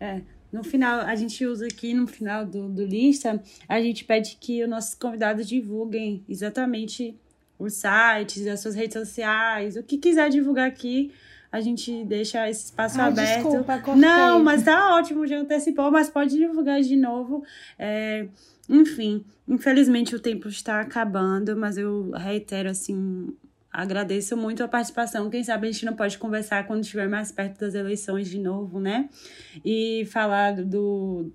É, 0.00 0.22
no 0.52 0.64
final, 0.64 1.00
a 1.00 1.14
gente 1.14 1.44
usa 1.44 1.66
aqui 1.66 1.92
no 1.92 2.06
final 2.06 2.46
do, 2.46 2.68
do 2.68 2.84
lista, 2.84 3.42
a 3.68 3.80
gente 3.80 4.04
pede 4.04 4.38
que 4.40 4.62
os 4.62 4.68
nossos 4.68 4.94
convidados 4.94 5.46
divulguem 5.48 6.24
exatamente 6.28 7.16
os 7.58 7.74
sites, 7.74 8.46
as 8.46 8.60
suas 8.60 8.74
redes 8.74 8.94
sociais, 8.94 9.76
o 9.76 9.82
que 9.82 9.98
quiser 9.98 10.30
divulgar 10.30 10.68
aqui, 10.68 11.12
a 11.50 11.60
gente 11.60 12.04
deixa 12.04 12.48
esse 12.48 12.66
espaço 12.66 13.00
Ai, 13.00 13.08
aberto. 13.08 13.42
Desculpa, 13.42 13.78
cortei. 13.78 14.02
Não, 14.02 14.42
mas 14.42 14.62
tá 14.62 14.94
ótimo, 14.96 15.26
já 15.26 15.38
antecipou, 15.38 15.90
mas 15.90 16.08
pode 16.08 16.36
divulgar 16.36 16.80
de 16.80 16.96
novo. 16.96 17.42
É, 17.78 18.28
enfim, 18.68 19.24
infelizmente 19.46 20.14
o 20.14 20.20
tempo 20.20 20.48
está 20.48 20.80
acabando, 20.80 21.56
mas 21.56 21.78
eu 21.78 22.10
reitero 22.10 22.68
assim, 22.68 23.34
agradeço 23.72 24.36
muito 24.36 24.62
a 24.62 24.68
participação. 24.68 25.30
Quem 25.30 25.44
sabe 25.44 25.68
a 25.68 25.72
gente 25.72 25.84
não 25.84 25.94
pode 25.94 26.18
conversar 26.18 26.66
quando 26.66 26.82
estiver 26.82 27.08
mais 27.08 27.30
perto 27.30 27.60
das 27.60 27.74
eleições 27.74 28.28
de 28.28 28.38
novo, 28.38 28.80
né? 28.80 29.08
E 29.64 30.06
falar 30.10 30.62
do 30.64 31.30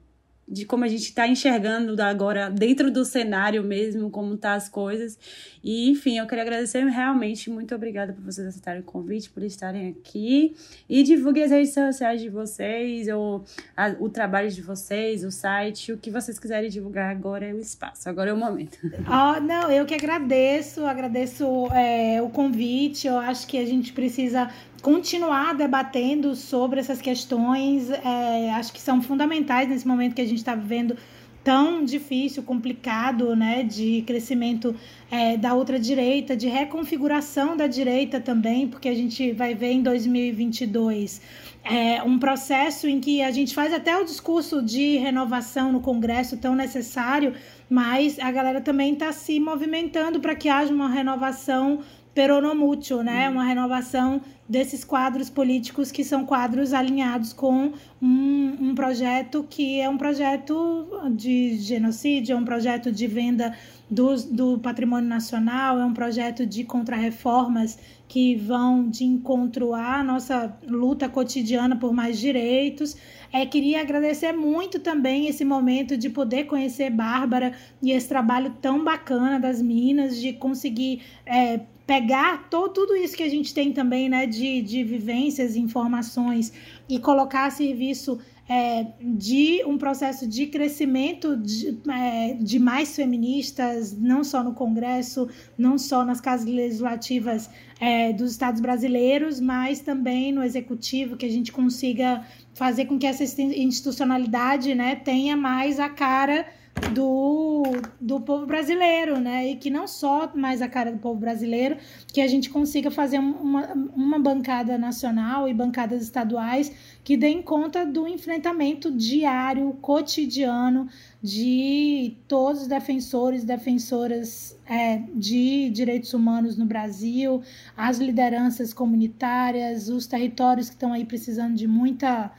de 0.47 0.65
como 0.65 0.83
a 0.83 0.87
gente 0.87 1.03
está 1.03 1.27
enxergando 1.27 1.99
agora 2.01 2.49
dentro 2.49 2.91
do 2.91 3.05
cenário 3.05 3.63
mesmo, 3.63 4.09
como 4.09 4.37
tá 4.37 4.53
as 4.53 4.67
coisas. 4.67 5.17
E, 5.63 5.89
enfim, 5.89 6.17
eu 6.17 6.27
queria 6.27 6.43
agradecer 6.43 6.83
realmente, 6.85 7.49
muito 7.49 7.73
obrigada 7.73 8.11
por 8.11 8.23
vocês 8.23 8.45
aceitarem 8.47 8.81
o 8.81 8.83
convite, 8.83 9.29
por 9.29 9.41
estarem 9.43 9.89
aqui. 9.89 10.55
E 10.89 11.03
divulguem 11.03 11.43
as 11.43 11.51
redes 11.51 11.73
sociais 11.73 12.21
de 12.21 12.29
vocês, 12.29 13.07
ou 13.07 13.45
a, 13.75 13.95
o 13.99 14.09
trabalho 14.09 14.51
de 14.51 14.61
vocês, 14.61 15.23
o 15.23 15.31
site, 15.31 15.93
o 15.93 15.97
que 15.97 16.11
vocês 16.11 16.37
quiserem 16.37 16.69
divulgar 16.69 17.09
agora 17.09 17.45
é 17.45 17.53
o 17.53 17.59
espaço, 17.59 18.09
agora 18.09 18.29
é 18.29 18.33
o 18.33 18.37
momento. 18.37 18.77
Oh, 19.13 19.39
não, 19.39 19.69
eu 19.69 19.85
que 19.85 19.93
agradeço, 19.93 20.85
agradeço 20.85 21.45
é, 21.71 22.21
o 22.21 22.29
convite. 22.29 23.05
Eu 23.05 23.17
acho 23.17 23.45
que 23.45 23.57
a 23.57 23.65
gente 23.65 23.93
precisa 23.93 24.49
continuar 24.83 25.55
debatendo 25.55 26.35
sobre 26.35 26.81
essas 26.81 27.01
questões, 27.01 27.89
é, 27.89 28.51
acho 28.51 28.73
que 28.73 28.81
são 28.81 29.01
fundamentais 29.01 29.69
nesse 29.69 29.87
momento 29.87 30.13
que 30.13 30.21
a 30.21 30.27
gente 30.27 30.39
está 30.39 30.53
vivendo 30.53 30.97
tão 31.41 31.83
difícil, 31.83 32.43
complicado, 32.43 33.33
né, 33.35 33.63
de 33.63 34.03
crescimento 34.05 34.75
é, 35.09 35.37
da 35.37 35.55
ultradireita, 35.55 36.35
de 36.35 36.47
reconfiguração 36.47 37.55
da 37.55 37.65
direita 37.65 38.19
também, 38.19 38.67
porque 38.67 38.89
a 38.89 38.93
gente 38.93 39.31
vai 39.31 39.55
ver 39.55 39.71
em 39.71 39.81
2022 39.81 41.21
é, 41.63 42.03
um 42.03 42.19
processo 42.19 42.87
em 42.87 42.99
que 42.99 43.21
a 43.21 43.31
gente 43.31 43.55
faz 43.55 43.73
até 43.73 43.97
o 43.97 44.03
discurso 44.03 44.61
de 44.61 44.97
renovação 44.97 45.71
no 45.71 45.79
Congresso 45.79 46.35
tão 46.35 46.55
necessário, 46.55 47.33
mas 47.69 48.19
a 48.19 48.29
galera 48.31 48.59
também 48.59 48.93
está 48.93 49.13
se 49.13 49.39
movimentando 49.39 50.19
para 50.19 50.35
que 50.35 50.49
haja 50.49 50.73
uma 50.73 50.89
renovação 50.89 51.79
peronomútil, 52.13 53.03
né? 53.03 53.29
Uma 53.29 53.43
renovação 53.43 54.21
desses 54.47 54.83
quadros 54.83 55.29
políticos 55.29 55.91
que 55.91 56.03
são 56.03 56.25
quadros 56.25 56.73
alinhados 56.73 57.33
com 57.33 57.71
um, 58.01 58.57
um 58.59 58.75
projeto 58.75 59.45
que 59.49 59.79
é 59.79 59.89
um 59.89 59.97
projeto 59.97 60.87
de 61.11 61.57
genocídio, 61.57 62.33
é 62.33 62.37
um 62.37 62.45
projeto 62.45 62.91
de 62.91 63.07
venda 63.07 63.55
do, 63.89 64.15
do 64.31 64.59
patrimônio 64.59 65.07
nacional, 65.07 65.79
é 65.79 65.85
um 65.85 65.93
projeto 65.93 66.45
de 66.45 66.63
contrarreformas 66.63 67.79
que 68.07 68.35
vão 68.35 68.89
de 68.89 69.05
encontro 69.05 69.73
à 69.73 70.03
nossa 70.03 70.55
luta 70.67 71.07
cotidiana 71.09 71.75
por 71.75 71.93
mais 71.93 72.19
direitos. 72.19 72.95
É, 73.31 73.45
queria 73.45 73.81
agradecer 73.81 74.33
muito 74.33 74.79
também 74.79 75.27
esse 75.27 75.43
momento 75.43 75.97
de 75.97 76.09
poder 76.09 76.43
conhecer 76.43 76.91
Bárbara 76.91 77.53
e 77.81 77.91
esse 77.91 78.07
trabalho 78.07 78.55
tão 78.61 78.83
bacana 78.83 79.39
das 79.39 79.61
Minas, 79.61 80.19
de 80.19 80.33
conseguir 80.33 81.01
é, 81.25 81.61
pegar 81.85 82.49
todo, 82.49 82.73
tudo 82.73 82.95
isso 82.95 83.15
que 83.15 83.23
a 83.23 83.29
gente 83.29 83.53
tem 83.53 83.73
também, 83.73 84.07
né, 84.07 84.25
de, 84.25 84.61
de 84.61 84.83
vivências, 84.83 85.55
informações 85.55 86.53
e 86.87 86.99
colocar 86.99 87.45
a 87.45 87.51
serviço 87.51 88.19
é, 88.47 88.87
de 89.01 89.63
um 89.65 89.77
processo 89.77 90.27
de 90.27 90.47
crescimento 90.47 91.37
de, 91.37 91.79
é, 91.89 92.33
de, 92.33 92.59
mais 92.59 92.95
feministas, 92.95 93.97
não 93.97 94.23
só 94.23 94.43
no 94.43 94.53
Congresso, 94.53 95.29
não 95.57 95.77
só 95.77 96.03
nas 96.03 96.19
casas 96.19 96.45
legislativas 96.45 97.49
é, 97.79 98.11
dos 98.11 98.31
estados 98.31 98.59
brasileiros, 98.59 99.39
mas 99.39 99.79
também 99.79 100.31
no 100.31 100.43
executivo, 100.43 101.15
que 101.15 101.25
a 101.25 101.31
gente 101.31 101.51
consiga 101.51 102.25
fazer 102.53 102.85
com 102.85 102.99
que 102.99 103.07
essa 103.07 103.23
institucionalidade 103.23 104.75
né, 104.75 104.95
tenha 104.95 105.37
mais 105.37 105.79
a 105.79 105.89
cara 105.89 106.45
do, 106.93 107.63
do 107.99 108.19
povo 108.21 108.45
brasileiro, 108.45 109.19
né? 109.19 109.51
E 109.51 109.55
que 109.55 109.69
não 109.69 109.87
só 109.87 110.31
mais 110.35 110.61
a 110.61 110.67
cara 110.67 110.91
do 110.91 110.97
povo 110.97 111.19
brasileiro, 111.19 111.77
que 112.07 112.19
a 112.21 112.27
gente 112.27 112.49
consiga 112.49 112.89
fazer 112.89 113.19
uma, 113.19 113.73
uma 113.95 114.19
bancada 114.19 114.77
nacional 114.77 115.47
e 115.47 115.53
bancadas 115.53 116.01
estaduais 116.01 116.71
que 117.03 117.15
deem 117.15 117.41
conta 117.41 117.85
do 117.85 118.07
enfrentamento 118.07 118.91
diário, 118.91 119.73
cotidiano 119.81 120.87
de 121.21 122.17
todos 122.27 122.63
os 122.63 122.67
defensores 122.67 123.43
defensoras 123.43 124.57
é, 124.65 125.01
de 125.13 125.69
direitos 125.69 126.13
humanos 126.13 126.57
no 126.57 126.65
Brasil, 126.65 127.41
as 127.77 127.97
lideranças 127.97 128.73
comunitárias, 128.73 129.89
os 129.89 130.07
territórios 130.07 130.69
que 130.69 130.75
estão 130.75 130.93
aí 130.93 131.05
precisando 131.05 131.55
de 131.55 131.67
muita 131.67 132.31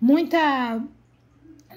muita 0.00 0.82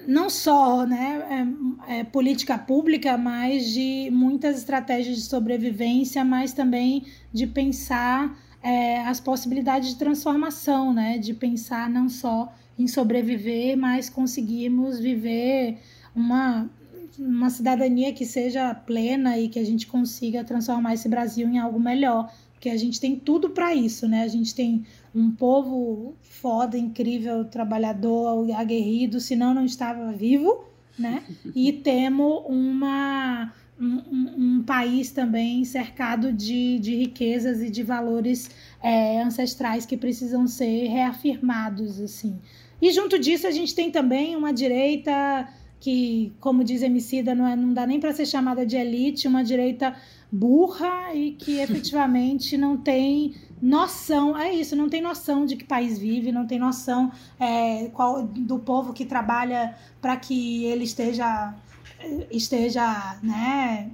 não 0.08 0.30
só 0.30 0.86
né, 0.86 1.46
é, 1.86 1.98
é, 1.98 2.04
política 2.04 2.56
pública, 2.56 3.18
mas 3.18 3.66
de 3.66 4.08
muitas 4.10 4.56
estratégias 4.56 5.16
de 5.16 5.22
sobrevivência, 5.24 6.24
mas 6.24 6.54
também 6.54 7.04
de 7.30 7.46
pensar 7.46 8.34
é, 8.62 9.02
as 9.02 9.20
possibilidades 9.20 9.90
de 9.90 9.96
transformação, 9.96 10.94
né, 10.94 11.18
de 11.18 11.34
pensar 11.34 11.90
não 11.90 12.08
só 12.08 12.50
em 12.78 12.86
sobreviver, 12.86 13.76
mas 13.76 14.08
conseguirmos 14.08 14.98
viver 14.98 15.76
uma, 16.16 16.70
uma 17.18 17.50
cidadania 17.50 18.10
que 18.10 18.24
seja 18.24 18.74
plena 18.74 19.38
e 19.38 19.46
que 19.46 19.58
a 19.58 19.64
gente 19.64 19.86
consiga 19.86 20.42
transformar 20.42 20.94
esse 20.94 21.08
Brasil 21.08 21.46
em 21.46 21.58
algo 21.58 21.78
melhor 21.78 22.32
porque 22.58 22.70
a 22.70 22.76
gente 22.76 23.00
tem 23.00 23.14
tudo 23.14 23.50
para 23.50 23.72
isso, 23.72 24.08
né? 24.08 24.24
A 24.24 24.28
gente 24.28 24.52
tem 24.52 24.84
um 25.14 25.30
povo 25.30 26.14
foda, 26.22 26.76
incrível, 26.76 27.44
trabalhador, 27.44 28.50
aguerrido, 28.52 29.20
senão 29.20 29.54
não 29.54 29.64
estava 29.64 30.12
vivo, 30.12 30.64
né? 30.98 31.22
E 31.54 31.72
temos 31.84 32.42
uma, 32.46 33.52
um, 33.80 34.58
um, 34.58 34.62
país 34.62 35.10
também 35.10 35.64
cercado 35.64 36.32
de, 36.32 36.78
de 36.78 36.94
riquezas 36.94 37.62
e 37.62 37.70
de 37.70 37.82
valores 37.82 38.50
é, 38.82 39.20
ancestrais 39.22 39.86
que 39.86 39.96
precisam 39.96 40.46
ser 40.46 40.88
reafirmados, 40.88 42.00
assim. 42.00 42.38
E 42.80 42.92
junto 42.92 43.18
disso 43.18 43.46
a 43.46 43.50
gente 43.50 43.74
tem 43.74 43.90
também 43.90 44.36
uma 44.36 44.52
direita 44.52 45.48
que, 45.80 46.32
como 46.40 46.64
diz 46.64 46.82
Emicida, 46.82 47.34
não, 47.34 47.46
é, 47.46 47.54
não 47.54 47.72
dá 47.72 47.86
nem 47.86 48.00
para 48.00 48.12
ser 48.12 48.26
chamada 48.26 48.66
de 48.66 48.76
elite, 48.76 49.28
uma 49.28 49.44
direita 49.44 49.94
burra 50.30 51.14
e 51.14 51.32
que 51.32 51.58
efetivamente 51.60 52.56
não 52.56 52.76
tem 52.76 53.34
noção, 53.60 54.36
é 54.36 54.52
isso, 54.52 54.76
não 54.76 54.88
tem 54.88 55.00
noção 55.00 55.44
de 55.44 55.56
que 55.56 55.64
país 55.64 55.98
vive, 55.98 56.30
não 56.30 56.46
tem 56.46 56.58
noção 56.58 57.10
é, 57.40 57.88
qual, 57.88 58.22
do 58.22 58.58
povo 58.58 58.92
que 58.92 59.04
trabalha 59.04 59.76
para 60.00 60.16
que 60.16 60.64
ele 60.64 60.84
esteja 60.84 61.54
esteja 62.30 63.18
né, 63.22 63.90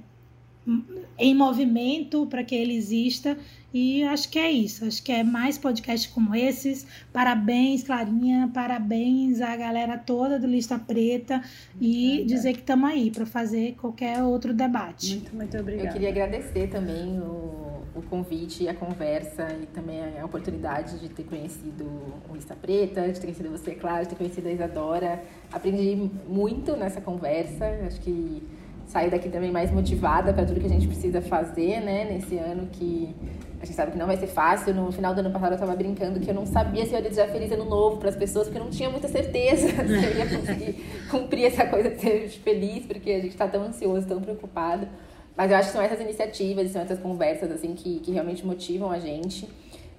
em 1.17 1.35
movimento 1.35 2.25
para 2.27 2.43
que 2.43 2.55
ele 2.55 2.75
exista 2.75 3.37
e 3.77 4.05
acho 4.05 4.29
que 4.29 4.39
é 4.39 4.49
isso. 4.49 4.85
Acho 4.85 5.03
que 5.03 5.11
é 5.11 5.21
mais 5.21 5.57
podcasts 5.57 6.09
como 6.09 6.33
esses. 6.33 6.87
Parabéns, 7.11 7.83
Clarinha. 7.83 8.49
Parabéns 8.53 9.41
à 9.41 9.53
galera 9.57 9.97
toda 9.97 10.39
do 10.39 10.47
Lista 10.47 10.79
Preta. 10.79 11.43
E 11.81 12.23
dizer 12.25 12.53
que 12.53 12.59
estamos 12.59 12.89
aí 12.89 13.11
para 13.11 13.25
fazer 13.25 13.73
qualquer 13.73 14.23
outro 14.23 14.53
debate. 14.53 15.15
Muito, 15.15 15.35
muito 15.35 15.57
obrigada. 15.57 15.89
Eu 15.89 15.91
queria 15.91 16.07
agradecer 16.07 16.69
também 16.69 17.19
o, 17.19 17.83
o 17.93 18.01
convite 18.09 18.63
e 18.63 18.69
a 18.69 18.73
conversa 18.73 19.45
e 19.61 19.65
também 19.65 19.99
a 20.17 20.23
oportunidade 20.23 20.97
de 20.97 21.09
ter 21.09 21.25
conhecido 21.25 21.83
o 22.29 22.33
Lista 22.33 22.55
Preta, 22.55 23.09
de 23.09 23.19
ter 23.19 23.27
conhecido 23.27 23.51
você, 23.51 23.75
claro, 23.75 24.03
de 24.03 24.09
ter 24.11 24.15
conhecido 24.15 24.47
a 24.47 24.53
Isadora. 24.53 25.21
Aprendi 25.51 26.09
muito 26.29 26.77
nessa 26.77 27.01
conversa. 27.01 27.65
Acho 27.85 27.99
que 27.99 28.41
sair 28.87 29.09
daqui 29.09 29.29
também 29.29 29.51
mais 29.51 29.71
motivada 29.71 30.33
para 30.33 30.45
tudo 30.45 30.59
que 30.59 30.65
a 30.67 30.69
gente 30.69 30.87
precisa 30.87 31.21
fazer, 31.21 31.81
né, 31.81 32.05
nesse 32.05 32.37
ano 32.37 32.67
que 32.71 33.13
a 33.61 33.65
gente 33.65 33.75
sabe 33.75 33.91
que 33.91 33.97
não 33.97 34.05
vai 34.05 34.17
ser 34.17 34.27
fácil. 34.27 34.73
No 34.73 34.91
final 34.91 35.13
do 35.13 35.19
ano 35.19 35.31
passado 35.31 35.51
eu 35.51 35.55
estava 35.55 35.75
brincando 35.75 36.19
que 36.19 36.29
eu 36.29 36.35
não 36.35 36.45
sabia 36.45 36.85
se 36.85 36.91
eu 36.91 36.97
ia 36.97 37.01
desejar 37.01 37.27
feliz 37.29 37.51
ano 37.51 37.65
novo 37.65 37.97
para 37.97 38.09
as 38.09 38.15
pessoas, 38.15 38.47
porque 38.47 38.59
eu 38.59 38.63
não 38.63 38.71
tinha 38.71 38.89
muita 38.89 39.07
certeza 39.07 39.67
se 39.73 39.77
eu 39.77 40.15
ia 40.17 40.29
conseguir 40.29 40.85
cumprir 41.09 41.45
essa 41.45 41.65
coisa 41.65 41.89
de 41.89 41.99
ser 41.99 42.29
feliz, 42.43 42.85
porque 42.85 43.11
a 43.11 43.19
gente 43.19 43.29
está 43.29 43.47
tão 43.47 43.63
ansioso, 43.63 44.07
tão 44.07 44.21
preocupado. 44.21 44.87
Mas 45.35 45.51
eu 45.51 45.57
acho 45.57 45.67
que 45.69 45.73
são 45.73 45.81
essas 45.81 45.99
iniciativas, 45.99 46.71
são 46.71 46.81
essas 46.81 46.99
conversas 46.99 47.51
assim 47.51 47.73
que, 47.73 47.99
que 47.99 48.11
realmente 48.11 48.45
motivam 48.45 48.91
a 48.91 48.99
gente. 48.99 49.49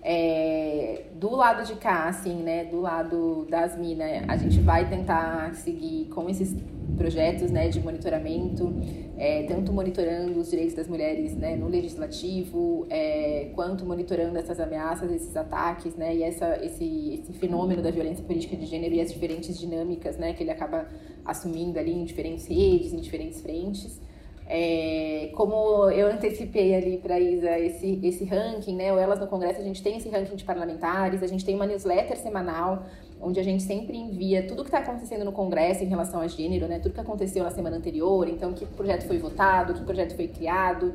É, 0.02 1.02
do 1.14 1.34
lado 1.34 1.66
de 1.66 1.74
cá, 1.76 2.08
assim, 2.08 2.42
né, 2.42 2.64
do 2.64 2.80
lado 2.80 3.46
das 3.50 3.76
minas, 3.76 4.22
a 4.28 4.36
gente 4.36 4.60
vai 4.60 4.88
tentar 4.88 5.54
seguir 5.54 6.06
com 6.06 6.28
esses 6.30 6.54
projetos, 6.96 7.50
né, 7.50 7.68
de 7.68 7.80
monitoramento, 7.80 8.72
é, 9.18 9.42
tanto 9.44 9.72
monitorando 9.72 10.38
os 10.38 10.50
direitos 10.50 10.74
das 10.74 10.86
mulheres, 10.88 11.34
né, 11.34 11.56
no 11.56 11.68
legislativo, 11.68 12.86
é, 12.88 13.50
quanto 13.54 13.84
monitorando 13.84 14.38
essas 14.38 14.60
ameaças, 14.60 15.10
esses 15.10 15.36
ataques, 15.36 15.94
né, 15.96 16.14
e 16.14 16.22
essa, 16.22 16.56
esse, 16.64 17.20
esse 17.22 17.32
fenômeno 17.34 17.82
da 17.82 17.90
violência 17.90 18.24
política 18.24 18.56
de 18.56 18.66
gênero 18.66 18.94
e 18.94 19.00
as 19.00 19.12
diferentes 19.12 19.58
dinâmicas, 19.58 20.16
né, 20.16 20.32
que 20.32 20.42
ele 20.42 20.50
acaba 20.50 20.86
assumindo 21.24 21.78
ali 21.78 21.92
em 21.92 22.04
diferentes 22.04 22.46
redes, 22.46 22.92
em 22.92 23.00
diferentes 23.00 23.40
frentes. 23.40 24.00
É, 24.48 25.30
como 25.34 25.90
eu 25.90 26.06
antecipei 26.06 26.74
ali 26.74 26.98
para 26.98 27.18
Isa 27.18 27.58
esse, 27.58 27.98
esse 28.02 28.24
ranking, 28.24 28.76
né? 28.76 28.92
O 28.92 28.98
Elas 28.98 29.18
no 29.18 29.26
Congresso, 29.26 29.60
a 29.60 29.64
gente 29.64 29.82
tem 29.82 29.96
esse 29.96 30.08
ranking 30.08 30.36
de 30.36 30.44
parlamentares, 30.44 31.22
a 31.22 31.26
gente 31.26 31.44
tem 31.44 31.56
uma 31.56 31.66
newsletter 31.66 32.16
semanal, 32.16 32.84
onde 33.20 33.40
a 33.40 33.42
gente 33.42 33.64
sempre 33.64 33.96
envia 33.96 34.46
tudo 34.46 34.62
que 34.62 34.68
está 34.68 34.78
acontecendo 34.78 35.24
no 35.24 35.32
Congresso 35.32 35.82
em 35.82 35.88
relação 35.88 36.20
a 36.20 36.28
gênero, 36.28 36.68
né? 36.68 36.78
Tudo 36.78 36.92
que 36.94 37.00
aconteceu 37.00 37.42
na 37.42 37.50
semana 37.50 37.76
anterior, 37.76 38.28
então 38.28 38.52
que 38.52 38.64
projeto 38.64 39.06
foi 39.06 39.18
votado, 39.18 39.74
que 39.74 39.82
projeto 39.82 40.14
foi 40.14 40.28
criado. 40.28 40.94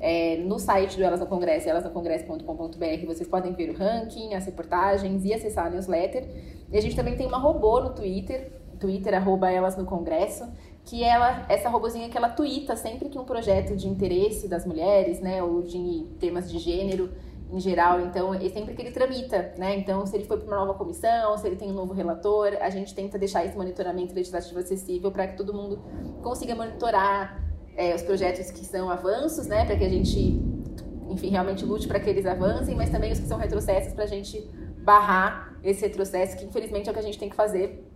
É, 0.00 0.36
no 0.38 0.58
site 0.58 0.96
do 0.96 1.02
Elas 1.04 1.20
no 1.20 1.26
Congresso, 1.26 1.68
elasnocongresso.com.br, 1.68 3.06
vocês 3.06 3.28
podem 3.28 3.52
ver 3.52 3.70
o 3.70 3.76
ranking, 3.76 4.34
as 4.34 4.46
reportagens 4.46 5.24
e 5.24 5.32
acessar 5.32 5.66
a 5.66 5.70
newsletter. 5.70 6.24
E 6.72 6.76
a 6.76 6.80
gente 6.80 6.96
também 6.96 7.16
tem 7.16 7.26
uma 7.26 7.38
robô 7.38 7.80
no 7.80 7.90
Twitter, 7.90 8.50
Twitter, 8.80 9.14
arroba 9.14 9.48
Elas 9.48 9.76
no 9.76 9.84
Congresso, 9.84 10.44
que 10.84 11.02
ela, 11.02 11.46
essa 11.48 11.68
robozinha 11.68 12.08
que 12.08 12.16
ela 12.16 12.28
twitta 12.28 12.74
sempre 12.76 13.08
que 13.08 13.18
um 13.18 13.24
projeto 13.24 13.76
de 13.76 13.88
interesse 13.88 14.48
das 14.48 14.66
mulheres, 14.66 15.20
né, 15.20 15.42
ou 15.42 15.62
de 15.62 16.06
temas 16.18 16.50
de 16.50 16.58
gênero 16.58 17.10
em 17.50 17.60
geral, 17.60 18.00
então, 18.00 18.32
é 18.32 18.48
sempre 18.48 18.74
que 18.74 18.80
ele 18.80 18.90
tramita, 18.90 19.52
né, 19.58 19.76
então 19.76 20.06
se 20.06 20.16
ele 20.16 20.24
foi 20.24 20.38
para 20.38 20.46
uma 20.46 20.56
nova 20.56 20.74
comissão, 20.74 21.36
se 21.36 21.46
ele 21.46 21.56
tem 21.56 21.70
um 21.70 21.74
novo 21.74 21.92
relator, 21.92 22.56
a 22.60 22.70
gente 22.70 22.94
tenta 22.94 23.18
deixar 23.18 23.44
esse 23.44 23.56
monitoramento 23.56 24.14
legislativo 24.14 24.58
acessível 24.58 25.10
para 25.12 25.26
que 25.28 25.36
todo 25.36 25.52
mundo 25.52 25.78
consiga 26.22 26.54
monitorar 26.54 27.44
é, 27.76 27.94
os 27.94 28.02
projetos 28.02 28.50
que 28.50 28.64
são 28.64 28.90
avanços, 28.90 29.46
né, 29.46 29.64
para 29.66 29.76
que 29.76 29.84
a 29.84 29.88
gente, 29.88 30.42
enfim, 31.08 31.28
realmente 31.28 31.64
lute 31.64 31.86
para 31.86 32.00
que 32.00 32.08
eles 32.08 32.24
avancem, 32.24 32.74
mas 32.74 32.90
também 32.90 33.12
os 33.12 33.20
que 33.20 33.26
são 33.26 33.38
retrocessos 33.38 33.92
para 33.92 34.04
a 34.04 34.08
gente 34.08 34.40
barrar 34.78 35.54
esse 35.62 35.82
retrocesso, 35.82 36.36
que 36.36 36.44
infelizmente 36.44 36.88
é 36.88 36.90
o 36.90 36.94
que 36.94 37.00
a 37.00 37.04
gente 37.04 37.18
tem 37.18 37.28
que 37.28 37.36
fazer 37.36 37.91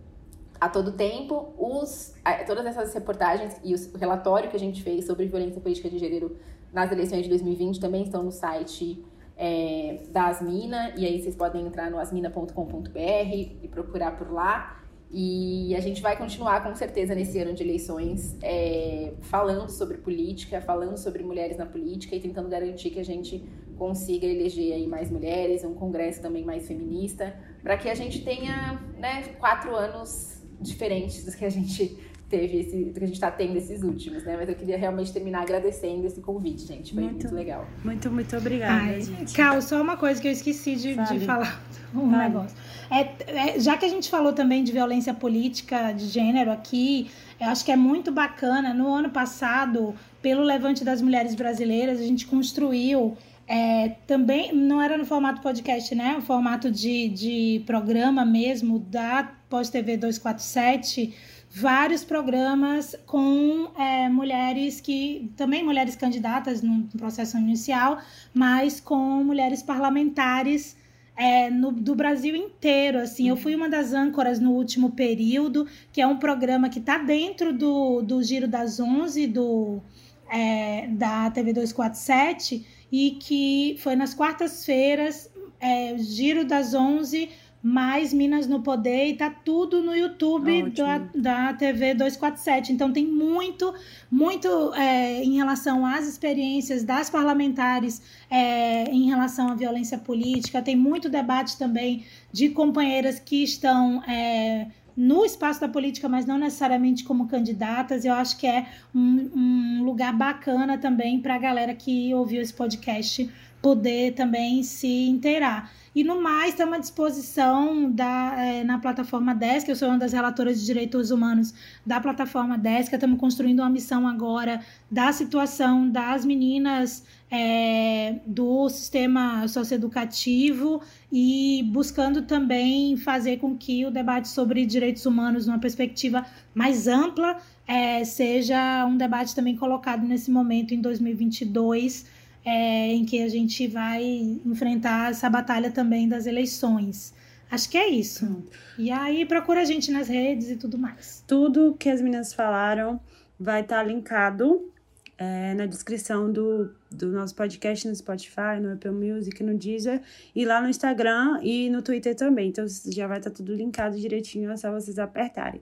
a 0.59 0.69
todo 0.69 0.91
tempo. 0.91 1.53
Os, 1.57 2.13
todas 2.45 2.65
essas 2.65 2.93
reportagens 2.93 3.55
e 3.63 3.73
o 3.73 3.97
relatório 3.97 4.49
que 4.49 4.55
a 4.55 4.59
gente 4.59 4.83
fez 4.83 5.05
sobre 5.05 5.25
violência 5.27 5.61
política 5.61 5.89
de 5.89 5.97
gênero 5.97 6.37
nas 6.73 6.91
eleições 6.91 7.23
de 7.23 7.29
2020 7.29 7.79
também 7.79 8.03
estão 8.03 8.23
no 8.23 8.31
site 8.31 9.03
é, 9.37 10.01
da 10.09 10.27
Asmina, 10.27 10.93
e 10.97 11.05
aí 11.05 11.21
vocês 11.21 11.35
podem 11.35 11.65
entrar 11.65 11.91
no 11.91 11.99
asmina.com.br 11.99 12.97
e 12.97 13.67
procurar 13.69 14.17
por 14.17 14.31
lá. 14.31 14.83
E 15.09 15.73
a 15.73 15.79
gente 15.79 16.01
vai 16.01 16.17
continuar 16.17 16.61
com 16.63 16.75
certeza 16.75 17.15
nesse 17.15 17.39
ano 17.39 17.53
de 17.53 17.63
eleições 17.63 18.35
é, 18.41 19.13
falando 19.21 19.69
sobre 19.69 19.97
política, 19.99 20.59
falando 20.59 20.97
sobre 20.97 21.23
mulheres 21.23 21.55
na 21.55 21.65
política 21.65 22.13
e 22.15 22.19
tentando 22.19 22.49
garantir 22.49 22.89
que 22.89 22.99
a 22.99 23.05
gente 23.05 23.47
consiga 23.77 24.25
eleger 24.25 24.73
aí 24.73 24.85
mais 24.85 25.09
mulheres, 25.09 25.63
um 25.63 25.73
congresso 25.73 26.21
também 26.21 26.43
mais 26.43 26.67
feminista, 26.67 27.33
para 27.63 27.77
que 27.77 27.89
a 27.89 27.95
gente 27.95 28.23
tenha 28.23 28.81
né, 28.97 29.23
quatro 29.39 29.73
anos 29.73 30.36
diferentes 30.59 31.23
dos 31.23 31.35
que 31.35 31.45
a 31.45 31.49
gente 31.49 31.97
teve 32.29 32.59
esse, 32.59 32.85
do 32.85 32.93
que 32.93 33.03
a 33.03 33.07
gente 33.07 33.15
está 33.15 33.31
tendo 33.31 33.57
esses 33.57 33.83
últimos, 33.83 34.23
né? 34.23 34.35
Mas 34.37 34.49
eu 34.49 34.55
queria 34.55 34.77
realmente 34.77 35.13
terminar 35.13 35.43
agradecendo 35.43 36.05
esse 36.05 36.19
convite, 36.19 36.65
gente. 36.65 36.93
Foi 36.93 37.03
muito, 37.03 37.23
muito 37.23 37.35
legal. 37.35 37.65
Muito, 37.83 38.11
muito 38.11 38.35
obrigada. 38.35 38.83
Ai, 38.83 39.01
gente. 39.01 39.33
Cal, 39.33 39.61
só 39.61 39.81
uma 39.81 39.95
coisa 39.95 40.21
que 40.21 40.27
eu 40.27 40.31
esqueci 40.31 40.75
de, 40.75 40.95
de 40.95 41.19
falar 41.21 41.61
um 41.95 42.11
Fale. 42.11 42.23
negócio. 42.23 42.57
É, 42.89 43.55
é, 43.55 43.59
já 43.59 43.77
que 43.77 43.85
a 43.85 43.89
gente 43.89 44.09
falou 44.09 44.33
também 44.33 44.63
de 44.63 44.71
violência 44.71 45.13
política 45.13 45.91
de 45.93 46.05
gênero 46.07 46.51
aqui, 46.51 47.09
eu 47.39 47.47
acho 47.47 47.63
que 47.63 47.71
é 47.71 47.77
muito 47.77 48.11
bacana. 48.11 48.73
No 48.73 48.93
ano 48.93 49.09
passado, 49.09 49.95
pelo 50.21 50.43
Levante 50.43 50.83
das 50.83 51.01
Mulheres 51.01 51.33
Brasileiras, 51.33 51.99
a 51.99 52.03
gente 52.03 52.25
construiu 52.25 53.17
é, 53.47 53.95
também, 54.05 54.53
não 54.53 54.81
era 54.81 54.97
no 54.97 55.05
formato 55.05 55.41
podcast, 55.41 55.95
né? 55.95 56.17
O 56.17 56.21
formato 56.21 56.69
de, 56.69 57.07
de 57.07 57.63
programa 57.65 58.25
mesmo 58.25 58.79
da 58.79 59.36
Pós 59.49 59.69
TV 59.69 59.97
247 59.97 61.15
vários 61.49 62.03
programas 62.03 62.95
com 63.05 63.71
é, 63.77 64.09
mulheres 64.09 64.81
que 64.81 65.31
também 65.35 65.63
mulheres 65.63 65.95
candidatas 65.95 66.61
no 66.61 66.83
processo 66.97 67.37
inicial, 67.37 67.99
mas 68.33 68.79
com 68.79 69.23
mulheres 69.23 69.63
parlamentares 69.63 70.75
é, 71.15 71.49
no, 71.49 71.71
do 71.71 71.95
Brasil 71.95 72.35
inteiro. 72.35 72.99
Assim, 72.99 73.29
eu 73.29 73.35
fui 73.35 73.55
uma 73.55 73.69
das 73.69 73.93
âncoras 73.93 74.39
no 74.39 74.51
último 74.51 74.91
período, 74.91 75.67
que 75.91 76.01
é 76.01 76.07
um 76.07 76.17
programa 76.17 76.69
que 76.69 76.79
está 76.79 76.97
dentro 76.97 77.51
do, 77.51 78.01
do 78.01 78.21
Giro 78.21 78.47
das 78.47 78.79
Onze 78.79 79.25
do 79.25 79.81
é, 80.29 80.87
da 80.89 81.31
TV 81.31 81.53
247 81.53 82.65
e 82.91 83.11
que 83.11 83.77
foi 83.79 83.95
nas 83.95 84.13
quartas-feiras, 84.13 85.29
é, 85.59 85.97
Giro 85.97 86.45
das 86.45 86.73
Onze 86.73 87.29
mais 87.67 88.13
Minas 88.13 88.47
no 88.47 88.61
Poder 88.61 89.07
e 89.07 89.13
tá 89.13 89.29
tudo 89.29 89.81
no 89.81 89.93
YouTube 89.93 90.71
da, 90.71 90.99
da 91.13 91.53
TV 91.53 91.93
247. 91.93 92.71
Então 92.71 92.93
tem 92.93 93.05
muito, 93.05 93.73
muito 94.09 94.73
é, 94.73 95.21
em 95.21 95.35
relação 95.35 95.85
às 95.85 96.07
experiências 96.07 96.83
das 96.85 97.09
parlamentares 97.09 98.01
é, 98.31 98.85
em 98.85 99.07
relação 99.07 99.49
à 99.49 99.53
violência 99.53 99.97
política, 99.97 100.61
tem 100.61 100.77
muito 100.77 101.09
debate 101.09 101.57
também 101.57 102.05
de 102.31 102.49
companheiras 102.49 103.19
que 103.19 103.43
estão. 103.43 104.01
É, 104.03 104.67
no 104.95 105.23
espaço 105.23 105.61
da 105.61 105.69
política, 105.69 106.09
mas 106.09 106.25
não 106.25 106.39
necessariamente 106.39 107.03
como 107.03 107.27
candidatas. 107.27 108.03
Eu 108.03 108.15
acho 108.15 108.35
que 108.35 108.47
é 108.47 108.65
um, 108.95 109.29
um 109.35 109.83
lugar 109.83 110.11
bacana 110.11 110.75
também 110.75 111.19
para 111.19 111.35
a 111.35 111.37
galera 111.37 111.75
que 111.75 112.11
ouviu 112.15 112.41
esse 112.41 112.51
podcast 112.51 113.29
poder 113.61 114.13
também 114.13 114.63
se 114.63 114.87
inteirar. 114.87 115.71
E 115.97 116.03
no 116.03 116.21
mais, 116.21 116.49
estamos 116.49 116.75
à 116.75 116.77
disposição 116.77 117.91
da, 117.91 118.35
é, 118.37 118.63
na 118.63 118.77
plataforma 118.77 119.33
DESC, 119.33 119.67
eu 119.67 119.75
sou 119.75 119.87
uma 119.87 119.97
das 119.97 120.13
relatoras 120.13 120.59
de 120.59 120.65
direitos 120.65 121.09
humanos 121.09 121.55
da 121.83 121.99
plataforma 121.99 122.55
DESC, 122.55 122.93
estamos 122.93 123.19
construindo 123.19 123.61
uma 123.61 123.69
missão 123.69 124.07
agora 124.07 124.61
da 124.91 125.11
situação 125.11 125.89
das 125.89 126.23
meninas 126.23 127.03
é, 127.31 128.19
do 128.27 128.69
sistema 128.69 129.47
socioeducativo 129.47 130.81
e 131.11 131.63
buscando 131.71 132.21
também 132.21 132.95
fazer 132.95 133.37
com 133.37 133.57
que 133.57 133.83
o 133.83 133.89
debate 133.89 134.27
sobre 134.27 134.67
direitos 134.67 135.03
humanos, 135.05 135.47
numa 135.47 135.57
perspectiva 135.59 136.23
mais 136.53 136.87
ampla, 136.87 137.37
é, 137.67 138.03
seja 138.05 138.85
um 138.85 138.95
debate 138.97 139.33
também 139.33 139.55
colocado 139.55 140.05
nesse 140.05 140.29
momento 140.29 140.75
em 140.75 140.79
2022 140.79 142.16
é, 142.47 142.93
em 142.93 143.03
que 143.03 143.21
a 143.21 143.27
gente 143.27 143.67
vai 143.67 144.01
enfrentar 144.45 145.11
essa 145.11 145.29
batalha 145.29 145.69
também 145.69 146.07
das 146.07 146.25
eleições. 146.25 147.13
Acho 147.51 147.69
que 147.69 147.77
é 147.77 147.89
isso. 147.89 148.41
E 148.77 148.89
aí 148.89 149.25
procura 149.25 149.61
a 149.61 149.65
gente 149.65 149.91
nas 149.91 150.07
redes 150.07 150.49
e 150.49 150.55
tudo 150.55 150.77
mais. 150.77 151.21
Tudo 151.27 151.75
que 151.77 151.89
as 151.89 152.01
meninas 152.01 152.33
falaram 152.33 153.01
vai 153.37 153.61
estar 153.61 153.79
tá 153.79 153.83
linkado 153.83 154.71
é, 155.17 155.53
na 155.55 155.65
descrição 155.65 156.31
do, 156.31 156.73
do 156.89 157.07
nosso 157.07 157.35
podcast 157.35 157.85
no 157.85 157.93
Spotify, 157.93 158.61
no 158.61 158.71
Apple 158.71 158.91
Music, 158.91 159.43
no 159.43 159.57
Deezer 159.57 160.01
e 160.33 160.45
lá 160.45 160.61
no 160.61 160.69
Instagram 160.69 161.41
e 161.43 161.69
no 161.69 161.81
Twitter 161.81 162.15
também. 162.15 162.47
Então 162.47 162.65
já 162.89 163.07
vai 163.07 163.17
estar 163.17 163.29
tá 163.29 163.35
tudo 163.35 163.53
linkado 163.53 163.99
direitinho, 163.99 164.49
é 164.51 164.55
só 164.55 164.71
vocês 164.71 164.97
apertarem. 164.97 165.61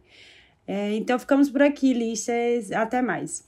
É, 0.68 0.94
então 0.94 1.18
ficamos 1.18 1.50
por 1.50 1.64
aqui, 1.64 1.94
listas. 1.94 2.72
Até 2.72 3.02
mais. 3.02 3.44